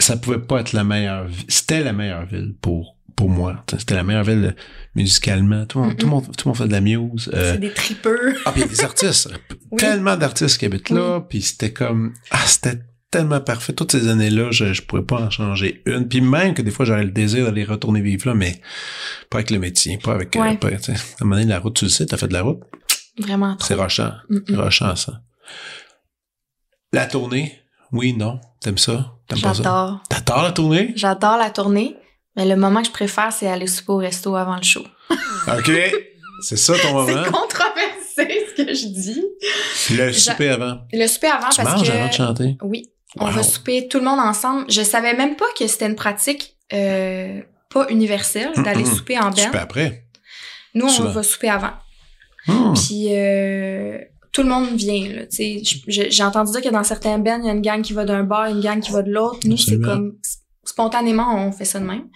Ça 0.00 0.16
pouvait 0.16 0.40
pas 0.40 0.60
être 0.60 0.72
la 0.72 0.82
meilleure... 0.82 1.28
C'était 1.46 1.84
la 1.84 1.92
meilleure 1.92 2.26
ville 2.26 2.56
pour 2.60 2.96
pour 3.20 3.28
moi. 3.28 3.62
C'était 3.70 3.94
la 3.96 4.02
meilleure 4.02 4.24
ville 4.24 4.44
euh, 4.56 4.62
musicalement. 4.94 5.66
Tout 5.66 5.78
le 5.78 5.84
monde, 5.84 5.92
Mm-mm. 5.92 5.96
tout 5.98 6.06
le 6.06 6.10
monde, 6.10 6.24
tout 6.36 6.44
le 6.46 6.48
monde 6.48 6.56
fait 6.56 6.68
de 6.68 6.72
la 6.72 6.80
muse. 6.80 7.30
euh, 7.34 7.52
C'est 7.52 7.58
des 7.58 7.72
tripeux. 7.74 8.34
Ah, 8.46 8.52
puis 8.52 8.64
des 8.64 8.80
artistes. 8.82 9.28
Oui. 9.72 9.76
Tellement 9.78 10.16
d'artistes 10.16 10.58
qui 10.58 10.64
habitent 10.66 10.90
là. 10.90 11.20
Puis 11.20 11.42
c'était 11.42 11.72
comme... 11.72 12.12
Ah, 12.32 12.38
c'était 12.46 12.80
tellement 13.10 13.40
parfait. 13.40 13.72
Toutes 13.74 13.92
ces 13.92 14.08
années-là, 14.08 14.50
je, 14.50 14.72
je 14.72 14.82
pourrais 14.82 15.04
pas 15.04 15.20
en 15.20 15.30
changer 15.30 15.82
une. 15.86 16.08
Puis 16.08 16.20
même 16.22 16.54
que 16.54 16.62
des 16.62 16.70
fois, 16.72 16.84
j'aurais 16.86 17.04
le 17.04 17.10
désir 17.12 17.44
d'aller 17.44 17.62
retourner 17.64 18.00
vivre 18.00 18.26
là, 18.28 18.34
mais 18.34 18.60
pas 19.28 19.38
avec 19.38 19.50
le 19.50 19.58
métier, 19.60 19.98
pas 19.98 20.14
avec... 20.14 20.34
euh, 20.34 20.54
pas, 20.54 20.68
à 20.68 20.70
un 20.72 20.94
moment 21.24 21.36
donné, 21.36 21.44
la 21.46 21.60
route, 21.60 21.76
tu 21.76 21.84
le 21.84 21.90
sais, 21.90 22.06
t'as 22.06 22.16
fait 22.16 22.26
de 22.26 22.32
la 22.32 22.42
route. 22.42 22.60
Vraiment. 23.18 23.56
C'est 23.60 23.74
rochant. 23.74 24.14
C'est 24.48 24.56
rochant, 24.56 24.96
ça. 24.96 25.20
La 26.92 27.06
tournée, 27.06 27.52
oui, 27.92 28.12
non. 28.12 28.40
T'aimes 28.60 28.78
ça? 28.78 29.12
T'aimes 29.28 29.40
pas 29.40 29.54
ça? 29.54 29.62
J'adore. 29.62 30.02
T'adores 30.08 30.42
la 30.42 30.52
tournée? 30.52 30.92
J'adore 30.96 31.36
la 31.36 31.50
tournée. 31.50 31.96
Mais 32.36 32.46
le 32.46 32.56
moment 32.56 32.80
que 32.80 32.86
je 32.88 32.92
préfère, 32.92 33.32
c'est 33.32 33.48
aller 33.48 33.66
souper 33.66 33.92
au 33.92 33.96
resto 33.96 34.34
avant 34.36 34.56
le 34.56 34.62
show. 34.62 34.84
OK. 35.48 35.70
C'est 36.42 36.56
ça 36.56 36.74
ton 36.78 36.92
moment? 36.94 37.24
C'est 37.24 37.30
controversé, 37.30 38.46
ce 38.56 38.62
que 38.62 38.74
je 38.74 38.86
dis. 38.86 39.24
Le 39.96 40.12
souper 40.12 40.48
avant. 40.48 40.78
Le 40.92 41.06
souper 41.06 41.26
avant, 41.26 41.48
Tu 41.50 41.62
parce 41.62 41.76
manges 41.78 41.86
que... 41.88 41.92
avant 41.92 42.08
de 42.08 42.12
chanter? 42.12 42.56
Oui. 42.62 42.90
On 43.18 43.28
va 43.28 43.42
souper 43.42 43.88
tout 43.88 43.98
le 43.98 44.04
monde 44.04 44.20
ensemble. 44.20 44.64
Je 44.70 44.82
savais 44.82 45.14
même 45.14 45.34
pas 45.36 45.46
que 45.58 45.66
c'était 45.66 45.86
une 45.86 45.96
pratique 45.96 46.56
euh, 46.72 47.40
pas 47.68 47.86
universelle 47.90 48.52
d'aller 48.64 48.84
souper 48.84 49.18
en 49.18 49.30
Souper 49.32 49.50
band. 49.52 49.58
après. 49.58 50.04
Nous, 50.74 50.86
on 50.86 50.88
souvent. 50.88 51.10
va 51.10 51.22
souper 51.24 51.48
avant. 51.48 51.72
Hmm. 52.46 52.72
Puis 52.74 53.08
euh, 53.10 53.98
tout 54.32 54.42
le 54.44 54.48
monde 54.48 54.68
vient. 54.76 55.26
J'ai 55.88 56.22
entendu 56.22 56.52
dire 56.52 56.62
que 56.62 56.68
dans 56.68 56.84
certains 56.84 57.18
bands, 57.18 57.40
il 57.42 57.46
y 57.46 57.50
a 57.50 57.52
une 57.52 57.60
gang 57.62 57.82
qui 57.82 57.92
va 57.92 58.04
d'un 58.04 58.22
bar, 58.22 58.46
une 58.46 58.60
gang 58.60 58.80
qui 58.80 58.92
va 58.92 59.02
de 59.02 59.10
l'autre. 59.10 59.40
Nous, 59.44 59.56
c'est 59.56 59.80
comme 59.80 60.14
spontanément, 60.64 61.34
on 61.46 61.52
fait 61.52 61.64
ça 61.64 61.80
de 61.80 61.84
même. 61.84 62.08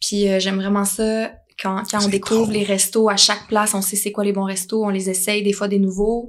Puis 0.00 0.28
euh, 0.28 0.38
j'aime 0.40 0.56
vraiment 0.56 0.84
ça. 0.84 1.32
Quand, 1.62 1.82
quand 1.90 2.04
on 2.04 2.08
découvre 2.08 2.50
les 2.50 2.64
restos 2.64 3.08
à 3.08 3.16
chaque 3.16 3.46
place, 3.46 3.74
on 3.74 3.82
sait 3.82 3.94
c'est 3.96 4.10
quoi 4.10 4.24
les 4.24 4.32
bons 4.32 4.44
restos, 4.44 4.84
on 4.84 4.88
les 4.88 5.10
essaye, 5.10 5.42
des 5.42 5.52
fois 5.52 5.68
des 5.68 5.78
nouveaux. 5.78 6.28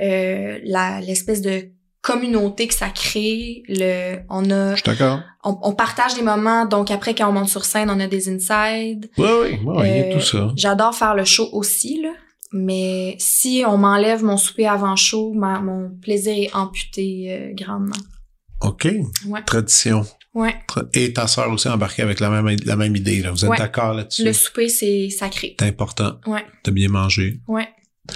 Euh, 0.00 0.58
L'espèce 1.06 1.40
de 1.42 1.68
communauté 2.00 2.66
que 2.66 2.74
ça 2.74 2.88
crée, 2.88 3.62
le, 3.68 4.16
on 4.28 4.50
a, 4.50 4.70
Je 4.74 4.82
suis 4.82 4.84
d'accord. 4.90 5.20
on, 5.44 5.56
on 5.62 5.72
partage 5.74 6.14
des 6.14 6.22
moments, 6.22 6.66
donc 6.66 6.90
après 6.90 7.14
quand 7.14 7.28
on 7.28 7.32
monte 7.32 7.48
sur 7.48 7.64
scène, 7.64 7.88
on 7.90 8.00
a 8.00 8.06
des 8.08 8.28
insides. 8.28 9.10
Oui, 9.16 9.28
oui, 9.42 9.58
oui, 9.64 9.74
il 9.84 9.96
y 9.96 10.00
a 10.00 10.04
Euh, 10.06 10.12
tout 10.14 10.20
ça. 10.20 10.52
J'adore 10.56 10.94
faire 10.94 11.14
le 11.14 11.24
show 11.24 11.48
aussi, 11.52 12.02
là. 12.02 12.10
Mais 12.52 13.16
si 13.18 13.64
on 13.66 13.78
m'enlève 13.78 14.22
mon 14.24 14.36
souper 14.36 14.66
avant 14.66 14.96
show, 14.96 15.32
ma- 15.34 15.60
mon 15.60 15.90
plaisir 16.02 16.34
est 16.36 16.54
amputé 16.54 17.26
euh, 17.30 17.52
grandement. 17.54 17.96
OK. 18.60 18.88
Ouais. 19.26 19.42
Tradition. 19.44 20.04
Ouais. 20.34 20.54
Et 20.94 21.12
ta 21.12 21.26
sœur 21.28 21.48
aussi 21.50 21.68
embarquée 21.68 22.02
avec 22.02 22.18
la 22.20 22.28
même, 22.28 22.56
la 22.64 22.76
même 22.76 22.96
idée. 22.96 23.22
Là. 23.22 23.30
Vous 23.30 23.44
êtes 23.44 23.50
Ouais. 23.50 23.56
d'accord 23.58 23.94
là-dessus? 23.94 24.24
Le 24.24 24.32
souper, 24.32 24.68
c'est 24.68 25.08
sacré. 25.10 25.54
C'est 25.60 25.66
important 25.66 26.16
Ouais. 26.26 26.44
de 26.64 26.70
bien 26.72 26.88
manger. 26.88 27.38
Ouais. 27.46 27.68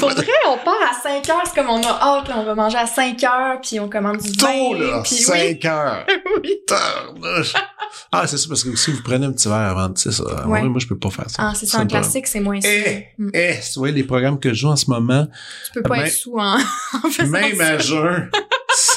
Pour 0.00 0.10
vrai, 0.10 0.26
on 0.48 0.56
part 0.64 0.74
à 0.90 0.94
5 1.02 1.28
heures, 1.30 1.42
c'est 1.44 1.54
comme 1.54 1.68
on 1.68 1.82
a 1.82 1.88
hâte, 2.00 2.28
là, 2.28 2.36
on 2.38 2.44
va 2.44 2.54
manger 2.54 2.76
à 2.78 2.86
5 2.86 3.22
heures, 3.24 3.60
puis 3.60 3.78
on 3.80 3.88
commande 3.88 4.18
du 4.18 4.32
vin. 4.38 4.78
Là! 4.78 5.02
puis 5.04 5.14
5 5.16 5.64
heures! 5.64 6.06
oui. 6.44 6.60
Ah, 8.12 8.26
c'est 8.26 8.38
ça, 8.38 8.46
parce 8.48 8.64
que 8.64 8.74
si 8.76 8.90
vous 8.92 9.02
prenez 9.02 9.26
un 9.26 9.32
petit 9.32 9.48
verre 9.48 9.56
avant, 9.76 9.90
c'est 9.94 10.12
ça. 10.12 10.46
Ouais. 10.46 10.62
Moi, 10.62 10.78
je 10.78 10.86
peux 10.86 10.98
pas 10.98 11.10
faire 11.10 11.28
ça. 11.28 11.36
Ah, 11.50 11.52
c'est 11.54 11.66
ça, 11.66 11.80
un 11.80 11.86
classique, 11.86 12.26
c'est 12.26 12.40
moins. 12.40 12.58
Eh, 12.64 13.06
Mm. 13.18 13.30
eh, 13.34 13.54
tu 13.72 13.78
vois, 13.78 13.90
les 13.90 14.04
programmes 14.04 14.38
que 14.38 14.50
je 14.50 14.60
joue 14.60 14.68
en 14.68 14.76
ce 14.76 14.88
moment, 14.90 15.26
Tu 15.66 15.72
peux 15.72 15.82
pas 15.82 15.96
même- 15.96 16.06
être 16.06 16.12
sous 16.12 16.38
en, 16.38 16.56
en 17.04 17.10
faisant 17.10 17.30
même 17.30 17.56
ça. 17.56 17.66
à 17.68 17.78
jeun, 17.78 18.30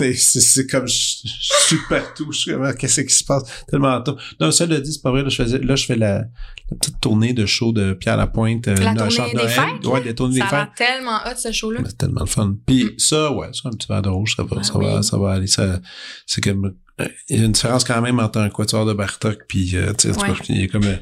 c'est, 0.01 0.13
c'est, 0.13 0.39
c'est 0.41 0.67
comme, 0.67 0.87
je, 0.87 0.93
je 1.23 1.65
suis 1.67 1.77
partout, 1.89 2.31
je 2.31 2.37
suis 2.39 2.51
comme, 2.51 2.73
qu'est-ce 2.75 3.01
qui 3.01 3.13
se 3.13 3.23
passe? 3.23 3.43
Tellement 3.69 4.01
tôt. 4.01 4.17
Non, 4.39 4.51
ça 4.51 4.65
le 4.65 4.79
dit, 4.81 4.91
c'est 4.93 5.01
pas 5.01 5.11
vrai, 5.11 5.23
là, 5.23 5.29
je 5.29 5.35
faisais, 5.35 5.59
là, 5.59 5.75
je 5.75 5.85
fais 5.85 5.95
la, 5.95 6.19
la 6.19 6.77
petite 6.79 6.99
tournée 7.01 7.33
de 7.33 7.45
show 7.45 7.71
de 7.71 7.93
Pierre 7.93 8.17
Lapointe, 8.17 8.67
euh, 8.67 8.75
La 8.75 8.93
tournée 8.95 9.31
des 9.33 9.47
fêtes, 9.47 9.85
Ouais, 9.85 10.03
la 10.03 10.13
tournée 10.13 10.39
Ça 10.39 10.43
des 10.45 10.49
fêtes. 10.49 10.59
l'air 10.59 10.71
tellement 10.75 11.17
hot, 11.25 11.35
ce 11.37 11.51
show-là. 11.51 11.79
C'est 11.85 11.97
tellement 11.97 12.21
le 12.21 12.25
fun. 12.27 12.55
Puis 12.65 12.85
Mm. 12.85 12.89
ça, 12.97 13.31
ouais, 13.31 13.47
ça, 13.53 13.69
un 13.69 13.71
petit 13.71 13.87
verre 13.87 14.01
de 14.01 14.09
rouge, 14.09 14.35
ça 14.35 14.43
va, 14.43 14.57
Ah 14.59 14.63
ça 14.63 14.77
va, 14.79 15.01
ça 15.03 15.17
va 15.17 15.31
aller. 15.33 15.47
Ça, 15.47 15.79
c'est 16.25 16.41
comme, 16.41 16.73
euh, 16.99 17.07
il 17.29 17.39
y 17.39 17.41
a 17.41 17.45
une 17.45 17.51
différence 17.51 17.83
quand 17.83 18.01
même 18.01 18.19
entre 18.19 18.39
un 18.39 18.49
quatuor 18.49 18.85
de 18.85 18.93
Bartok 18.93 19.39
puis, 19.47 19.75
euh, 19.75 19.93
tu 19.97 20.11
sais, 20.11 20.17
Ouais. 20.19 20.29
a 20.63 20.67
comme, 20.67 20.83
euh, 20.85 20.97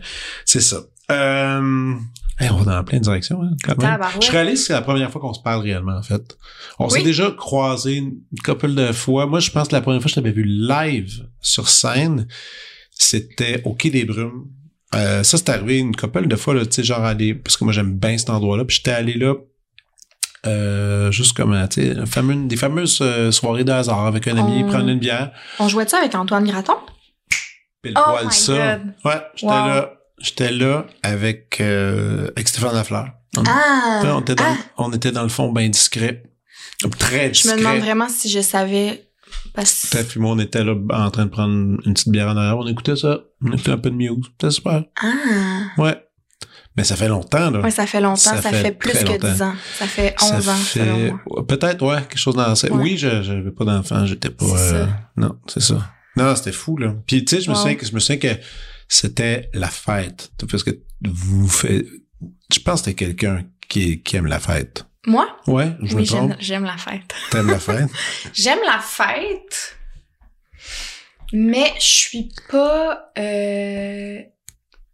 c'est 0.46 0.62
ça. 0.62 0.82
Euh, 1.12 1.94
hey, 2.40 2.50
on 2.52 2.58
va 2.58 2.76
dans 2.76 2.84
plein 2.84 2.98
de 3.00 3.04
directions, 3.04 3.42
hein, 3.44 3.52
quand 3.64 3.78
même. 3.82 4.00
Je 4.22 4.32
réalise 4.32 4.60
que 4.62 4.68
c'est 4.68 4.74
la 4.74 4.82
première 4.82 5.12
fois 5.12 5.20
qu'on 5.22 5.34
se 5.34 5.42
parle 5.42 5.62
réellement, 5.62 5.98
en 5.98 6.04
fait. 6.04 6.38
On 6.80 6.90
s'est 6.90 7.04
déjà 7.04 7.32
croisés 7.32 7.96
une 7.96 8.20
couple 8.44 8.74
de 8.74 8.92
fois. 8.92 9.26
Moi, 9.28 9.40
je 9.40 9.52
pense 9.52 9.68
que 9.68 9.76
la 9.76 9.82
première 9.82 10.02
fois 10.02 10.06
que 10.06 10.12
je 10.12 10.16
t'avais 10.16 10.32
vu 10.32 10.44
live 10.46 11.26
sur 11.42 11.70
scène, 11.70 12.28
c'était 12.92 13.62
au 13.66 13.74
Quai 13.74 13.90
des 13.90 14.06
Brumes. 14.06 14.46
Euh, 14.96 15.24
ça, 15.24 15.38
c'est 15.38 15.50
arrivé 15.50 15.78
une 15.78 15.96
couple 15.96 16.28
de 16.28 16.36
fois, 16.36 16.54
là, 16.56 16.66
tu 16.66 16.72
sais, 16.74 16.84
genre 16.84 17.04
aller, 17.04 17.36
parce 17.36 17.58
que 17.58 17.64
moi, 17.64 17.72
j'aime 17.74 17.98
bien 17.98 18.18
cet 18.18 18.30
endroit-là, 18.32 18.66
puis 18.66 18.78
j'étais 18.78 18.92
allé 18.92 19.14
là, 19.14 19.36
euh, 20.48 21.12
juste 21.12 21.36
comme, 21.36 21.54
euh, 21.54 21.68
tu 21.68 21.82
sais, 21.82 21.96
des 22.48 22.56
fameuses 22.56 23.00
euh, 23.02 23.30
soirées 23.32 23.64
de 23.66 23.72
hasard 23.72 24.06
avec 24.08 24.28
un 24.28 24.38
ami, 24.38 24.64
On- 24.64 24.68
prendre 24.70 24.88
une 24.90 25.00
bière, 25.00 25.32
On 25.60 25.68
jouait-tu 25.68 25.96
avec 25.96 26.16
Antoine 26.16 26.46
Graton? 26.48 26.74
pile 27.82 27.94
Oh 27.98 28.02
poil 28.10 28.26
my 28.26 28.32
ça. 28.34 28.54
God. 28.78 28.94
Ouais, 29.06 29.22
j'étais 29.36 29.54
Wow. 29.54 29.66
là, 29.68 29.94
j'étais 30.20 30.52
là 30.52 30.86
avec, 31.04 31.58
euh, 31.62 32.30
avec 32.36 32.48
Stéphane 32.48 32.74
Lafleur. 32.74 33.10
On, 33.38 33.44
Ah! 33.48 34.02
on 34.16 34.22
était 34.22 34.36
dans, 34.36 34.44
ah! 34.46 34.58
on 34.78 34.92
était 34.94 35.12
dans 35.12 35.24
le 35.24 35.30
fond 35.30 35.52
bien 35.52 35.70
discret. 35.70 36.24
Très 36.98 37.28
Je 37.28 37.32
discret. 37.34 37.54
me 37.54 37.60
demande 37.60 37.80
vraiment 37.80 38.08
si 38.10 38.30
je 38.30 38.40
savais 38.42 39.06
Parce 39.54 39.70
Steph 39.70 40.06
puis 40.06 40.20
moi, 40.20 40.32
on 40.32 40.40
était 40.40 40.64
là 40.64 40.74
en 40.92 41.12
train 41.12 41.26
de 41.26 41.30
prendre 41.30 41.54
une 41.86 41.94
petite 41.94 42.10
bière 42.10 42.28
en 42.30 42.38
arrière. 42.38 42.58
On 42.58 42.68
écoutait 42.68 42.96
ça. 42.96 43.20
On 43.46 43.52
écoutait 43.52 43.72
un 43.72 43.78
peu 43.78 43.90
de 43.92 43.96
Muse. 43.96 44.26
C'était 44.32 44.52
super. 44.52 44.84
Ah! 45.02 45.08
Ouais. 45.78 46.04
Mais 46.78 46.84
ça 46.84 46.96
fait 46.96 47.10
longtemps, 47.10 47.50
là. 47.52 47.60
Ouais, 47.60 47.72
ça 47.72 47.86
fait 47.86 48.00
longtemps. 48.00 48.16
Ça 48.16 48.42
Ça, 48.42 48.50
fait 48.52 48.62
fait, 48.62 48.72
plus 48.72 48.92
que 48.94 49.06
longtemps. 49.06 49.32
10 49.32 49.42
ans. 49.42 49.54
Ça 49.78 49.86
fait 49.88 50.16
11 50.22 50.30
Ça 50.44 50.52
ans, 50.52 50.56
fait- 50.56 51.14
Peut-être, 51.48 51.86
ouais, 51.86 51.98
quelque 52.02 52.18
chose 52.18 52.36
dans 52.36 52.56
ça. 52.56 52.68
Ouais. 52.72 52.82
Oui, 52.82 52.98
je 52.98 53.22
j'avais 53.22 53.52
pas 53.52 53.66
d'enfant, 53.66 54.06
j'étais 54.06 54.30
pas. 54.30 54.46
Euh, 54.46 54.86
non, 55.18 55.36
c'est 55.48 55.62
ça. 55.62 55.92
Non, 56.16 56.34
c'était 56.36 56.52
fou 56.54 56.78
là. 56.78 56.94
Puis 57.06 57.26
tu 57.26 57.36
sais, 57.36 57.42
je 57.42 57.50
me 57.50 57.56
Wow. 57.56 57.62
souviens 57.62 57.76
que 57.76 57.86
je 57.86 57.94
me 57.94 58.00
souviens 58.00 58.18
que 58.18 58.40
c'était 58.90 59.50
la 59.54 59.70
fête. 59.70 60.32
Parce 60.52 60.64
que 60.64 60.72
vous 61.08 61.48
faites. 61.48 61.86
Je 62.52 62.60
pense 62.60 62.82
que 62.82 62.86
t'es 62.86 62.96
quelqu'un 62.96 63.46
qui, 63.70 64.02
qui 64.02 64.18
aime 64.18 64.26
la 64.26 64.40
fête. 64.42 64.86
Moi? 65.08 65.28
Ouais, 65.48 65.72
je 65.82 65.96
me 65.96 66.02
Oui, 66.02 66.08
trompe. 66.08 66.34
j'aime 66.40 66.66
la 66.66 66.76
fête. 66.76 67.14
T'aimes 67.32 67.48
la 67.50 67.60
fête? 67.60 67.90
J'aime 68.34 68.60
la 68.66 68.80
fête, 68.80 69.78
mais 71.32 71.72
je 71.80 71.86
suis 71.86 72.30
pas 72.52 73.12
euh, 73.18 74.20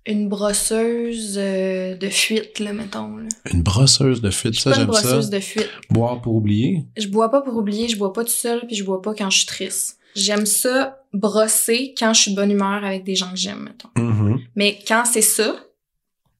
une 0.06 0.30
brosseuse 0.30 1.36
euh, 1.38 1.96
de 1.96 2.10
fuite, 2.10 2.60
là, 2.60 2.74
mettons. 2.74 3.18
Là. 3.18 3.28
Une 3.52 3.64
brosseuse 3.64 4.22
de 4.22 4.30
fuite, 4.30 4.60
ça 4.60 4.70
une 4.72 4.76
j'aime 4.76 4.93
ça. 4.93 5.02
brosseuse 5.02 5.30
de 5.32 5.39
fuite. 5.39 5.70
Boire 5.89 6.22
pour 6.22 6.36
oublier? 6.36 6.86
Je 6.98 7.08
bois 7.08 7.32
pas 7.32 7.41
pour 7.41 7.56
oublier, 7.56 7.88
je 7.89 7.98
bois 7.98 8.14
pas 8.14 8.24
tout 8.24 8.30
seul, 8.32 8.66
puis 8.68 8.76
je 8.76 8.84
bois 8.84 9.02
pas 9.02 9.16
quand 9.16 9.30
je 9.32 9.38
suis 9.38 9.48
triste. 9.48 9.98
J'aime 10.16 10.46
ça 10.46 11.04
brosser 11.18 11.93
quand 11.97 12.13
je 12.13 12.22
suis 12.22 12.32
de 12.32 12.36
bonne 12.36 12.51
humeur 12.51 12.84
avec 12.84 13.03
des 13.03 13.16
gens 13.16 13.32
que 13.32 13.38
j'aime, 13.38 13.63
mettons. 13.63 13.89
Mhm. 13.97 14.39
Mais 14.55 14.80
quand 14.88 15.03
c'est 15.05 15.22
ça, 15.22 15.55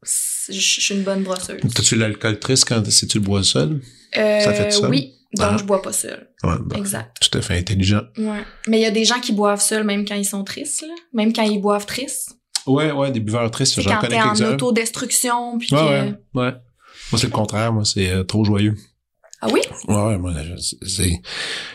je 0.04 0.60
suis 0.60 0.94
une 0.96 1.04
bonne 1.04 1.24
brosseuse. 1.24 1.60
T'as-tu 1.74 1.96
l'alcool 1.96 2.40
triste 2.40 2.66
quand 2.68 2.86
si 2.90 3.08
tu 3.08 3.18
le 3.20 3.24
bois 3.24 3.44
seul? 3.44 3.82
Euh, 4.18 4.40
Ça 4.42 4.54
fait 4.54 4.72
ça? 4.72 4.88
Oui, 4.90 5.14
donc 5.38 5.48
Ah. 5.52 5.58
je 5.60 5.64
bois 5.64 5.82
pas 5.82 5.92
seul. 5.94 6.30
Ouais, 6.44 6.56
bah, 6.62 6.78
Exact. 6.78 7.18
tout 7.20 7.38
à 7.38 7.42
fait 7.42 7.58
intelligent. 7.58 8.02
Ouais. 8.18 8.44
Mais 8.68 8.80
il 8.80 8.82
y 8.84 8.86
a 8.86 8.92
des 8.92 9.06
gens 9.06 9.20
qui 9.20 9.32
boivent 9.34 9.62
seuls 9.62 9.84
même 9.84 10.06
quand 10.08 10.16
ils 10.16 10.26
sont 10.26 10.44
tristes, 10.44 10.82
là. 10.84 10.94
Même 11.14 11.34
quand 11.34 11.44
ils 11.44 11.60
boivent 11.60 11.86
tristes. 11.86 12.34
Ouais, 12.68 12.92
ouais, 12.92 13.12
des 13.12 13.20
buveurs 13.20 13.50
tristes, 13.52 13.80
j'en 13.82 13.92
quand 13.92 14.02
connais 14.02 14.16
t'es 14.18 14.22
en 14.22 14.34
quelques-uns. 14.34 14.54
autodestruction, 14.54 15.58
puis 15.60 15.70
Ouais, 15.74 15.80
que... 15.80 15.86
ouais, 15.86 16.44
ouais. 16.46 16.52
Moi, 17.12 17.20
c'est 17.20 17.28
le 17.28 17.32
contraire. 17.34 17.72
Moi, 17.74 17.86
c'est 17.86 18.10
euh, 18.10 18.24
trop 18.24 18.44
joyeux. 18.44 18.76
Ah 19.42 19.48
oui? 19.52 19.60
Ouais, 19.88 20.18
moi, 20.18 20.34
c'est... 20.82 21.22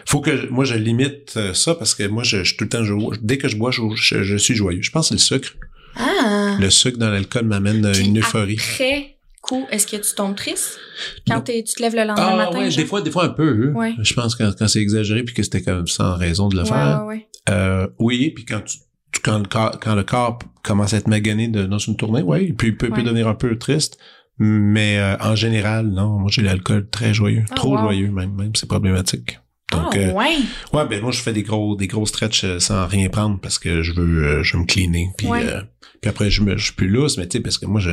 Faut 0.07 0.21
que... 0.21 0.49
Moi, 0.51 0.65
je 0.65 0.75
limite 0.75 1.35
euh, 1.37 1.55
ça 1.55 1.75
parce 1.75 1.95
que 1.95 2.07
moi, 2.09 2.23
je, 2.23 2.43
je 2.43 2.57
tout 2.57 2.65
le 2.65 2.71
temps... 2.71 2.83
Je, 2.85 2.95
dès 3.23 3.39
que 3.39 3.49
je 3.49 3.57
bois, 3.57 3.71
je, 3.71 3.83
je, 3.95 4.23
je 4.23 4.37
suis 4.37 4.55
joyeux. 4.55 4.83
Je 4.83 4.91
pense 4.91 5.11
que 5.11 5.17
c'est 5.19 5.35
le 5.35 5.41
sucre. 5.41 5.55
Ah! 5.97 6.57
Le 6.59 6.71
sucre 6.71 6.99
dans 6.99 7.11
l'alcool 7.11 7.45
m'amène 7.45 7.91
Puis 7.93 8.07
une 8.07 8.19
euphorie. 8.19 8.59
Après 8.59 9.17
coup, 9.43 9.67
est-ce 9.71 9.87
que 9.87 9.97
tu 9.97 10.15
tombes 10.15 10.37
triste? 10.37 10.79
Quand 11.27 11.41
tu 11.41 11.63
te 11.65 11.81
lèves 11.83 11.95
le 11.95 12.05
lendemain 12.05 12.29
Ah 12.33 12.37
matin? 12.37 12.59
ouais, 12.59 12.71
genre? 12.71 12.83
des 12.83 12.87
fois, 12.89 13.01
des 13.03 13.11
fois 13.11 13.25
un 13.25 13.29
peu. 13.31 13.71
hein. 13.73 13.79
Ouais. 13.79 13.95
Je 14.03 14.13
pense 14.15 14.35
quand, 14.35 14.51
quand 14.59 14.69
c'est 14.69 14.81
exagéré 14.81 15.23
puis 15.23 15.35
que 15.35 15.43
c'était 15.43 15.63
comme 15.63 15.87
sans 15.87 16.15
raison 16.17 16.49
de 16.49 16.57
le 16.57 16.63
Ouais, 16.63 16.69
faire. 16.69 17.05
ouais, 17.07 17.15
ouais. 17.17 17.27
Euh, 17.49 17.87
oui, 17.99 18.31
puis 18.35 18.45
quand 18.45 18.61
tu, 18.61 18.79
tu- 19.13 19.21
quand 19.23 19.39
le 19.39 19.47
corps, 19.49 19.79
quand 19.81 19.95
le 19.95 20.05
corps 20.05 20.39
commence 20.63 20.93
à 20.93 20.99
être 20.99 21.09
magané 21.09 21.49
de, 21.49 21.65
dans 21.65 21.79
une 21.79 21.97
tournée, 21.97 22.23
oui, 22.23 22.53
puis 22.53 22.69
il 22.69 22.77
peut, 22.77 22.91
peut 22.91 23.03
devenir 23.03 23.29
un 23.29 23.35
peu 23.35 23.57
triste. 23.59 23.99
Mais 24.43 24.99
euh, 24.99 25.17
en 25.21 25.35
général, 25.37 25.87
non, 25.89 26.19
moi 26.19 26.31
j'ai 26.33 26.41
l'alcool 26.43 26.89
très 26.89 27.13
joyeux, 27.13 27.45
Ah, 27.51 27.55
trop 27.55 27.73
wow. 27.77 27.79
joyeux 27.83 28.11
même, 28.11 28.35
même 28.35 28.57
c'est 28.57 28.67
problématique. 28.69 29.39
Donc 29.71 29.95
euh, 29.95 30.13
ouais. 30.15 30.39
ouais, 30.73 30.87
ben 30.89 31.01
moi 31.03 31.13
je 31.13 31.21
fais 31.21 31.33
des 31.33 31.43
gros 31.45 31.77
des 31.77 31.87
gros 31.87 32.07
stretches 32.07 32.43
euh, 32.45 32.59
sans 32.59 32.87
rien 32.89 33.09
prendre 33.09 33.39
parce 33.39 33.59
que 33.59 33.83
je 33.83 33.93
veux 33.93 34.25
euh, 34.25 34.43
je 34.43 34.57
veux 34.57 34.63
me 34.63 34.67
cleaner 34.67 35.11
puis 35.17 35.29
Ouais. 35.29 35.45
euh, 35.47 35.61
puis 36.01 36.09
après 36.09 36.29
je 36.31 36.43
me 36.43 36.57
je 36.57 36.65
suis 36.65 36.73
plus 36.73 36.89
lousse 36.89 37.19
mais 37.19 37.29
tu 37.29 37.37
sais 37.37 37.43
parce 37.43 37.57
que 37.59 37.67
moi 37.67 37.81
je 37.81 37.91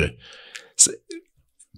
c'est- 0.74 1.02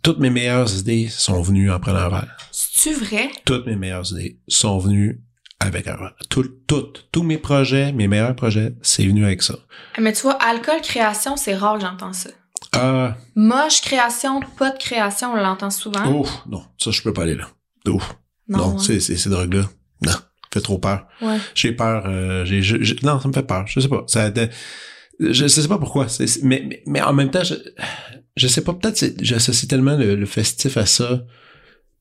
toutes 0.02 0.18
mes 0.20 0.30
meilleures 0.30 0.74
idées 0.78 1.08
sont 1.10 1.42
venues 1.42 1.70
en 1.70 1.78
prenant 1.80 1.98
un 1.98 2.08
verre. 2.08 2.36
C'est-tu 2.52 2.94
vrai? 3.04 3.28
Toutes 3.44 3.66
mes 3.66 3.76
meilleures 3.76 4.10
idées 4.12 4.38
sont 4.48 4.78
venues 4.78 5.20
avec 5.58 5.86
un 5.88 5.96
verre. 5.96 6.14
Tout, 6.30 6.46
toutes, 6.66 7.08
tous 7.12 7.22
mes 7.22 7.36
projets, 7.36 7.92
mes 7.92 8.08
meilleurs 8.08 8.34
projets, 8.34 8.72
c'est 8.80 9.04
venu 9.04 9.26
avec 9.26 9.42
ça. 9.42 9.56
Ah, 9.94 10.00
Mais 10.00 10.14
tu 10.14 10.22
vois, 10.22 10.42
alcool 10.42 10.80
création, 10.80 11.36
c'est 11.36 11.54
rare 11.54 11.74
que 11.74 11.82
j'entends 11.82 12.14
ça. 12.14 12.30
Ah, 12.72 13.16
Moche 13.34 13.80
création, 13.80 14.40
pas 14.58 14.70
de 14.70 14.78
création, 14.78 15.32
on 15.32 15.36
l'entend 15.36 15.70
souvent. 15.70 16.06
ouf, 16.20 16.42
non, 16.48 16.62
ça 16.78 16.90
je 16.90 17.02
peux 17.02 17.12
pas 17.12 17.22
aller 17.22 17.34
là. 17.34 17.48
Ouf, 17.88 18.14
non, 18.48 18.58
non, 18.58 18.74
hein? 18.74 18.78
c'est 18.78 19.00
c'est 19.00 19.16
ces 19.16 19.30
drogues-là, 19.30 19.68
non, 20.02 20.12
ça 20.12 20.20
fait 20.52 20.60
trop 20.60 20.78
peur. 20.78 21.06
ouais. 21.22 21.38
J'ai 21.54 21.72
peur, 21.72 22.04
euh, 22.06 22.44
j'ai, 22.44 22.60
non, 23.02 23.18
ça 23.20 23.28
me 23.28 23.32
fait 23.32 23.42
peur. 23.46 23.66
Je 23.66 23.80
sais 23.80 23.88
pas, 23.88 24.04
ça, 24.06 24.30
de- 24.30 24.48
je 25.18 25.46
sais 25.48 25.66
pas 25.68 25.78
pourquoi. 25.78 26.06
mais, 26.42 26.64
mais, 26.66 26.82
mais 26.86 27.02
en 27.02 27.12
même 27.12 27.30
temps, 27.30 27.42
je, 27.44 27.54
je 28.36 28.46
sais 28.46 28.62
pas, 28.62 28.72
peut-être 28.74 29.14
j'associe 29.22 29.68
tellement 29.68 29.96
le, 29.96 30.14
le 30.14 30.26
festif 30.26 30.76
à 30.76 30.86
ça, 30.86 31.22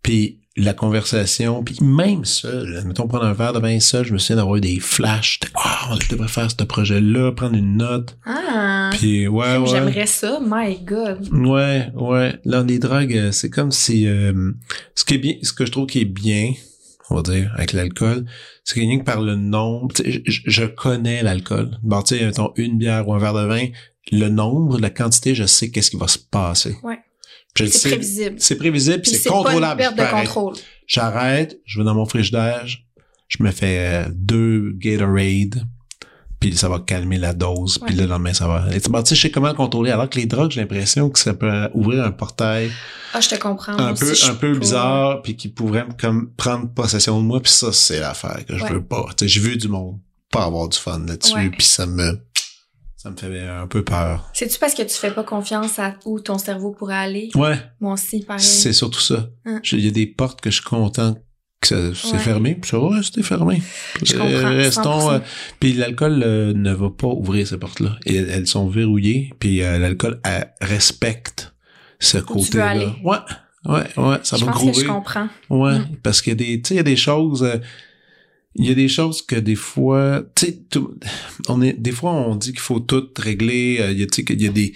puis 0.04 0.39
la 0.58 0.74
conversation, 0.74 1.64
puis 1.64 1.78
même 1.82 2.26
seul, 2.26 2.84
mettons 2.86 3.08
prendre 3.08 3.24
un 3.26 3.34
verre 3.34 3.54
de 3.54 3.60
vin 3.60 3.80
seul, 3.80 4.04
je 4.06 4.12
me 4.12 4.18
souviens 4.18 4.36
d'avoir 4.38 4.58
eu 4.58 4.62
des 4.62 4.80
flashs, 4.82 5.39
ah, 5.56 5.95
je 6.02 6.10
devrais 6.10 6.28
faire 6.28 6.50
ce 6.52 6.64
projet-là, 6.64 7.32
prendre 7.32 7.56
une 7.56 7.78
note, 7.78 8.18
Ah! 8.26 8.89
puis 8.91 9.28
ouais, 9.30 9.56
ouais. 9.58 9.68
J'aimerais 9.68 10.06
ça, 10.08 10.39
my 10.45 10.80
god. 10.84 11.30
Ouais, 11.32 11.89
ouais. 11.95 12.36
Là, 12.43 12.64
les 12.64 12.78
drogues, 12.80 13.16
euh, 13.16 13.32
c'est 13.32 13.50
comme 13.50 13.72
si 13.72 14.06
euh, 14.08 14.52
ce 14.95 15.06
qui 15.06 15.14
est 15.14 15.20
bien, 15.20 15.36
ce 15.43 15.54
que 15.54 15.66
je 15.66 15.72
trouve 15.72 15.88
qui 15.88 16.02
est 16.02 16.06
bien, 16.06 16.52
on 17.10 17.16
va 17.16 17.22
dire, 17.22 17.54
avec 17.56 17.72
l'alcool, 17.72 18.26
c'est 18.66 18.76
que 18.76 18.80
rien 18.82 19.00
que 19.00 19.06
par 19.06 19.22
le 19.22 19.36
nombre, 19.36 19.95
je, 20.06 20.20
je 20.26 20.66
connais 20.66 21.24
l'alcool. 21.24 21.78
Bon, 21.84 22.02
tu 22.02 22.18
sais, 22.18 22.26
mettons 22.26 22.52
une 22.58 22.78
bière 22.78 23.08
ou 23.08 23.14
un 23.14 23.20
verre 23.20 23.34
de 23.34 23.45
vin, 23.45 23.66
le 24.12 24.28
nombre, 24.28 24.78
la 24.80 24.89
quantité, 24.89 25.36
je 25.36 25.45
sais 25.45 25.72
qu'est-ce 25.72 25.91
qui 25.91 25.97
va 25.97 26.08
se 26.10 26.20
passer. 26.20 26.76
Ouais. 26.84 27.00
Je 27.56 27.64
le 27.64 27.70
C'est 27.70 27.89
prévisible. 27.89 28.36
C'est 28.39 28.56
prévisible, 28.56 29.02
c'est 29.06 29.16
c'est 29.18 29.30
pas 29.30 29.36
une 29.36 29.43
contrôlable. 29.43 29.78
perte 29.78 29.97
de 29.97 30.06
contrôle. 30.06 30.56
J'arrête, 30.88 31.60
je 31.66 31.80
vais 31.80 31.86
dans 31.86 31.93
mon 31.95 32.06
frigidaire, 32.06 32.66
je 33.28 33.43
me 33.43 33.52
fais 33.52 34.06
euh, 34.06 34.10
deux 34.12 34.72
Gatorade, 34.78 35.66
puis 36.39 36.56
ça 36.56 36.70
va 36.70 36.80
calmer 36.80 37.18
la 37.18 37.34
dose, 37.34 37.80
puis 37.86 37.95
le 37.95 38.06
lendemain 38.06 38.34
ça 38.34 38.47
va. 38.47 38.66
Et 38.74 38.80
tu 38.80 38.89
sais, 38.89 39.16
je 39.16 39.22
sais 39.22 39.32
comment 39.32 39.50
le 39.50 39.54
contrôler. 39.54 39.91
Alors 39.91 40.10
que 40.10 40.18
les 40.18 40.26
drogues, 40.26 40.52
j'ai 40.52 40.62
l'impression 40.62 41.10
que 41.10 41.20
ça 41.20 41.34
peut 41.34 41.70
ouvrir 41.74 42.04
un 42.06 42.12
portail 42.12 42.72
Ah, 43.14 43.20
je 43.20 43.30
te 43.30 43.36
comprends. 43.36 43.78
un 43.78 43.93
peu, 43.93 44.14
un 44.24 44.56
bizarre, 44.56 45.22
puis 45.22 45.36
qui 45.36 45.50
pourrait 45.50 45.86
comme 46.00 46.32
prendre 46.38 46.70
possession 46.74 47.20
de 47.20 47.26
moi, 47.26 47.41
puis 47.41 47.52
ça 47.52 47.74
c'est 47.74 48.00
l'affaire 48.00 48.45
que 48.47 48.58
je 48.58 48.66
veux 48.66 48.84
pas. 48.84 49.06
Tu 49.18 49.26
sais, 49.26 49.28
j'ai 49.28 49.41
vu 49.41 49.58
du 49.58 49.68
monde 49.68 50.00
pas 50.32 50.45
avoir 50.45 50.70
du 50.70 50.78
fun 50.78 51.00
là-dessus, 51.08 51.52
puis 51.52 51.66
ça 51.66 51.86
me, 51.88 52.20
ça 53.02 53.10
me 53.12 53.16
fait 53.16 53.47
un 53.47 53.66
peu 53.68 53.82
peur. 53.86 54.30
C'est-tu 54.34 54.60
parce 54.60 54.74
que 54.74 54.82
tu 54.82 54.93
fais 54.93 55.12
pas 55.12 55.24
confiance 55.24 55.80
à 55.80 55.95
où 56.06 56.20
ton 56.20 56.38
cerveau 56.38 56.72
pourrait 56.72 56.97
aller? 56.97 57.30
Ouais, 57.36 57.56
Moi 57.80 57.93
aussi, 57.93 58.26
pareil. 58.26 58.43
c'est 58.43 58.74
surtout 58.74 59.00
ça. 59.00 59.30
Hein. 59.45 59.62
Il 59.72 59.86
y 59.86 59.88
a 59.88 59.91
des 59.91 60.06
portes 60.08 60.41
que 60.41 60.50
je 60.50 60.56
suis 60.56 60.66
content 60.66 61.16
que 61.62 61.68
ça- 61.68 61.93
c'est 61.95 62.14
Ouais. 62.14 62.20
fermé, 62.20 62.56
puis 62.56 62.70
ça 62.70 62.78
va 62.78 62.89
rester 62.97 63.24
fermé. 63.24 63.62
Je 64.04 64.16
Euh, 64.16 64.20
comprends, 64.20 64.50
Restons. 64.50 64.82
100%. 65.00 65.12
euh, 65.14 65.20
puis 65.62 65.74
l'alcool 65.74 66.22
euh, 66.26 66.54
ne 66.54 66.74
va 66.74 66.89
pas 66.89 67.08
ouvrir 67.08 67.47
ces 67.47 67.58
portes-là. 67.58 67.97
Elles, 68.06 68.30
elles 68.30 68.47
sont 68.47 68.68
verrouillées. 68.68 69.32
Puis 69.39 69.62
euh, 69.62 69.78
l'alcool 69.80 70.20
respecte 70.62 71.54
ce 72.00 72.18
côté-là. 72.18 72.68
aller. 72.70 72.89
Ouais, 73.04 73.18
ouais, 73.66 73.84
ouais. 73.97 74.18
Ça 74.24 74.38
je 74.38 74.45
va 74.45 74.52
pense 74.52 74.78
que 74.78 74.82
je 74.84 74.88
comprends. 74.88 75.28
Ouais, 75.50 75.80
Mm. 75.80 75.88
parce 76.04 76.22
qu'il 76.22 76.32
y 76.32 76.34
a 76.34 76.36
des, 76.36 76.62
tu 76.62 76.68
sais, 76.70 76.74
il 76.76 76.78
y 76.78 76.82
a 76.82 76.84
des 76.84 76.95
choses. 76.95 77.45
Il 78.60 78.68
y 78.68 78.72
a 78.72 78.76
des 78.76 78.88
choses 78.89 79.22
que 79.22 79.36
des 79.36 79.55
fois, 79.55 80.22
tu 80.36 80.45
sais, 80.45 80.60
tout- 80.70 80.93
on 81.47 81.62
est, 81.62 81.74
des 81.74 81.91
fois 81.91 82.12
on 82.12 82.36
dit 82.36 82.51
qu'il 82.51 82.60
faut 82.60 82.80
tout 82.80 83.07
régler. 83.18 83.78
euh, 83.80 83.91
Il 83.91 83.99
y 83.99 84.03
a, 84.03 84.07
tu 84.07 84.16
sais, 84.18 84.24
qu'il 84.26 84.41
y 84.41 84.47
a 84.47 84.51
des 84.51 84.74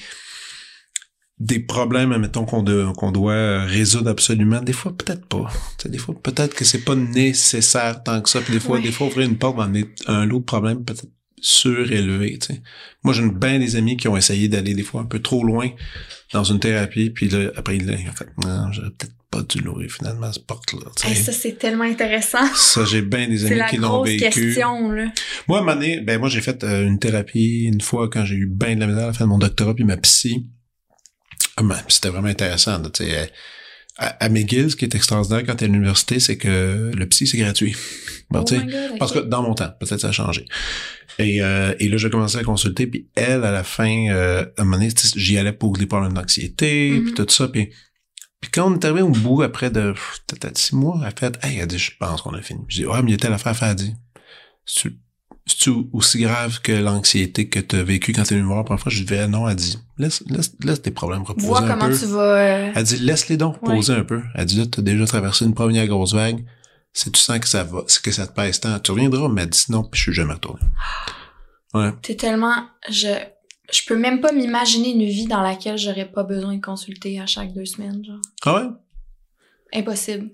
des 1.39 1.59
problèmes, 1.59 2.15
mettons 2.17 2.45
qu'on 2.45 2.63
doit, 2.63 2.93
qu'on 2.93 3.11
doit 3.11 3.63
résoudre 3.65 4.09
absolument. 4.09 4.61
Des 4.61 4.71
fois, 4.71 4.95
peut-être 4.95 5.25
pas. 5.25 5.49
Tu 5.77 5.83
sais, 5.83 5.89
des 5.89 5.97
fois, 5.97 6.15
peut-être 6.21 6.53
que 6.55 6.63
c'est 6.63 6.85
pas 6.85 6.95
nécessaire 6.95 8.01
tant 8.03 8.21
que 8.21 8.29
ça. 8.29 8.39
Puis 8.39 8.53
des 8.53 8.59
fois, 8.61 8.77
Ouais. 8.77 8.83
des 8.83 8.91
fois, 8.91 9.07
ouvrir 9.07 9.27
une 9.27 9.37
porte 9.37 9.59
amener 9.59 9.85
un 10.07 10.25
lot 10.25 10.39
de 10.39 10.45
problèmes 10.45 10.85
peut-être 10.85 11.07
surélevé. 11.41 12.37
Tu 12.39 12.53
sais. 12.53 12.61
Moi, 13.03 13.13
j'ai 13.13 13.27
bien 13.29 13.59
des 13.59 13.75
amis 13.75 13.97
qui 13.97 14.07
ont 14.07 14.15
essayé 14.15 14.47
d'aller 14.47 14.73
des 14.73 14.83
fois 14.83 15.01
un 15.01 15.05
peu 15.05 15.19
trop 15.19 15.43
loin 15.43 15.69
dans 16.31 16.43
une 16.45 16.59
thérapie. 16.59 17.09
Puis 17.09 17.27
là, 17.27 17.49
après, 17.57 17.75
ils 17.77 17.89
ont 17.89 18.13
fait, 18.15 18.29
non, 18.45 18.71
j'aurais 18.71 18.91
peut-être 18.91 19.15
pas 19.35 19.41
dû 19.41 19.59
l'ouvrir 19.61 19.89
finalement 19.91 20.31
cette 20.31 20.45
porte-là. 20.45 20.89
Hey, 21.05 21.15
ça, 21.15 21.31
c'est 21.31 21.57
tellement 21.57 21.83
intéressant. 21.85 22.45
Ça, 22.55 22.85
j'ai 22.85 23.01
bien 23.01 23.27
des 23.27 23.37
C'est 23.39 23.59
amis 23.59 23.69
qui 23.69 23.77
l'ont 23.77 24.03
vécu. 24.03 24.19
question, 24.23 24.91
là. 24.91 25.05
Moi, 25.47 25.57
à 25.57 25.61
un 25.61 25.63
moment 25.65 25.75
donné, 25.79 25.99
ben 26.01 26.19
moi, 26.19 26.29
j'ai 26.29 26.41
fait 26.41 26.63
euh, 26.63 26.85
une 26.85 26.99
thérapie 26.99 27.63
une 27.63 27.81
fois 27.81 28.09
quand 28.09 28.25
j'ai 28.25 28.35
eu 28.35 28.45
bien 28.47 28.75
de 28.75 28.79
la 28.81 28.87
misère 28.87 29.03
à 29.05 29.07
la 29.07 29.13
fin 29.13 29.25
de 29.25 29.29
mon 29.29 29.37
doctorat, 29.39 29.73
puis 29.73 29.83
ma 29.85 29.97
psy. 29.97 30.45
Ah, 31.57 31.63
ben, 31.63 31.77
c'était 31.87 32.09
vraiment 32.09 32.27
intéressant. 32.29 32.81
tu 32.91 33.05
sais, 33.05 33.31
à, 33.97 34.07
à 34.25 34.29
McGill, 34.29 34.71
ce 34.71 34.75
qui 34.75 34.85
est 34.85 34.95
extraordinaire 34.95 35.43
quand 35.45 35.55
t'es 35.55 35.65
à 35.65 35.67
l'université, 35.67 36.19
c'est 36.19 36.37
que 36.37 36.91
le 36.95 37.05
psy, 37.09 37.27
c'est 37.27 37.37
gratuit. 37.37 37.75
Bon, 38.31 38.43
Oh 38.49 38.95
parce 38.97 39.11
que 39.11 39.19
dans 39.19 39.43
mon 39.43 39.53
temps, 39.53 39.69
peut-être 39.79 39.99
ça 39.99 40.07
a 40.07 40.11
changé. 40.11 40.45
Et, 41.19 41.43
euh, 41.43 41.75
et 41.79 41.87
là, 41.89 41.97
j'ai 41.97 42.09
commencé 42.09 42.37
à 42.39 42.43
consulter, 42.43 42.87
puis 42.87 43.07
elle, 43.15 43.43
à 43.43 43.51
la 43.51 43.63
fin, 43.63 44.07
euh, 44.09 44.45
à 44.57 44.61
un 44.61 44.65
moment 44.65 44.77
donné, 44.77 44.89
j'y 45.15 45.37
allais 45.37 45.53
pour 45.53 45.77
des 45.77 45.85
problèmes 45.85 46.13
d'anxiété, 46.13 46.89
Mhm. 46.91 47.03
puis 47.03 47.13
tout 47.13 47.27
ça, 47.29 47.47
puis 47.49 47.69
puis 48.43 48.51
quand 48.51 48.69
on 48.69 48.75
est 48.75 48.83
arrivé 48.83 49.01
au 49.01 49.07
bout, 49.09 49.41
après 49.41 49.69
de 49.69 49.93
peut-être 50.27 50.57
six 50.57 50.75
mois, 50.75 50.97
elle 51.01 51.07
a 51.07 51.11
fait, 51.11 51.39
hey, 51.45 51.55
elle 51.55 51.63
a 51.63 51.65
dit, 51.65 51.77
je 51.79 51.91
pense 51.97 52.21
qu'on 52.21 52.33
a 52.33 52.41
fini. 52.41 52.59
Je 52.67 52.81
dis, 52.81 52.85
ouais, 52.85 53.01
mais 53.01 53.09
il 53.09 53.11
y 53.11 53.15
a 53.15 53.17
telle 53.17 53.31
affaire 53.31 53.53
à 53.53 53.55
faire, 53.55 53.69
elle 53.69 53.75
dit. 53.75 53.95
C'est-tu 54.65 55.71
aussi 55.93 56.19
grave 56.19 56.59
que 56.61 56.73
l'anxiété 56.73 57.47
que 57.47 57.59
tu 57.59 57.77
as 57.77 57.83
vécu 57.83 58.11
quand 58.11 58.23
t'es 58.23 58.35
venu 58.35 58.41
me 58.43 58.47
voir 58.47 58.57
la 58.59 58.63
première 58.65 58.81
fois? 58.83 58.91
Je 58.91 59.03
dis, 59.03 59.13
non, 59.29 59.47
elle 59.47 59.55
dit, 59.55 59.77
laisse, 59.97 60.23
laisse, 60.29 60.53
laisse 60.61 60.81
tes 60.81 60.91
problèmes 60.91 61.23
reposer 61.23 61.47
Vois 61.47 61.61
un 61.61 61.67
comment 61.67 61.87
peu. 61.89 61.97
tu 61.97 62.05
vas... 62.05 62.19
euh, 62.21 62.71
Elle 62.75 62.83
dit, 62.83 62.97
laisse-les 62.97 63.37
donc 63.37 63.55
reposer 63.61 63.93
un 63.93 64.03
peu. 64.03 64.21
Elle 64.35 64.45
dit, 64.45 64.57
là, 64.57 64.65
t'as 64.69 64.81
déjà 64.81 65.05
traversé 65.05 65.45
une 65.45 65.53
première 65.53 65.87
grosse 65.87 66.13
vague. 66.13 66.45
si 66.91 67.11
tu 67.11 67.19
sens 67.21 67.39
que 67.39 67.47
ça 67.47 67.63
va, 67.63 67.81
que 68.03 68.11
ça 68.11 68.27
te 68.27 68.33
pèse 68.33 68.59
tant, 68.59 68.77
tu 68.79 68.91
reviendras, 68.91 69.29
mais 69.29 69.47
dis 69.47 69.65
non, 69.69 69.83
puis 69.83 69.97
je 69.99 70.03
suis 70.03 70.13
jamais 70.13 70.33
retourné. 70.33 70.61
Ouais. 71.73 71.89
T'es 72.03 72.13
tellement, 72.15 72.67
je, 72.87 73.07
je 73.73 73.85
peux 73.87 73.97
même 73.97 74.21
pas 74.21 74.31
m'imaginer 74.31 74.91
une 74.91 75.05
vie 75.05 75.25
dans 75.25 75.41
laquelle 75.41 75.77
j'aurais 75.77 76.09
pas 76.09 76.23
besoin 76.23 76.55
de 76.55 76.61
consulter 76.61 77.19
à 77.19 77.25
chaque 77.25 77.53
deux 77.53 77.65
semaines, 77.65 78.03
genre. 78.05 78.21
Ah 78.45 78.55
ouais? 78.55 78.69
Impossible. 79.73 80.29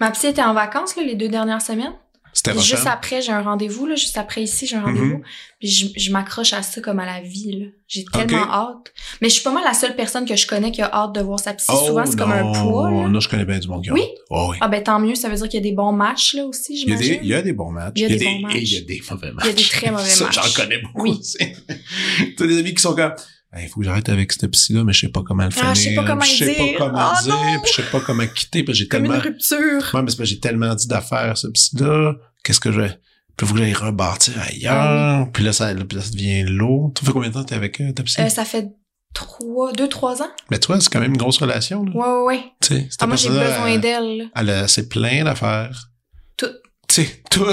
Ma 0.00 0.10
psy 0.10 0.26
était 0.26 0.42
en 0.42 0.54
vacances, 0.54 0.96
là, 0.96 1.02
les 1.02 1.14
deux 1.14 1.28
dernières 1.28 1.62
semaines. 1.62 1.94
C'était 2.32 2.52
juste 2.60 2.86
après, 2.86 3.20
j'ai 3.22 3.32
un 3.32 3.42
rendez-vous, 3.42 3.86
là. 3.86 3.96
Juste 3.96 4.16
après 4.16 4.42
ici, 4.42 4.66
j'ai 4.66 4.76
un 4.76 4.82
rendez-vous. 4.82 5.20
Puis 5.58 5.68
je, 5.68 5.86
je 5.96 6.10
m'accroche 6.12 6.52
à 6.52 6.62
ça 6.62 6.80
comme 6.80 7.00
à 7.00 7.06
la 7.06 7.20
vie, 7.20 7.52
là. 7.60 7.66
J'ai 7.88 8.04
tellement 8.04 8.48
hâte. 8.50 8.92
Mais 9.20 9.28
je 9.28 9.34
suis 9.34 9.42
pas 9.42 9.50
mal 9.52 9.64
la 9.64 9.74
seule 9.74 9.96
personne 9.96 10.24
que 10.26 10.36
je 10.36 10.46
connais 10.46 10.70
qui 10.70 10.80
a 10.80 10.90
hâte 10.92 11.12
de 11.14 11.20
voir 11.20 11.40
sa 11.40 11.52
psy. 11.54 11.66
Oh, 11.70 11.86
Souvent, 11.88 12.06
c'est 12.06 12.16
comme 12.16 12.30
un 12.32 12.52
poids, 12.52 12.90
là. 12.90 13.08
Non, 13.08 13.20
je 13.20 13.28
connais 13.28 13.44
bien 13.44 13.58
du 13.58 13.66
monde 13.68 13.82
qui 13.82 13.90
a 13.90 13.92
Oui? 13.92 14.00
hâte. 14.02 14.08
Oh, 14.30 14.48
oui. 14.52 14.56
Ah 14.60 14.68
ben 14.68 14.82
tant 14.82 15.00
mieux, 15.00 15.14
ça 15.16 15.28
veut 15.28 15.36
dire 15.36 15.48
qu'il 15.48 15.54
y 15.58 15.62
a 15.62 15.68
des 15.68 15.74
bons 15.74 15.92
matchs, 15.92 16.34
là, 16.34 16.46
aussi, 16.46 16.72
Il 16.74 16.88
y, 16.88 16.92
a 16.92 16.96
des, 16.96 17.02
j'imagine. 17.04 17.20
il 17.24 17.28
y 17.30 17.34
a 17.34 17.42
des 17.42 17.52
bons 17.52 17.70
matchs. 17.72 17.92
Il 17.96 18.02
y 18.02 18.04
a 18.04 18.08
des 18.08 18.18
bons 18.18 18.48
et 18.54 18.58
il 18.62 18.68
y 18.72 18.76
a 18.76 18.80
matchs. 18.80 18.86
des 18.86 19.02
mauvais 19.10 19.32
matchs. 19.32 19.44
Il 19.44 19.48
y 19.48 19.50
a 19.50 19.54
des 19.54 19.62
très 19.64 19.90
mauvais 19.90 20.04
Ça, 20.08 20.24
matchs. 20.24 20.34
J'en 20.34 20.62
connais 20.62 20.78
beaucoup 20.78 21.02
Oui. 21.02 21.16
aussi. 21.18 21.38
T'as 22.36 22.46
des 22.46 22.58
amis 22.58 22.74
qui 22.74 22.82
sont 22.82 22.94
comme, 22.94 23.12
il 23.58 23.68
faut 23.68 23.80
que 23.80 23.86
j'arrête 23.86 24.08
avec 24.08 24.32
cette 24.32 24.48
psy-là, 24.50 24.84
mais 24.84 24.92
je 24.92 25.00
sais 25.00 25.08
pas 25.08 25.22
comment 25.26 25.44
le 25.44 25.50
finir. 25.50 25.66
Ah, 25.70 25.74
je 25.74 25.80
sais 25.80 25.94
pas 25.94 26.04
comment 26.04 26.20
je 26.20 26.44
sais 26.44 26.54
pas 26.54 26.64
comment 26.78 26.98
Ah, 26.98 27.20
dire, 27.22 27.34
puis 27.62 27.72
je 27.76 27.82
sais 27.82 27.90
pas 27.90 28.00
comment 28.00 28.26
quitter, 28.26 28.64
que 28.64 28.72
j'ai 28.72 28.86
tellement, 28.88 29.14
une 29.14 29.20
rupture. 29.20 29.58
Ouais, 29.58 30.02
mais 30.02 30.10
c'est 30.10 30.16
parce 30.16 30.16
que 30.16 30.24
j'ai 30.24 30.40
tellement 30.40 30.74
dit 30.74 30.86
d'affaires, 30.86 31.36
ce 31.36 31.48
psy-là. 31.48 32.14
Qu'est-ce 32.44 32.60
que 32.60 32.70
je 32.72 32.80
vais, 32.80 32.98
puis 33.36 33.46
faut 33.46 33.54
que 33.54 33.84
rebâtir 33.84 34.34
ailleurs. 34.40 34.72
Ah 34.74 35.26
Puis 35.32 35.42
là, 35.44 35.52
ça, 35.52 35.74
là, 35.74 35.84
puis 35.84 36.00
ça 36.00 36.10
devient 36.10 36.44
lourd. 36.44 36.92
Tu 36.94 37.04
fais 37.04 37.12
combien 37.12 37.28
de 37.28 37.34
temps 37.34 37.44
t'es 37.44 37.54
avec 37.54 37.80
euh, 37.80 37.92
ta 37.92 38.02
psy? 38.02 38.20
Euh, 38.20 38.28
ça 38.28 38.44
fait 38.44 38.68
trois, 39.14 39.72
deux, 39.72 39.88
trois 39.88 40.22
ans. 40.22 40.30
Mais 40.50 40.58
toi, 40.58 40.80
c'est 40.80 40.88
quand 40.92 41.00
même 41.00 41.10
une 41.12 41.18
grosse 41.18 41.38
relation, 41.38 41.84
là. 41.84 41.92
Ouais, 41.92 42.06
ouais, 42.06 42.24
ouais. 42.36 42.44
Tu 42.60 42.74
sais, 42.76 42.88
Ah, 43.00 43.06
moi, 43.06 43.16
j'ai 43.16 43.28
besoin 43.30 43.66
elle- 43.66 43.80
d'elle. 43.80 44.30
Elle 44.34 44.50
a, 44.50 44.68
c'est 44.68 44.88
plein 44.88 45.24
d'affaires. 45.24 45.90
Tout. 46.36 46.46
Tu 46.88 47.02
sais, 47.04 47.22
tout 47.30 47.44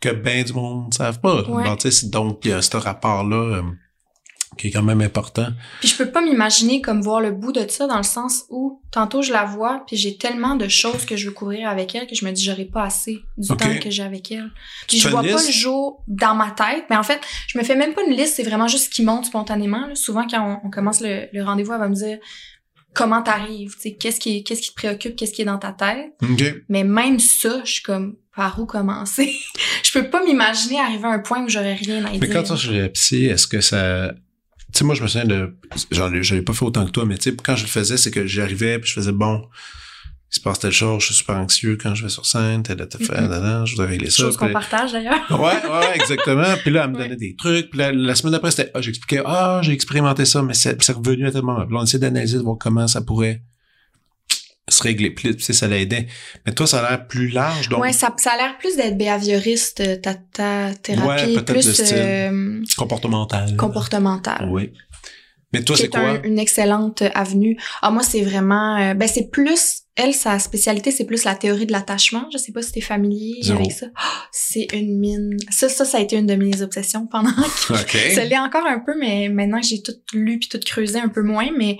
que 0.00 0.10
ben 0.10 0.44
du 0.44 0.52
monde 0.52 0.88
ne 0.88 0.94
savent 0.94 1.20
pas. 1.20 1.42
Ouais. 1.48 1.64
Bon, 1.64 1.76
donc, 2.10 2.44
il 2.44 2.50
y 2.50 2.52
a 2.54 2.62
ce 2.62 2.76
rapport-là 2.76 3.36
euh, 3.58 3.62
qui 4.56 4.68
est 4.68 4.70
quand 4.70 4.82
même 4.82 5.00
important. 5.00 5.48
Puis 5.80 5.88
je 5.88 5.96
peux 5.96 6.10
pas 6.10 6.22
m'imaginer 6.22 6.80
comme 6.80 7.02
voir 7.02 7.20
le 7.20 7.30
bout 7.30 7.52
de 7.52 7.66
ça 7.68 7.86
dans 7.86 7.96
le 7.96 8.02
sens 8.02 8.44
où 8.48 8.80
tantôt 8.90 9.22
je 9.22 9.32
la 9.32 9.44
vois 9.44 9.84
puis 9.86 9.96
j'ai 9.96 10.16
tellement 10.16 10.56
de 10.56 10.68
choses 10.68 11.04
que 11.04 11.16
je 11.16 11.26
veux 11.28 11.32
couvrir 11.34 11.68
avec 11.68 11.94
elle 11.94 12.06
que 12.06 12.14
je 12.14 12.24
me 12.24 12.30
dis 12.30 12.42
j'aurai 12.44 12.64
pas 12.64 12.84
assez 12.84 13.22
du 13.36 13.48
temps 13.48 13.78
que 13.82 13.90
j'ai 13.90 14.02
avec 14.02 14.30
elle. 14.32 14.50
Puis 14.88 14.98
je 14.98 15.08
vois 15.08 15.22
pas 15.22 15.42
le 15.42 15.52
jour 15.52 16.02
dans 16.08 16.34
ma 16.34 16.50
tête, 16.50 16.84
mais 16.90 16.96
en 16.96 17.02
fait, 17.02 17.20
je 17.48 17.58
me 17.58 17.64
fais 17.64 17.76
même 17.76 17.94
pas 17.94 18.02
une 18.08 18.14
liste, 18.14 18.34
c'est 18.36 18.42
vraiment 18.44 18.68
juste 18.68 18.84
ce 18.84 18.90
qui 18.90 19.02
monte 19.02 19.26
spontanément. 19.26 19.86
là. 19.86 19.94
Souvent 19.94 20.26
quand 20.26 20.60
on, 20.62 20.66
on 20.66 20.70
commence 20.70 21.00
le, 21.00 21.28
le 21.32 21.42
rendez-vous, 21.44 21.72
elle 21.72 21.80
va 21.80 21.88
me 21.88 21.94
dire 21.94 22.18
comment 22.94 23.22
t'arrives, 23.22 23.74
tu 23.74 23.80
sais, 23.82 23.92
qu'est-ce 23.94 24.18
qui 24.20 24.42
qu'est-ce 24.42 24.62
qui 24.62 24.70
te 24.70 24.74
préoccupe, 24.74 25.16
qu'est-ce 25.16 25.32
qui 25.32 25.42
est 25.42 25.46
dans 25.46 25.58
ta 25.58 25.72
tête? 25.72 26.14
Mais 26.70 26.82
même 26.82 27.18
ça, 27.18 27.60
je 27.64 27.72
suis 27.72 27.82
comme 27.82 28.16
par 28.34 28.58
où 28.60 28.66
commencer? 28.66 29.34
Je 29.82 29.92
peux 29.92 30.10
pas 30.10 30.22
m'imaginer 30.22 30.78
arriver 30.78 31.04
à 31.06 31.12
un 31.12 31.18
point 31.20 31.42
où 31.42 31.48
j'aurais 31.48 31.74
rien 31.74 32.04
à 32.04 32.10
Mais 32.10 32.18
dire. 32.18 32.30
quand 32.32 32.42
tu 32.42 32.52
es 32.52 32.56
chez 32.56 32.80
la 32.82 32.88
psy, 32.90 33.24
est-ce 33.26 33.46
que 33.46 33.62
ça... 33.62 34.12
Tu 34.76 34.80
sais, 34.80 34.84
moi, 34.84 34.94
je 34.94 35.02
me 35.02 35.08
souviens 35.08 35.24
de... 35.24 35.56
J'en 35.90 36.12
ai, 36.12 36.42
pas 36.42 36.52
fait 36.52 36.64
autant 36.66 36.84
que 36.84 36.90
toi, 36.90 37.06
mais 37.06 37.16
tu 37.16 37.30
sais, 37.30 37.36
quand 37.42 37.56
je 37.56 37.62
le 37.62 37.68
faisais, 37.70 37.96
c'est 37.96 38.10
que 38.10 38.26
j'arrivais 38.26 38.78
puis 38.78 38.90
je 38.90 38.94
faisais, 38.94 39.10
bon, 39.12 39.46
il 40.30 40.34
se 40.34 40.40
passe 40.40 40.58
telle 40.58 40.70
chose, 40.72 41.00
je 41.00 41.06
suis 41.06 41.14
super 41.14 41.36
anxieux 41.36 41.78
quand 41.82 41.94
je 41.94 42.02
vais 42.02 42.10
sur 42.10 42.26
scène, 42.26 42.62
tel, 42.62 42.76
tel, 42.76 42.86
tel, 42.88 43.00
Mhm. 43.00 43.06
tel, 43.06 43.28
tel, 43.40 43.62
je 43.64 43.70
voudrais 43.72 43.86
régler 43.86 44.10
ça. 44.10 44.24
Chose 44.24 44.36
qu'on 44.36 44.52
partage 44.52 44.92
d'ailleurs. 44.92 45.14
Ouais, 45.30 45.38
ouais, 45.70 45.94
exactement. 45.94 46.44
Puis 46.62 46.72
là, 46.72 46.82
elle 46.84 46.90
me 46.90 46.96
Ouais. 46.98 47.04
donnait 47.04 47.16
des 47.16 47.34
trucs. 47.36 47.70
Puis 47.70 47.78
la, 47.78 47.90
la 47.90 48.14
semaine 48.14 48.32
d'après, 48.32 48.50
c'était, 48.50 48.70
ah, 48.74 48.82
j'expliquais, 48.82 49.22
ah, 49.24 49.60
j'ai 49.62 49.72
expérimenté 49.72 50.26
ça, 50.26 50.42
mais 50.42 50.52
c'est 50.52 50.76
c'est 50.82 50.92
revenu 50.92 51.26
à 51.26 51.32
tel 51.32 51.40
moment. 51.40 51.64
Puis 51.64 51.72
là, 51.74 51.80
on 51.80 51.84
essayait 51.84 51.98
d'analyser, 52.00 52.36
de 52.36 52.42
voir 52.42 52.58
comment 52.60 52.86
ça 52.86 53.00
pourrait 53.00 53.40
se 54.68 54.82
régler. 54.82 55.10
Puis, 55.10 55.34
tu 55.36 55.42
sais, 55.42 55.52
ça 55.52 55.68
l'aidait. 55.68 56.06
Mais 56.44 56.52
toi, 56.52 56.66
ça 56.66 56.84
a 56.84 56.90
l'air 56.90 57.06
plus 57.06 57.28
large, 57.28 57.68
donc 57.68 57.80
Ouais, 57.80 57.92
ça, 57.92 58.12
ça 58.18 58.32
a 58.32 58.36
l'air 58.36 58.58
plus 58.58 58.76
d'être 58.76 58.98
behavioriste, 58.98 59.80
euh, 59.80 59.96
ta, 59.96 60.14
ta 60.14 60.74
thérapie, 60.74 61.06
Ouais, 61.06 61.32
peut-être 61.34 61.52
plus 61.52 61.66
le 61.66 61.72
style. 61.74 61.96
euh, 61.98 62.62
comportemental. 62.76 63.56
comportementale. 63.56 64.48
Oui. 64.50 64.72
Mais 65.52 65.62
toi, 65.62 65.76
c'est 65.76 65.84
est 65.84 65.88
quoi? 65.88 66.00
un- 66.00 66.22
une 66.22 66.38
excellente 66.40 67.02
avenue. 67.14 67.56
Ah, 67.80 67.90
moi, 67.92 68.02
c'est 68.02 68.22
vraiment... 68.22 68.76
euh, 68.76 68.94
ben, 68.94 69.08
c'est 69.08 69.30
plus... 69.30 69.82
Elle, 69.94 70.12
sa 70.12 70.38
spécialité, 70.38 70.90
c'est 70.90 71.06
plus 71.06 71.24
la 71.24 71.34
théorie 71.34 71.64
de 71.64 71.72
l'attachement. 71.72 72.28
Je 72.30 72.36
sais 72.36 72.52
pas 72.52 72.60
si 72.60 72.72
t'es 72.72 72.82
familier 72.82 73.36
Zéro. 73.40 73.60
avec 73.60 73.72
ça. 73.72 73.86
Ah, 73.96 74.24
c'est 74.30 74.66
une 74.74 74.98
mine. 74.98 75.36
Ça, 75.50 75.70
ça, 75.70 75.86
ça 75.86 75.96
a 75.96 76.00
été 76.02 76.16
une 76.16 76.26
de 76.26 76.34
mes 76.34 76.60
obsessions 76.60 77.06
pendant 77.06 77.30
que 77.32 77.72
OK. 77.80 77.96
ça 78.14 78.24
l'est 78.24 78.36
encore 78.38 78.66
un 78.66 78.80
peu, 78.80 78.92
mais 79.00 79.30
maintenant 79.30 79.58
que 79.60 79.66
j'ai 79.66 79.80
tout 79.80 79.94
lu 80.12 80.38
puis 80.38 80.50
tout 80.50 80.60
creusé 80.66 80.98
un 81.00 81.08
peu 81.08 81.22
moins, 81.22 81.48
mais 81.56 81.78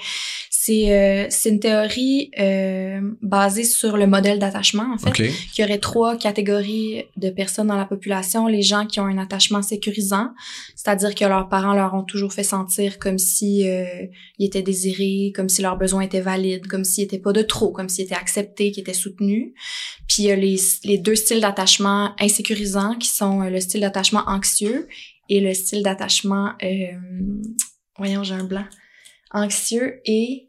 c'est 0.66 0.92
euh, 0.92 1.26
c'est 1.30 1.50
une 1.50 1.60
théorie 1.60 2.30
euh, 2.40 3.00
basée 3.22 3.62
sur 3.62 3.96
le 3.96 4.08
modèle 4.08 4.40
d'attachement 4.40 4.92
en 4.92 4.98
fait. 4.98 5.08
OK. 5.08 5.30
qu'il 5.52 5.62
y 5.62 5.64
aurait 5.64 5.78
trois 5.78 6.16
catégories 6.16 7.04
de 7.16 7.30
personnes 7.30 7.68
dans 7.68 7.76
la 7.76 7.84
population. 7.84 8.48
Les 8.48 8.62
gens 8.62 8.84
qui 8.84 8.98
ont 8.98 9.06
un 9.06 9.18
attachement 9.18 9.62
sécurisant, 9.62 10.30
c'est-à-dire 10.74 11.14
que 11.14 11.24
leurs 11.24 11.48
parents 11.48 11.74
leur 11.74 11.94
ont 11.94 12.02
toujours 12.02 12.32
fait 12.32 12.42
sentir 12.42 12.98
comme 12.98 13.18
si 13.18 13.68
euh, 13.68 13.84
ils 14.38 14.46
étaient 14.46 14.62
désirés, 14.62 15.32
comme 15.36 15.48
si 15.48 15.62
leurs 15.62 15.78
besoins 15.78 16.02
étaient 16.02 16.20
valides, 16.20 16.66
comme 16.66 16.82
s'ils 16.82 17.04
étaient 17.04 17.20
pas 17.20 17.32
de 17.32 17.42
trop, 17.42 17.70
comme 17.70 17.88
s'ils 17.88 18.06
étaient 18.06 18.14
acceptés, 18.14 18.72
qu'ils 18.72 18.80
étaient 18.80 18.92
soutenus. 18.92 19.52
Puis 20.08 20.24
il 20.24 20.26
y 20.26 20.32
a 20.32 20.36
les, 20.36 20.56
les 20.84 20.98
deux 20.98 21.14
styles 21.14 21.40
d'attachement 21.40 22.12
insécurisants 22.18 22.96
qui 22.96 23.08
sont 23.08 23.42
euh, 23.42 23.50
le 23.50 23.60
style 23.60 23.82
d'attachement 23.82 24.24
anxieux 24.26 24.88
et 25.28 25.40
le 25.40 25.54
style 25.54 25.84
d'attachement... 25.84 26.54
Euh, 26.62 26.92
voyons, 27.98 28.24
j'ai 28.24 28.34
un 28.34 28.44
blanc. 28.44 28.64
Anxieux 29.30 30.00
et... 30.06 30.45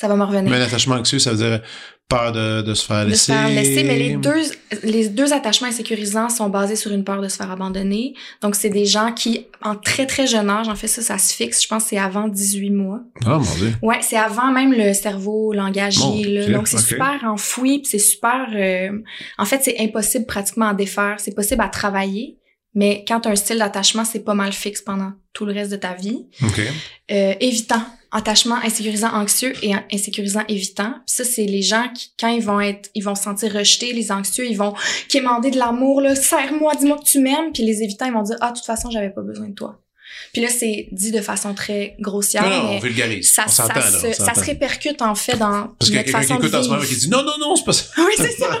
Ça 0.00 0.08
va 0.08 0.16
me 0.16 0.24
revenir 0.24 0.50
Mais 0.50 0.58
l'attachement 0.58 0.94
anxieux, 0.94 1.18
ça 1.18 1.32
veut 1.32 1.36
dire 1.36 1.60
peur 2.08 2.32
de, 2.32 2.62
de 2.62 2.72
se 2.74 2.86
faire 2.86 3.04
de 3.04 3.10
se 3.10 3.30
laisser. 3.30 3.32
faire 3.34 3.48
laisser, 3.50 3.84
mais 3.84 3.98
les 3.98 4.14
deux, 4.16 4.40
les 4.82 5.08
deux 5.10 5.32
attachements 5.34 5.68
insécurisants 5.68 6.30
sont 6.30 6.48
basés 6.48 6.74
sur 6.74 6.90
une 6.90 7.04
peur 7.04 7.20
de 7.20 7.28
se 7.28 7.36
faire 7.36 7.50
abandonner. 7.50 8.14
Donc, 8.40 8.54
c'est 8.54 8.70
des 8.70 8.86
gens 8.86 9.12
qui, 9.12 9.46
en 9.62 9.76
très, 9.76 10.06
très 10.06 10.26
jeune 10.26 10.48
âge, 10.48 10.68
en 10.68 10.74
fait, 10.74 10.86
ça, 10.88 11.02
ça 11.02 11.18
se 11.18 11.34
fixe, 11.34 11.62
je 11.62 11.68
pense 11.68 11.82
que 11.84 11.90
c'est 11.90 11.98
avant 11.98 12.28
18 12.28 12.70
mois. 12.70 13.00
Ah, 13.26 13.38
mon 13.38 13.54
Dieu. 13.56 13.74
Ouais, 13.82 13.98
c'est 14.00 14.16
avant 14.16 14.50
même 14.50 14.72
le 14.72 14.94
cerveau 14.94 15.52
langagier, 15.52 16.24
là. 16.24 16.48
Donc, 16.48 16.66
c'est 16.66 16.78
super 16.78 17.20
enfoui, 17.24 17.80
puis 17.80 17.88
c'est 17.90 17.98
super... 17.98 18.46
euh, 18.54 18.90
En 19.36 19.44
fait, 19.44 19.60
c'est 19.62 19.78
impossible 19.80 20.24
pratiquement 20.24 20.68
à 20.70 20.74
défaire. 20.74 21.16
C'est 21.18 21.34
possible 21.34 21.60
à 21.60 21.68
travailler, 21.68 22.38
mais 22.74 23.04
quand 23.06 23.20
t'as 23.20 23.30
un 23.32 23.36
style 23.36 23.58
d'attachement, 23.58 24.06
c'est 24.06 24.24
pas 24.24 24.34
mal 24.34 24.52
fixe 24.52 24.80
pendant 24.80 25.12
tout 25.34 25.44
le 25.44 25.52
reste 25.52 25.70
de 25.70 25.76
ta 25.76 25.92
vie 25.92 26.24
OK. 26.42 26.60
euh, 27.12 27.34
évitant, 27.38 27.82
attachement 28.12 28.56
insécurisant 28.56 29.12
anxieux 29.12 29.52
et 29.62 29.72
insécurisant 29.92 30.42
évitant. 30.48 30.92
Puis 31.06 31.16
ça 31.16 31.24
c'est 31.24 31.44
les 31.44 31.62
gens 31.62 31.88
qui 31.94 32.12
quand 32.18 32.28
ils 32.28 32.42
vont 32.42 32.60
être 32.60 32.90
ils 32.94 33.04
vont 33.04 33.14
se 33.14 33.22
sentir 33.22 33.52
rejetés, 33.52 33.92
les 33.92 34.10
anxieux, 34.12 34.46
ils 34.46 34.56
vont 34.56 34.74
quémander 35.08 35.50
de 35.50 35.58
l'amour 35.58 36.00
là, 36.00 36.14
serre-moi, 36.14 36.74
dis-moi 36.76 36.98
que 36.98 37.04
tu 37.04 37.20
m'aimes, 37.20 37.52
puis 37.52 37.64
les 37.64 37.82
évitants 37.82 38.06
ils 38.06 38.12
vont 38.12 38.22
dire 38.22 38.36
ah 38.40 38.50
de 38.50 38.56
toute 38.56 38.66
façon, 38.66 38.90
j'avais 38.90 39.10
pas 39.10 39.22
besoin 39.22 39.48
de 39.48 39.54
toi. 39.54 39.80
Puis 40.32 40.42
là 40.42 40.48
c'est 40.48 40.88
dit 40.92 41.12
de 41.12 41.20
façon 41.20 41.54
très 41.54 41.96
grossière 42.00 42.48
Non, 42.48 42.64
non, 42.64 42.70
on 42.72 42.78
vulgarise. 42.80 43.32
ça, 43.32 43.44
on 43.46 43.50
ça, 43.50 43.68
là. 43.68 43.82
se, 43.82 44.12
ça 44.12 44.34
se 44.34 44.40
répercute 44.40 45.02
en 45.02 45.14
fait 45.14 45.36
dans 45.36 45.68
Parce 45.78 45.90
qu'il 45.90 45.94
y 45.94 45.98
a 45.98 46.04
quelqu'un 46.04 46.22
qui 46.22 46.32
écoute 46.32 46.54
en 46.54 46.62
ce 46.62 46.68
moment 46.68 46.82
qui 46.82 46.96
dit 46.96 47.08
non, 47.10 47.22
non, 47.22 47.38
non, 47.38 47.56
c'est 47.56 47.64
pas 47.64 47.72
ça. 47.72 47.84
Oui, 47.98 48.12
c'est 48.16 48.32
ça. 48.32 48.60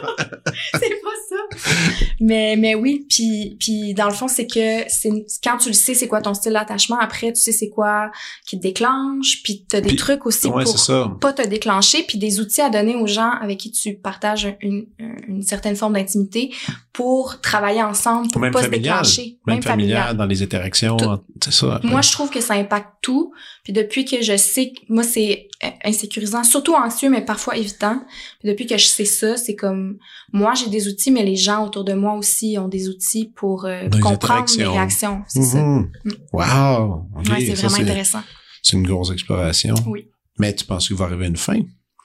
c'est 0.74 1.02
pas 1.02 1.16
ça. 1.28 1.29
Mais 2.20 2.56
mais 2.56 2.74
oui, 2.74 3.06
puis 3.08 3.56
puis 3.58 3.94
dans 3.94 4.06
le 4.06 4.12
fond 4.14 4.28
c'est 4.28 4.46
que 4.46 4.84
c'est 4.88 5.10
quand 5.42 5.56
tu 5.56 5.68
le 5.68 5.74
sais 5.74 5.94
c'est 5.94 6.06
quoi 6.08 6.20
ton 6.20 6.34
style 6.34 6.52
d'attachement, 6.52 6.98
après 7.00 7.32
tu 7.32 7.40
sais 7.40 7.52
c'est 7.52 7.70
quoi 7.70 8.10
qui 8.46 8.58
te 8.58 8.62
déclenche, 8.62 9.42
puis 9.42 9.64
t'as 9.68 9.80
des 9.80 9.88
Puis- 9.88 9.96
trucs 9.96 10.26
aussi 10.26 10.46
Ouais, 10.48 10.64
pour 10.64 11.18
pas 11.18 11.32
te 11.32 11.46
déclencher, 11.46 12.02
puis 12.02 12.18
des 12.18 12.38
outils 12.40 12.60
à 12.60 12.68
donner 12.68 12.94
aux 12.96 13.06
gens 13.06 13.30
avec 13.40 13.58
qui 13.58 13.70
tu 13.70 13.94
partages 13.94 14.54
une, 14.60 14.86
une 15.28 15.42
certaine 15.42 15.76
forme 15.76 15.94
d'intimité 15.94 16.52
pour 16.92 17.40
travailler 17.40 17.82
ensemble, 17.82 18.28
pour 18.30 18.40
Même 18.40 18.52
pas 18.52 18.62
familial. 18.62 19.04
se 19.04 19.16
déclencher, 19.16 19.38
Même 19.46 19.62
familial, 19.62 20.16
dans 20.16 20.26
les 20.26 20.42
interactions, 20.42 20.96
Tout. 20.98 21.18
c'est 21.42 21.52
ça. 21.52 21.80
moi, 21.84 22.02
je 22.02 22.12
trouve 22.12 22.30
que 22.30 22.40
ça 22.40 22.54
impacte 22.54 22.88
tout. 23.02 23.32
Puis 23.64 23.72
depuis 23.72 24.04
que 24.04 24.22
je 24.22 24.36
sais, 24.36 24.70
que 24.72 24.80
moi, 24.88 25.02
c'est 25.02 25.48
insécurisant, 25.84 26.42
surtout 26.44 26.74
anxieux, 26.74 27.10
mais 27.10 27.24
parfois 27.24 27.56
évitant. 27.56 28.02
Puis 28.40 28.48
depuis 28.48 28.66
que 28.66 28.78
je 28.78 28.86
sais 28.86 29.04
ça, 29.04 29.36
c'est 29.36 29.54
comme, 29.56 29.98
moi, 30.32 30.54
j'ai 30.54 30.70
des 30.70 30.88
outils, 30.88 31.10
mais 31.10 31.22
les 31.24 31.36
gens 31.36 31.64
autour 31.66 31.84
de 31.84 31.92
moi 31.92 32.14
aussi 32.14 32.56
ont 32.58 32.68
des 32.68 32.88
outils 32.88 33.32
pour 33.36 33.64
euh, 33.66 33.88
comprendre 34.02 34.46
les 34.56 34.64
réactions. 34.66 35.22
C'est 35.28 35.42
ça. 35.42 35.62
Mhm. 35.62 35.90
Wow. 36.32 37.06
OK, 37.18 37.28
Ouais, 37.30 37.44
c'est 37.46 37.56
ça, 37.56 37.68
vraiment 37.68 37.82
intéressant. 37.82 38.22
C'est 38.62 38.76
une 38.76 38.86
grosse 38.86 39.10
exploration. 39.12 39.74
Oui. 39.86 40.08
Mais 40.38 40.54
tu 40.54 40.64
penses 40.64 40.86
qu'il 40.88 40.96
va 40.96 41.04
arriver 41.06 41.26
une 41.26 41.36
fin? 41.36 41.60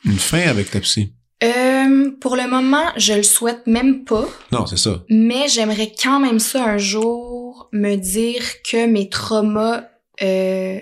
Une 0.05 0.17
fin 0.19 0.41
avec 0.41 0.71
ta 0.71 0.79
psy? 0.81 1.13
Euh, 1.43 2.11
pour 2.21 2.35
le 2.37 2.49
moment, 2.49 2.85
je 2.97 3.13
le 3.13 3.23
souhaite 3.23 3.67
même 3.67 4.03
pas, 4.05 4.25
Non, 4.51 4.65
c'est 4.65 4.77
ça. 4.77 5.03
mais 5.09 5.47
j'aimerais 5.49 5.91
quand 6.01 6.19
même 6.19 6.39
ça 6.39 6.63
un 6.65 6.77
jour 6.77 7.69
me 7.73 7.95
dire 7.95 8.41
que 8.69 8.87
mes 8.87 9.09
traumas 9.09 9.83
euh, 10.21 10.79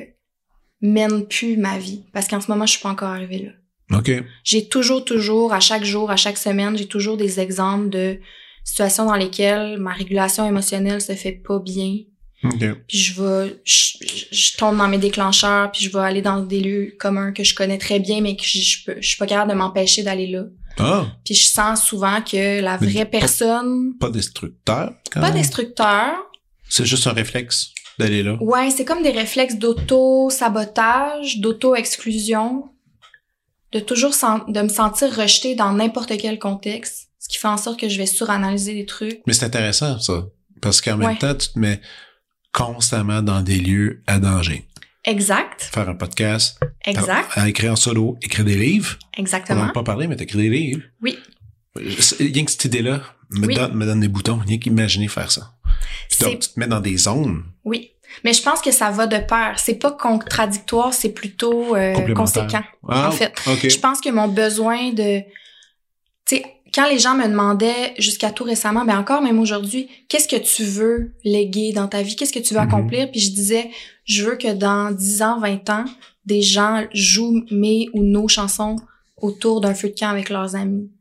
mènent 0.84 1.26
plus 1.28 1.58
ma 1.58 1.80
vie. 1.80 2.04
Parce 2.14 2.28
qu'en 2.28 2.40
ce 2.42 2.52
moment, 2.52 2.66
je 2.68 2.74
suis 2.74 2.82
pas 2.82 2.90
encore 2.90 3.10
arrivée 3.10 3.40
là. 3.90 3.98
OK. 3.98 4.12
j'ai 4.44 4.68
toujours, 4.70 5.04
toujours, 5.06 5.52
à 5.54 5.60
chaque 5.60 5.84
jour, 5.84 6.10
à 6.12 6.16
chaque 6.16 6.38
semaine, 6.38 6.78
j'ai 6.78 6.86
toujours 6.88 7.18
des 7.18 7.40
exemples 7.40 7.90
de 7.90 8.20
situations 8.64 9.06
dans 9.06 9.16
lesquelles 9.16 9.78
ma 9.78 9.92
régulation 9.94 10.48
émotionnelle 10.48 11.02
se 11.02 11.14
fait 11.16 11.34
pas 11.34 11.60
bien. 11.60 11.98
OK. 12.46 12.60
Puis 12.88 12.98
je 12.98 13.22
vais, 13.22 13.56
je, 13.64 13.98
je- 14.02 14.26
je 14.36 14.58
tombe 14.58 14.78
dans 14.78 14.88
mes 14.88 14.98
déclencheurs, 14.98 15.72
puis 15.72 15.84
je 15.86 15.92
vais 15.92 16.00
aller 16.04 16.22
dans 16.22 16.40
des 16.42 16.60
lieux 16.60 16.96
communs 17.00 17.32
que 17.34 17.44
je 17.44 17.56
connais 17.56 17.78
très 17.78 18.00
bien, 18.00 18.20
mais 18.22 18.36
que 18.36 18.44
je, 18.44 18.60
je, 18.60 18.86
peux, 18.86 18.96
je 19.00 19.08
suis 19.08 19.18
pas 19.18 19.28
capable 19.28 19.52
de 19.52 19.58
m'empêcher 19.58 20.04
d'aller 20.04 20.28
là. 20.28 20.44
Ah, 20.80 21.06
Puis 21.24 21.36
je 21.36 21.46
sens 21.48 21.84
souvent 21.86 22.22
que 22.22 22.62
la 22.62 22.78
Mais 22.80 22.88
vraie 22.88 23.06
pas- 23.06 23.20
personne, 23.20 23.96
pas 24.00 24.10
destructeur. 24.10 24.94
quand 25.12 25.22
pas 25.22 25.30
même? 25.32 25.38
destructeur, 25.42 26.16
C'est 26.68 26.86
juste 26.86 27.06
un 27.08 27.14
réflexe 27.14 27.73
d'aller 28.00 28.24
là. 28.24 28.38
ouais, 28.42 28.70
c'est 28.70 28.86
comme 28.86 29.04
des 29.04 29.12
réflexes 29.12 29.56
d'auto-sabotage, 29.56 31.40
d'auto-exclusion, 31.40 32.70
de 33.72 33.80
toujours 33.80 34.12
de 34.48 34.62
me 34.62 34.70
sentir 34.70 35.14
rejetée 35.16 35.56
dans 35.56 35.74
n'importe 35.74 36.18
quel 36.18 36.40
contexte, 36.40 37.10
ce 37.20 37.28
qui 37.30 37.38
fait 37.38 37.48
en 37.48 37.58
sorte 37.58 37.80
que 37.80 37.90
je 37.90 37.98
vais 37.98 38.06
suranalyser 38.06 38.74
les 38.74 38.86
trucs. 38.86 39.22
Mais 39.26 39.34
c'est 39.34 39.46
intéressant, 39.46 40.00
ça. 40.00 40.26
Parce 40.62 40.80
qu'en 40.82 40.98
même 40.98 41.18
temps, 41.18 41.36
tu 41.36 41.50
te 41.50 41.60
mets 41.60 41.82
constamment 42.54 43.22
dans 43.22 43.42
des 43.42 43.58
lieux 43.58 44.04
à 44.08 44.20
danger. 44.20 44.68
Exact, 45.06 45.62
Faire 45.62 45.90
un 45.90 45.96
podcast, 45.96 46.58
exact, 46.86 47.30
à 47.34 47.50
écrire 47.50 47.74
en 47.74 47.76
solo, 47.76 48.18
écrire 48.22 48.46
des 48.46 48.56
livres. 48.56 48.98
On 49.02 49.20
n'en 49.20 49.24
exactement. 49.24 49.64
a 49.64 49.74
pas 49.74 49.84
parlé, 49.84 50.08
mais 50.08 50.16
t'écris 50.16 50.38
des 50.38 50.50
livres. 50.50 50.84
Oui. 51.02 51.18
Rien 51.76 52.46
que 52.46 52.52
cette 52.52 52.66
idée-là 52.66 53.02
me, 53.32 53.48
Oui. 53.48 53.56
donne, 53.56 53.74
me 53.74 53.86
donne 53.86 54.00
des 54.00 54.08
boutons. 54.08 54.38
Rien 54.46 54.58
qu'imaginer 54.60 55.08
faire 55.08 55.32
ça. 55.32 55.54
Donc, 56.22 56.40
tu 56.40 56.50
te 56.50 56.60
mets 56.60 56.68
dans 56.68 56.80
des 56.80 56.98
zones 56.98 57.44
Oui. 57.66 57.90
Mais 58.24 58.32
je 58.34 58.44
pense 58.44 58.62
que 58.62 58.72
ça 58.72 58.92
va 58.92 59.08
de 59.08 59.18
pair. 59.18 59.56
C'est 59.58 59.76
pas 59.76 59.92
contradictoire, 59.92 60.94
c'est 60.94 61.10
plutôt 61.14 61.76
euh, 61.76 62.14
conséquent. 62.14 62.62
Ah, 62.88 63.08
En 63.08 63.12
fait, 63.12 63.34
OK. 63.48 63.68
Je 63.68 63.80
pense 63.80 64.02
que 64.02 64.10
mon 64.10 64.28
besoin 64.28 64.92
de... 64.92 65.22
Tu 66.26 66.36
sais, 66.38 66.46
quand 66.76 66.88
les 66.90 67.00
gens 67.00 67.16
me 67.16 67.28
demandaient 67.28 67.96
jusqu'à 67.98 68.30
tout 68.30 68.44
récemment, 68.44 68.86
ben 68.86 68.98
encore 69.00 69.24
même 69.24 69.40
aujourd'hui, 69.40 69.90
qu'est-ce 70.10 70.28
que 70.28 70.36
tu 70.36 70.64
veux 70.64 71.16
léguer 71.24 71.74
dans 71.74 71.88
ta 71.88 72.04
vie? 72.04 72.16
Qu'est-ce 72.16 72.34
que 72.34 72.40
tu 72.40 72.54
veux 72.54 72.60
Mhm. 72.60 72.68
accomplir? 72.68 73.10
Puis 73.12 73.20
je 73.20 73.32
disais, 73.32 73.72
je 74.06 74.24
veux 74.24 74.36
que 74.38 74.54
dans 74.54 74.92
10 74.92 75.24
ans, 75.24 75.40
20 75.40 75.68
ans, 75.72 75.86
des 76.26 76.42
gens 76.44 76.84
jouent 76.94 77.44
mes 77.50 77.88
ou 77.94 78.04
nos 78.04 78.28
chansons 78.28 78.76
autour 79.18 79.60
d'un 79.60 79.74
feu 79.74 79.90
de 79.90 79.96
camp 80.00 80.10
avec 80.10 80.30
leurs 80.30 80.56
amis. 80.56 80.92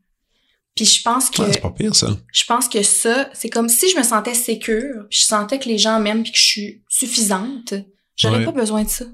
Puis 0.75 0.85
je 0.85 1.01
pense 1.03 1.29
que 1.29 1.41
Ouais, 1.41 1.49
c'est 1.53 1.61
pas 1.61 1.69
pire, 1.71 1.95
ça. 1.95 2.07
je 2.33 2.43
pense 2.45 2.67
que 2.67 2.81
ça, 2.81 3.29
c'est 3.33 3.49
comme 3.49 3.69
si 3.69 3.89
je 3.91 3.97
me 3.97 4.03
sentais 4.03 4.33
sécure, 4.33 5.05
puis 5.09 5.19
je 5.19 5.25
sentais 5.25 5.59
que 5.59 5.69
les 5.69 5.77
gens 5.77 5.99
m'aiment 5.99 6.23
puis 6.23 6.31
que 6.31 6.37
je 6.37 6.43
suis 6.45 6.83
suffisante. 6.89 7.73
J'aurais 8.15 8.39
Ouais. 8.39 8.45
pas 8.45 8.51
besoin 8.51 8.83
de 8.83 8.89
ça. 8.89 9.05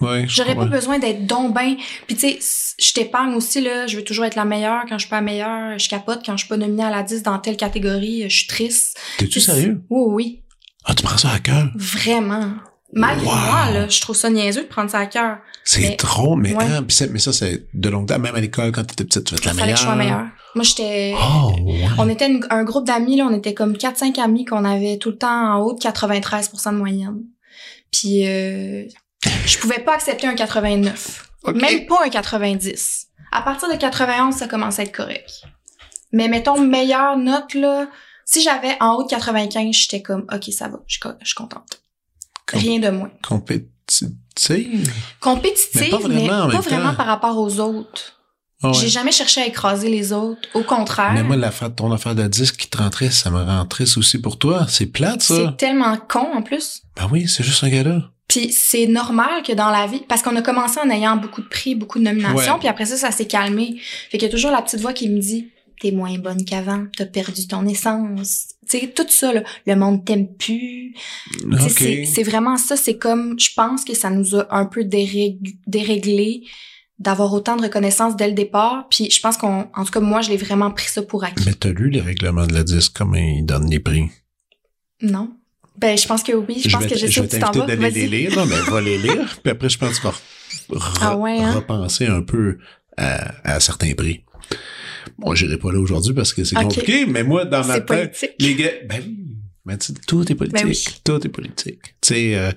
Ouais, 0.00 0.26
J'aurais 0.28 0.54
pas 0.54 0.64
besoin 0.66 1.00
d'être 1.00 1.26
donc 1.26 1.52
ben. 1.54 1.74
Puis 2.06 2.14
tu 2.16 2.38
sais, 2.40 2.74
je 2.78 2.92
t'épargne 2.92 3.34
aussi 3.34 3.60
là, 3.60 3.88
je 3.88 3.96
veux 3.96 4.04
toujours 4.04 4.24
être 4.26 4.36
la 4.36 4.44
meilleure 4.44 4.84
quand 4.88 4.96
je 4.96 5.02
suis 5.02 5.10
pas 5.10 5.16
la 5.16 5.22
meilleure, 5.22 5.76
je 5.78 5.88
capote 5.88 6.22
quand 6.24 6.36
je 6.36 6.44
suis 6.44 6.48
pas 6.48 6.56
nominée 6.56 6.84
à 6.84 6.90
la 6.90 7.02
10 7.02 7.24
dans 7.24 7.38
telle 7.40 7.56
catégorie, 7.56 8.22
je 8.30 8.36
suis 8.36 8.46
triste. 8.46 8.96
T'es-tu 9.18 9.40
sérieux? 9.40 9.80
Oui 9.90 10.04
oui, 10.14 10.42
Ah, 10.84 10.94
tu 10.94 11.02
prends 11.02 11.18
ça 11.18 11.30
à 11.30 11.40
cœur? 11.40 11.68
vraiment. 11.74 12.52
Malgré 12.92 13.26
Wow. 13.26 13.34
moi 13.34 13.70
là, 13.70 13.88
je 13.88 14.00
trouve 14.00 14.16
ça 14.16 14.30
niaiseux 14.30 14.62
de 14.62 14.66
prendre 14.68 14.90
ça 14.90 14.98
à 15.00 15.06
cœur. 15.06 15.38
C'est 15.64 15.96
drôle, 15.98 16.40
mais, 16.40 16.54
ouais. 16.54 16.64
hein, 16.64 16.86
mais 17.10 17.18
ça, 17.18 17.32
c'est 17.34 17.66
de 17.74 17.88
longue 17.90 18.06
date. 18.06 18.18
Même 18.20 18.34
à 18.34 18.40
l'école, 18.40 18.72
quand 18.72 18.82
t'étais 18.84 19.04
petite, 19.04 19.24
tu 19.24 19.34
être 19.34 19.44
la 19.44 19.52
meilleure. 19.52 19.68
que 19.74 19.76
je 19.76 19.82
sois 19.82 19.94
meilleure. 19.94 20.26
Moi 20.54 20.64
j'étais 20.64 21.14
Oh, 21.16 21.52
ouais. 21.60 21.84
on 21.98 22.08
était 22.08 22.26
une- 22.28 22.46
un 22.48 22.64
groupe 22.64 22.86
d'amis 22.86 23.16
là, 23.16 23.26
on 23.30 23.34
était 23.36 23.52
comme 23.54 23.76
4 23.76 23.98
5 23.98 24.18
amis 24.18 24.44
qu'on 24.46 24.64
avait 24.64 24.96
tout 24.96 25.10
le 25.10 25.18
temps 25.18 25.54
en 25.54 25.58
haut 25.60 25.74
de 25.74 25.78
93% 25.78 26.72
de 26.72 26.78
moyenne. 26.78 27.22
Puis 27.92 28.26
euh, 28.26 28.84
je 29.44 29.58
pouvais 29.58 29.80
pas 29.80 29.94
accepter 29.94 30.26
un 30.26 30.34
89. 30.34 31.28
OK. 31.44 31.54
Même 31.56 31.86
pas 31.86 31.98
un 32.04 32.08
90. 32.08 33.06
À 33.30 33.42
partir 33.42 33.68
de 33.70 33.76
91, 33.76 34.34
ça 34.34 34.48
commençait 34.48 34.82
à 34.82 34.84
être 34.86 34.96
correct. 34.96 35.30
Mais 36.12 36.28
mettons, 36.28 36.58
meilleure 36.58 37.18
note, 37.18 37.52
là, 37.52 37.86
si 38.24 38.42
j'avais 38.42 38.76
en 38.80 38.94
haut 38.94 39.02
de 39.04 39.08
95, 39.10 39.74
j'étais 39.74 40.00
comme, 40.00 40.24
OK, 40.32 40.44
ça 40.52 40.68
va, 40.68 40.78
je 40.86 40.94
suis 40.96 41.34
contente. 41.34 41.82
Rien 42.52 42.78
de 42.78 42.90
moins. 42.90 43.10
Compétitive? 43.26 44.12
Compétitive, 45.20 45.80
Mais 45.80 45.90
pas 45.90 45.98
vraiment 45.98 46.48
mais 46.48 46.54
pas 46.54 46.92
par 46.92 47.06
rapport 47.06 47.38
aux 47.38 47.60
autres. 47.60 48.14
Ah 48.62 48.68
ouais. 48.68 48.74
J'ai 48.74 48.88
jamais 48.88 49.12
cherché 49.12 49.40
à 49.40 49.46
écraser 49.46 49.88
les 49.88 50.12
autres. 50.12 50.40
Au 50.54 50.62
contraire, 50.62 51.12
Mais 51.14 51.22
moi, 51.22 51.36
ton 51.76 51.92
affaire 51.92 52.14
de 52.14 52.26
disque 52.26 52.56
qui 52.56 52.68
te 52.68 52.78
rend 52.78 52.90
triste, 52.90 53.22
ça 53.22 53.30
me 53.30 53.40
rend 53.40 53.64
triste 53.66 53.96
aussi 53.98 54.20
pour 54.20 54.36
toi. 54.38 54.66
C'est 54.68 54.86
plate, 54.86 55.22
ça. 55.22 55.34
c'est 55.34 55.56
tellement 55.56 55.96
con 55.96 56.26
en 56.34 56.42
plus. 56.42 56.82
Ben 56.96 57.08
oui, 57.10 57.28
c'est 57.28 57.44
juste 57.44 57.62
un 57.62 57.68
gars-là. 57.68 58.10
Puis 58.26 58.52
c'est 58.52 58.86
normal 58.86 59.42
que 59.42 59.52
dans 59.52 59.70
la 59.70 59.86
vie, 59.86 60.02
parce 60.08 60.22
qu'on 60.22 60.36
a 60.36 60.42
commencé 60.42 60.78
en 60.80 60.90
ayant 60.90 61.16
beaucoup 61.16 61.40
de 61.40 61.48
prix, 61.48 61.74
beaucoup 61.74 61.98
de 61.98 62.04
nominations, 62.04 62.58
puis 62.58 62.68
après 62.68 62.84
ça, 62.84 62.96
ça 62.96 63.10
s'est 63.10 63.26
calmé. 63.26 63.76
Fait 64.10 64.18
qu'il 64.18 64.26
y 64.26 64.30
a 64.30 64.32
toujours 64.32 64.50
la 64.50 64.60
petite 64.60 64.80
voix 64.80 64.92
qui 64.92 65.08
me 65.08 65.18
dit 65.18 65.48
t'es 65.80 65.90
moins 65.92 66.16
bonne 66.18 66.44
qu'avant, 66.44 66.86
t'as 66.96 67.06
perdu 67.06 67.46
ton 67.46 67.66
essence. 67.66 68.48
Sais, 68.66 68.92
tout 68.94 69.06
ça, 69.08 69.32
là, 69.32 69.42
le 69.66 69.74
monde 69.76 70.04
t'aime 70.04 70.28
plus. 70.36 70.94
Tu 71.40 71.68
sais, 71.70 72.02
OK. 72.02 72.08
C'est 72.14 72.22
vraiment 72.22 72.56
ça, 72.58 72.76
c'est 72.76 72.98
comme, 72.98 73.38
je 73.40 73.50
pense 73.56 73.84
que 73.84 73.94
ça 73.94 74.10
nous 74.10 74.34
a 74.36 74.46
un 74.54 74.66
peu 74.66 74.82
dérég- 74.82 75.56
déréglé 75.66 76.42
d'avoir 76.98 77.32
autant 77.32 77.56
de 77.56 77.62
reconnaissance 77.62 78.16
dès 78.16 78.26
le 78.28 78.34
départ. 78.34 78.88
Puis 78.90 79.10
je 79.10 79.20
pense 79.20 79.36
qu'on, 79.36 79.68
en 79.74 79.84
tout 79.84 79.92
cas, 79.92 80.00
moi, 80.00 80.20
je 80.20 80.30
l'ai 80.30 80.36
vraiment 80.36 80.70
pris 80.70 80.88
ça 80.88 81.00
pour 81.02 81.24
acquis. 81.24 81.44
Mais 81.46 81.54
t'as 81.54 81.70
lu 81.70 81.90
les 81.90 82.00
règlements 82.00 82.46
de 82.46 82.52
la 82.54 82.64
disque, 82.64 82.92
comment 82.96 83.14
ils 83.16 83.44
donnent 83.46 83.70
les 83.70 83.78
prix? 83.80 84.10
Non? 85.00 85.30
Ben, 85.78 85.96
je 85.96 86.08
pense 86.08 86.24
que 86.24 86.32
oui, 86.32 86.60
je, 86.62 86.68
pense 86.70 86.86
que 86.86 86.96
je 86.96 87.06
sais 87.06 87.12
je 87.12 87.20
vais 87.22 87.28
t'inviter 87.28 87.66
d'aller 87.76 87.90
les 87.90 88.06
lire, 88.08 88.36
non, 88.36 88.46
mais 88.46 88.60
va 88.68 88.80
les 88.80 88.98
lire. 89.02 89.38
Puis 89.42 89.52
après, 89.52 89.68
je 89.68 89.78
pense 89.78 90.00
que 90.00 90.08
tu 90.08 90.74
vas 90.74 90.78
re- 90.80 90.98
Ah 91.00 91.16
ouais, 91.16 91.38
hein? 91.38 91.52
repenser 91.52 92.06
un 92.06 92.20
peu 92.22 92.58
à, 92.96 93.52
à 93.54 93.60
certains 93.60 93.94
prix. 93.94 94.24
Bon, 95.18 95.34
j'irai 95.34 95.58
pas 95.58 95.72
là 95.72 95.78
aujourd'hui 95.80 96.14
parce 96.14 96.32
que 96.32 96.44
c'est 96.44 96.54
compliqué, 96.56 97.06
mais 97.06 97.24
moi, 97.24 97.44
dans 97.44 97.64
ma 97.66 97.80
tête, 97.80 97.86
politique. 98.12 98.30
les 98.38 98.54
gars, 98.54 98.70
ben 98.88 99.02
oui, 99.04 99.18
mais 99.64 99.76
tu 99.78 99.86
sais, 99.88 99.94
tout 100.06 100.30
est 100.30 100.34
politique. 100.34 100.62
Ben 100.62 100.68
oui. 100.68 100.84
Tout 101.04 101.26
est 101.26 101.30
politique. 101.30 101.80
Tu 102.00 102.14
sais, 102.14 102.34
euh, 102.36 102.50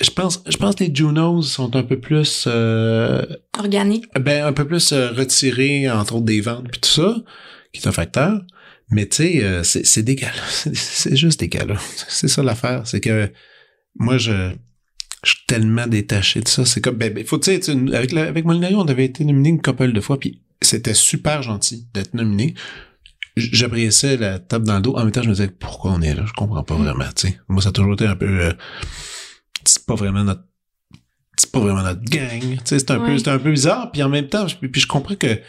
je 0.00 0.10
pense, 0.10 0.42
je 0.48 0.56
pense 0.56 0.74
que 0.76 0.84
les 0.84 0.94
Junos 0.94 1.42
sont 1.42 1.74
un 1.76 1.82
peu 1.82 1.98
plus, 2.00 2.44
euh, 2.46 3.24
Organique. 3.58 4.06
ben, 4.18 4.44
un 4.46 4.52
peu 4.52 4.66
plus 4.66 4.92
euh, 4.92 5.10
retirés, 5.12 5.90
entre 5.90 6.14
autres 6.16 6.24
des 6.24 6.40
ventes 6.40 6.68
puis 6.70 6.80
tout 6.80 6.88
ça, 6.90 7.16
qui 7.72 7.82
est 7.82 7.86
un 7.88 7.92
facteur. 7.92 8.40
Mais 8.90 9.06
tu 9.06 9.16
sais, 9.16 9.44
euh, 9.44 9.62
c'est, 9.64 9.84
c'est 9.84 10.02
des 10.02 10.14
gars 10.16 10.32
C'est, 10.48 11.14
juste 11.16 11.40
des 11.40 11.48
gars 11.48 11.66
C'est 12.08 12.28
ça 12.28 12.42
l'affaire. 12.42 12.86
C'est 12.86 13.00
que 13.00 13.30
moi, 13.96 14.16
je, 14.16 14.50
je 15.24 15.30
suis 15.32 15.44
tellement 15.46 15.86
détaché 15.86 16.40
de 16.40 16.48
ça. 16.48 16.64
C'est 16.64 16.80
comme, 16.80 16.96
ben, 16.96 17.12
ben, 17.12 17.24
faut, 17.26 17.38
tu 17.38 17.50
sais, 17.52 17.60
tu 17.60 17.72
sais, 17.72 17.94
avec, 17.94 18.12
la- 18.12 18.28
avec 18.28 18.44
Molinari, 18.46 18.74
on 18.76 18.86
avait 18.88 19.04
été 19.04 19.24
nominé 19.24 19.50
une 19.50 19.60
couple 19.60 19.92
de 19.92 20.00
fois, 20.00 20.18
puis 20.18 20.40
c'était 20.62 20.94
super 20.94 21.42
gentil 21.42 21.88
d'être 21.94 22.14
nominé. 22.14 22.54
J'appréciais 23.36 24.16
la 24.16 24.38
table 24.40 24.66
dans 24.66 24.76
le 24.76 24.82
dos. 24.82 24.96
En 24.96 25.04
même 25.04 25.12
temps, 25.12 25.22
je 25.22 25.28
me 25.28 25.34
disais, 25.34 25.48
pourquoi 25.48 25.92
on 25.92 26.02
est 26.02 26.14
là? 26.14 26.24
Je 26.26 26.32
comprends 26.32 26.64
pas 26.64 26.74
vraiment, 26.74 27.04
tu 27.14 27.28
sais. 27.28 27.40
Moi, 27.48 27.62
ça 27.62 27.68
a 27.68 27.72
toujours 27.72 27.92
été 27.94 28.06
un 28.06 28.16
peu, 28.16 28.26
euh, 28.26 28.52
c'est 29.64 29.86
pas 29.86 29.94
vraiment 29.94 30.24
notre 30.24 30.42
c'est 31.40 31.52
pas 31.52 31.60
vraiment 31.60 31.82
notre 31.82 32.02
gang. 32.02 32.40
Tu 32.40 32.58
sais, 32.64 32.80
c'est 32.80 32.90
un 32.90 32.98
Ouais. 32.98 33.12
peu, 33.12 33.18
c'est 33.18 33.28
un 33.28 33.38
peu 33.38 33.52
bizarre. 33.52 33.92
Puis 33.92 34.02
en 34.02 34.08
même 34.08 34.28
temps, 34.28 34.48
je- 34.48 34.56
puis 34.56 34.80
je 34.80 34.88
comprends 34.88 35.14
que, 35.14 35.40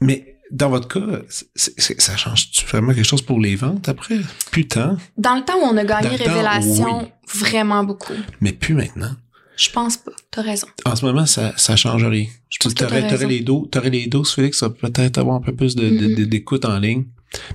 mais 0.00 0.36
dans 0.52 0.68
votre 0.70 0.86
cas, 0.86 1.22
c'est- 1.28 1.48
c'est- 1.80 2.00
ça 2.00 2.16
change-tu 2.16 2.64
vraiment 2.66 2.94
quelque 2.94 3.04
chose 3.04 3.22
pour 3.22 3.40
les 3.40 3.56
ventes 3.56 3.88
après? 3.88 4.18
Putain. 4.52 4.96
Dans 5.18 5.34
le 5.34 5.42
temps 5.44 5.56
où 5.56 5.64
on 5.64 5.76
a 5.76 5.84
gagné 5.84 6.16
temps, 6.16 6.24
Révélation, 6.24 7.00
oui. 7.02 7.08
vraiment 7.40 7.82
beaucoup. 7.82 8.12
Mais 8.40 8.52
plus 8.52 8.74
maintenant. 8.74 9.10
Je 9.56 9.70
pense 9.70 9.96
pas. 9.96 10.12
T'as 10.30 10.42
raison. 10.42 10.66
En 10.84 10.96
ce 10.96 11.04
moment, 11.04 11.26
ça, 11.26 11.52
ça 11.56 11.76
change 11.76 12.04
rien. 12.04 12.26
Je 12.50 12.68
t'aurais, 12.70 13.02
les 13.26 13.40
dos, 13.40 13.68
t'aurais 13.70 13.90
les 13.90 14.06
doses, 14.06 14.32
Félix, 14.34 14.58
ça 14.58 14.68
va 14.68 14.74
peut-être 14.74 15.18
avoir 15.18 15.36
un 15.36 15.40
peu 15.40 15.54
plus 15.54 15.76
de, 15.76 15.88
de- 15.88 16.08
Mhm. 16.08 16.14
de- 16.16 16.24
d'écoute 16.24 16.64
en 16.64 16.78
ligne. 16.78 17.04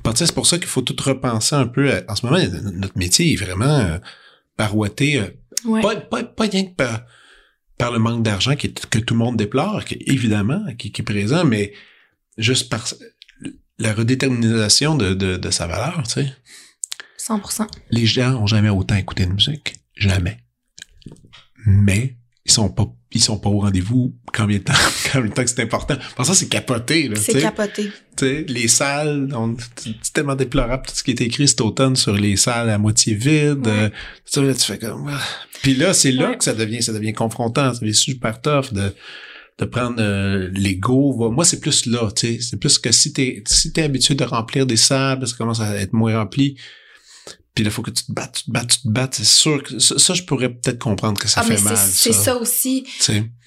Parce 0.03 0.19
que 0.19 0.25
c'est 0.25 0.33
pour 0.33 0.47
ça 0.47 0.57
qu'il 0.57 0.67
faut 0.67 0.81
tout 0.81 0.95
repenser 1.03 1.55
un 1.55 1.67
peu. 1.67 1.91
à- 1.93 2.01
en 2.07 2.15
ce 2.15 2.25
moment, 2.25 2.37
notre 2.73 2.97
métier 2.97 3.33
est 3.33 3.35
vraiment 3.35 3.65
euh, 3.65 3.97
euh, 4.59 5.27
Ouais. 5.65 5.81
pas, 5.81 5.95
pas, 5.97 6.23
pas 6.23 6.43
rien 6.45 6.65
que 6.65 6.75
par, 6.75 7.01
par 7.77 7.91
le 7.91 7.99
manque 7.99 8.23
d'argent 8.23 8.55
que 8.55 8.67
tout 8.99 9.13
le 9.13 9.17
monde 9.17 9.35
déplore, 9.37 9.83
qui, 9.85 9.97
évidemment, 10.05 10.63
qui, 10.77 10.91
qui 10.91 11.01
est 11.01 11.05
présent, 11.05 11.43
mais 11.45 11.73
juste 12.37 12.69
par 12.69 12.85
la 13.77 13.93
redétermination 13.93 14.95
de, 14.95 15.13
de, 15.13 15.37
de 15.37 15.49
sa 15.51 15.67
valeur, 15.67 16.03
tu 16.03 16.11
sais. 16.11 16.33
100%. 17.17 17.67
Les 17.91 18.05
gens 18.05 18.35
ont 18.41 18.47
jamais 18.47 18.69
autant 18.69 18.95
écouté 18.95 19.25
de 19.25 19.31
musique. 19.31 19.75
Jamais. 19.95 20.39
Mais 21.65 22.15
ils 22.45 22.51
sont 22.51 22.69
pas 22.69 22.85
ils 23.11 23.21
sont 23.21 23.39
pas 23.39 23.49
au 23.49 23.59
rendez-vous 23.61 24.15
combien 24.31 24.59
de 24.59 24.63
temps, 24.63 24.73
combien 25.11 25.29
de 25.29 25.33
temps 25.33 25.43
que 25.43 25.49
c'est 25.49 25.63
important. 25.63 25.95
Pour 26.15 26.25
ça, 26.27 26.35
c'est 26.35 26.47
capoté, 26.47 27.09
C'est 27.15 27.41
capoté. 27.41 27.85
Tu 28.15 28.25
sais, 28.25 28.45
les 28.47 28.67
salles, 28.67 29.27
c'est 29.75 30.13
tellement 30.13 30.35
déplorable 30.35 30.83
tout 30.87 30.93
ce 30.93 31.01
qui 31.01 31.09
est 31.11 31.21
écrit 31.21 31.47
cet 31.47 31.61
automne 31.61 31.95
sur 31.95 32.13
les 32.13 32.37
salles 32.37 32.69
à 32.69 32.77
moitié 32.77 33.15
vides. 33.15 33.65
Ouais. 33.65 33.89
euh, 34.37 34.41
là, 34.45 34.53
tu 34.53 34.63
fais 34.63 34.77
comme. 34.77 35.07
ah. 35.09 35.19
Puis 35.63 35.73
là, 35.73 35.93
c'est 35.95 36.11
là 36.11 36.29
Ouais. 36.29 36.37
que 36.37 36.43
ça 36.43 36.53
devient, 36.53 36.83
ça 36.83 36.93
devient 36.93 37.13
confrontant, 37.13 37.73
ça 37.73 37.79
devient 37.79 37.95
super 37.95 38.39
tough 38.41 38.71
de 38.73 38.93
de 39.57 39.65
prendre 39.65 39.97
euh, 39.99 40.49
l'ego. 40.53 41.31
Moi, 41.31 41.43
c'est 41.45 41.59
plus 41.59 41.87
là, 41.87 42.09
tu 42.15 42.27
sais. 42.27 42.39
C'est 42.41 42.57
plus 42.57 42.77
que 42.79 42.91
si 42.93 43.11
t'es 43.11 43.43
si 43.47 43.73
t'es 43.73 43.81
habitué 43.83 44.13
de 44.15 44.23
remplir 44.23 44.65
des 44.67 44.77
salles, 44.77 45.27
ça 45.27 45.35
commence 45.35 45.59
à 45.61 45.75
être 45.75 45.93
moins 45.93 46.15
rempli. 46.17 46.55
Puis 47.59 47.65
là, 47.65 47.71
faut 47.71 47.81
que 47.81 47.91
tu 47.91 48.05
te 48.05 48.13
battes, 48.13 48.35
tu 48.37 48.43
te 48.45 48.51
battes, 48.51 48.69
tu 48.69 48.79
te 48.83 48.87
battes. 48.87 49.15
C'est 49.15 49.25
sûr 49.25 49.61
que 49.61 49.79
ça, 49.79 49.99
ça, 49.99 50.13
je 50.13 50.23
pourrais 50.23 50.47
peut-être 50.47 50.79
comprendre 50.79 51.19
que 51.19 51.27
ça 51.27 51.41
ah, 51.41 51.43
fait 51.43 51.61
mal. 51.61 51.75
c'est 51.75 52.13
ça 52.13 52.37
aussi. 52.37 52.85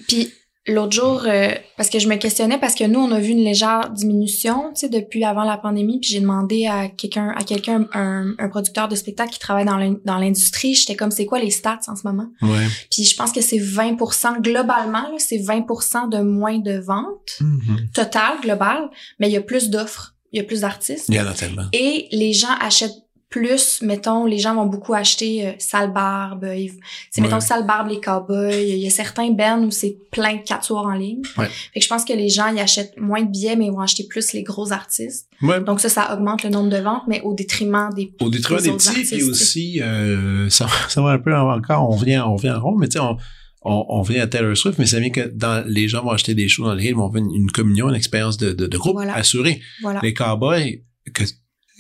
Puis 0.07 0.31
l'autre 0.67 0.93
jour, 0.93 1.23
euh, 1.27 1.49
parce 1.79 1.89
que 1.89 1.99
je 1.99 2.07
me 2.09 2.17
questionnais, 2.17 2.59
parce 2.59 2.75
que 2.75 2.85
nous, 2.85 3.01
on 3.01 3.11
a 3.11 3.19
vu 3.21 3.31
une 3.31 3.43
légère 3.43 3.89
diminution, 3.91 4.71
tu 4.75 4.81
sais, 4.83 4.89
depuis 4.91 5.25
avant 5.25 5.45
la 5.45 5.57
pandémie, 5.57 5.99
puis 5.99 6.11
j'ai 6.11 6.21
demandé 6.21 6.67
à 6.67 6.89
quelqu'un, 6.91 7.31
à 7.35 7.43
quelqu'un, 7.43 7.89
un, 7.95 8.35
un 8.39 8.49
producteur 8.51 8.87
de 8.87 8.95
spectacle 8.97 9.33
qui 9.33 9.39
travaille 9.39 9.65
dans 9.65 9.79
l'in- 9.79 9.97
dans 10.05 10.19
l'industrie, 10.19 10.75
j'étais 10.75 10.95
comme, 10.95 11.11
c'est 11.11 11.25
quoi 11.25 11.39
les 11.41 11.51
stats 11.51 11.81
en 11.89 11.97
ce 11.97 12.03
moment? 12.07 12.27
Ouais. 12.43 12.67
Puis 12.91 13.05
je 13.05 13.17
pense 13.17 13.33
que 13.33 13.41
c'est 13.41 13.57
20% 13.59 14.43
globalement, 14.43 15.07
c'est 15.17 15.39
20% 15.39 16.11
de 16.11 16.19
moins 16.23 16.59
de 16.59 16.79
ventes 16.79 17.39
Mhm. 17.41 17.89
total, 17.95 18.35
global, 18.43 18.91
mais 19.19 19.29
il 19.31 19.33
y 19.33 19.39
a 19.39 19.43
plus 19.43 19.71
d'offres, 19.71 20.15
il 20.33 20.37
y 20.37 20.41
a 20.41 20.45
plus 20.45 20.61
d'artistes. 20.61 21.07
Il 21.09 21.15
y 21.15 21.21
en 21.21 21.27
a 21.27 21.33
tellement. 21.35 21.67
Et 21.73 22.09
les 22.13 22.33
gens 22.35 22.55
achètent 22.61 23.02
plus, 23.33 23.81
mettons, 23.83 24.27
les 24.27 24.39
gens 24.39 24.55
vont 24.55 24.67
beaucoup 24.67 24.95
acheter 24.95 25.47
euh, 25.49 25.53
Sale 25.59 25.93
Barbe, 25.93 26.45
ils- 26.57 26.71
sais, 27.11 27.21
Ouais. 27.21 27.27
mettons 27.27 27.41
Sale 27.41 27.67
Barbe, 27.67 27.89
les 27.89 28.01
cowboys, 28.01 28.63
il 28.69 28.79
y 28.79 28.87
a 28.87 28.91
certains 28.91 29.31
bands 29.31 29.63
où 29.65 29.71
c'est 29.71 29.97
plein 30.13 30.35
de 30.37 30.43
quatre 30.43 30.65
soirs 30.65 30.85
en 30.85 30.93
ligne. 30.95 31.23
Ouais. 31.39 31.49
Fait 31.73 31.81
que 31.81 31.85
je 31.85 31.89
pense 31.89 32.05
que 32.05 32.13
les 32.13 32.29
gens, 32.29 32.47
ils 32.55 32.61
achètent 32.61 32.95
moins 32.99 33.23
de 33.23 33.31
billets, 33.31 33.57
mais 33.57 33.67
ils 33.67 33.73
vont 33.73 33.81
acheter 33.81 34.05
plus 34.09 34.33
les 34.35 34.43
gros 34.43 34.71
artistes. 34.73 35.29
Ouais. 35.43 35.61
Donc 35.61 35.81
ça, 35.81 35.89
ça 35.89 36.15
augmente 36.15 36.45
le 36.45 36.51
nombre 36.51 36.71
de 36.71 36.77
ventes, 36.77 37.03
mais 37.09 37.21
au 37.23 37.35
détriment 37.35 37.91
des... 37.97 38.13
Au 38.21 38.31
détriment 38.31 38.61
des 38.61 38.71
petits, 38.73 38.89
artistes, 38.89 39.13
puis 39.15 39.23
aussi, 39.25 39.81
euh, 39.83 40.49
ça, 40.51 40.67
ça 40.89 41.01
va 41.03 41.11
un 41.13 41.19
peu 41.19 41.35
encore, 41.35 41.89
on 41.91 41.97
vient, 41.97 42.27
on 42.27 42.37
vient 42.37 42.57
en 42.59 42.61
rond, 42.63 42.77
mais 42.77 42.89
tu 42.89 42.99
sais, 42.99 43.01
on, 43.01 43.17
on, 43.65 43.87
on 43.89 44.03
vient 44.03 44.23
à 44.23 44.27
Taylor 44.27 44.57
Swift, 44.57 44.79
mais 44.79 44.87
ça 44.87 45.01
vient 45.01 45.11
que 45.11 45.29
dans, 45.35 45.65
les 45.67 45.89
gens 45.89 46.03
vont 46.05 46.11
acheter 46.11 46.35
des 46.35 46.49
shows 46.49 46.65
dans 46.65 46.75
les 46.75 46.85
hills, 46.87 46.95
vont 46.95 47.11
faire 47.11 47.23
une, 47.23 47.35
une 47.35 47.51
communion, 47.51 47.89
une 47.89 47.95
expérience 47.95 48.37
de, 48.37 48.53
de, 48.53 48.67
de 48.67 48.77
groupe 48.79 48.95
Voilà. 48.95 49.15
assurée. 49.15 49.61
Voilà. 49.83 50.01
Les 50.03 50.13
cowboys, 50.15 50.83
que, 51.15 51.23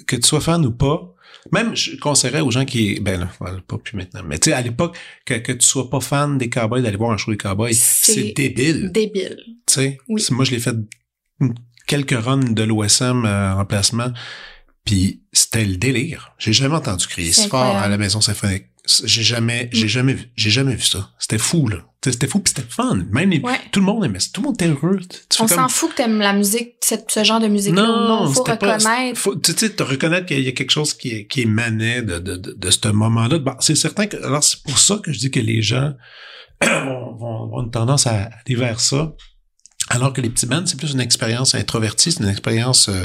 que 0.07 0.17
tu 0.17 0.27
sois 0.27 0.41
fan 0.41 0.65
ou 0.65 0.73
pas, 0.73 1.12
même 1.51 1.75
je 1.75 1.97
conseillerais 1.97 2.41
aux 2.41 2.51
gens 2.51 2.65
qui, 2.65 3.01
ben 3.01 3.21
là, 3.21 3.29
voilà, 3.41 3.59
pas 3.67 3.79
plus 3.79 3.97
maintenant, 3.97 4.23
mais 4.25 4.39
tu 4.39 4.51
sais, 4.51 4.57
à 4.57 4.63
l'époque, 4.63 4.97
que, 5.25 5.35
que 5.35 5.53
tu 5.53 5.67
sois 5.67 5.91
pas 5.91 6.01
fan 6.01 6.39
des 6.39 6.49
cowboys, 6.49 6.83
d'aller 6.83 6.97
voir 6.97 7.11
un 7.11 7.17
show 7.17 7.31
des 7.33 7.37
cowboys, 7.37 7.75
C'est 7.75 8.33
débile. 8.35 8.91
Débile. 8.93 9.37
Tu 9.67 9.75
sais, 9.75 9.99
Oui. 10.09 10.25
Moi 10.31 10.45
je 10.45 10.53
l'ai 10.53 10.61
fait 10.61 10.77
quelques 11.87 12.13
runs 12.25 12.53
de 12.53 12.63
l'OSM 12.63 13.25
euh, 13.25 13.55
en 13.55 13.65
placement, 13.65 14.13
puis 14.85 15.23
c'était 15.33 15.65
le 15.65 15.77
délire. 15.77 16.35
J'ai 16.39 16.53
jamais 16.53 16.77
entendu 16.77 17.07
crier 17.07 17.33
si 17.33 17.49
fort 17.49 17.77
à 17.77 17.89
la 17.89 17.99
maison 17.99 18.21
symphonique. 18.21 18.67
J'ai 19.05 19.23
jamais, 19.23 19.69
j'ai 19.73 19.87
jamais 19.87 20.15
vu, 20.15 20.25
j'ai 20.37 20.51
jamais 20.51 20.75
vu 20.75 20.83
ça. 20.83 21.11
C'était 21.19 21.39
fou 21.39 21.69
là. 21.69 21.77
C'était 22.05 22.27
fou 22.27 22.41
puis 22.41 22.53
c'était 22.55 22.69
fun. 22.69 22.99
Même 23.13 23.31
les- 23.31 23.39
Ouais. 23.39 23.61
tout 23.71 23.79
le 23.79 23.87
monde 23.87 24.05
aimait, 24.05 24.19
ça. 24.19 24.31
tout 24.35 24.41
le 24.41 24.47
monde 24.49 24.57
était 24.57 24.67
heureux. 24.67 24.99
Tu- 25.31 25.41
On 25.41 25.47
s'en 25.47 25.69
fout 25.69 25.91
que 25.93 25.99
t'aimes 25.99 26.19
la 26.19 26.33
musique, 26.33 26.75
cette, 26.81 27.09
ce 27.09 27.23
genre 27.23 27.39
de 27.39 27.47
musique-là 27.47 27.81
ou 27.85 28.09
non. 28.09 28.27
Faut 28.27 28.45
c'était 28.45 28.57
pas- 28.59 28.75
reconnaître. 28.79 29.21
faut, 29.21 29.37
tu 29.37 29.53
sais, 29.53 29.71
te 29.71 29.83
reconnaître 29.85 30.27
qu'il 30.27 30.41
y 30.43 30.49
a 30.49 30.53
quelque 30.53 30.73
chose 30.73 30.95
qui, 30.95 31.29
qui 31.29 31.43
émanait 31.43 32.03
de, 32.03 32.19
de, 32.19 32.37
de, 32.37 32.53
de 32.59 32.71
ce 32.71 32.89
moment-là. 32.89 33.39
Bon, 33.39 33.55
c'est 33.61 33.77
certain 33.77 34.07
que, 34.09 34.17
alors 34.17 34.43
c'est 34.43 34.61
pour 34.65 34.77
ça 34.79 34.99
que 35.01 35.13
je 35.13 35.19
dis 35.21 35.31
que 35.31 35.39
les 35.39 35.63
gens 35.63 35.93
vont, 36.61 37.15
vont 37.15 37.45
avoir 37.45 37.63
une 37.65 37.71
tendance 37.71 38.09
à 38.09 38.31
aller 38.45 38.57
vers 38.57 38.81
ça. 38.81 39.13
Alors 39.91 40.13
que 40.13 40.21
les 40.21 40.31
petits 40.31 40.47
bands, 40.47 40.65
c'est 40.67 40.77
plus 40.79 40.93
une 40.93 41.01
expérience 41.01 41.55
introvertie, 41.55 42.11
c'est 42.11 42.23
une 42.25 42.29
expérience 42.29 42.89
euh, 42.89 43.05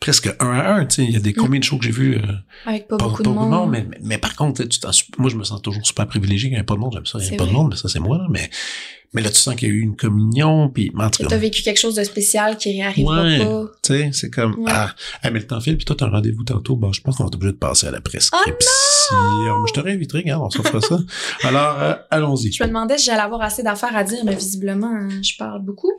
presque 0.00 0.34
un 0.40 0.50
à 0.50 0.72
un. 0.74 0.86
Tu 0.86 0.96
sais, 0.96 1.04
il 1.04 1.10
y 1.10 1.16
a 1.16 1.20
des 1.20 1.34
combien 1.34 1.58
de 1.60 1.64
shows 1.64 1.78
que 1.78 1.84
j'ai 1.84 1.90
vus, 1.90 2.16
euh, 2.16 2.22
Avec 2.66 2.88
pas, 2.88 2.96
pas, 2.96 3.04
beaucoup 3.04 3.22
pas 3.22 3.30
de 3.30 3.34
monde. 3.34 3.70
mais, 3.70 3.84
mais, 3.88 3.98
mais 4.02 4.18
par 4.18 4.34
contre, 4.34 4.64
tu 4.64 4.80
moi 5.18 5.28
je 5.30 5.36
me 5.36 5.44
sens 5.44 5.60
toujours 5.62 5.84
super 5.86 6.06
privilégié 6.06 6.48
qu'il 6.48 6.56
n'y 6.56 6.60
ait 6.60 6.64
pas 6.64 6.74
de 6.74 6.80
monde, 6.80 6.92
j'aime 6.94 7.06
ça, 7.06 7.18
il 7.20 7.28
n'y 7.28 7.34
a 7.34 7.38
pas 7.38 7.46
de 7.46 7.52
monde, 7.52 7.68
mais 7.70 7.76
ça 7.76 7.88
c'est 7.88 8.00
moi 8.00 8.16
là, 8.18 8.26
mais 8.30 8.48
mais 9.12 9.22
là 9.22 9.28
tu 9.28 9.36
sens 9.36 9.56
qu'il 9.56 9.68
y 9.68 9.70
a 9.72 9.74
eu 9.74 9.80
une 9.80 9.96
communion, 9.96 10.68
puis 10.70 10.92
cas, 10.96 11.10
t'as 11.28 11.36
vécu 11.36 11.62
quelque 11.62 11.78
chose 11.80 11.96
de 11.96 12.04
spécial 12.04 12.56
qui 12.56 12.80
arrivera 12.80 13.24
Ouais. 13.24 13.38
pas. 13.38 13.64
tu 13.82 13.92
sais, 13.92 14.10
c'est 14.12 14.30
comme 14.30 14.54
Ouais. 14.60 14.70
ah, 14.74 14.94
ah, 15.22 15.30
mais 15.30 15.40
le 15.40 15.46
temps 15.46 15.60
file, 15.60 15.76
puis 15.76 15.84
toi 15.84 15.96
t'as 15.98 16.06
un 16.06 16.10
rendez-vous 16.10 16.44
tantôt, 16.44 16.76
bon, 16.76 16.92
je 16.92 17.00
pense 17.02 17.16
qu'on 17.16 17.28
est 17.28 17.34
obligé 17.34 17.52
de 17.52 17.58
passer 17.58 17.88
à 17.88 17.90
la 17.90 18.00
prescription. 18.00 18.56
Oh 19.12 19.64
je 19.68 19.72
te 19.72 19.80
réinviterai, 19.80 20.20
regarde, 20.20 20.42
on 20.44 20.50
se 20.50 20.62
fera 20.62 20.80
ça. 20.80 20.98
Alors 21.46 21.76
euh, 21.80 21.94
allons-y. 22.10 22.52
Je 22.52 22.62
me 22.62 22.68
demandais 22.68 22.96
si 22.98 23.06
j'allais 23.06 23.20
avoir 23.20 23.42
assez 23.42 23.62
d'affaires 23.62 23.94
à 23.96 24.04
dire, 24.04 24.20
mais 24.24 24.34
visiblement, 24.36 24.86
hein, 24.94 25.08
je 25.22 25.36
parle 25.36 25.62
beaucoup. 25.62 25.92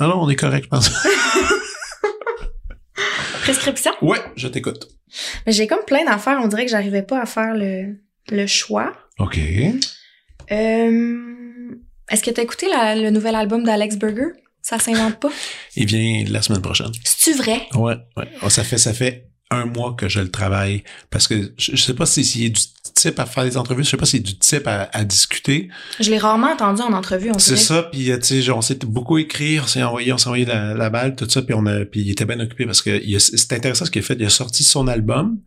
Alors 0.00 0.20
on 0.20 0.28
est 0.28 0.36
correct, 0.36 0.64
je 0.64 0.68
pense. 0.68 0.90
Prescription? 3.42 3.92
ouais, 4.02 4.18
je 4.36 4.48
t'écoute. 4.48 4.88
Mais 5.46 5.52
j'ai 5.52 5.66
comme 5.66 5.84
plein 5.86 6.04
d'affaires. 6.04 6.38
On 6.42 6.48
dirait 6.48 6.64
que 6.66 6.70
j'arrivais 6.70 7.02
pas 7.02 7.20
à 7.22 7.26
faire 7.26 7.54
le, 7.54 7.96
le 8.30 8.46
choix. 8.46 8.92
Ok. 9.18 9.38
Euh, 10.50 11.74
Est-ce 12.10 12.22
que 12.22 12.30
t'as 12.30 12.42
écouté 12.42 12.66
la- 12.68 12.94
le 12.96 13.10
nouvel 13.10 13.34
album 13.34 13.64
d'Alex 13.64 13.96
Burger? 13.96 14.28
Ça 14.62 14.78
s'invente 14.78 15.18
pas. 15.20 15.30
Il 15.76 15.86
vient 15.86 16.24
la 16.28 16.42
semaine 16.42 16.62
prochaine. 16.62 16.90
C'est-tu 17.04 17.36
vrai? 17.38 17.66
Ouais, 17.74 17.96
ouais. 18.16 18.28
Oh, 18.42 18.50
ça 18.50 18.64
fait 18.64 18.78
ça 18.78 18.92
fait 18.92 19.28
un 19.50 19.64
mois 19.64 19.94
que 19.94 20.08
je 20.08 20.20
le 20.20 20.30
travaille 20.30 20.84
parce 21.10 21.26
que 21.26 21.54
je, 21.56 21.74
je 21.74 21.82
sais 21.82 21.94
pas 21.94 22.04
si 22.06 22.50
du 22.50 22.60
type 23.00 23.18
à 23.18 23.26
faire 23.26 23.44
des 23.44 23.56
entrevues, 23.56 23.84
je 23.84 23.90
sais 23.90 23.96
pas 23.96 24.06
s'il 24.06 24.20
est 24.20 24.22
du 24.22 24.38
type 24.38 24.66
à, 24.66 24.88
à 24.92 25.04
discuter. 25.04 25.68
Je 26.00 26.10
l'ai 26.10 26.18
rarement 26.18 26.52
entendu 26.52 26.82
en 26.82 26.92
entrevue, 26.92 27.30
C'est 27.38 27.56
ça, 27.56 27.84
puis 27.84 28.10
euh, 28.10 28.18
tu 28.18 28.42
sais, 28.42 28.50
on 28.50 28.60
s'est 28.60 28.78
beaucoup 28.84 29.18
écrit, 29.18 29.60
on 29.60 29.66
s'est 29.66 29.82
envoyé, 29.82 30.12
on 30.12 30.18
s'est 30.18 30.26
envoyé 30.28 30.44
la, 30.44 30.74
la 30.74 30.90
balle, 30.90 31.14
tout 31.16 31.28
ça, 31.28 31.42
puis 31.42 31.54
on 31.54 31.64
a, 31.66 31.84
puis 31.84 32.00
il 32.00 32.10
était 32.10 32.24
bien 32.24 32.40
occupé 32.40 32.66
parce 32.66 32.82
que 32.82 33.00
c'est 33.18 33.52
intéressant 33.52 33.84
ce 33.84 33.90
qu'il 33.90 34.02
a 34.02 34.04
fait. 34.04 34.16
Il 34.18 34.26
a 34.26 34.30
sorti 34.30 34.64
son 34.64 34.88
album, 34.88 35.38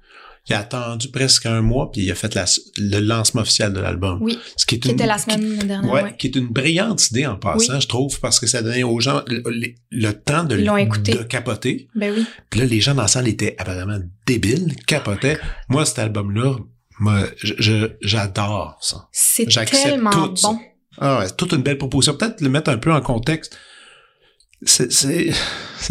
il 0.50 0.54
a 0.56 0.60
attendu 0.60 1.10
presque 1.10 1.46
un 1.46 1.62
mois, 1.62 1.92
puis 1.92 2.02
il 2.02 2.12
a 2.12 2.16
fait 2.16 2.34
la- 2.34 2.46
le 2.78 3.00
lancement 3.00 3.42
officiel 3.42 3.74
de 3.74 3.80
l'album. 3.80 4.18
Oui, 4.22 4.40
Ce 4.58 4.66
qui 4.66 4.76
est 4.76 4.80
qui 4.80 4.88
une, 4.90 4.96
était 4.96 5.06
la 5.06 5.20
semaine 5.20 5.58
dernière. 5.60 5.92
Ouais, 5.94 6.02
ouais. 6.04 6.16
qui 6.18 6.28
est 6.28 6.36
une 6.36 6.48
brillante 6.48 7.12
idée 7.12 7.28
en 7.28 7.36
passant, 7.36 7.80
je 7.80 7.88
trouve, 7.88 8.20
parce 8.20 8.40
que 8.40 8.48
ça 8.48 8.64
donnait 8.64 8.82
aux 8.82 9.00
gens 9.00 9.22
le, 9.28 9.44
le- 9.46 9.74
le 9.92 10.14
temps 10.14 10.44
de, 10.44 10.58
de 10.58 11.24
capoter. 11.24 11.88
Ben 11.94 12.12
oui. 12.18 12.26
Puis 12.50 12.60
là, 12.60 12.66
les 12.66 12.82
gens 12.82 12.96
dans 12.96 13.04
la 13.04 13.08
salle 13.08 13.28
étaient 13.28 13.56
apparemment 13.60 14.00
débiles, 14.26 14.76
capotaient. 14.88 15.38
Moi, 15.70 15.86
cet 15.86 16.00
album-là, 16.00 16.56
moi, 17.02 17.24
j'adore 18.02 18.78
ça. 18.82 19.08
C'est 19.12 19.46
tellement 19.46 20.12
tout 20.12 20.36
ça. 20.36 20.48
bon. 20.50 20.60
Ah 21.00 21.20
ouais, 21.20 21.30
toute 21.36 21.52
une 21.54 21.64
belle 21.64 21.78
proposition. 21.78 22.14
Peut-être 22.16 22.42
le 22.42 22.50
mettre 22.50 22.70
un 22.70 22.78
peu 22.78 22.92
en 22.94 23.02
contexte. 23.02 23.58
C'est, 24.64 24.88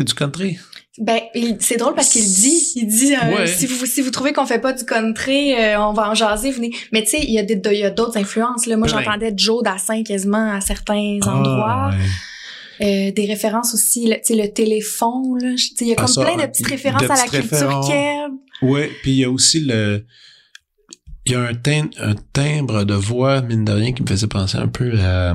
du 0.05 0.15
country. 0.15 0.59
Ben, 0.99 1.21
c'est 1.59 1.77
drôle 1.77 1.95
parce 1.95 2.11
qu'il 2.11 2.23
dit, 2.25 2.73
il 2.77 2.87
dit, 2.87 3.15
euh, 3.15 3.35
Ouais. 3.39 3.47
si 3.47 3.67
vous 3.67 3.87
si 3.87 4.01
vous 4.03 4.11
trouvez 4.11 4.33
qu'on 4.33 4.47
fait 4.47 4.61
pas 4.61 4.73
du 4.73 4.85
country, 4.85 5.55
euh, 5.55 5.81
on 5.81 5.93
va 5.93 6.11
en 6.11 6.15
jaser, 6.15 6.51
venez. 6.53 6.71
Mais 6.93 7.03
tu 7.03 7.11
sais, 7.11 7.21
il 7.23 7.33
y 7.33 7.39
a 7.39 7.43
des 7.43 7.61
il 7.73 7.79
y 7.79 7.85
a 7.85 7.91
d'autres 7.91 8.17
influences 8.19 8.67
là. 8.67 8.77
Moi, 8.77 8.87
j'entendais 8.87 9.33
Joe 9.37 9.63
Dassin 9.65 10.03
quasiment 10.05 10.53
à 10.53 10.61
certains 10.61 11.19
Ah, 11.23 11.35
endroits. 11.35 11.91
ouais. 11.91 11.97
Euh, 12.83 13.13
des 13.13 13.27
références 13.27 13.75
aussi, 13.75 14.07
le- 14.07 14.15
tu 14.17 14.21
sais, 14.25 14.35
le 14.35 14.53
téléphone 14.53 15.39
là. 15.43 15.55
Il 15.81 15.87
y 15.89 15.91
a 15.91 15.95
Ah, 15.97 16.01
comme 16.03 16.07
ça, 16.09 16.25
plein 16.25 16.37
de 16.37 16.47
petites 16.47 16.67
De 16.67 16.71
références 16.71 17.03
à 17.03 17.09
la 17.17 17.27
culture 17.29 17.81
keb. 17.87 18.33
Ouais, 18.63 18.91
puis 19.03 19.13
il 19.13 19.19
y 19.19 19.25
a 19.25 19.31
aussi 19.31 19.61
le... 19.61 20.05
Il 21.31 21.35
y 21.35 21.37
a 21.37 21.43
un, 21.43 22.11
un 22.11 22.15
timbre 22.33 22.83
de 22.85 22.95
voix, 22.95 23.41
mine 23.41 23.65
de 23.65 23.71
rien, 23.73 23.93
qui 23.93 24.03
me 24.03 24.09
faisait 24.09 24.27
penser 24.27 24.59
un 24.59 24.67
peu 24.67 24.99
à... 25.01 25.33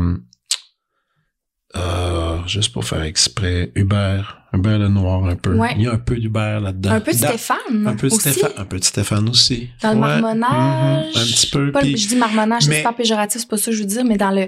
euh, 1.75 2.37
juste 2.47 2.73
pour 2.73 2.83
faire 2.85 3.01
exprès, 3.03 3.71
Hubert. 3.75 4.41
Hubert 4.53 4.77
le 4.79 4.87
Noir, 4.89 5.25
un 5.25 5.35
peu. 5.35 5.53
Ouais. 5.55 5.73
Il 5.77 5.83
y 5.83 5.87
a 5.87 5.93
un 5.93 5.97
peu 5.97 6.15
d'Hubert 6.17 6.59
là-dedans. 6.61 6.91
Un 6.91 6.99
peu 7.01 7.11
de 7.11 7.17
Stéphane 7.17 7.87
Un 7.87 7.95
peu 7.95 8.07
de 8.09 8.13
aussi. 8.13 8.31
Stéphane, 8.31 8.51
un 8.57 8.65
peu 8.65 8.79
de 8.79 8.83
Stéphane 8.83 9.29
aussi. 9.29 9.69
Dans 9.81 9.91
le 9.93 9.95
Ouais. 9.99 10.21
marmonnage. 10.21 11.15
Mhm. 11.15 11.21
Un 11.21 11.25
petit 11.25 11.47
peu. 11.49 11.71
Pas 11.71 11.81
je 11.85 12.07
dis 12.07 12.15
marmonnage, 12.15 12.63
c'est 12.63 12.69
mais- 12.69 12.77
super 12.77 12.95
péjoratif, 12.95 13.41
c'est 13.41 13.49
pas 13.49 13.57
ça 13.57 13.71
que 13.71 13.77
je 13.77 13.81
veux 13.81 13.87
dire, 13.87 14.03
mais 14.05 14.17
dans 14.17 14.31
le 14.31 14.47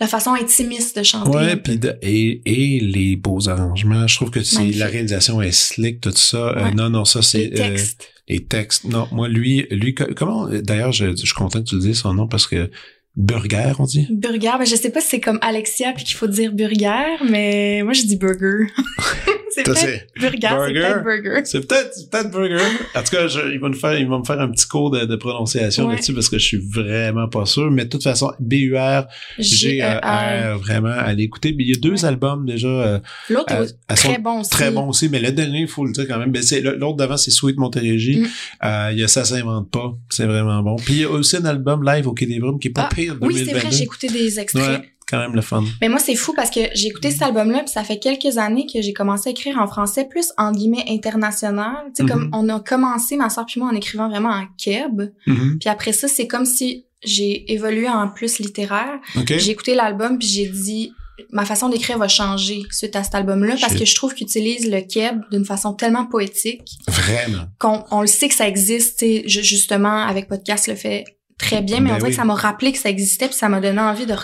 la 0.00 0.08
façon 0.08 0.32
intimiste 0.34 0.98
de 0.98 1.04
chanter. 1.04 1.30
Ouais, 1.30 1.54
puis 1.56 1.78
de- 1.78 1.96
et, 2.02 2.40
et 2.44 2.80
les 2.80 3.14
beaux 3.14 3.48
arrangements. 3.48 4.06
Je 4.08 4.16
trouve 4.16 4.30
que 4.30 4.42
c'est 4.42 4.72
la 4.72 4.86
réalisation 4.86 5.40
est 5.42 5.52
slick, 5.52 6.00
tout 6.00 6.10
ça. 6.14 6.48
Euh, 6.56 6.70
non, 6.72 6.90
non, 6.90 7.04
ça 7.04 7.22
c'est 7.22 7.38
les 7.46 7.50
textes. 7.50 8.02
euh, 8.02 8.21
les 8.32 8.44
textes. 8.44 8.84
Non, 8.84 9.08
moi 9.12 9.28
lui, 9.28 9.66
lui 9.70 9.94
co- 9.94 10.12
comment 10.16 10.48
D'ailleurs, 10.48 10.92
je, 10.92 11.10
je 11.10 11.16
suis 11.26 11.34
content 11.34 11.60
que 11.62 11.68
tu 11.68 11.78
dises 11.78 11.98
son 12.00 12.14
nom 12.14 12.26
parce 12.26 12.46
que 12.46 12.70
Burger, 13.16 13.72
on 13.78 13.84
dit? 13.84 14.06
Burger, 14.10 14.52
ben 14.58 14.64
je 14.64 14.74
sais 14.74 14.90
pas 14.90 15.00
si 15.00 15.08
c'est 15.08 15.20
comme 15.20 15.38
Alexia 15.42 15.92
puis 15.92 16.04
qu'il 16.04 16.16
faut 16.16 16.26
dire 16.28 16.52
burger, 16.52 17.22
mais 17.28 17.82
moi 17.84 17.92
je 17.92 18.02
dis 18.02 18.16
burger. 18.16 18.68
c'est 19.50 19.64
peut-être 19.64 20.06
burger, 20.18 20.38
c'est 20.40 20.72
burger. 20.72 20.80
peut-être 20.80 21.04
burger. 21.04 21.40
C'est 21.44 21.68
peut-être 21.68 21.90
peut-être 22.10 22.30
Burger. 22.30 22.64
En 22.94 23.02
tout 23.02 23.10
cas, 23.14 23.26
je, 23.28 23.52
il 23.52 23.60
va 23.60 23.68
nous 23.68 23.74
faire 23.78 23.98
il 23.98 24.08
va 24.08 24.18
me 24.18 24.24
faire 24.24 24.40
un 24.40 24.48
petit 24.50 24.66
cours 24.66 24.90
de, 24.90 25.04
de 25.04 25.16
prononciation 25.16 25.86
Ouais. 25.88 25.94
là-dessus 25.94 26.14
parce 26.14 26.30
que 26.30 26.38
je 26.38 26.44
suis 26.46 26.56
vraiment 26.56 27.28
pas 27.28 27.44
sûr. 27.44 27.70
Mais 27.70 27.84
de 27.84 27.90
toute 27.90 28.02
façon, 28.02 28.32
B 28.40 28.54
U 28.54 28.76
R 28.78 29.06
G 29.38 29.78
G-E-R. 29.78 30.54
R 30.54 30.58
vraiment 30.58 30.88
à 30.88 31.12
l'écouter. 31.12 31.54
Mais 31.56 31.64
il 31.64 31.68
y 31.74 31.76
a 31.76 31.80
deux 31.80 31.92
Ouais. 31.92 32.04
albums 32.06 32.46
déjà. 32.46 32.66
euh, 32.68 32.98
L'autre 33.28 33.52
son- 33.94 33.94
très 33.94 34.18
bon 34.18 34.40
aussi. 34.40 34.50
Très 34.50 34.70
bon 34.70 34.88
aussi, 34.88 35.10
mais 35.10 35.20
le 35.20 35.32
dernier, 35.32 35.60
il 35.60 35.68
faut 35.68 35.84
le 35.84 35.92
dire 35.92 36.08
quand 36.08 36.18
même. 36.18 36.32
Ben, 36.32 36.42
c'est, 36.42 36.62
l'autre 36.62 36.96
d'avant, 36.96 37.18
c'est 37.18 37.30
Sweet 37.30 37.58
Montérégie. 37.58 38.20
Mm. 38.20 38.26
Euh, 38.64 38.88
il 38.92 39.00
y 39.00 39.04
a 39.04 39.08
Ça 39.08 39.24
s'invente 39.26 39.70
pas. 39.70 39.92
C'est 40.08 40.24
vraiment 40.24 40.62
bon. 40.62 40.76
Puis 40.76 40.94
il 40.94 41.00
y 41.00 41.04
a 41.04 41.10
aussi 41.10 41.36
un 41.36 41.44
album 41.44 41.84
live 41.84 42.08
au 42.08 42.14
Quai 42.14 42.24
des 42.24 42.38
Brumes 42.38 42.58
qui 42.58 42.68
est 42.68 42.72
pas 42.72 42.88
Ah, 42.90 42.94
pire 42.94 43.01
Oui, 43.10 43.34
c'est 43.34 43.44
2022. 43.44 43.58
vrai, 43.58 43.70
j'ai 43.70 43.82
écouté 43.84 44.08
des 44.08 44.38
extraits. 44.40 44.80
Ouais, 44.80 44.88
quand 45.08 45.18
même 45.18 45.34
le 45.34 45.42
fun. 45.42 45.62
Mais 45.80 45.88
moi, 45.88 45.98
c'est 45.98 46.14
fou 46.14 46.32
parce 46.34 46.50
que 46.50 46.60
j'ai 46.74 46.88
écouté 46.88 47.10
cet 47.10 47.22
album-là, 47.22 47.60
puis 47.60 47.68
ça 47.68 47.84
fait 47.84 47.98
quelques 47.98 48.38
années 48.38 48.66
que 48.72 48.80
j'ai 48.80 48.92
commencé 48.92 49.28
à 49.28 49.32
écrire 49.32 49.58
en 49.58 49.66
français, 49.66 50.06
plus 50.08 50.32
en 50.38 50.52
guillemets 50.52 50.84
international. 50.88 51.76
Tu 51.94 52.02
sais, 52.04 52.10
comme 52.10 52.24
Mhm. 52.24 52.30
on 52.32 52.48
a 52.48 52.60
commencé, 52.60 53.16
ma 53.16 53.28
soeur 53.30 53.44
puis 53.46 53.60
moi, 53.60 53.70
en 53.70 53.74
écrivant 53.74 54.08
vraiment 54.08 54.30
en 54.30 54.46
keb. 54.56 55.02
Mhm. 55.26 55.58
Puis 55.60 55.68
après 55.68 55.92
ça, 55.92 56.08
c'est 56.08 56.26
comme 56.26 56.46
si 56.46 56.86
j'ai 57.04 57.52
évolué 57.52 57.88
en 57.88 58.08
plus 58.08 58.38
littéraire. 58.38 59.00
OK? 59.16 59.34
J'ai 59.36 59.50
écouté 59.50 59.74
l'album, 59.74 60.18
puis 60.18 60.28
j'ai 60.28 60.46
dit, 60.46 60.92
ma 61.30 61.44
façon 61.44 61.68
d'écrire 61.68 61.98
va 61.98 62.08
changer 62.08 62.62
suite 62.70 62.96
à 62.96 63.02
cet 63.04 63.14
album-là, 63.14 63.56
parce 63.60 63.74
que 63.74 63.84
je 63.84 63.94
trouve 63.94 64.14
qu'il 64.14 64.26
utilise 64.26 64.70
le 64.70 64.80
keb 64.80 65.20
d'une 65.30 65.44
façon 65.44 65.74
tellement 65.74 66.06
poétique 66.06 66.62
Vraiment? 66.88 67.44
qu'on 67.58 67.84
on 67.90 68.00
le 68.00 68.06
sait 68.06 68.28
que 68.28 68.34
ça 68.34 68.48
existe. 68.48 69.00
tu 69.00 69.04
sais, 69.06 69.22
ju- 69.26 69.42
justement, 69.44 70.02
avec 70.04 70.26
podcast 70.28 70.68
le 70.68 70.74
fait 70.76 71.04
très 71.46 71.62
bien, 71.62 71.80
mais 71.80 71.90
Ben 71.90 71.94
on 71.94 71.98
dirait 71.98 72.08
oui. 72.08 72.14
que 72.14 72.16
ça 72.16 72.24
m'a 72.24 72.34
rappelé 72.34 72.72
que 72.72 72.78
ça 72.78 72.88
existait, 72.90 73.26
puis 73.26 73.36
ça 73.36 73.48
m'a 73.48 73.60
donné 73.60 73.80
envie 73.80 74.06
de 74.06 74.14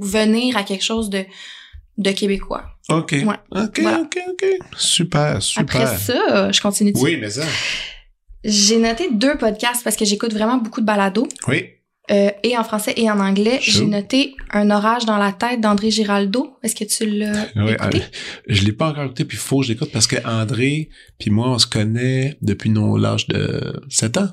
revenir 0.00 0.56
à 0.56 0.62
quelque 0.62 0.84
chose 0.84 1.10
de 1.10 1.24
de 1.96 2.10
Québécois. 2.10 2.64
OK. 2.88 3.12
Ouais. 3.12 3.36
OK, 3.62 3.78
Voilà. 3.80 4.00
OK, 4.00 4.18
OK. 4.28 4.44
Super, 4.76 5.40
super. 5.40 5.62
Après 5.62 5.96
ça, 5.96 6.50
je 6.50 6.60
continue. 6.60 6.92
Oui, 6.96 7.16
mais 7.20 7.30
ça. 7.30 7.44
J'ai 8.42 8.78
noté 8.78 9.08
deux 9.12 9.36
podcasts 9.38 9.82
parce 9.84 9.96
que 9.96 10.04
j'écoute 10.04 10.32
vraiment 10.32 10.56
beaucoup 10.58 10.80
de 10.80 10.86
balados, 10.86 11.28
Oui. 11.46 11.66
Euh, 12.10 12.30
et 12.42 12.56
en 12.58 12.64
français 12.64 12.92
et 12.96 13.10
en 13.10 13.18
anglais. 13.20 13.58
Sure. 13.62 13.72
J'ai 13.80 13.86
noté 13.86 14.34
Un 14.52 14.70
orage 14.70 15.04
dans 15.06 15.16
la 15.18 15.32
tête 15.32 15.60
d'André 15.60 15.90
Giraldo. 15.90 16.56
Est-ce 16.62 16.74
que 16.74 16.84
tu 16.84 17.06
l'as 17.08 17.46
Oui, 17.56 17.72
écouté? 17.72 17.98
euh, 17.98 18.00
je 18.48 18.64
l'ai 18.64 18.72
pas 18.72 18.88
encore 18.90 19.04
écouté, 19.04 19.24
puis 19.24 19.36
il 19.36 19.40
faut 19.40 19.60
que 19.60 19.66
je 19.66 19.72
l'écoute 19.72 19.90
parce 19.92 20.06
que 20.06 20.16
André 20.26 20.88
puis 21.18 21.30
moi, 21.30 21.48
on 21.50 21.58
se 21.58 21.66
connaît 21.66 22.36
depuis 22.42 22.70
nos 22.70 22.96
l'âge 22.98 23.26
de 23.28 23.82
7 23.88 24.16
ans. 24.18 24.28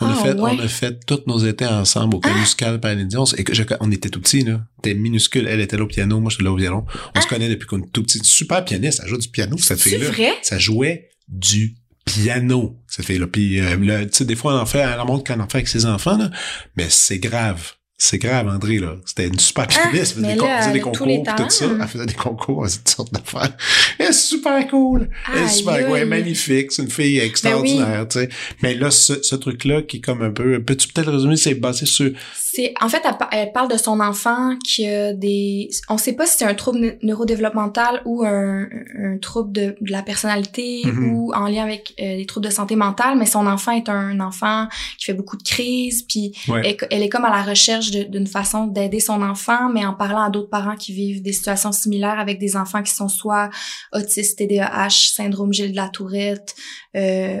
On, 0.00 0.06
a 0.06 0.12
Ah, 0.12 0.22
fait, 0.22 0.32
ouais. 0.34 0.50
on 0.52 0.58
a 0.60 0.68
fait 0.68 1.04
tous 1.06 1.22
nos 1.26 1.38
étés 1.38 1.66
ensemble 1.66 2.16
au. 2.16 2.20
On, 2.24 3.24
s- 3.24 3.34
et 3.36 3.42
que 3.44 3.52
je- 3.54 3.62
on 3.80 3.90
était 3.90 4.10
tout 4.10 4.20
petits, 4.20 4.42
là. 4.44 4.60
T'es 4.82 4.94
minuscule. 4.94 5.48
Elle 5.48 5.60
était 5.60 5.76
là 5.76 5.82
au 5.82 5.88
piano, 5.88 6.20
moi, 6.20 6.30
j'étais 6.30 6.44
là 6.44 6.52
au 6.52 6.56
violon. 6.56 6.84
On 7.16 7.20
se 7.20 7.26
connaît 7.26 7.48
depuis 7.48 7.66
qu'on 7.66 7.80
est 7.82 7.92
tout 7.92 8.02
petit. 8.04 8.20
Super 8.22 8.64
pianiste. 8.64 9.00
Elle 9.02 9.08
joue 9.08 9.18
du 9.18 9.28
piano, 9.28 9.56
cette 9.58 9.80
Ah! 9.80 9.82
Fille-là. 9.82 10.34
Ça 10.42 10.58
jouait 10.58 11.08
du 11.28 11.74
piano, 12.06 12.76
cette 12.86 13.04
fille-là. 13.04 13.26
Puis, 13.26 13.60
euh, 13.60 14.06
tu 14.06 14.08
sais, 14.12 14.24
des 14.24 14.36
fois, 14.36 14.54
on 14.54 14.60
en 14.60 14.66
fait, 14.66 14.78
elle 14.78 14.98
en 14.98 15.04
montre 15.04 15.24
qu'on 15.24 15.40
en 15.40 15.48
fait 15.48 15.58
avec 15.58 15.68
ses 15.68 15.84
enfants, 15.84 16.16
là. 16.16 16.30
Mais 16.76 16.86
c'est 16.88 17.18
grave. 17.18 17.72
C'est 17.98 18.18
grave, 18.18 18.46
André, 18.48 18.78
là. 18.78 18.96
C'était 19.06 19.26
une 19.26 19.38
super 19.38 19.66
pianiste. 19.66 20.16
elle 20.18 20.24
faisait 20.24 20.38
Ah, 20.42 20.58
des, 20.58 20.68
faisait 20.68 20.80
concours, 20.80 21.06
les 21.06 21.22
tout 21.22 21.48
ça. 21.48 21.64
Elle 21.80 21.88
faisait 21.88 22.04
des 22.06 22.12
concours, 22.14 22.62
elle 22.64 22.68
faisait 22.70 22.78
toutes 22.84 22.88
sortes 22.94 23.12
d'affaires. 23.14 23.56
Elle 23.98 24.06
est 24.08 24.12
super 24.12 24.68
cool. 24.68 25.08
Elle 25.34 25.42
est 25.44 25.48
super 25.48 25.74
cool. 25.86 25.96
Elle 25.96 26.02
est. 26.02 26.04
Ben 26.04 26.08
magnifique. 26.10 26.72
C'est 26.72 26.82
une 26.82 26.90
fille 26.90 27.18
extraordinaire, 27.18 28.06
tu 28.06 28.18
sais. 28.18 28.28
Mais 28.62 28.74
là, 28.74 28.90
ce, 28.90 29.22
ce 29.22 29.34
truc-là, 29.34 29.80
qui 29.80 29.96
est 29.96 30.00
comme 30.00 30.20
un 30.20 30.30
peu, 30.30 30.62
peux-tu 30.62 30.88
peut-être 30.88 31.10
résumer, 31.10 31.36
c'est 31.38 31.54
basé 31.54 31.86
sur, 31.86 32.10
C'est 32.34 32.74
en 32.82 32.88
fait 32.90 33.00
elle, 33.04 33.16
pa- 33.16 33.30
elle 33.32 33.52
parle 33.52 33.70
de 33.70 33.78
son 33.78 33.98
enfant 34.00 34.56
qui 34.62 34.86
a 34.86 35.14
des 35.14 35.70
on 35.88 35.96
sait 35.96 36.12
pas 36.12 36.26
si 36.26 36.36
c'est 36.38 36.44
un 36.44 36.54
trouble 36.54 36.78
ne- 36.80 36.90
neurodéveloppemental 37.02 38.02
ou 38.04 38.24
un, 38.24 38.62
un 38.98 39.18
trouble 39.20 39.52
de, 39.52 39.74
de 39.80 39.90
la 39.90 40.02
personnalité 40.02 40.82
Mhm. 40.84 41.12
ou 41.14 41.32
en 41.34 41.46
lien 41.48 41.62
avec 41.64 41.94
euh, 42.00 42.16
des 42.16 42.26
troubles 42.26 42.46
de 42.46 42.52
santé 42.52 42.76
mentale 42.76 43.16
mais 43.18 43.26
son 43.26 43.46
enfant 43.46 43.72
est 43.72 43.88
un 43.88 44.20
enfant 44.20 44.68
qui 44.98 45.06
fait 45.06 45.12
beaucoup 45.14 45.36
de 45.36 45.42
crises 45.42 46.02
puis 46.02 46.32
ouais. 46.48 46.62
elle, 46.64 46.88
elle 46.90 47.02
est 47.02 47.08
comme 47.08 47.24
à 47.24 47.30
la 47.30 47.42
recherche 47.42 47.85
d'une 47.90 48.26
façon 48.26 48.66
d'aider 48.66 49.00
son 49.00 49.22
enfant 49.22 49.68
mais 49.68 49.84
en 49.84 49.94
parlant 49.94 50.22
à 50.22 50.30
d'autres 50.30 50.50
parents 50.50 50.76
qui 50.76 50.92
vivent 50.92 51.22
des 51.22 51.32
situations 51.32 51.72
similaires 51.72 52.18
avec 52.18 52.38
des 52.38 52.56
enfants 52.56 52.82
qui 52.82 52.92
sont 52.94 53.08
soit 53.08 53.50
autistes, 53.92 54.38
TDAH, 54.38 54.90
syndrome 54.90 55.52
Gilles 55.52 55.72
de 55.72 55.76
la 55.76 55.88
Tourette, 55.88 56.54
euh, 56.96 57.40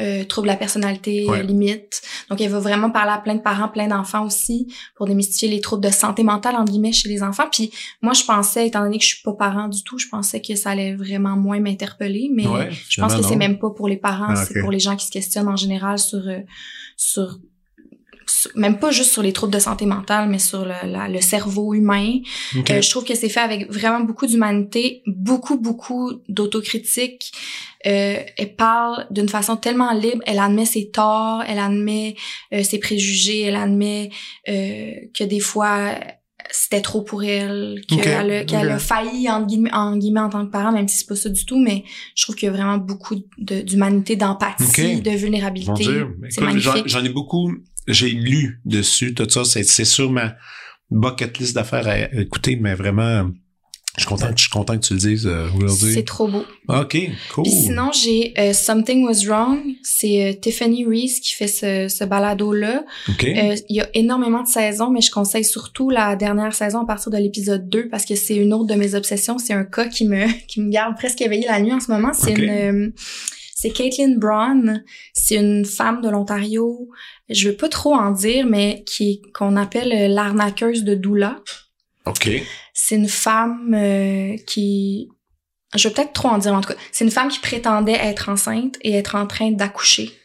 euh, 0.00 0.24
trouble 0.24 0.46
de 0.48 0.52
la 0.52 0.56
personnalité 0.58 1.26
Ouais. 1.28 1.38
euh, 1.40 1.42
limite. 1.42 2.02
Donc, 2.30 2.40
elle 2.40 2.50
va 2.50 2.58
vraiment 2.60 2.90
parler 2.90 3.12
à 3.12 3.18
plein 3.18 3.34
de 3.34 3.40
parents, 3.40 3.68
plein 3.68 3.88
d'enfants 3.88 4.24
aussi, 4.24 4.72
pour 4.96 5.06
démystifier 5.06 5.48
les 5.48 5.60
troubles 5.60 5.84
de 5.84 5.90
santé 5.92 6.22
mentale, 6.22 6.54
entre 6.56 6.70
guillemets, 6.72 6.92
chez 6.92 7.08
les 7.08 7.22
enfants. 7.22 7.46
Puis, 7.50 7.70
moi, 8.02 8.12
je 8.12 8.22
pensais, 8.24 8.66
étant 8.66 8.82
donné 8.82 8.98
que 8.98 9.04
je 9.04 9.08
suis 9.14 9.22
pas 9.22 9.32
parent 9.32 9.68
du 9.68 9.82
tout, 9.84 9.98
je 9.98 10.06
pensais 10.08 10.40
que 10.40 10.54
ça 10.54 10.70
allait 10.70 10.94
vraiment 10.94 11.36
moins 11.36 11.58
m'interpeller, 11.60 12.30
mais 12.32 12.46
Ouais, 12.46 12.68
je 12.88 13.00
pense 13.00 13.14
que 13.14 13.22
c'est 13.22 13.36
même 13.36 13.58
pas 13.58 13.70
pour 13.70 13.88
les 13.88 13.96
parents, 13.96 14.26
Ah, 14.30 14.36
c'est 14.36 14.60
pour 14.60 14.70
les 14.70 14.78
gens 14.80 14.96
qui 14.96 15.06
se 15.06 15.10
questionnent 15.10 15.48
en 15.48 15.56
général 15.56 15.98
sur, 15.98 16.26
euh, 16.28 16.40
sur- 16.96 17.38
même 18.54 18.78
pas 18.78 18.90
juste 18.90 19.12
sur 19.12 19.22
les 19.22 19.32
troubles 19.32 19.52
de 19.52 19.58
santé 19.58 19.86
mentale, 19.86 20.28
mais 20.28 20.38
sur 20.38 20.64
le, 20.64 20.74
la- 20.90 21.08
le 21.08 21.20
cerveau 21.20 21.74
humain. 21.74 22.18
Ok. 22.56 22.70
Euh, 22.70 22.82
je 22.82 22.90
trouve 22.90 23.04
que 23.04 23.14
c'est 23.14 23.28
fait 23.28 23.40
avec 23.40 23.70
vraiment 23.72 24.00
beaucoup 24.00 24.26
d'humanité, 24.26 25.02
beaucoup, 25.06 25.58
beaucoup 25.58 26.12
d'autocritique. 26.28 27.32
Euh, 27.86 28.16
elle 28.36 28.56
parle 28.56 29.06
d'une 29.10 29.28
façon 29.28 29.56
tellement 29.56 29.92
libre. 29.92 30.20
Elle 30.26 30.38
admet 30.40 30.64
ses 30.64 30.90
torts, 30.90 31.42
elle 31.46 31.58
admet 31.58 32.16
euh, 32.52 32.62
ses 32.62 32.78
préjugés, 32.78 33.42
elle 33.42 33.56
admet 33.56 34.10
euh, 34.48 34.92
que 35.16 35.24
des 35.24 35.40
fois 35.40 35.94
c'était 36.50 36.80
trop 36.80 37.02
pour 37.02 37.22
elle, 37.24 37.82
qu'elle 37.88 38.30
a, 38.32 38.44
qu'elle 38.44 38.68
ok. 38.68 38.72
a 38.72 38.78
failli 38.78 39.28
en 39.28 39.44
guillemets, 39.44 39.72
en 39.74 39.96
guillemets 39.98 40.20
en 40.20 40.30
tant 40.30 40.46
que 40.46 40.50
parent, 40.50 40.72
même 40.72 40.88
si 40.88 40.96
c'est 40.96 41.06
pas 41.06 41.14
ça 41.14 41.28
du 41.28 41.44
tout. 41.44 41.58
Mais 41.58 41.84
je 42.14 42.22
trouve 42.22 42.36
qu'il 42.36 42.46
y 42.46 42.48
a 42.48 42.52
vraiment 42.52 42.78
beaucoup 42.78 43.16
de- 43.36 43.60
d'humanité, 43.60 44.16
d'empathie, 44.16 45.02
de 45.02 45.10
vulnérabilité. 45.10 45.84
J'en 46.86 47.04
ai 47.04 47.08
beaucoup, 47.10 47.52
j'ai 47.88 48.10
lu 48.10 48.60
dessus, 48.64 49.14
tout 49.14 49.28
ça, 49.28 49.44
c'est, 49.44 49.64
c'est 49.64 49.84
sur 49.84 50.10
ma 50.10 50.36
bucket 50.90 51.38
list 51.38 51.54
d'affaires 51.54 51.86
à 51.88 51.98
écouter, 52.14 52.56
mais 52.56 52.74
vraiment, 52.74 53.28
je 53.96 54.02
suis 54.02 54.08
content, 54.08 54.28
je 54.36 54.40
suis 54.42 54.50
content 54.50 54.78
que 54.78 54.86
tu 54.86 54.92
le 54.94 55.00
dises 55.00 55.26
euh, 55.26 55.48
aujourd'hui. 55.56 55.92
C'est 55.92 56.04
trop 56.04 56.28
beau. 56.28 56.44
OK, 56.68 56.96
cool. 57.34 57.42
Puis 57.42 57.52
sinon, 57.52 57.90
j'ai 57.92 58.32
euh, 58.38 58.52
Something 58.52 59.04
Was 59.04 59.24
Wrong. 59.26 59.58
C'est 59.82 60.24
euh, 60.24 60.32
Tiffany 60.40 60.84
Reese 60.86 61.18
qui 61.20 61.34
fait 61.34 61.48
ce, 61.48 61.88
ce 61.88 62.04
balado-là. 62.04 62.84
OK. 63.08 63.24
Il 63.24 63.64
y 63.76 63.80
a 63.80 63.88
énormément 63.94 64.42
de 64.44 64.48
saisons, 64.48 64.90
mais 64.90 65.00
je 65.00 65.10
conseille 65.10 65.44
surtout 65.44 65.90
la 65.90 66.14
dernière 66.14 66.52
saison 66.54 66.82
à 66.82 66.86
partir 66.86 67.10
de 67.10 67.16
l'épisode 67.18 67.68
2 67.68 67.88
parce 67.88 68.04
que 68.04 68.14
c'est 68.14 68.36
une 68.36 68.52
autre 68.54 68.66
de 68.66 68.74
mes 68.74 68.94
obsessions. 68.94 69.38
C'est 69.38 69.54
un 69.54 69.64
cas 69.64 69.86
qui 69.88 70.06
me, 70.06 70.26
qui 70.46 70.60
me 70.60 70.70
garde 70.70 70.94
presque 70.96 71.20
éveillée 71.20 71.46
la 71.48 71.60
nuit 71.60 71.72
en 71.72 71.80
ce 71.80 71.90
moment. 71.90 72.12
C'est 72.12 72.32
Ok. 72.32 72.38
une... 72.38 72.92
c'est 73.56 73.70
Caitlin 73.70 74.14
Braun, 74.16 74.84
c'est 75.12 75.34
une 75.34 75.64
femme 75.64 76.02
de 76.02 76.08
l'Ontario. 76.08 76.88
Je 77.28 77.50
veux 77.50 77.56
pas 77.56 77.68
trop 77.68 77.94
en 77.94 78.10
dire, 78.10 78.46
mais 78.46 78.82
qui 78.86 79.22
qu'on 79.34 79.56
appelle 79.56 79.92
euh, 79.92 80.08
l'arnaqueuse 80.08 80.84
de 80.84 80.94
doula. 80.94 81.40
OK. 82.06 82.30
C'est 82.72 82.96
une 82.96 83.08
femme 83.08 83.74
euh, 83.74 84.36
qui... 84.46 85.08
Je 85.76 85.88
vais 85.88 85.94
peut-être 85.94 86.14
trop 86.14 86.28
en 86.28 86.38
dire, 86.38 86.54
en 86.54 86.62
tout 86.62 86.72
cas. 86.72 86.78
C'est 86.92 87.04
une 87.04 87.10
femme 87.10 87.28
qui 87.28 87.40
prétendait 87.40 87.92
être 87.92 88.30
enceinte 88.30 88.76
et 88.80 88.94
être 88.94 89.14
en 89.14 89.26
train 89.26 89.50
d'accoucher. 89.50 90.17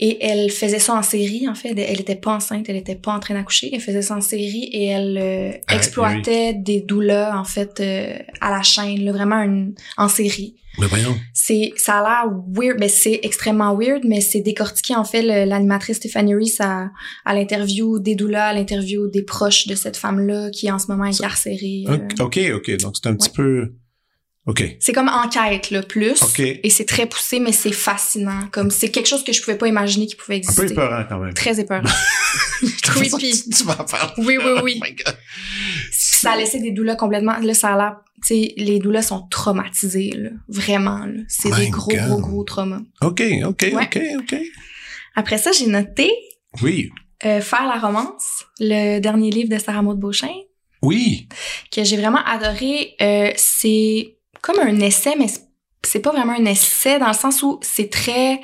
Et 0.00 0.24
elle 0.24 0.50
faisait 0.50 0.78
ça 0.78 0.94
en 0.94 1.02
série, 1.02 1.48
en 1.48 1.54
fait. 1.54 1.70
Elle 1.76 2.00
était 2.00 2.14
pas 2.14 2.34
enceinte, 2.34 2.66
elle 2.68 2.76
était 2.76 2.94
pas 2.94 3.12
en 3.12 3.18
train 3.18 3.34
d'accoucher. 3.34 3.70
Elle 3.72 3.80
faisait 3.80 4.02
ça 4.02 4.14
en 4.16 4.20
série 4.20 4.68
et 4.72 4.86
elle 4.86 5.18
euh, 5.20 5.50
Ah, 5.66 5.74
exploitait 5.74 6.54
des 6.54 6.80
doulas, 6.80 7.36
en 7.36 7.42
fait, 7.44 7.80
euh, 7.80 8.16
à 8.40 8.50
la 8.50 8.62
chaîne, 8.62 9.04
là, 9.04 9.10
vraiment 9.12 9.40
une, 9.42 9.74
en 9.96 10.08
série. 10.08 10.54
Mais 10.78 10.86
voyons. 10.86 11.16
C'est, 11.34 11.72
ça 11.76 11.98
a 11.98 12.02
l'air 12.02 12.32
weird, 12.54 12.76
mais 12.78 12.88
c'est 12.88 13.18
extrêmement 13.24 13.74
weird, 13.76 14.04
mais 14.04 14.20
c'est 14.20 14.40
décortiqué, 14.40 14.94
en 14.94 15.02
fait, 15.02 15.22
l'animatrice 15.22 15.96
Stephanie 15.96 16.36
Reese 16.36 16.60
à, 16.60 16.90
à 17.24 17.34
l'interview 17.34 17.98
des 17.98 18.14
doulas, 18.14 18.50
à 18.50 18.54
l'interview 18.54 19.08
des 19.10 19.22
proches 19.24 19.66
de 19.66 19.74
cette 19.74 19.96
femme-là 19.96 20.50
qui 20.50 20.68
est 20.68 20.70
en 20.70 20.78
ce 20.78 20.86
moment 20.86 21.02
incarcérée. 21.04 21.84
euh. 21.88 22.24
OK, 22.24 22.38
OK. 22.54 22.76
Donc, 22.76 22.94
c'est 23.02 23.08
un 23.08 23.16
petit 23.16 23.30
peu... 23.30 23.72
OK. 24.48 24.64
C'est 24.80 24.92
comme 24.92 25.08
enquête, 25.08 25.70
là, 25.70 25.82
plus. 25.82 26.20
OK. 26.22 26.40
Et 26.40 26.70
c'est 26.70 26.86
très 26.86 27.06
poussé, 27.06 27.38
mais 27.38 27.52
c'est 27.52 27.70
fascinant. 27.72 28.48
Comme, 28.50 28.70
c'est 28.70 28.90
quelque 28.90 29.06
chose 29.06 29.22
que 29.22 29.32
je 29.32 29.40
pouvais 29.42 29.56
pas 29.58 29.68
imaginer 29.68 30.06
qui 30.06 30.16
pouvait 30.16 30.34
Un 30.34 30.38
exister. 30.38 30.66
peu 30.66 30.72
épeurant, 30.72 31.04
quand 31.08 31.18
même. 31.18 31.34
Très 31.34 31.60
épeurant. 31.60 31.82
Creepy. 32.82 33.10
tu, 33.44 33.50
tu 33.50 33.64
vas 33.64 33.74
parler. 33.76 34.12
Oui, 34.18 34.38
oui, 34.38 34.60
oui. 34.64 34.80
Oh 34.80 34.84
my 34.84 34.94
God. 34.94 35.16
ça 35.92 36.32
a 36.32 36.36
laissé 36.36 36.58
des 36.60 36.70
doulas 36.72 36.96
complètement, 36.96 37.38
là, 37.38 37.54
ça 37.54 37.74
a 37.74 37.76
l'air, 37.76 37.96
tu 38.26 38.28
sais, 38.34 38.54
les 38.56 38.78
doulas 38.78 39.02
sont 39.02 39.28
traumatisés, 39.28 40.10
là. 40.16 40.30
Vraiment, 40.48 41.04
là. 41.04 41.20
C'est 41.28 41.54
des 41.54 41.68
gros, 41.68 41.90
God. 41.90 42.00
gros, 42.08 42.18
gros 42.20 42.44
traumas. 42.44 42.80
OK, 43.02 43.22
OK, 43.44 43.66
Ouais. 43.72 43.84
OK, 43.84 44.00
OK. 44.20 44.36
Après 45.14 45.38
ça, 45.38 45.52
j'ai 45.52 45.66
noté, 45.66 46.10
Oui. 46.62 46.90
euh, 47.24 47.40
Faire 47.40 47.66
la 47.66 47.78
romance, 47.78 48.44
le 48.60 48.98
dernier 49.00 49.30
livre 49.30 49.50
de 49.50 49.58
Sarah 49.58 49.82
Maud 49.82 49.98
Beauchamp, 50.00 50.34
Oui. 50.82 51.28
que 51.70 51.84
j'ai 51.84 51.96
vraiment 51.96 52.24
adoré. 52.24 52.94
Euh, 53.00 53.30
c'est 53.36 54.14
comme 54.42 54.58
un 54.60 54.80
essai, 54.80 55.14
mais 55.18 55.26
c'est- 55.28 56.00
pas 56.00 56.10
vraiment 56.12 56.34
un 56.34 56.44
essai 56.44 56.98
dans 56.98 57.08
le 57.08 57.14
sens 57.14 57.42
où 57.42 57.58
c'est 57.62 57.90
très 57.90 58.40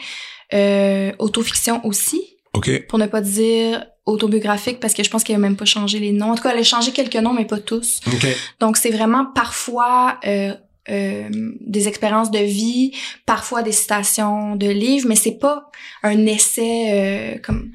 euh, 0.52 1.12
autofiction 1.18 1.84
aussi, 1.84 2.22
OK. 2.52 2.86
pour 2.86 2.98
ne 2.98 3.06
pas 3.06 3.20
dire 3.20 3.86
autobiographique, 4.06 4.78
parce 4.80 4.92
que 4.94 5.02
je 5.02 5.10
pense 5.10 5.24
qu'elle 5.24 5.36
a 5.36 5.38
même 5.38 5.56
pas 5.56 5.64
changé 5.64 5.98
les 5.98 6.12
noms. 6.12 6.32
En 6.32 6.34
tout 6.36 6.42
cas, 6.42 6.52
elle 6.52 6.60
a 6.60 6.62
changé 6.62 6.92
quelques 6.92 7.16
noms, 7.16 7.32
mais 7.32 7.46
pas 7.46 7.58
tous. 7.58 8.00
OK. 8.06 8.26
Donc, 8.60 8.76
c'est 8.76 8.90
vraiment 8.90 9.24
parfois 9.34 10.18
euh, 10.26 10.52
euh, 10.90 11.28
des 11.60 11.88
expériences 11.88 12.30
de 12.30 12.38
vie, 12.40 12.92
parfois 13.24 13.62
des 13.62 13.72
citations 13.72 14.56
de 14.56 14.68
livres, 14.68 15.08
mais 15.08 15.16
c'est 15.16 15.38
pas 15.38 15.70
un 16.02 16.26
essai 16.26 16.90
euh, 16.92 17.38
comme 17.42 17.72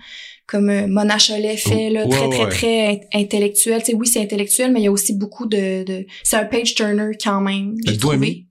comme 0.49 0.69
euh, 0.69 0.87
Mona 0.87 1.17
Cholet 1.17 1.57
fait 1.57 1.89
là, 1.89 2.05
Ouais, 2.05 2.09
très 2.17 2.29
très 2.29 2.43
ouais. 2.43 2.49
très 2.49 2.87
in- 3.13 3.21
intellectuel. 3.21 3.79
Tu 3.83 3.91
sais, 3.91 3.95
oui, 3.95 4.07
c'est 4.07 4.21
intellectuel, 4.21 4.71
mais 4.71 4.79
il 4.81 4.83
y 4.83 4.87
a 4.87 4.91
aussi 4.91 5.13
beaucoup 5.13 5.45
de, 5.45 5.83
de... 5.83 6.05
c'est 6.23 6.37
un 6.37 6.45
page 6.45 6.75
turner 6.75 7.11
quand 7.23 7.41
même. 7.41 7.75
J'ai 7.85 7.97
trouvé. 7.97 8.45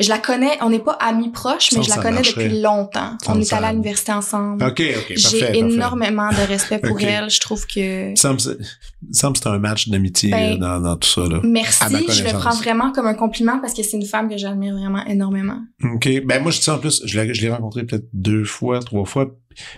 Je 0.00 0.08
la 0.08 0.18
connais, 0.18 0.50
on 0.62 0.70
n'est 0.70 0.80
pas 0.80 0.94
amis 1.00 1.30
proches, 1.30 1.70
mais 1.70 1.78
Ça, 1.78 1.82
je 1.82 1.88
la 1.90 1.94
ça 1.94 2.02
connais 2.02 2.14
marcherait. 2.16 2.44
depuis 2.48 2.60
longtemps. 2.60 3.16
Ça, 3.24 3.32
on 3.32 3.40
est 3.40 3.44
ça- 3.44 3.58
allé 3.58 3.66
à 3.66 3.70
l'université 3.70 4.10
ensemble. 4.10 4.64
OK, 4.64 4.82
OK. 4.96 5.12
J'ai 5.14 5.38
Parfait, 5.40 5.58
énormément 5.58 6.28
de 6.30 6.44
respect 6.48 6.80
pour 6.80 7.00
elle. 7.00 7.30
Je 7.30 7.38
trouve 7.38 7.64
que 7.68 8.06
Il 8.08 8.10
me 8.10 8.16
semble, 8.16 8.38
que 8.38 9.38
c'est 9.38 9.46
un 9.46 9.58
match 9.60 9.88
d'amitié 9.88 10.30
Ben, 10.32 10.54
euh, 10.54 10.56
dans, 10.56 10.80
dans 10.80 10.96
tout 10.96 11.08
ça. 11.08 11.20
Là. 11.20 11.38
Merci, 11.44 11.84
je 12.08 12.24
le 12.24 12.30
prends 12.32 12.54
vraiment 12.56 12.90
comme 12.90 13.06
un 13.06 13.14
compliment 13.14 13.60
parce 13.60 13.72
que 13.72 13.84
c'est 13.84 13.96
une 13.96 14.06
femme 14.06 14.28
que 14.28 14.36
j'admire 14.36 14.74
vraiment 14.74 15.06
énormément. 15.06 15.60
OK. 15.84 16.08
Ben 16.24 16.42
moi, 16.42 16.50
je 16.50 16.58
dis 16.58 16.64
ça 16.64 16.74
en 16.74 16.78
plus, 16.80 17.02
je 17.04 17.20
l'ai, 17.20 17.32
je 17.32 17.40
l'ai 17.40 17.50
rencontré 17.50 17.84
peut-être 17.84 18.08
deux 18.12 18.42
fois, 18.44 18.80
trois 18.80 19.04
fois, 19.04 19.30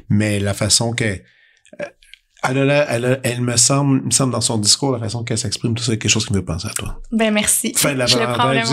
mais 0.09 0.41
la 0.41 0.55
façon 0.55 0.93
qu'elle... 0.93 1.23
Elle, 2.49 2.59
a 2.59 2.65
la- 2.65 2.91
elle, 2.91 3.05
a- 3.05 3.19
elle 3.23 3.41
me 3.41 3.57
semble, 3.57 4.03
me 4.05 4.11
semble 4.11 4.33
dans 4.33 4.41
son 4.41 4.59
discours, 4.59 4.93
la 4.93 4.99
façon 4.99 5.23
qu'elle 5.23 5.39
s'exprime, 5.39 5.75
tout 5.75 5.83
ça, 5.85 5.93
quelque 5.97 6.09
chose 6.11 6.27
qui 6.27 6.33
me 6.33 6.39
fait 6.39 6.45
penser 6.45 6.69
à 6.69 6.75
toi. 6.75 7.01
Ben 7.13 7.33
merci. 7.33 7.73
Fin 7.77 7.93
de 7.93 7.99
la 7.99 8.07
je 8.07 8.17
le 8.19 8.25
prends 8.25 8.33
Vous 8.33 8.39
prendre, 8.39 8.61
vous 8.61 8.69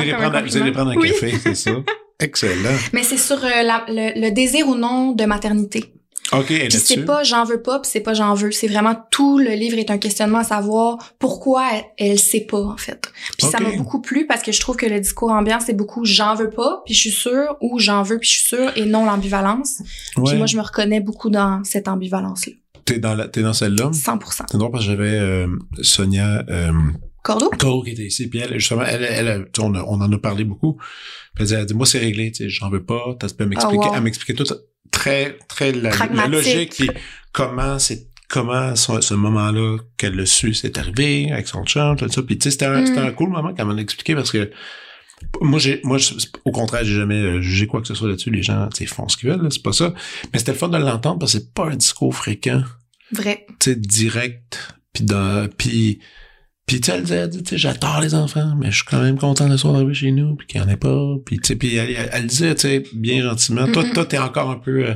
compliment. 0.52 0.72
prendre 0.72 0.92
un 0.92 0.96
Oui. 0.96 1.10
café, 1.12 1.34
c'est 1.42 1.56
ça? 1.56 1.72
Excellent. 2.20 2.76
Mais 2.94 3.04
c'est 3.04 3.18
sur 3.18 3.38
euh, 3.44 3.64
la- 3.64 3.86
le, 3.88 4.20
le 4.20 4.32
désir 4.32 4.68
ou 4.68 4.76
non 4.76 5.12
de 5.14 5.24
maternité. 5.26 5.94
OK, 6.32 6.46
Puis 6.46 6.72
c'est 6.72 7.06
pas 7.06 7.24
j'en 7.24 7.44
veux 7.44 7.60
pas, 7.62 7.80
puis 7.80 7.90
c'est 7.92 8.02
pas 8.02 8.14
j'en 8.14 8.36
veux. 8.36 8.52
C'est 8.52 8.68
vraiment 8.68 8.96
tout 9.10 9.40
le 9.40 9.52
livre 9.52 9.80
est 9.80 9.90
un 9.90 9.98
questionnement 9.98 10.40
à 10.40 10.44
savoir 10.44 10.98
pourquoi 11.18 11.66
elle, 11.74 11.84
elle 12.12 12.20
sait 12.20 12.42
pas 12.42 12.62
en 12.62 12.78
fait. 12.78 13.12
Puis 13.40 13.48
ça 13.48 13.60
m'a 13.60 13.72
beaucoup 13.72 14.00
plu 14.00 14.28
parce 14.28 14.44
que 14.44 14.52
je 14.52 14.60
trouve 14.60 14.76
que 14.76 14.86
le 14.86 15.00
discours 15.00 15.32
ambiant 15.32 15.60
c'est 15.60 15.74
beaucoup 15.74 16.06
j'en 16.06 16.36
veux 16.36 16.52
pas, 16.52 16.84
puis 16.86 16.94
je 16.94 17.00
suis 17.00 17.12
sûre 17.12 17.56
ou 17.62 17.80
j'en 17.80 18.04
veux 18.04 18.20
puis 18.20 18.30
je 18.30 18.34
suis 18.38 18.48
sûre 18.48 18.72
et 18.76 18.86
non 18.86 19.06
l'ambivalence. 19.06 19.80
Ouais. 20.18 20.24
Puis 20.28 20.38
moi 20.38 20.46
je 20.46 20.56
me 20.58 20.62
reconnais 20.62 21.00
beaucoup 21.00 21.32
dans 21.32 21.64
cette 21.64 21.88
ambivalence 21.88 22.46
là. 22.46 22.54
T'es 22.94 23.00
dans, 23.00 23.16
la- 23.16 23.28
t'es 23.28 23.42
dans 23.42 23.54
celle-là? 23.54 23.92
100%. 23.92 24.44
C'est 24.52 24.58
drôle 24.58 24.72
parce 24.72 24.84
que 24.86 24.92
j'avais 24.92 25.18
euh, 25.18 25.48
Sonia 25.82 26.44
euh, 26.50 26.72
Cordo? 27.24 27.50
Cole 27.60 27.84
qui 27.86 27.92
était 27.92 28.06
ici, 28.06 28.28
puis 28.30 28.40
elle, 28.40 28.54
justement, 28.60 28.84
elle, 28.86 29.04
elle, 29.04 29.48
on, 29.60 29.74
a- 29.76 29.84
on 29.84 30.02
en 30.02 30.12
a 30.12 30.18
parlé 30.18 30.44
beaucoup. 30.44 30.78
Puis 31.36 31.46
elle 31.52 31.60
elle 31.60 31.66
dit, 31.66 31.74
moi, 31.74 31.86
c'est 31.86 32.00
réglé, 32.00 32.32
tu 32.32 32.44
sais, 32.44 32.50
j'en 32.50 32.70
veux 32.70 32.84
pas. 32.84 33.16
T'as 33.20 33.28
peux 33.30 33.46
m'expliquer, 33.46 33.86
wow. 33.88 33.94
elle 33.96 34.02
m'expliquait 34.02 34.34
tout 34.34 34.52
très, 34.92 35.38
très 35.48 35.72
la, 35.72 35.82
la 35.82 35.90
Pragmatique. 35.90 36.32
logique, 36.34 36.74
puis 36.78 36.90
comment 37.34 37.78
c'est 37.80 38.08
comment 38.30 38.76
ce, 38.76 39.02
ce 39.02 39.14
moment-là 39.16 39.78
qu'elle 39.98 40.14
le 40.16 40.26
su, 40.26 40.54
c'est 40.54 40.78
arrivé 40.78 41.32
avec 41.32 41.48
son 41.48 41.64
chum, 41.66 41.96
tout 41.96 42.08
ça. 42.10 42.22
Puis 42.24 42.38
tu 42.38 42.44
sais, 42.46 42.52
c'était 42.52 42.66
un, 42.66 42.82
Mm. 42.82 42.86
c'était 42.88 43.00
un 43.00 43.12
cool 43.12 43.30
moment 43.30 43.54
qu'elle 43.54 43.66
m'a 43.66 43.76
expliqué 43.82 44.14
parce 44.16 44.32
que 44.32 44.52
moi, 45.42 45.60
j'ai, 45.60 45.82
moi, 45.84 45.98
au 46.46 46.52
contraire, 46.52 46.84
j'ai 46.86 46.96
jamais 46.96 47.20
euh, 47.20 47.42
jugé 47.42 47.68
quoi 47.68 47.82
que 47.82 47.88
ce 47.88 47.94
soit 47.94 48.08
là-dessus. 48.08 48.30
Les 48.32 48.42
gens, 48.44 48.70
tu 48.70 48.78
sais, 48.78 48.86
font 48.86 49.08
ce 49.10 49.18
qu'ils 49.18 49.30
veulent, 49.30 49.42
là, 49.42 49.50
c'est 49.52 49.62
pas 49.64 49.74
ça. 49.74 49.94
Mais 50.32 50.40
c'était 50.40 50.54
le 50.54 50.58
fun 50.58 50.70
de 50.70 50.78
l'entendre 50.78 51.20
parce 51.20 51.34
que 51.34 51.40
c'est 51.40 51.54
pas 51.54 51.66
un 51.70 51.76
discours 51.76 52.16
fréquent 52.16 52.62
Vrai. 53.12 53.46
tu 53.60 53.72
sais, 53.72 53.76
direct, 53.76 54.76
puis 54.94 55.06
puis, 55.58 56.00
puis 56.66 56.82
tu 56.82 56.92
sais, 56.92 57.30
j'adore 57.58 58.00
les 58.02 58.14
enfants, 58.14 58.54
mais 58.60 58.70
je 58.72 58.78
suis 58.78 58.86
quand 58.86 59.02
même 59.02 59.18
content 59.18 59.48
de 59.50 59.58
soir 59.58 59.76
arrivé 59.76 59.94
chez 59.94 60.12
nous, 60.12 60.36
puis 60.36 60.46
qu'il 60.48 60.62
y 60.62 60.64
en 60.64 60.68
ait 60.70 60.78
pas, 60.78 61.16
puis 61.26 61.38
tu 61.40 61.48
sais, 61.48 61.56
puis 61.56 61.76
elle, 61.76 61.90
elle, 61.92 62.10
elle 62.14 62.28
disait, 62.28 62.54
tu 62.56 62.62
sais, 62.62 62.84
bien 62.94 63.24
gentiment, 63.24 63.66
toi, 63.72 63.84
Mhm. 63.84 63.94
toi, 63.94 64.06
t'es 64.06 64.20
encore 64.20 64.50
un 64.52 64.60
peu, 64.60 64.86
euh, 64.86 64.94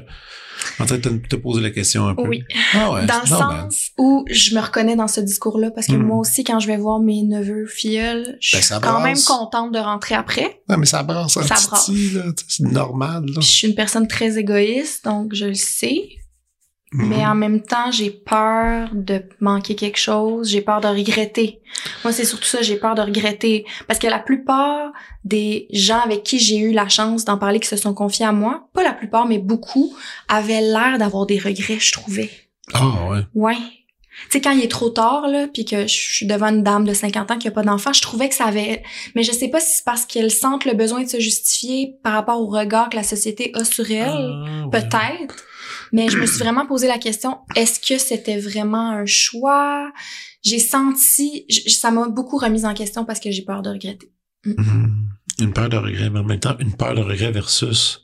en 0.80 0.86
train 0.86 0.98
de 1.00 1.18
te, 1.28 1.36
poser 1.36 1.62
la 1.62 1.72
question 1.72 2.08
un 2.08 2.14
peu. 2.16 2.28
Oui. 2.28 2.44
Ah 2.76 2.92
ouais, 2.92 3.06
dans 3.08 3.22
le 3.22 3.28
sens 3.28 3.90
où 3.98 4.24
je 4.30 4.54
me 4.56 4.62
reconnais 4.62 4.96
dans 4.96 5.08
ce 5.08 5.20
discours-là 5.20 5.72
parce 5.72 5.88
que 5.88 5.94
Mm. 5.94 6.04
moi 6.04 6.20
aussi 6.20 6.44
quand 6.44 6.60
je 6.60 6.68
vais 6.68 6.78
voir 6.78 7.00
mes 7.00 7.24
neveux 7.24 7.66
filleuls, 7.66 8.38
je 8.40 8.56
Ben, 8.58 8.62
suis 8.62 8.76
quand 8.80 9.02
même 9.02 9.18
contente 9.26 9.74
de 9.74 9.80
rentrer 9.80 10.14
après. 10.14 10.62
Non, 10.70 10.78
mais 10.78 10.86
ça 10.86 11.02
brasse 11.02 11.38
un 11.38 11.42
Ça 11.42 11.56
petit 11.56 12.16
c'est 12.48 12.64
normal, 12.68 13.26
là. 13.26 13.42
Je 13.42 13.48
suis 13.48 13.68
une 13.68 13.76
personne 13.76 14.08
très 14.08 14.38
égoïste 14.38 15.04
donc 15.06 15.34
je 15.34 15.46
le 15.46 15.56
sais. 15.56 16.08
Mhm. 16.94 17.08
Mais 17.08 17.26
en 17.26 17.36
même 17.36 17.62
temps, 17.62 17.92
j'ai 17.92 18.12
peur 18.12 18.90
de 18.94 19.24
manquer 19.40 19.76
quelque 19.76 19.98
chose, 19.98 20.50
j'ai 20.50 20.62
peur 20.62 20.80
de 20.80 20.88
regretter. 20.88 21.60
Moi, 22.04 22.14
c'est 22.14 22.24
surtout 22.24 22.46
ça, 22.46 22.62
j'ai 22.62 22.76
peur 22.76 22.94
de 22.94 23.02
regretter. 23.02 23.66
Parce 23.88 24.00
que 24.00 24.08
la 24.08 24.20
plupart 24.20 24.92
des 25.24 25.68
gens 25.72 26.00
avec 26.00 26.24
qui 26.24 26.38
j'ai 26.38 26.58
eu 26.58 26.72
la 26.72 26.88
chance 26.90 27.26
d'en 27.26 27.38
parler, 27.38 27.60
qui 27.60 27.68
se 27.68 27.78
sont 27.78 27.96
confiés 27.96 28.26
à 28.26 28.32
moi, 28.32 28.70
pas 28.74 28.84
la 28.84 28.94
plupart, 28.94 29.28
mais 29.28 29.40
beaucoup, 29.40 29.96
avaient 30.28 30.62
l'air 30.62 30.98
d'avoir 31.00 31.26
des 31.26 31.40
regrets, 31.40 31.80
je 31.80 31.92
trouvais. 31.94 32.30
Ah 32.74 33.10
ouais. 33.10 33.22
Ouais. 33.34 33.58
Tu 34.26 34.34
sais, 34.34 34.42
quand 34.42 34.52
il 34.52 34.64
est 34.64 34.72
trop 34.72 34.90
tard, 34.90 35.28
là, 35.28 35.48
puis 35.52 35.66
que 35.66 35.88
je 35.88 36.14
suis 36.14 36.28
devant 36.28 36.48
une 36.48 36.62
dame 36.62 36.86
de 36.86 36.94
50 36.94 37.32
ans 37.32 37.38
qui 37.40 37.48
a 37.48 37.52
pas 37.52 37.64
d'enfant, 37.64 37.92
je 37.94 38.02
trouvais 38.02 38.30
que 38.30 38.36
ça 38.36 38.46
avait... 38.46 38.84
Mais 39.16 39.24
je 39.24 39.32
sais 39.32 39.48
pas 39.48 39.60
si 39.60 39.78
c'est 39.78 39.84
parce 39.84 40.06
qu'elle 40.06 40.30
sentent 40.30 40.66
le 40.66 40.74
besoin 40.74 41.02
de 41.04 41.10
se 41.10 41.20
justifier 41.20 41.96
par 42.04 42.14
rapport 42.14 42.40
au 42.40 42.46
regard 42.46 42.90
que 42.90 42.96
la 42.96 43.04
société 43.04 43.52
a 43.56 43.64
sur 43.64 43.90
elle. 43.90 44.10
Ah, 44.10 44.66
ouais. 44.66 44.80
Peut-être. 44.80 45.44
Mais 45.94 46.10
je 46.10 46.18
me 46.18 46.26
suis 46.26 46.40
vraiment 46.40 46.66
posé 46.66 46.88
la 46.88 46.98
question, 46.98 47.38
est-ce 47.56 47.80
que 47.80 47.98
c'était 47.98 48.40
vraiment 48.40 48.90
un 48.92 49.06
choix? 49.06 49.92
J'ai 50.44 50.60
senti, 50.60 51.46
ça 51.68 51.92
m'a 51.92 52.10
beaucoup 52.10 52.38
remise 52.38 52.66
en 52.66 52.74
question 52.74 53.06
parce 53.06 53.20
que 53.22 53.32
j'ai 53.32 53.44
peur 53.44 53.62
de 53.62 53.70
regretter. 53.70 54.12
Mhm. 54.46 55.08
Une 55.40 55.54
peur 55.54 55.70
de 55.70 55.78
regret, 55.78 56.10
mais 56.10 56.20
en 56.20 56.24
même 56.26 56.40
temps, 56.40 56.56
une 56.60 56.76
peur 56.76 56.96
de 56.96 57.02
regret 57.02 57.32
versus 57.32 58.02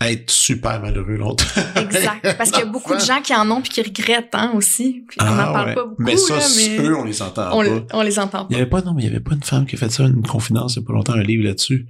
être 0.00 0.30
super 0.30 0.80
malheureux 0.80 1.16
longtemps. 1.16 1.44
Exact. 1.76 2.36
Parce 2.36 2.50
qu'il 2.50 2.60
y 2.60 2.62
a 2.62 2.66
beaucoup 2.72 2.94
de 2.94 3.00
gens 3.00 3.20
qui 3.22 3.34
en 3.34 3.48
ont 3.50 3.60
puis 3.60 3.70
qui 3.70 3.82
regrettent, 3.82 4.34
hein, 4.34 4.52
aussi. 4.54 5.04
Puis 5.08 5.18
on 5.20 5.24
Ah, 5.24 5.30
n'en 5.46 5.52
parle 5.52 5.68
ouais. 5.68 5.74
pas 5.74 5.84
beaucoup, 5.84 6.02
Mais 6.02 6.16
ça, 6.16 6.36
là, 6.38 6.46
mais 6.56 6.78
eux, 6.78 6.96
on 6.96 7.04
les 7.04 7.22
entend 7.22 7.50
on, 7.52 7.58
pas. 7.58 7.64
le- 7.64 7.86
on 7.92 8.02
les 8.02 8.18
entend 8.18 8.46
Il 8.50 8.54
y 8.54 8.56
pas. 8.56 8.62
avait 8.62 8.70
pas, 8.70 8.82
non, 8.82 8.94
mais 8.94 9.02
il 9.02 9.06
y 9.06 9.10
avait 9.10 9.20
pas 9.20 9.34
une 9.34 9.42
femme 9.44 9.66
qui 9.66 9.76
a 9.76 9.78
fait 9.78 9.90
ça, 9.90 10.04
une 10.04 10.26
confidence, 10.26 10.74
il 10.74 10.80
y 10.80 10.82
a 10.82 10.86
pas 10.86 10.92
longtemps, 10.92 11.12
un 11.12 11.22
livre 11.22 11.44
là-dessus. 11.44 11.86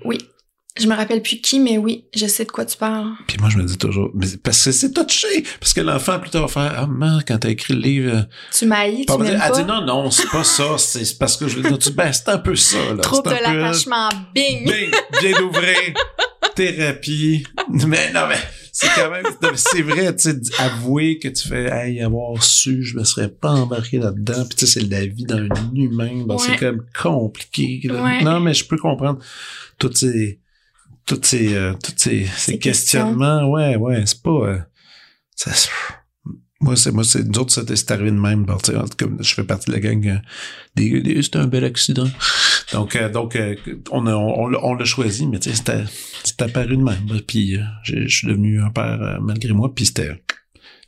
Je 0.80 0.86
me 0.86 0.94
rappelle 0.96 1.20
plus 1.20 1.38
qui, 1.40 1.60
mais 1.60 1.76
oui, 1.76 2.06
je 2.14 2.26
sais 2.26 2.46
de 2.46 2.50
quoi 2.50 2.64
tu 2.64 2.78
parles. 2.78 3.10
Puis 3.26 3.36
moi, 3.38 3.50
je 3.50 3.58
me 3.58 3.64
dis 3.64 3.76
toujours, 3.76 4.10
mais 4.14 4.26
c'est 4.26 4.42
parce 4.42 4.64
que 4.64 4.72
c'est 4.72 4.90
touché. 4.92 5.44
Parce 5.60 5.74
que 5.74 5.82
l'enfant, 5.82 6.18
plus 6.18 6.30
tard, 6.30 6.42
va 6.42 6.48
faire, 6.48 6.74
ah, 6.78 6.86
maman, 6.86 7.20
quand 7.28 7.36
t'as 7.38 7.50
écrit 7.50 7.74
le 7.74 7.80
livre, 7.80 8.14
euh, 8.16 8.22
Tu 8.56 8.64
m'haïs, 8.64 9.04
pas 9.04 9.16
tu 9.16 9.22
m'aimes 9.22 9.32
elle 9.34 9.50
pas? 9.52 9.58
dit, 9.60 9.64
non, 9.64 9.84
non, 9.84 10.10
c'est 10.10 10.30
pas 10.30 10.44
ça, 10.44 10.78
c'est 10.78 11.18
parce 11.18 11.36
que 11.36 11.46
je 11.46 11.56
veux 11.58 11.62
dire, 11.68 11.78
tu, 11.78 11.90
ben, 11.90 12.10
c'est 12.12 12.28
un 12.30 12.38
peu 12.38 12.56
ça, 12.56 12.78
là. 12.94 13.02
C'est 13.04 13.22
de 13.22 13.30
l'attachement, 13.30 14.08
bing! 14.34 14.64
Bing, 14.64 14.90
bien 15.20 15.38
d'ouvrir, 15.38 15.76
thérapie. 16.54 17.44
Mais 17.68 18.12
non, 18.12 18.26
mais 18.28 18.36
c'est 18.72 18.88
quand 18.94 19.10
même, 19.10 19.24
c'est 19.56 19.82
vrai, 19.82 20.14
tu 20.16 20.30
sais, 20.30 20.40
avouer 20.58 21.18
que 21.18 21.28
tu 21.28 21.48
fais, 21.48 21.64
hey, 21.70 22.00
avoir 22.00 22.42
su, 22.42 22.82
je 22.82 22.96
me 22.96 23.04
serais 23.04 23.28
pas 23.28 23.50
embarqué 23.50 23.98
là-dedans. 23.98 24.44
Puis 24.48 24.56
tu 24.56 24.66
sais, 24.66 24.80
c'est 24.80 24.88
la 24.90 25.04
vie 25.06 25.24
d'un 25.24 25.48
humain, 25.74 26.24
Ouais. 26.26 26.36
c'est 26.38 26.56
quand 26.56 26.66
même 26.72 26.82
compliqué. 27.00 27.80
Ouais. 27.90 28.22
Non, 28.22 28.40
mais 28.40 28.54
je 28.54 28.64
peux 28.66 28.78
comprendre 28.78 29.18
toutes 29.78 29.96
ces, 29.96 30.40
toutes 31.06 31.26
ces, 31.26 31.54
euh, 31.54 31.74
toutes 31.82 31.98
ces, 31.98 32.24
ces 32.26 32.52
Ces 32.52 32.58
questionnements. 32.58 33.50
Ouais, 33.50 33.76
ouais, 33.76 34.04
c'est 34.06 34.22
pas, 34.22 34.30
euh, 34.30 34.58
ça, 35.36 35.50
moi, 36.60 36.76
c'est, 36.76 36.92
moi, 36.92 37.02
c'est, 37.02 37.24
nous 37.24 37.38
autres, 37.40 37.52
c'était- 37.52 37.74
c'est 37.74 37.90
arrivé 37.90 38.10
de 38.12 38.16
même. 38.16 38.44
Bon, 38.44 38.56
tu 38.58 38.70
sais, 38.72 38.78
comme 38.96 39.18
je 39.22 39.34
fais 39.34 39.42
partie 39.42 39.68
de 39.70 39.74
la 39.74 39.80
gang 39.80 40.06
euh, 40.06 40.18
des, 40.76 41.00
des 41.00 41.20
c'était 41.22 41.38
un 41.38 41.48
bel 41.48 41.64
accident. 41.64 42.06
Donc, 42.72 42.94
euh, 42.94 43.08
donc, 43.08 43.34
euh, 43.34 43.56
on 43.90 44.06
a, 44.06 44.14
on, 44.14 44.46
l'a- 44.46 44.64
on 44.64 44.74
l'a 44.74 44.84
choisi, 44.84 45.26
mais 45.26 45.38
c'était, 45.40 45.84
c'était 46.22 46.44
apparu 46.44 46.76
de 46.76 46.82
même. 46.82 47.06
là. 47.08 47.16
Puis, 47.26 47.56
euh, 47.56 47.62
je 47.82 48.06
suis 48.06 48.28
devenu 48.28 48.62
un 48.62 48.70
père 48.70 49.02
euh, 49.02 49.18
malgré 49.20 49.52
moi. 49.52 49.74
Puis 49.74 49.86
c'était, 49.86 50.22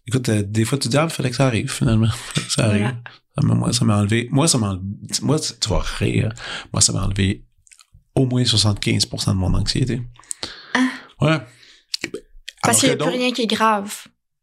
écoute, 0.07 0.29
euh, 0.29 0.43
des 0.47 0.65
fois 0.65 0.79
tu 0.79 0.89
dis, 0.89 0.97
ah, 0.97 1.09
fallait 1.09 1.31
que 1.31 1.37
ça 1.37 1.47
arrive 1.49 1.71
finalement. 1.71 2.07
Fallait 2.09 2.47
que 2.47 2.53
ça 2.53 2.65
arrive. 2.67 2.95
Voilà. 3.37 3.55
Moi, 3.57 3.73
ça 3.73 3.85
m'a 3.85 3.99
enlevé. 3.99 4.29
Moi, 4.31 4.47
ça 4.47 4.59
m'a, 4.59 4.75
enlevé- 4.75 5.21
moi, 5.23 5.41
tu 5.41 5.69
vas 5.69 5.81
rire. 5.81 6.29
Moi, 6.73 6.81
ça 6.81 6.93
m'a 6.93 7.03
enlevé 7.05 7.44
au 8.15 8.27
moins 8.27 8.43
75% 8.43 9.29
de 9.31 9.33
mon 9.35 9.55
anxiété. 9.55 10.01
Ah. 10.75 10.89
Ouais. 11.21 11.39
Parce 12.63 12.81
qu'il 12.81 12.89
n'y 12.89 12.95
a 12.95 12.97
plus 12.99 13.09
rien 13.17 13.33
qui 13.33 13.43
est 13.43 13.47
grave. 13.47 13.93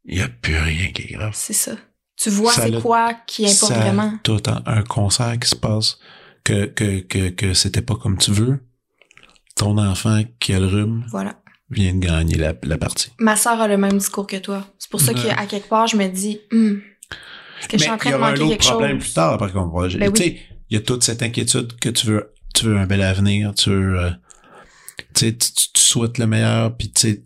Il 0.05 0.15
n'y 0.15 0.21
a 0.21 0.29
plus 0.29 0.57
rien 0.57 0.91
qui 0.91 1.03
est 1.03 1.13
grave. 1.13 1.31
C'est 1.33 1.53
ça. 1.53 1.73
Tu 2.17 2.29
vois 2.29 2.53
c'est 2.53 2.79
quoi 2.81 3.13
qui 3.25 3.45
importe 3.45 3.73
ça 3.73 3.79
vraiment. 3.79 4.13
tout 4.23 4.41
un, 4.47 4.61
un 4.67 4.83
concert 4.83 5.39
qui 5.39 5.49
se 5.49 5.55
passe 5.55 5.97
que 6.43 6.65
que 6.65 6.99
que 6.99 7.29
que 7.29 7.53
c'était 7.53 7.81
pas 7.81 7.95
comme 7.95 8.17
tu 8.17 8.31
veux. 8.31 8.59
Ton 9.55 9.77
enfant 9.77 10.21
qui 10.39 10.53
a 10.53 10.59
le 10.59 10.67
rhume 10.67 11.03
Voilà. 11.09 11.35
vient 11.69 11.93
de 11.93 11.99
gagner 11.99 12.35
la, 12.35 12.53
la 12.63 12.77
partie. 12.77 13.09
Ma 13.19 13.35
sœur 13.35 13.59
a 13.59 13.67
le 13.67 13.77
même 13.77 13.97
discours 13.97 14.27
que 14.27 14.37
toi. 14.37 14.65
C'est 14.79 14.89
pour 14.89 15.01
ça 15.01 15.13
qu'à 15.13 15.45
quelque 15.45 15.67
part, 15.67 15.87
je 15.87 15.97
me 15.97 16.07
dis, 16.07 16.39
Hmm, 16.51 16.77
est-ce 17.59 17.67
que 17.67 17.77
je 17.77 17.83
suis 17.83 17.91
en 17.91 17.95
il 17.95 17.99
train 17.99 18.09
y 18.09 18.13
de 18.13 18.17
aura 18.17 18.27
un 18.27 18.31
manquer 18.31 18.43
autre 18.43 18.57
problème 18.69 18.91
chose? 18.97 19.03
plus 19.05 19.13
tard, 19.13 19.37
par 19.37 19.51
contre. 19.51 19.97
Ben 19.97 20.11
tu 20.13 20.21
oui. 20.21 20.27
sais, 20.29 20.39
il 20.69 20.73
y 20.75 20.77
a 20.77 20.81
toute 20.81 21.03
cette 21.03 21.21
inquiétude 21.21 21.77
que 21.79 21.89
tu 21.89 22.07
veux, 22.07 22.33
tu 22.53 22.65
veux 22.65 22.77
un 22.77 22.85
bel 22.85 23.01
avenir, 23.01 23.53
tu 23.53 23.69
veux, 23.69 23.99
euh, 23.99 24.09
tu 25.13 25.37
tu, 25.37 25.49
souhaites 25.75 26.17
le 26.17 26.27
meilleur, 26.27 26.75
puis 26.77 26.91
tu 26.91 27.01
sais, 27.01 27.23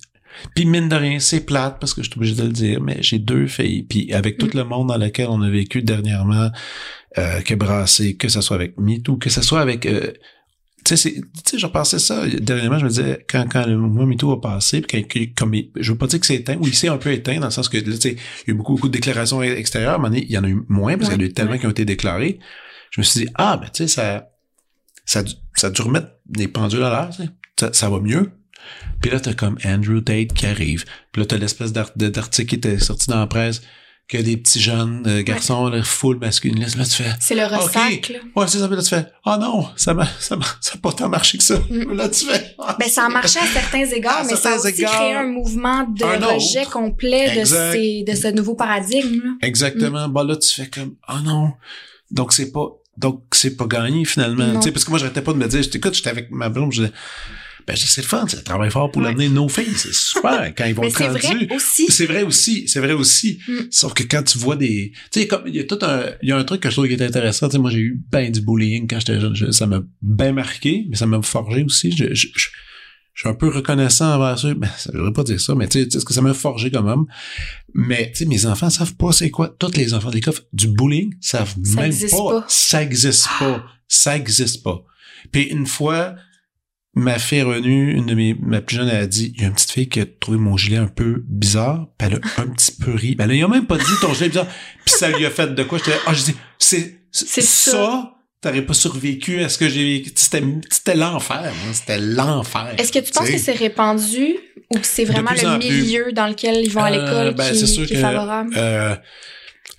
puis 0.56 0.66
mine 0.66 0.90
de 0.90 0.96
rien, 0.96 1.20
c'est 1.20 1.46
plate 1.46 1.78
parce 1.80 1.94
que 1.94 2.04
je 2.04 2.10
suis 2.10 2.18
obligé 2.18 2.36
de 2.36 2.44
le 2.44 2.50
dire, 2.54 2.82
mais 2.82 2.98
j'ai 3.02 3.20
deux 3.20 3.48
filles, 3.48 3.84
puis 3.84 4.12
avec 4.14 4.38
tout 4.38 4.48
Mm. 4.48 4.58
le 4.58 4.64
monde 4.66 4.88
dans 4.90 4.98
lequel 4.98 5.28
on 5.30 5.42
a 5.42 5.50
vécu 5.50 5.82
dernièrement, 5.82 6.50
euh, 7.18 7.42
que 7.42 7.54
brassé, 7.56 8.16
que 8.18 8.28
ce 8.28 8.42
soit 8.42 8.56
avec 8.56 8.78
MeToo, 8.78 9.18
que 9.18 9.30
ce 9.30 9.42
soit 9.42 9.62
avec 9.62 9.86
euh, 9.86 10.12
tu 10.84 10.96
sais, 10.96 11.10
c'est- 11.10 11.16
tu 11.22 11.22
sais, 11.52 11.58
je 11.58 11.66
repensais 11.66 11.98
ça 11.98 12.28
dernièrement, 12.28 12.78
je 12.78 12.84
me 12.84 12.90
disais, 12.90 13.26
quand, 13.28 13.48
quand 13.52 13.66
le 13.66 13.76
mouvement 13.76 14.06
MeToo 14.06 14.32
a 14.34 14.40
passé, 14.42 14.82
puis 14.82 15.04
quand- 15.08 15.20
comme 15.36 15.54
il- 15.56 15.72
je 15.78 15.92
veux 15.92 15.98
pas 15.98 16.06
dire 16.06 16.20
que 16.20 16.28
c'est 16.28 16.36
éteint, 16.36 16.58
ou 16.58 16.68
il 16.68 16.76
s'est 16.76 16.90
un 16.90 16.98
peu 16.98 17.12
éteint, 17.12 17.40
dans 17.40 17.48
le 17.48 17.52
sens 17.52 17.70
que, 17.70 17.78
là, 17.78 17.84
tu 17.84 17.94
sais, 18.02 18.12
il 18.12 18.50
y 18.50 18.52
a 18.52 18.54
eu 18.54 18.54
beaucoup, 18.54 18.74
beaucoup 18.76 18.88
de 18.90 18.94
déclarations 18.94 19.42
extérieures, 19.42 20.00
donné, 20.00 20.24
il 20.24 20.32
y 20.32 20.38
en 20.38 20.44
a 20.44 20.48
eu 20.48 20.62
moins, 20.70 20.96
parce 20.96 21.10
Ouais, 21.10 21.16
qu'il 21.16 21.22
y 21.24 21.26
en 21.26 21.28
a 21.28 21.30
eu 21.32 21.34
tellement 21.34 21.52
ouais. 21.54 21.60
qui 21.60 21.66
ont 21.66 21.72
été 21.72 21.86
déclarées. 21.86 22.38
Je 22.92 23.02
me 23.02 23.04
suis 23.04 23.22
dit, 23.22 23.28
ah, 23.34 23.58
ben, 23.58 23.68
tu 23.74 23.84
sais, 23.84 23.88
ça, 23.88 24.30
ça, 25.06 25.24
ça 25.56 25.68
a 25.68 25.70
dû 25.70 25.82
remettre 25.82 26.08
des 26.26 26.48
pendules 26.48 26.84
à 26.84 26.90
l'heure. 26.90 27.10
Ça, 27.60 27.72
ça 27.74 27.90
va 27.90 28.00
mieux. 28.00 28.32
Puis 29.02 29.12
là, 29.12 29.20
t'as 29.20 29.34
comme 29.34 29.58
Andrew 29.66 30.02
Tate 30.02 30.34
qui 30.34 30.46
arrive. 30.46 30.86
Puis 31.12 31.22
là, 31.22 31.26
t'as 31.28 31.38
l'espèce 31.38 31.72
d'article 31.72 32.48
qui 32.48 32.56
était 32.56 32.80
sorti 32.80 33.08
dans 33.08 33.20
la 33.20 33.28
presse, 33.28 33.62
que 34.08 34.18
des 34.18 34.38
petits 34.38 34.60
jeunes 34.60 35.04
euh, 35.08 35.24
garçons, 35.24 35.68
là, 35.68 35.82
full 35.82 36.18
masculiniste. 36.20 36.78
Là, 36.78 36.86
tu 36.86 37.04
fais, 37.04 37.10
C'est 37.20 37.34
le 37.34 37.44
ressac, 37.44 38.10
là. 38.10 38.20
Ouais, 38.36 38.48
c'est 38.48 38.60
ça. 38.60 38.68
Puis 38.68 38.76
là, 38.76 38.84
tu 38.84 38.90
fais, 38.90 39.06
ah 39.26 39.38
non, 39.40 39.68
ça 39.76 39.96
m'a, 39.96 40.08
ça 40.20 40.36
m'a, 40.36 40.46
ça 40.62 40.74
a 40.76 40.78
pas 40.78 40.92
tant 40.92 41.10
marché 41.10 41.40
que 41.40 41.44
ça. 41.44 41.58
Mm. 41.70 41.94
Là, 41.96 42.10
tu 42.10 42.26
fais, 42.26 42.56
Ben, 42.80 42.88
ça 42.88 43.06
a 43.06 43.10
marché 43.10 43.40
à 43.40 43.48
certains 43.48 43.86
égards, 43.96 44.18
À 44.20 44.24
mais 44.24 44.36
ça 44.36 44.54
a 44.54 44.58
aussi 44.58 44.68
égards, 44.68 44.94
créé 44.94 45.14
un 45.14 45.26
mouvement 45.26 45.84
de 45.84 46.04
un 46.04 46.34
rejet 46.34 46.66
complet 46.66 47.40
de, 47.40 47.46
ces, 47.46 48.04
de 48.08 48.16
ce 48.16 48.28
nouveau 48.28 48.54
paradigme. 48.54 49.22
Là. 49.24 49.32
Exactement. 49.42 50.08
Bah 50.08 50.24
là, 50.24 50.36
tu 50.36 50.54
fais 50.54 50.70
comme, 50.70 50.96
ah 51.08 51.22
non. 51.24 51.54
Donc, 52.12 52.32
c'est 52.34 52.52
pas, 52.52 52.68
donc, 52.98 53.24
c'est 53.34 53.56
pas 53.58 53.68
gagné, 53.68 54.06
finalement. 54.06 54.48
Non. 54.48 54.60
Tu 54.60 54.66
sais, 54.66 54.72
parce 54.72 54.86
que 54.86 54.90
moi, 54.90 55.00
j'arrêtais 55.00 55.22
pas 55.22 55.34
de 55.34 55.38
me 55.38 55.48
dire, 55.48 55.62
écoute, 55.74 55.94
j'étais 55.94 56.10
avec 56.10 56.32
ma 56.32 56.50
blonde, 56.50 56.72
je 56.72 56.82
disais, 56.84 56.94
ben, 57.68 57.76
c'est 57.76 58.02
le 58.02 58.08
fun, 58.08 58.26
c'est 58.28 58.44
travaille 58.44 58.70
fort 58.70 58.92
pour 58.92 59.02
Ouais. 59.02 59.08
l'amener 59.10 59.28
nos 59.28 59.50
filles. 59.50 59.74
C'est 59.76 59.92
super 59.94 60.54
quand 60.58 60.66
ils 60.66 60.76
vont 60.76 60.84
être 60.84 60.96
c'est 60.98 61.08
rendus. 61.08 61.46
vrai 61.48 61.56
aussi. 61.56 61.88
C'est 61.92 62.06
vrai 62.06 62.22
aussi, 62.22 62.68
c'est 62.68 62.80
vrai 62.80 62.94
aussi. 62.94 63.40
Mm. 63.48 63.54
Sauf 63.72 63.94
que 63.96 64.04
quand 64.04 64.22
tu 64.22 64.38
vois 64.38 64.56
des, 64.56 64.92
tu 65.12 65.20
sais, 65.22 65.28
comme 65.28 65.42
il 65.48 65.56
y 65.56 65.60
a 65.60 65.64
tout 65.64 65.80
un, 65.82 66.04
il 66.22 66.30
y 66.30 66.32
a 66.32 66.38
un 66.38 66.44
truc 66.44 66.62
que 66.62 66.70
je 66.70 66.76
trouve 66.76 66.88
qui 66.88 66.94
est 66.94 67.02
intéressant. 67.02 67.48
Tu 67.50 67.54
sais, 67.54 67.58
moi 67.58 67.72
j'ai 67.72 67.80
eu 67.80 68.00
ben 68.12 68.32
du 68.32 68.42
bullying 68.42 68.86
quand 68.88 69.00
j'étais 69.00 69.20
jeune, 69.20 69.36
Je- 69.36 69.50
ça 69.50 69.66
m'a 69.66 69.82
bien 70.04 70.32
marqué, 70.34 70.86
mais 70.90 70.96
ça 70.96 71.08
m'a 71.08 71.20
forgé 71.24 71.64
aussi. 71.64 71.92
Je, 71.92 72.14
je, 72.14 72.28
je, 72.36 72.50
je 73.16 73.22
suis 73.22 73.30
un 73.30 73.34
peu 73.34 73.48
reconnaissant 73.48 74.14
envers 74.14 74.46
eux. 74.46 74.54
Ben, 74.54 74.70
ça, 74.78 74.92
je 74.94 74.98
voudrais 74.98 75.14
pas 75.14 75.24
dire 75.24 75.40
ça, 75.40 75.56
mais 75.56 75.68
tu 75.70 75.90
sais, 75.90 76.00
ce 76.00 76.04
que 76.04 76.14
ça 76.14 76.22
m'a 76.22 76.34
forgé 76.34 76.70
quand 76.70 76.84
même. 76.84 77.06
Mais, 77.74 78.12
tu 78.12 78.18
sais, 78.20 78.26
mes 78.26 78.46
enfants 78.46 78.70
savent 78.70 78.96
pas 78.96 79.14
c'est 79.14 79.32
quoi. 79.32 79.48
Tous 79.58 79.72
les 79.76 79.94
enfants 79.94 80.10
de 80.10 80.16
l'école 80.16 80.34
du 80.52 80.68
bullying 80.68 81.14
savent 81.22 81.56
Ça 81.64 81.82
même 81.82 81.94
pas. 81.98 82.18
pas. 82.42 82.46
Ça 82.50 82.84
existe 82.84 83.30
pas. 83.40 83.64
Ça 83.88 84.18
existe 84.18 84.64
pas. 84.64 84.84
Puis 85.32 85.44
une 85.44 85.66
fois, 85.66 86.16
ma 86.94 87.18
fille 87.18 87.38
est 87.40 87.44
revenue, 87.44 87.94
une 87.96 88.06
de 88.06 88.16
mes, 88.16 88.36
ma 88.42 88.60
plus 88.62 88.76
jeune, 88.76 88.90
elle 88.90 89.04
a 89.04 89.08
dit, 89.08 89.32
il 89.36 89.42
y 89.42 89.46
a 89.46 89.48
une 89.48 89.54
petite 89.54 89.72
fille 89.72 89.88
qui 89.88 90.02
a 90.02 90.06
trouvé 90.06 90.38
mon 90.38 90.58
gilet 90.58 90.78
un 90.78 90.88
peu 90.88 91.24
bizarre, 91.26 91.88
puis 91.98 92.10
elle 92.10 92.16
a 92.16 92.42
un 92.42 92.48
petit 92.48 92.74
peu 92.74 92.94
ri. 92.94 93.16
Ben, 93.16 93.30
elle 93.30 93.42
a 93.42 93.48
même 93.48 93.66
pas 93.66 93.78
dit 93.78 93.84
ton 94.02 94.14
gilet 94.14 94.28
bizarre. 94.28 94.48
Puis 94.84 94.94
ça 94.98 95.10
lui 95.10 95.26
a 95.26 95.32
fait 95.32 95.56
de 95.56 95.64
quoi? 95.64 95.78
J'étais 95.78 95.92
là, 95.92 95.98
ah, 96.06 96.14
je 96.14 96.24
dis, 96.24 96.36
c'est, 96.60 97.02
C'est 97.12 97.42
ça. 97.42 97.72
ça. 97.72 98.15
T'aurais 98.46 98.62
pas 98.62 98.76
survécu 98.76 99.42
à 99.42 99.50
ce 99.50 99.58
que 99.58 99.68
j'ai 99.68 99.84
vécu. 99.84 100.12
C'était, 100.16 100.94
l'enfer, 100.96 101.42
hein. 101.46 101.74
C'était 101.74 101.98
l'enfer. 101.98 102.76
Est-ce 102.78 102.92
que 102.92 103.00
tu 103.00 103.12
penses 103.12 103.28
que 103.28 103.40
c'est 103.40 103.54
répandu 103.54 104.36
ou 104.72 104.78
que 104.78 104.86
c'est 104.86 105.04
vraiment 105.04 105.32
le 105.32 105.58
plus. 105.60 105.68
milieu 105.82 106.12
dans 106.12 106.28
lequel 106.28 106.64
ils 106.64 106.70
vont 106.70 106.84
à 106.84 106.92
Euh, 106.92 106.92
l'école 106.92 107.34
ben, 107.34 107.52
qui, 107.52 107.66
qui 107.66 107.82
est 107.82 107.96
que, 107.96 107.96
favorable? 107.96 108.54
Euh, 108.56 108.96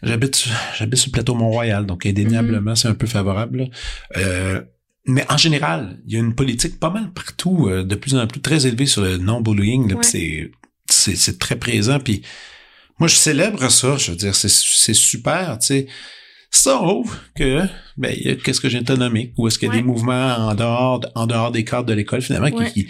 j'habite, 0.03 0.35
sur- 0.35 0.51
j'habite 0.77 0.99
sur 0.99 1.11
le 1.11 1.13
plateau 1.13 1.35
Mont-Royal, 1.37 1.87
donc 1.87 2.07
indéniablement, 2.07 2.71
Mhm. 2.73 2.77
c'est 2.77 2.89
un 2.89 2.95
peu 2.95 3.07
favorable. 3.07 3.71
Euh, 4.17 4.61
mais 5.07 5.25
en 5.31 5.37
général, 5.37 6.01
il 6.05 6.15
y 6.15 6.17
a 6.17 6.19
une 6.19 6.35
politique 6.35 6.81
pas 6.81 6.91
mal 6.91 7.13
partout, 7.13 7.69
euh, 7.69 7.85
de 7.85 7.95
plus 7.95 8.17
en 8.17 8.27
plus 8.27 8.41
très 8.41 8.67
élevée 8.67 8.87
sur 8.87 9.03
le 9.03 9.17
non-bullying. 9.19 9.95
Ouais. 9.95 10.51
c'est, 10.91 11.39
très 11.39 11.55
présent. 11.55 12.01
Puis 12.01 12.23
moi, 12.99 13.07
je 13.07 13.15
célèbre 13.15 13.69
ça. 13.71 13.97
Je 13.97 14.11
veux 14.11 14.17
dire, 14.17 14.35
c'est, 14.35 14.51
c'est 14.51 14.93
super, 14.93 15.57
tu 15.61 15.67
sais. 15.69 15.87
Sauf 16.62 17.20
que, 17.37 17.62
ben, 17.99 18.16
qu'est-ce 18.43 18.61
que 18.61 18.69
j'ai 18.69 18.81
nommé, 18.81 19.35
ou 19.37 19.47
est-ce 19.47 19.59
qu'il 19.59 19.66
y 19.69 19.70
a 19.70 19.74
Ouais. 19.74 19.81
des 19.81 19.87
mouvements 19.87 20.35
en 20.37 20.55
dehors, 20.55 21.01
de- 21.01 21.09
en 21.15 21.27
dehors 21.27 21.51
des 21.53 21.65
cadres 21.65 21.85
de 21.87 21.93
l'école, 21.93 22.23
finalement, 22.23 22.49
Ouais. 22.57 22.73
qui, 22.73 22.89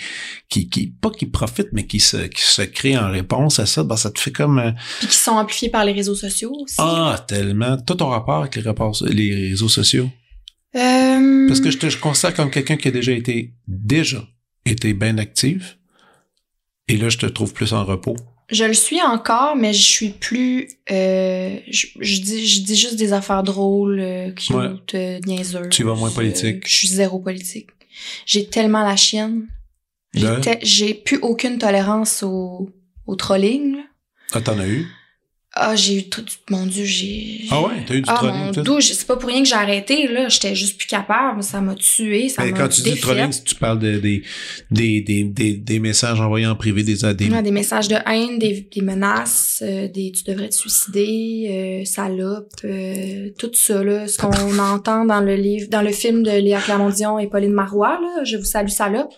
qui, 0.49 0.69
qui, 0.69 0.87
pas 0.87 1.11
qui 1.11 1.27
profitent, 1.27 1.73
mais 1.73 1.85
qui 1.87 1.99
se, 1.99 2.17
qui 2.29 2.43
se 2.43 2.63
créent 2.63 2.97
en 2.97 3.11
réponse 3.11 3.59
à 3.59 3.67
ça? 3.67 3.83
Ben, 3.83 3.97
ça 3.97 4.11
te 4.11 4.21
fait 4.21 4.31
comme, 4.31 4.59
euh, 4.61 4.71
Puis 5.01 5.09
qui 5.09 5.17
sont 5.17 5.33
amplifiés 5.33 5.69
par 5.69 5.85
les 5.85 5.93
réseaux 5.93 6.15
sociaux 6.15 6.53
aussi. 6.63 6.77
ah, 6.79 7.25
tellement. 7.27 7.77
Toi, 7.79 7.97
ton 7.97 8.09
rapport 8.09 8.41
avec 8.43 8.55
les, 8.57 8.63
rapports, 8.63 8.97
les 9.05 9.49
réseaux 9.51 9.69
sociaux? 9.69 10.09
Euh, 10.77 11.47
Parce 11.49 11.61
que 11.61 11.71
je 11.71 11.79
te 11.79 11.89
je 11.89 11.99
considère 11.99 12.35
comme 12.35 12.51
quelqu'un 12.51 12.77
qui 12.77 12.89
a 12.89 12.91
déjà 12.93 13.13
été, 13.13 13.53
déjà 13.67 14.23
été 14.65 14.93
bien 14.95 15.19
actif. 15.19 15.79
Et 16.89 16.97
là, 16.99 17.09
je 17.09 17.19
te 17.19 17.27
trouve 17.27 17.53
plus 17.53 17.73
en 17.73 17.85
repos. 17.85 18.17
Je 18.49 18.65
le 18.65 18.75
suis 18.75 19.03
encore, 19.03 19.57
mais 19.57 19.73
je 19.73 19.83
suis 19.83 20.11
plus. 20.11 20.69
Euh, 20.91 21.57
je, 21.69 21.87
je 21.99 22.21
dis, 22.21 22.47
je 22.47 22.61
dis 22.63 22.77
juste 22.77 22.97
des 22.97 23.13
affaires 23.13 23.43
drôles, 23.43 23.99
euh, 23.99 24.31
cute, 24.31 24.55
Ouais. 24.55 24.69
euh, 24.95 25.19
niaiseuses. 25.27 25.69
Tu 25.71 25.83
vas 25.83 25.95
moins 25.95 26.11
Euh, 26.11 26.15
politique. 26.15 26.63
je 26.67 26.73
suis 26.75 26.89
zéro 26.89 27.19
politique. 27.19 27.71
J'ai 28.25 28.47
tellement 28.47 28.83
la 28.85 28.95
chienne. 28.97 29.49
J'ai 30.15 30.41
te- 30.41 31.03
plus 31.03 31.19
aucune 31.19 31.59
tolérance 31.59 32.23
au, 32.23 32.71
au 33.07 33.17
trolling. 33.17 33.77
là. 33.77 33.83
Ah, 34.33 34.41
t'en 34.41 34.59
as 34.59 34.67
eu? 34.69 34.87
Ah, 35.59 35.75
j'ai 35.75 35.95
eu 35.97 36.09
tout. 36.11 36.25
Mon 36.51 36.67
Dieu, 36.67 36.85
j'ai. 36.85 37.47
Ah 37.51 37.63
ouais, 37.63 37.73
t'as 37.87 37.95
eu 37.95 38.03
du 38.03 38.09
Ah, 38.11 38.15
trolling? 38.15 38.51
Dieu, 38.63 38.81
c'est 38.81 39.07
pas 39.07 39.17
pour 39.17 39.31
rien 39.31 39.43
que 39.43 39.49
j'ai 39.49 39.55
arrêté, 39.55 40.07
là. 40.07 40.29
J'étais 40.29 40.55
juste 40.55 40.77
plus 40.77 40.87
capable. 40.87 41.43
Ça 41.43 41.63
m'a 41.63 41.75
tué, 41.75 42.29
ça 42.29 42.45
m'a 42.45 42.53
quand 42.53 42.69
tu 42.69 42.83
dis 42.83 42.95
trolling, 43.01 43.31
tu 43.45 43.55
parles 43.55 43.79
de, 43.79 43.99
des, 43.99 44.23
des, 44.71 45.01
des, 45.01 45.25
des, 45.25 45.53
des 45.55 45.79
messages 45.79 46.21
envoyés 46.21 46.47
en 46.47 46.57
privé, 46.57 46.83
des, 46.83 47.03
Ouais, 47.05 47.15
des 47.43 47.51
messages 47.51 47.89
de 47.89 47.97
haine, 48.07 48.39
des, 48.39 48.69
des 48.71 48.83
menaces, 48.83 49.63
euh, 49.65 49.89
des 49.89 50.13
tu 50.13 50.25
devrais 50.25 50.49
te 50.51 50.55
suicider, 50.55 51.81
euh, 51.83 51.85
salope, 51.87 52.53
euh, 52.65 53.31
tout 53.39 53.51
ça 53.55 53.83
là, 53.83 54.07
ce 54.09 54.19
qu'on 54.19 54.59
entend 54.59 55.05
dans 55.07 55.21
le 55.21 55.37
livre, 55.37 55.69
dans 55.71 55.83
le 55.83 55.91
film 55.93 56.23
de 56.23 56.31
Léa 56.31 56.61
Clermont-Dion 56.61 57.19
et 57.19 57.29
Pauline 57.29 57.53
Marois 57.53 57.99
là, 58.01 58.25
je 58.25 58.37
vous 58.37 58.45
salue 58.45 58.69
salope. 58.69 59.13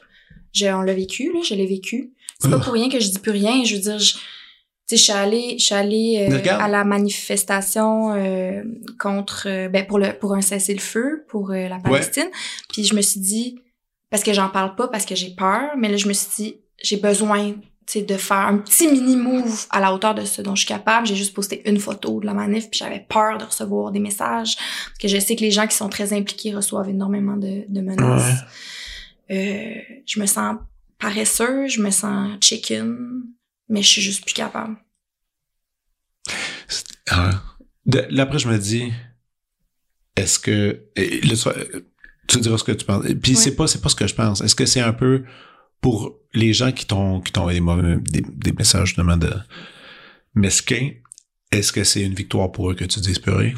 On 0.62 0.82
l'a 0.82 0.94
vécu 0.94 1.32
là, 1.32 1.40
je 1.48 1.54
l'ai 1.54 1.66
vécu. 1.66 2.12
C'est 2.40 2.50
pas 2.50 2.58
Ah. 2.60 2.64
pour 2.64 2.72
rien 2.74 2.88
que 2.88 3.00
je 3.00 3.08
dis 3.10 3.18
plus 3.18 3.30
rien. 3.32 3.64
Je 3.64 3.74
veux 3.76 3.80
dire, 3.80 3.98
sais, 4.88 4.96
je 4.96 5.02
suis 5.02 5.12
allée, 5.12 5.56
je 5.58 5.64
suis 5.64 5.74
allée 5.74 6.28
euh, 6.30 6.58
à 6.58 6.68
la 6.68 6.84
manifestation 6.84 8.14
euh, 8.14 8.62
contre, 8.98 9.46
euh, 9.46 9.68
ben 9.68 9.86
pour 9.86 9.98
le 9.98 10.12
pour 10.12 10.34
un 10.34 10.40
cessez-le-feu 10.40 11.24
pour 11.28 11.50
euh, 11.50 11.68
la 11.68 11.78
Palestine. 11.78 12.28
Puis 12.72 12.84
je 12.84 12.94
me 12.94 13.02
suis 13.02 13.20
dit, 13.20 13.60
parce 14.10 14.22
que 14.22 14.32
j'en 14.32 14.48
parle 14.48 14.74
pas, 14.74 14.88
parce 14.88 15.04
que 15.04 15.14
j'ai 15.14 15.30
peur, 15.30 15.70
mais 15.76 15.88
là 15.88 15.96
je 15.96 16.08
me 16.08 16.12
suis 16.12 16.28
dit, 16.36 16.56
j'ai 16.82 16.96
besoin 16.96 17.52
tu 17.86 18.00
sais, 18.00 18.02
de 18.02 18.16
faire 18.16 18.36
un 18.36 18.58
petit 18.58 18.86
mini 18.86 19.16
move 19.16 19.66
à 19.70 19.80
la 19.80 19.94
hauteur 19.94 20.14
de 20.14 20.24
ce 20.24 20.42
dont 20.42 20.54
je 20.54 20.60
suis 20.60 20.68
capable. 20.68 21.06
J'ai 21.06 21.16
juste 21.16 21.34
posté 21.34 21.66
une 21.68 21.78
photo 21.78 22.20
de 22.20 22.26
la 22.26 22.34
manif, 22.34 22.68
puis 22.70 22.78
j'avais 22.78 23.04
peur 23.08 23.38
de 23.38 23.44
recevoir 23.44 23.92
des 23.92 24.00
messages, 24.00 24.56
parce 24.56 24.98
que 25.00 25.08
je 25.08 25.18
sais 25.18 25.36
que 25.36 25.40
les 25.40 25.50
gens 25.50 25.66
qui 25.66 25.76
sont 25.76 25.88
très 25.88 26.12
impliqués 26.12 26.54
reçoivent 26.54 26.90
énormément 26.90 27.36
de, 27.36 27.64
de 27.66 27.80
menaces. 27.80 28.42
Euh, 29.30 29.74
je 30.06 30.20
me 30.20 30.26
sens 30.26 30.56
paresseux, 30.98 31.66
je 31.68 31.80
me 31.80 31.90
sens 31.90 32.38
chicken, 32.42 33.22
mais 33.68 33.82
je 33.82 33.88
suis 33.88 34.02
juste 34.02 34.24
plus 34.24 34.34
capable. 34.34 34.76
Ah. 37.10 37.42
De- 37.86 38.06
là, 38.10 38.24
après, 38.24 38.38
je 38.38 38.48
me 38.48 38.58
dis, 38.58 38.92
est-ce 40.16 40.38
que, 40.38 40.84
et 40.96 41.20
le 41.20 41.34
soir, 41.36 41.54
tu 42.26 42.40
diras 42.40 42.58
ce 42.58 42.64
que 42.64 42.72
tu 42.72 42.84
penses. 42.84 43.04
Puis 43.22 43.32
Ouais. 43.32 43.38
c'est 43.38 43.56
pas, 43.56 43.64
pas 43.64 43.88
ce 43.88 43.94
que 43.94 44.06
je 44.06 44.14
pense. 44.14 44.40
Est-ce 44.42 44.54
que 44.54 44.66
c'est 44.66 44.80
un 44.80 44.92
peu 44.92 45.24
pour 45.80 46.18
les 46.34 46.52
gens 46.52 46.72
qui 46.72 46.84
t'ont, 46.86 47.22
envoyé 47.36 47.60
des, 48.02 48.52
messages 48.52 48.88
justement 48.88 49.16
de 49.16 49.32
mesquins? 50.34 50.90
Est-ce 51.50 51.72
que 51.72 51.84
c'est 51.84 52.02
une 52.02 52.14
victoire 52.14 52.52
pour 52.52 52.70
eux 52.70 52.74
que 52.74 52.84
tu 52.84 53.00
dises 53.00 53.18
plus 53.18 53.32
rien? 53.32 53.54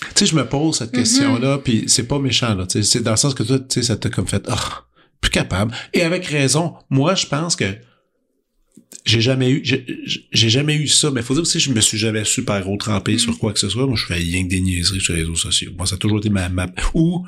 Tu 0.00 0.06
sais, 0.14 0.26
je 0.26 0.36
me 0.36 0.46
pose 0.48 0.78
cette 0.78 0.92
Mhm. 0.92 0.98
question-là, 1.00 1.58
puis 1.58 1.84
c'est 1.88 2.06
pas 2.06 2.18
méchant, 2.20 2.54
là. 2.54 2.66
C'est 2.68 3.02
dans 3.02 3.12
le 3.12 3.16
sens 3.16 3.34
que 3.34 3.42
toi, 3.42 3.58
tu 3.58 3.66
sais, 3.70 3.82
ça 3.82 3.96
t'a 3.96 4.10
comme 4.10 4.28
fait, 4.28 4.44
ah, 4.48 4.84
plus 5.20 5.30
capable. 5.30 5.74
Et 5.92 6.02
avec 6.02 6.24
raison. 6.26 6.76
Moi, 6.90 7.14
je 7.16 7.26
pense 7.26 7.56
que 7.56 7.76
j'ai 9.04 9.20
jamais 9.20 9.50
eu 9.50 9.60
j'ai 9.64 9.84
j'ai 10.30 10.48
jamais 10.50 10.74
eu 10.76 10.86
ça 10.86 11.10
mais 11.10 11.22
faut 11.22 11.34
dire 11.34 11.42
aussi 11.42 11.58
je 11.60 11.70
me 11.72 11.80
suis 11.80 11.98
jamais 11.98 12.24
super 12.24 12.60
gros 12.62 12.76
trempé 12.76 13.14
Mm. 13.14 13.18
sur 13.18 13.38
quoi 13.38 13.52
que 13.52 13.58
ce 13.58 13.68
soit 13.68 13.86
moi 13.86 13.96
je 13.96 14.06
fais 14.06 14.14
rien 14.14 14.44
que 14.44 14.48
des 14.48 14.60
niaiseries 14.60 15.00
sur 15.00 15.12
les 15.14 15.20
réseaux 15.20 15.34
sociaux 15.34 15.70
moi 15.76 15.86
ça 15.86 15.94
a 15.96 15.98
toujours 15.98 16.18
été 16.18 16.30
ma 16.30 16.48
map 16.48 16.68
ou 16.94 17.24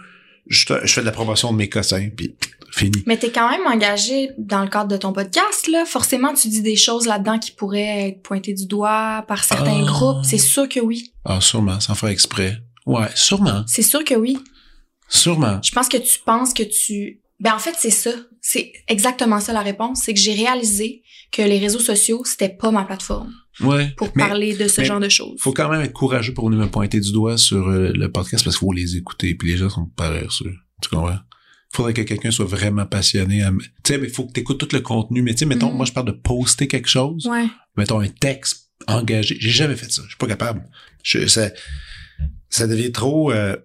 je 0.47 0.66
fais 0.86 1.01
de 1.01 1.07
la 1.07 1.12
promotion 1.12 1.53
de 1.53 1.57
mes 1.57 1.69
cossins 1.69 2.09
puis 2.16 2.35
fini 2.70 3.03
Mais 3.07 3.16
t'es 3.16 3.31
quand 3.31 3.49
même 3.51 3.66
engagé 3.66 4.31
dans 4.36 4.62
le 4.62 4.69
cadre 4.69 4.89
de 4.91 4.97
ton 4.97 5.12
podcast, 5.12 5.69
là. 5.69 5.85
Forcément, 5.86 6.35
tu 6.35 6.49
dis 6.49 6.61
des 6.61 6.74
choses 6.74 7.07
là-dedans 7.07 7.39
qui 7.39 7.53
pourraient 7.53 8.09
être 8.09 8.23
pointées 8.23 8.53
du 8.53 8.66
doigt 8.66 9.24
par 9.28 9.45
certains 9.45 9.81
Ah. 9.82 9.86
groupes. 9.86 10.24
C'est 10.24 10.39
sûr 10.39 10.69
que 10.69 10.81
oui. 10.81 11.12
ah 11.24 11.41
sûrement 11.41 11.78
sans 11.81 11.95
faire 11.95 12.09
exprès 12.11 12.59
ouais 12.85 13.07
sûrement 13.15 13.62
C'est 13.69 13.82
sûr 13.82 14.03
que 14.05 14.15
oui. 14.15 14.36
sûrement 15.09 15.61
Je 15.62 15.70
pense 15.73 15.89
que 15.89 15.97
tu 15.97 16.19
penses 16.27 16.53
que 16.53 16.65
tu... 16.65 17.20
Ben, 17.40 17.55
en 17.55 17.59
fait, 17.59 17.74
c'est 17.78 17.90
ça. 17.90 18.12
C'est 18.40 18.73
exactement 18.89 19.40
ça 19.40 19.52
la 19.52 19.62
réponse. 19.62 20.02
C'est 20.05 20.15
que 20.15 20.20
j'ai 20.20 20.35
réalisé 20.35 21.02
que 21.32 21.43
les 21.43 21.59
réseaux 21.59 21.81
sociaux, 21.81 22.23
c'était 22.24 22.48
pas 22.48 22.70
ma 22.70 22.85
plateforme 22.85 23.32
ouais 23.61 23.93
pour 23.97 24.11
mais 24.16 24.24
parler 24.27 24.56
de 24.56 24.66
ce 24.66 24.82
genre 24.82 24.98
de 24.98 25.09
choses. 25.09 25.39
faut 25.40 25.52
quand 25.52 25.69
même 25.69 25.81
être 25.82 25.93
courageux 25.93 26.35
pour 26.35 26.48
venir 26.51 26.65
me 26.65 26.69
pointer 26.69 26.98
du 26.98 27.12
doigt 27.12 27.39
sur 27.39 27.69
euh, 27.69 27.93
le 27.94 28.11
podcast 28.11 28.43
parce 28.43 28.56
qu'il 28.56 28.66
faut 28.66 28.73
les 28.73 28.97
écouter 28.97 29.36
puis 29.36 29.48
les 29.52 29.56
gens 29.56 29.70
sont 29.70 29.86
paresseux 29.94 30.52
tu 30.82 30.89
comprends? 30.89 31.19
Faudrait 31.73 31.94
que 31.94 32.02
quelqu'un 32.02 32.32
soit 32.32 32.47
vraiment 32.47 32.85
passionné 32.85 33.44
à... 33.44 33.52
tu 33.52 33.93
sais 33.93 33.98
mais 33.98 34.09
faut 34.09 34.27
que 34.27 34.32
tu 34.32 34.40
écoutes 34.40 34.59
tout 34.59 34.69
le 34.73 34.81
contenu 34.81 35.23
mais 35.23 35.35
tu 35.35 35.39
sais 35.40 35.47
mettons 35.47 35.70
Mhm. 35.70 35.77
moi 35.77 35.86
je 35.86 35.93
parle 35.93 36.06
de 36.06 36.12
poster 36.12 36.66
quelque 36.66 36.89
chose 36.89 37.27
Ouais. 37.27 37.47
mettons 37.77 38.01
un 38.01 38.09
texte 38.09 38.70
engagé. 38.89 39.36
J'ai 39.39 39.51
jamais 39.51 39.77
fait 39.77 39.89
ça. 39.93 40.02
Je 40.02 40.09
suis 40.09 40.19
pas 40.19 40.27
capable. 40.27 40.65
Je, 41.05 41.28
ça, 41.28 41.48
ça 42.51 42.66
devient 42.66 42.90
trop. 42.90 43.31
euh, 43.31 43.56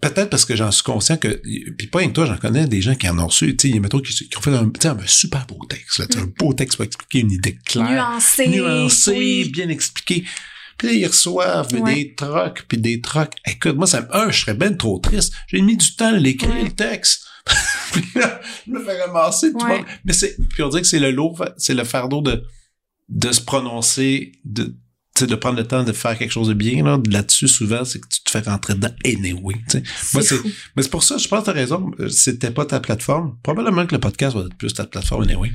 Peut-être 0.00 0.30
parce 0.30 0.44
que 0.44 0.56
j'en 0.56 0.70
suis 0.70 0.82
conscient 0.82 1.16
que, 1.16 1.40
puis 1.76 1.86
pas 1.86 2.00
avec 2.00 2.12
toi, 2.12 2.26
j'en 2.26 2.36
connais 2.36 2.66
des 2.66 2.80
gens 2.82 2.94
qui 2.94 3.08
en 3.08 3.18
ont 3.18 3.26
reçu, 3.26 3.56
tu 3.56 3.70
sais, 3.72 3.78
mettons, 3.80 4.00
qui, 4.00 4.12
qui 4.12 4.36
ont 4.36 4.40
fait 4.40 4.54
un, 4.54 4.64
tu 4.68 4.80
sais, 4.80 4.88
un 4.88 4.96
super 5.06 5.46
beau 5.46 5.58
texte, 5.68 5.98
là, 5.98 6.06
un 6.16 6.26
beau 6.38 6.52
texte 6.52 6.76
pour 6.76 6.84
expliquer 6.84 7.20
une 7.20 7.32
idée 7.32 7.58
claire, 7.64 8.10
Nuancé. 8.10 8.48
nuancée, 8.48 9.12
oui. 9.44 9.50
bien 9.50 9.68
expliqué. 9.68 10.24
Puis 10.78 10.88
là, 10.88 10.94
ils 10.94 11.06
reçoivent 11.06 11.72
Ouais. 11.74 11.94
des 11.94 12.14
trocs, 12.14 12.64
puis 12.68 12.78
des 12.78 13.00
trocs. 13.00 13.32
Écoute, 13.46 13.76
moi, 13.76 13.86
ça 13.86 14.06
un, 14.12 14.30
je 14.30 14.40
serais 14.40 14.54
ben 14.54 14.76
trop 14.76 14.98
triste. 14.98 15.34
J'ai 15.48 15.60
mis 15.60 15.76
du 15.76 15.94
temps 15.94 16.14
à 16.14 16.18
l'écrire, 16.18 16.50
Ouais. 16.54 16.64
le 16.64 16.70
texte. 16.72 17.26
puis 17.92 18.04
là, 18.14 18.40
je 18.66 18.72
me 18.72 18.82
fais 18.84 19.00
ramasser 19.02 19.52
tout 19.52 19.58
le 19.58 19.64
Ouais. 19.64 19.76
monde. 19.78 19.86
Mais 20.04 20.12
c'est, 20.12 20.36
puis 20.50 20.62
on 20.62 20.68
dirait 20.68 20.82
que 20.82 20.88
c'est 20.88 20.98
le 21.00 21.10
lourd, 21.10 21.44
c'est 21.58 21.74
le 21.74 21.84
fardeau 21.84 22.22
de, 22.22 22.42
de 23.08 23.32
se 23.32 23.40
prononcer, 23.40 24.32
de, 24.44 24.74
sais, 25.20 25.26
de 25.26 25.34
prendre 25.34 25.56
le 25.56 25.66
temps 25.66 25.82
de 25.84 25.92
faire 25.92 26.16
quelque 26.18 26.30
chose 26.32 26.48
de 26.48 26.54
bien, 26.54 26.82
là. 26.84 26.98
Là-dessus, 27.10 27.48
souvent, 27.48 27.84
c'est 27.84 28.00
que 28.00 28.08
tu 28.08 28.22
te 28.22 28.30
fais 28.30 28.40
rentrer 28.40 28.74
dedans 28.74 28.90
anyway, 29.04 29.54
tu 29.68 29.78
sais. 29.78 29.82
Moi, 30.14 30.22
C'est 30.22 30.36
mais 30.76 30.82
c'est 30.82 30.90
pour 30.90 31.02
ça, 31.02 31.16
je 31.18 31.26
pense 31.28 31.40
que 31.40 31.44
t'as 31.46 31.52
raison. 31.52 31.90
euh, 32.00 32.08
C'était 32.08 32.50
pas 32.50 32.64
ta 32.66 32.80
plateforme. 32.80 33.36
Probablement 33.42 33.86
que 33.86 33.94
le 33.94 34.00
podcast 34.00 34.36
va 34.36 34.42
être 34.42 34.56
plus 34.56 34.74
ta 34.74 34.84
plateforme 34.86 35.22
anyway. 35.24 35.50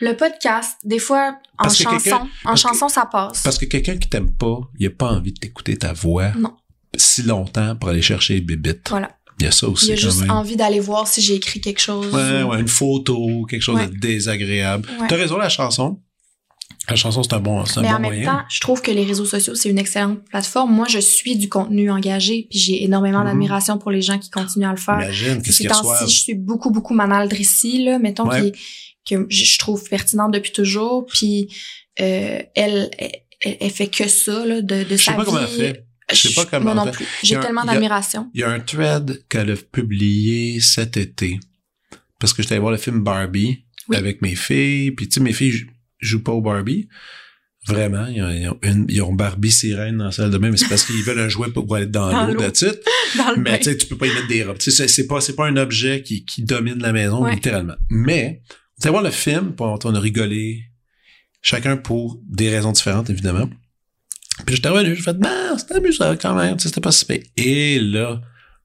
Le 0.00 0.12
podcast, 0.14 0.76
des 0.84 0.98
fois, 0.98 1.38
en 1.58 1.64
Parce 1.64 1.82
chanson, 1.82 2.28
en 2.44 2.54
que- 2.54 2.58
chanson, 2.58 2.88
ça 2.88 3.06
passe. 3.06 3.42
Parce 3.42 3.58
que 3.58 3.64
quelqu'un 3.66 3.96
qui 3.96 4.08
t'aime 4.08 4.30
pas, 4.32 4.60
il 4.78 4.86
a 4.86 4.90
pas 4.90 5.10
envie 5.12 5.32
de 5.32 5.38
t'écouter 5.38 5.76
ta 5.76 5.92
voix. 5.92 6.30
Non. 6.38 6.54
Si 6.96 7.22
longtemps 7.22 7.76
pour 7.76 7.90
aller 7.90 8.02
chercher 8.02 8.34
les 8.34 8.40
bébites. 8.40 8.88
Voilà. 8.90 9.10
Il 9.40 9.44
y 9.44 9.46
a 9.46 9.52
ça 9.52 9.68
aussi 9.68 9.86
Il 9.86 9.90
y 9.90 9.92
a 9.92 9.96
juste 9.96 10.22
même. 10.22 10.30
envie 10.32 10.56
d'aller 10.56 10.80
voir 10.80 11.06
si 11.06 11.20
j'ai 11.20 11.34
écrit 11.36 11.60
quelque 11.60 11.80
chose. 11.80 12.12
Ouais, 12.12 12.42
ou- 12.42 12.48
ouais, 12.48 12.60
une 12.60 12.66
photo, 12.66 13.44
quelque 13.48 13.62
chose 13.62 13.76
Ouais. 13.76 13.86
de 13.86 13.96
désagréable. 13.96 14.88
Ouais. 15.00 15.06
T'as 15.08 15.14
raison, 15.16 15.38
la 15.38 15.48
chanson. 15.48 16.00
La 16.88 16.96
chanson, 16.96 17.22
c'est 17.22 17.34
un 17.34 17.40
bon, 17.40 17.64
c'est 17.66 17.78
un 17.80 17.82
Mais 17.82 17.88
bon 17.88 17.94
en 17.96 18.00
même 18.00 18.12
moyen. 18.14 18.32
temps, 18.38 18.42
je 18.48 18.60
trouve 18.60 18.80
que 18.80 18.90
les 18.90 19.04
réseaux 19.04 19.26
sociaux, 19.26 19.54
c'est 19.54 19.68
une 19.68 19.78
excellente 19.78 20.24
plateforme. 20.24 20.72
Moi, 20.74 20.86
je 20.88 20.98
suis 20.98 21.36
du 21.36 21.48
contenu 21.50 21.90
engagé, 21.90 22.46
puis 22.48 22.58
j'ai 22.58 22.82
énormément 22.84 23.18
Mhm. 23.20 23.26
d'admiration 23.26 23.76
pour 23.78 23.90
les 23.90 24.00
gens 24.00 24.18
qui 24.18 24.30
continuent 24.30 24.66
à 24.68 24.70
le 24.70 24.78
faire. 24.78 24.94
Imagine, 25.02 25.42
qu'est-ce 25.42 25.58
qu'ils 25.58 25.70
reçoivent. 25.72 26.08
je 26.08 26.14
suis 26.16 26.34
beaucoup, 26.34 26.70
beaucoup 26.70 26.94
Manal 26.94 27.28
Drissi, 27.28 27.84
là, 27.84 27.98
mettons, 27.98 28.26
Ouais. 28.28 28.52
qui, 29.04 29.14
que 29.14 29.26
je 29.28 29.58
trouve 29.58 29.82
pertinente 29.88 30.32
depuis 30.32 30.52
toujours. 30.52 31.04
Puis 31.06 31.48
euh, 32.00 32.40
elle, 32.54 32.90
elle, 32.98 33.56
elle 33.60 33.70
fait 33.70 33.88
que 33.88 34.08
ça 34.08 34.46
là, 34.46 34.62
de, 34.62 34.84
de 34.84 34.86
Je 34.90 34.96
sais 34.96 35.10
sa 35.10 35.12
pas 35.14 35.24
comment 35.24 35.40
elle 35.40 35.46
fait. 35.48 35.84
Je 36.10 36.16
sais 36.28 36.34
pas 36.34 36.44
comment 36.46 36.62
Moi 36.64 36.72
elle 36.72 36.78
non 36.78 36.84
fait. 36.92 37.04
plus. 37.04 37.06
J'ai 37.22 37.38
tellement 37.40 37.64
d'admiration. 37.64 38.30
Il 38.34 38.40
y 38.40 38.44
a 38.44 38.50
un 38.50 38.60
thread 38.60 39.24
qu'elle 39.28 39.50
a 39.50 39.56
publié 39.56 40.60
cet 40.60 40.96
été. 40.96 41.38
Parce 42.18 42.32
que 42.32 42.42
j'étais 42.42 42.54
allé 42.54 42.60
voir 42.60 42.72
le 42.72 42.78
film 42.78 43.00
Barbie 43.02 43.64
Oui. 43.88 43.96
avec 43.96 44.22
mes 44.22 44.34
filles. 44.34 44.92
Puis, 44.92 45.08
tu 45.08 45.14
sais, 45.14 45.20
mes 45.20 45.32
filles 45.32 45.66
jouent 45.98 46.22
pas 46.22 46.32
au 46.32 46.40
Barbie. 46.40 46.88
Vraiment. 47.66 48.06
Ils 48.06 48.48
ont, 48.48 48.58
une- 48.62 48.86
ils 48.88 49.02
ont 49.02 49.12
Barbie 49.12 49.50
sirène 49.50 49.98
dans 49.98 50.06
la 50.06 50.12
salle 50.12 50.30
de 50.30 50.38
bain, 50.38 50.50
mais 50.50 50.56
c'est 50.56 50.68
parce 50.68 50.84
qu'ils 50.84 51.02
veulent 51.02 51.18
un 51.20 51.28
jouet 51.28 51.50
pour 51.50 51.74
aller 51.76 51.86
dans, 51.86 52.10
Dans 52.10 52.26
l'eau, 52.26 52.34
le 52.40 53.36
Mais 53.42 53.58
tu 53.58 53.64
sais, 53.64 53.76
tu 53.76 53.86
peux 53.86 53.96
pas 53.98 54.06
y 54.06 54.14
mettre 54.14 54.28
des 54.28 54.42
robes. 54.44 54.58
Tu 54.58 54.70
sais, 54.70 54.76
c'est- 54.76 54.88
c'est 54.88 55.06
pas, 55.06 55.20
c'est 55.20 55.34
pas 55.34 55.46
un 55.46 55.56
objet 55.56 56.02
qui, 56.02 56.24
qui 56.24 56.42
domine 56.44 56.78
la 56.78 56.92
maison, 56.92 57.22
Ouais. 57.24 57.34
littéralement. 57.34 57.74
Mais, 57.90 58.42
tu 58.46 58.54
sais, 58.84 58.90
voir 58.90 59.02
le 59.02 59.10
film, 59.10 59.54
on 59.58 59.78
on 59.84 59.94
a 59.94 60.00
rigolé. 60.00 60.64
Chacun 61.42 61.76
pour 61.76 62.20
des 62.26 62.48
raisons 62.48 62.72
différentes, 62.72 63.10
évidemment. 63.10 63.48
Puis 64.46 64.56
j'étais 64.56 64.68
revenu, 64.68 64.94
j'ai 64.96 65.02
fait, 65.02 65.18
ben, 65.18 65.58
c'était 65.58 65.74
amusant 65.74 66.12
quand 66.16 66.34
même, 66.34 66.56
tu 66.56 66.62
sais, 66.62 66.68
c'était 66.68 66.80
pas 66.80 66.92
si 66.92 67.04
pire. 67.04 67.22
Et 67.36 67.80
là, 67.80 68.20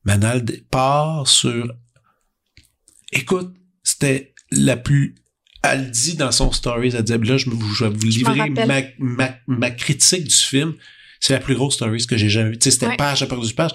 Manal 0.06 0.44
part 0.70 1.28
sur, 1.28 1.74
écoute, 3.12 3.54
c'était 3.84 4.34
la 4.52 4.78
plus, 4.78 5.16
elle 5.64 5.92
dit 5.92 6.16
dans 6.16 6.32
son 6.32 6.52
stories, 6.52 6.92
elle 6.96 7.04
disait, 7.04 7.18
là, 7.18 7.38
je, 7.38 7.50
vais 7.50 7.90
vous 7.90 8.06
livrer 8.06 8.36
ma, 8.36 8.44
rappelle. 8.46 8.94
ma, 9.00 9.36
ma 9.48 9.72
critique 9.72 10.26
du 10.26 10.36
film. 10.36 10.74
C'est 11.20 11.34
la 11.34 11.40
plus 11.40 11.56
grosse 11.56 11.76
stories 11.76 12.06
que 12.06 12.18
j'ai 12.18 12.30
jamais 12.30 12.50
vue. 12.52 12.58
Tu 12.60 12.66
sais, 12.66 12.72
c'était 12.72 12.88
Ouais. 12.88 12.98
page 12.98 13.24
après 13.24 13.38
page. 13.56 13.72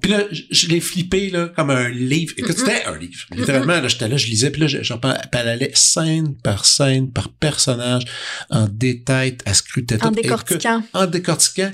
Puis 0.00 0.10
là, 0.12 0.22
je, 0.30 0.42
je 0.50 0.68
l'ai 0.68 0.80
flippé, 0.80 1.28
là, 1.30 1.48
comme 1.48 1.70
un 1.70 1.88
livre. 1.88 2.32
Écoute, 2.38 2.56
c'était 2.56 2.84
un 2.86 2.96
livre. 2.96 3.26
Littéralement, 3.36 3.80
là, 3.80 3.88
j'étais 3.88 4.08
là, 4.08 4.16
je 4.16 4.26
lisais, 4.28 4.50
puis 4.50 4.60
là, 4.62 4.66
je- 4.68 4.82
j'en 4.82 4.98
parlais, 4.98 5.18
puis 5.30 5.40
elle 5.40 5.48
allait 5.48 5.72
scène 5.74 6.36
par 6.36 6.64
scène, 6.64 7.12
par 7.12 7.28
personnage, 7.28 8.04
en 8.48 8.66
détail, 8.68 9.36
à 9.44 9.52
scruter 9.52 9.98
tout. 9.98 10.06
En 10.06 10.10
décortiquant. 10.12 10.82
en 10.94 11.06
décortiquant, 11.06 11.72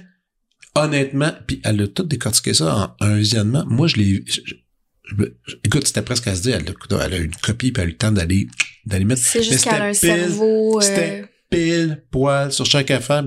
honnêtement, 0.74 1.32
puis 1.46 1.60
elle 1.62 1.82
a 1.82 1.88
tout 1.88 2.02
décortiqué 2.04 2.54
ça 2.54 2.96
en 2.98 3.06
un 3.06 3.16
visionnement. 3.16 3.64
Moi, 3.68 3.86
je 3.86 3.96
l'ai... 3.96 4.24
écoute, 5.64 5.86
c'était 5.86 6.02
presque 6.02 6.26
à 6.26 6.34
se 6.34 6.42
dire, 6.42 6.56
elle 6.56 6.96
a, 6.98 7.04
elle 7.06 7.14
a 7.14 7.16
une 7.18 7.34
copie, 7.36 7.72
puis 7.72 7.80
elle 7.82 7.88
a 7.88 7.90
eu 7.90 7.92
le 7.92 7.96
temps 7.98 8.12
d'aller 8.12 8.48
d'aller 8.84 9.04
mettre... 9.04 9.22
C'est 9.22 9.42
juste 9.42 9.64
qu'elle 9.64 9.74
a 9.82 9.84
un 9.86 9.90
pile- 9.90 9.96
cerveau. 9.96 10.78
euh, 10.78 10.80
c'était 10.80 11.24
pile 11.50 12.02
poil 12.10 12.52
sur 12.52 12.66
chaque 12.66 12.90
affaire. 12.90 13.24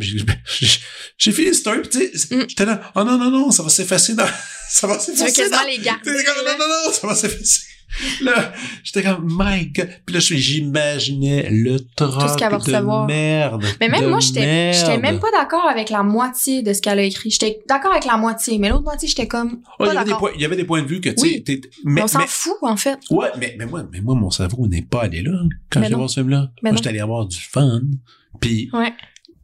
J'ai 1.18 1.32
fini 1.32 1.54
story, 1.54 1.80
puis 1.82 1.90
tu 2.12 2.18
sais, 2.18 2.36
Mm. 2.36 2.46
j'étais 2.50 2.66
là, 2.66 2.92
oh 2.96 3.04
non, 3.04 3.18
non, 3.18 3.30
non, 3.32 3.52
ça 3.52 3.64
va 3.64 3.70
s'effacer 3.70 4.14
dans... 4.16 4.28
Ça 4.72 4.86
va 4.86 4.98
Tu 4.98 5.10
veux 5.12 5.18
s'effacer 5.18 5.34
quasiment 5.36 5.58
dans... 5.58 5.68
les 5.68 5.78
garder. 5.80 6.12
Là. 6.12 6.34
non, 6.46 6.58
non, 6.60 6.68
non, 6.86 6.94
ça 6.94 7.08
va 7.08 7.16
s'effacer. 7.16 7.62
Là, 8.24 8.54
j'étais 8.84 9.04
comme, 9.04 9.28
my 9.30 9.68
God. 9.68 9.90
Puis 10.06 10.14
là, 10.14 10.20
j'imaginais 10.20 11.50
le 11.50 11.80
troc 11.96 12.38
qu'elle 12.38 12.50
va 12.52 12.58
de 12.58 12.64
recevoir. 12.64 13.08
merde. 13.08 13.66
Mais 13.80 13.90
même 13.90 14.10
moi, 14.10 14.20
j'étais 14.20 14.98
même 15.00 15.20
pas 15.20 15.32
d'accord 15.32 15.66
avec 15.68 15.90
la 15.90 16.04
moitié 16.04 16.62
de 16.62 16.74
ce 16.74 16.82
qu'elle 16.82 17.00
a 17.00 17.04
écrit. 17.04 17.32
J'étais 17.32 17.60
d'accord 17.68 17.92
avec 17.92 18.06
la 18.06 18.18
moitié, 18.18 18.58
mais 18.60 18.70
l'autre 18.70 18.84
moitié, 18.84 19.08
j'étais 19.08 19.28
comme 19.28 19.62
il, 19.80 19.86
y 19.86 19.90
avait 19.90 20.00
des 20.00 20.06
d'accord. 20.06 20.20
points, 20.20 20.32
il 20.36 20.42
y 20.42 20.46
avait 20.46 20.56
des 20.56 20.66
points 20.66 20.82
de 20.82 20.88
vue 20.88 21.02
que, 21.02 21.10
tu 21.10 21.18
sais, 21.18 21.44
Oui. 21.48 21.62
mais, 21.84 22.04
On 22.04 22.08
s'en 22.08 22.20
fout, 22.28 22.54
en 22.62 22.78
fait. 22.78 23.00
ouais, 23.10 23.30
mais, 23.40 23.56
mais 23.58 23.66
moi, 23.66 23.84
mais 23.92 24.02
moi, 24.02 24.16
mon 24.16 24.30
cerveau 24.30 24.68
n'est 24.68 24.82
pas 24.84 25.04
allé 25.04 25.22
là 25.22 25.40
quand 25.70 25.84
j'ai 25.84 25.94
voir 25.94 26.10
ce 26.10 26.20
film-là. 26.20 26.52
Moi, 26.62 26.74
j'étais 26.76 26.90
allé 26.90 27.00
avoir 27.00 27.26
du 27.26 27.38
fun. 27.40 27.82
Puis, 28.40 28.70
Ouais. 28.74 28.94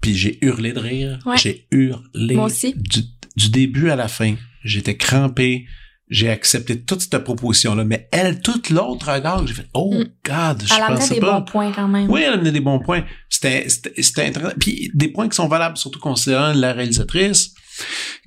puis 0.02 0.16
j'ai 0.16 0.38
hurlé 0.46 0.72
de 0.74 0.80
rire. 0.80 1.20
Ouais. 1.26 1.38
J'ai 1.38 1.68
hurlé. 1.72 2.36
Moi 2.36 2.46
aussi. 2.46 2.74
Du, 2.78 3.02
du 3.36 3.50
début 3.50 3.90
à 3.90 3.96
la 3.96 4.08
fin. 4.08 4.36
J'étais 4.64 4.96
crampé. 4.96 5.66
J'ai 6.10 6.30
accepté 6.30 6.82
toute 6.84 7.02
cette 7.02 7.18
proposition-là. 7.24 7.84
Mais 7.84 8.08
elle, 8.12 8.40
toute 8.42 8.70
l'autre 8.70 9.12
regard, 9.12 9.46
j'ai 9.48 9.54
fait, 9.56 9.68
oh, 9.74 9.92
Mm. 9.94 10.04
God, 10.24 10.64
je 10.68 10.74
Elle 10.74 10.96
pensais 10.96 11.16
des 11.16 11.20
pas. 11.20 11.40
bons 11.40 11.46
points 11.46 11.72
quand 11.72 11.88
même. 11.88 12.10
Oui, 12.10 12.22
elle 12.24 12.34
amenait 12.34 12.52
des 12.52 12.60
bons 12.60 12.80
points. 12.80 13.04
C'était, 13.30 13.68
c'était. 13.68 14.32
Puis 14.60 14.92
des 14.94 15.08
points 15.08 15.28
qui 15.30 15.36
sont 15.36 15.48
valables, 15.48 15.78
surtout 15.78 16.00
considérant 16.00 16.54
la 16.54 16.74
réalisatrice, 16.74 17.54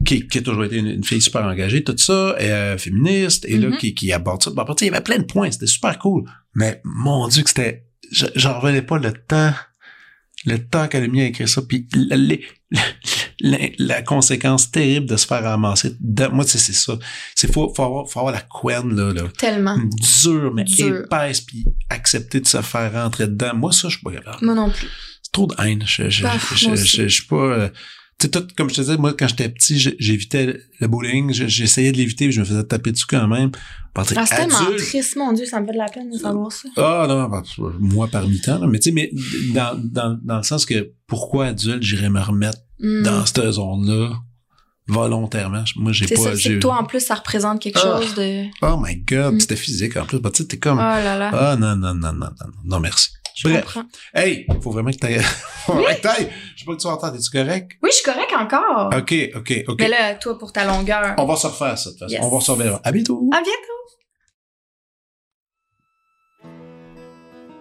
qui, 0.05 0.27
qui 0.27 0.39
a 0.39 0.43
toujours 0.43 0.65
été 0.65 0.77
une, 0.79 0.89
une 0.89 1.05
fille 1.05 1.23
super 1.23 1.45
engagée, 1.45 1.85
tout 1.85 1.97
ça, 1.97 2.35
et, 2.41 2.51
euh, 2.51 2.77
féministe, 2.79 3.45
et 3.49 3.57
là, 3.59 3.69
Mhm. 3.69 3.77
qui, 3.79 3.95
qui 3.95 4.13
aborde 4.13 4.43
ça. 4.43 4.51
Il 4.81 4.85
y 4.87 4.91
avait 4.91 5.01
plein 5.01 5.19
de 5.19 5.25
points, 5.25 5.51
c'était 5.51 5.67
super 5.69 5.99
cool. 5.99 6.25
Mais 6.57 6.81
mon 6.85 7.29
Dieu, 7.29 7.43
que 7.45 7.49
c'était... 7.49 7.85
je- 8.11 8.27
J'en 8.35 8.59
revenais 8.59 8.83
pas 8.83 8.99
le 8.99 9.13
temps, 9.13 9.53
le 10.47 10.59
temps 10.59 10.89
qu'elle 10.89 11.05
a 11.05 11.09
mis 11.09 11.21
à 11.23 11.27
écrire 11.27 11.49
ça, 11.49 11.63
puis 11.63 11.87
la, 11.95 12.17
la- 13.41 13.59
la 13.79 14.03
conséquence 14.03 14.71
terrible 14.71 15.07
de 15.07 15.17
se 15.17 15.27
faire 15.27 15.43
ramasser. 15.43 15.95
De, 16.01 16.27
moi, 16.27 16.45
tu 16.45 16.53
sais, 16.53 16.59
c'est 16.59 16.73
ça. 16.73 16.99
C'est 17.35 17.53
faut, 17.53 17.73
faut, 17.75 17.83
avoir, 17.83 18.09
faut 18.09 18.19
avoir 18.21 18.35
la 18.35 18.41
couenne, 18.41 18.95
là, 18.97 19.13
là 19.13 19.23
Tellement. 19.39 19.77
dure, 20.23 20.53
mais 20.55 20.65
épaisse, 21.05 21.41
puis 21.41 21.65
accepter 21.89 22.41
de 22.41 22.47
se 22.47 22.61
faire 22.63 22.93
rentrer 22.93 23.27
dedans. 23.27 23.55
Moi, 23.55 23.73
ça, 23.73 23.89
je 23.89 23.95
suis 23.97 24.03
pas 24.05 24.13
capable. 24.13 24.45
Moi 24.45 24.55
non 24.55 24.71
plus. 24.71 24.89
C'est 25.23 25.33
trop 25.33 25.47
de 25.47 25.55
haine. 25.63 25.83
Je, 25.87 26.09
je, 26.11 26.27
je, 26.55 26.57
je, 26.57 26.75
je, 26.77 27.03
je 27.03 27.09
suis 27.09 27.27
pas... 27.27 27.71
tu 28.19 28.27
sais, 28.27 28.31
tout, 28.31 28.47
comme 28.57 28.69
je 28.69 28.75
te 28.75 28.81
disais, 28.81 28.97
moi, 28.97 29.13
quand 29.17 29.29
j'étais 29.29 29.49
petit, 29.49 29.79
j'évitais 29.99 30.59
le 30.81 30.87
bowling. 30.89 31.33
Je- 31.33 31.47
J'essayais 31.47 31.93
de 31.93 31.97
l'éviter, 31.99 32.25
puis 32.27 32.33
je 32.33 32.41
me 32.41 32.45
faisais 32.45 32.65
taper 32.65 32.91
dessus 32.93 33.07
quand 33.09 33.29
même. 33.29 33.51
Parce 33.95 34.11
que 34.13 34.19
Ah, 34.19 34.27
c'est 34.27 34.37
tellement 34.37 34.77
triste, 34.77 35.17
mon 35.17 35.33
Dieu, 35.33 35.45
ça 35.47 35.61
me 35.61 35.67
fait 35.67 35.73
de 35.73 35.79
la 35.79 35.87
peine 35.87 36.11
de 36.11 36.19
savoir 36.19 36.51
ça. 36.53 36.69
ah 36.77 37.07
non, 37.09 37.29
bah, 37.29 37.43
moi 37.81 38.07
parmi 38.09 38.41
tant, 38.41 38.67
mais 38.69 38.79
tu 38.79 38.91
sais, 38.91 38.93
mais 38.93 39.11
dans, 39.55 39.77
dans, 39.83 40.19
dans 40.23 40.37
le 40.39 40.43
sens 40.43 40.67
que 40.67 40.93
pourquoi 41.07 41.47
adulte 41.47 41.83
j'irais 41.83 42.11
me 42.11 42.21
remettre 42.21 42.59
Hmm. 42.81 43.03
dans 43.03 43.27
cette 43.27 43.51
zone-là 43.51 44.13
volontairement? 44.87 45.65
Moi, 45.77 45.93
j'ai 45.93 46.07
pas... 46.07 46.37
c'est 46.37 46.59
toi, 46.59 46.79
en 46.81 46.85
plus, 46.85 47.01
ça 47.01 47.15
représente 47.17 47.61
quelque 47.61 47.79
Ah. 47.83 48.01
chose 48.01 48.15
de... 48.15 48.45
Oh 48.63 48.81
my 48.83 48.97
God, 48.97 49.35
Mm. 49.35 49.41
c'était 49.41 49.57
physique 49.57 49.97
en 49.97 50.07
plus. 50.07 50.19
Bah, 50.19 50.31
tu 50.33 50.43
sais, 50.43 50.49
t'es 50.49 50.57
Oh 50.57 50.61
comme... 50.63 50.79
là 50.79 51.17
là, 51.19 51.31
Ah 51.33 51.57
non, 51.57 51.77
non, 51.77 51.95
non, 51.95 52.13
non, 52.13 52.13
non, 52.13 52.29
non, 52.41 52.53
non, 52.65 52.81
merci. 52.81 53.11
Je 53.39 53.49
Bref. 53.49 53.65
comprends. 53.65 53.85
Hey, 54.15 54.47
faut 54.63 54.71
vraiment 54.71 54.91
que 54.91 54.97
t'ailles. 54.97 55.21
faut 55.67 55.75
vraiment 55.75 55.95
que 55.95 56.01
t'ailles. 56.01 56.29
Je 56.55 56.61
sais 56.61 56.67
pas 56.67 56.75
que 56.75 56.81
tu 56.81 56.87
entends. 56.89 57.15
Es-tu 57.15 57.31
correct? 57.31 57.73
Oui, 57.83 57.91
je 57.91 57.97
suis 57.97 58.05
correct 58.05 58.33
encore. 58.37 58.91
OK, 58.97 59.15
OK, 59.37 59.65
OK. 59.69 59.81
Mais 59.81 59.89
là, 59.89 60.15
toi, 60.17 60.37
pour 60.39 60.53
ta 60.53 60.65
longueur. 60.65 61.15
On 61.19 61.25
va 61.27 61.37
se 61.37 61.47
refaire 61.47 61.79
ça, 61.79 61.91
de 61.91 61.95
toute 61.95 62.01
façon. 62.01 62.13
Yes. 62.15 62.23
On 62.25 62.35
va 62.37 62.41
se 62.41 62.51
reverra. 62.51 62.81
À 62.83 62.91
bientôt. 62.93 63.29
À 63.33 63.37
bientôt. 63.41 63.73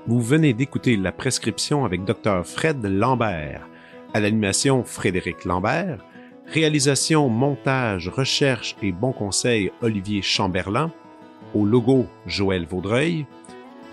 Vous 0.07 0.21
venez 0.21 0.53
d'écouter 0.53 0.95
La 0.95 1.11
Prescription 1.11 1.85
avec 1.85 2.05
Dr. 2.05 2.45
Fred 2.45 2.83
Lambert. 2.83 3.67
À 4.13 4.19
l'animation, 4.19 4.83
Frédéric 4.83 5.43
Lambert. 5.45 6.03
Réalisation, 6.47 7.27
montage, 7.27 8.07
recherche 8.07 8.75
et 8.81 8.93
bons 8.93 9.11
conseils, 9.11 9.69
Olivier 9.81 10.21
Chamberlain. 10.21 10.91
Au 11.53 11.65
logo, 11.65 12.07
Joël 12.25 12.65
Vaudreuil. 12.65 13.25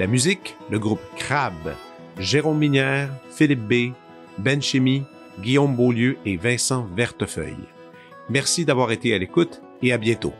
La 0.00 0.08
musique, 0.08 0.56
le 0.70 0.80
groupe 0.80 1.00
Crab. 1.16 1.76
Jérôme 2.18 2.58
Minière, 2.58 3.10
Philippe 3.30 3.60
B., 3.60 3.92
Ben 4.38 4.60
Guillaume 5.40 5.76
Beaulieu 5.76 6.16
et 6.26 6.36
Vincent 6.36 6.88
Vertefeuille. 6.96 7.68
Merci 8.28 8.64
d'avoir 8.64 8.90
été 8.90 9.14
à 9.14 9.18
l'écoute 9.18 9.62
et 9.82 9.92
à 9.92 9.98
bientôt. 9.98 10.34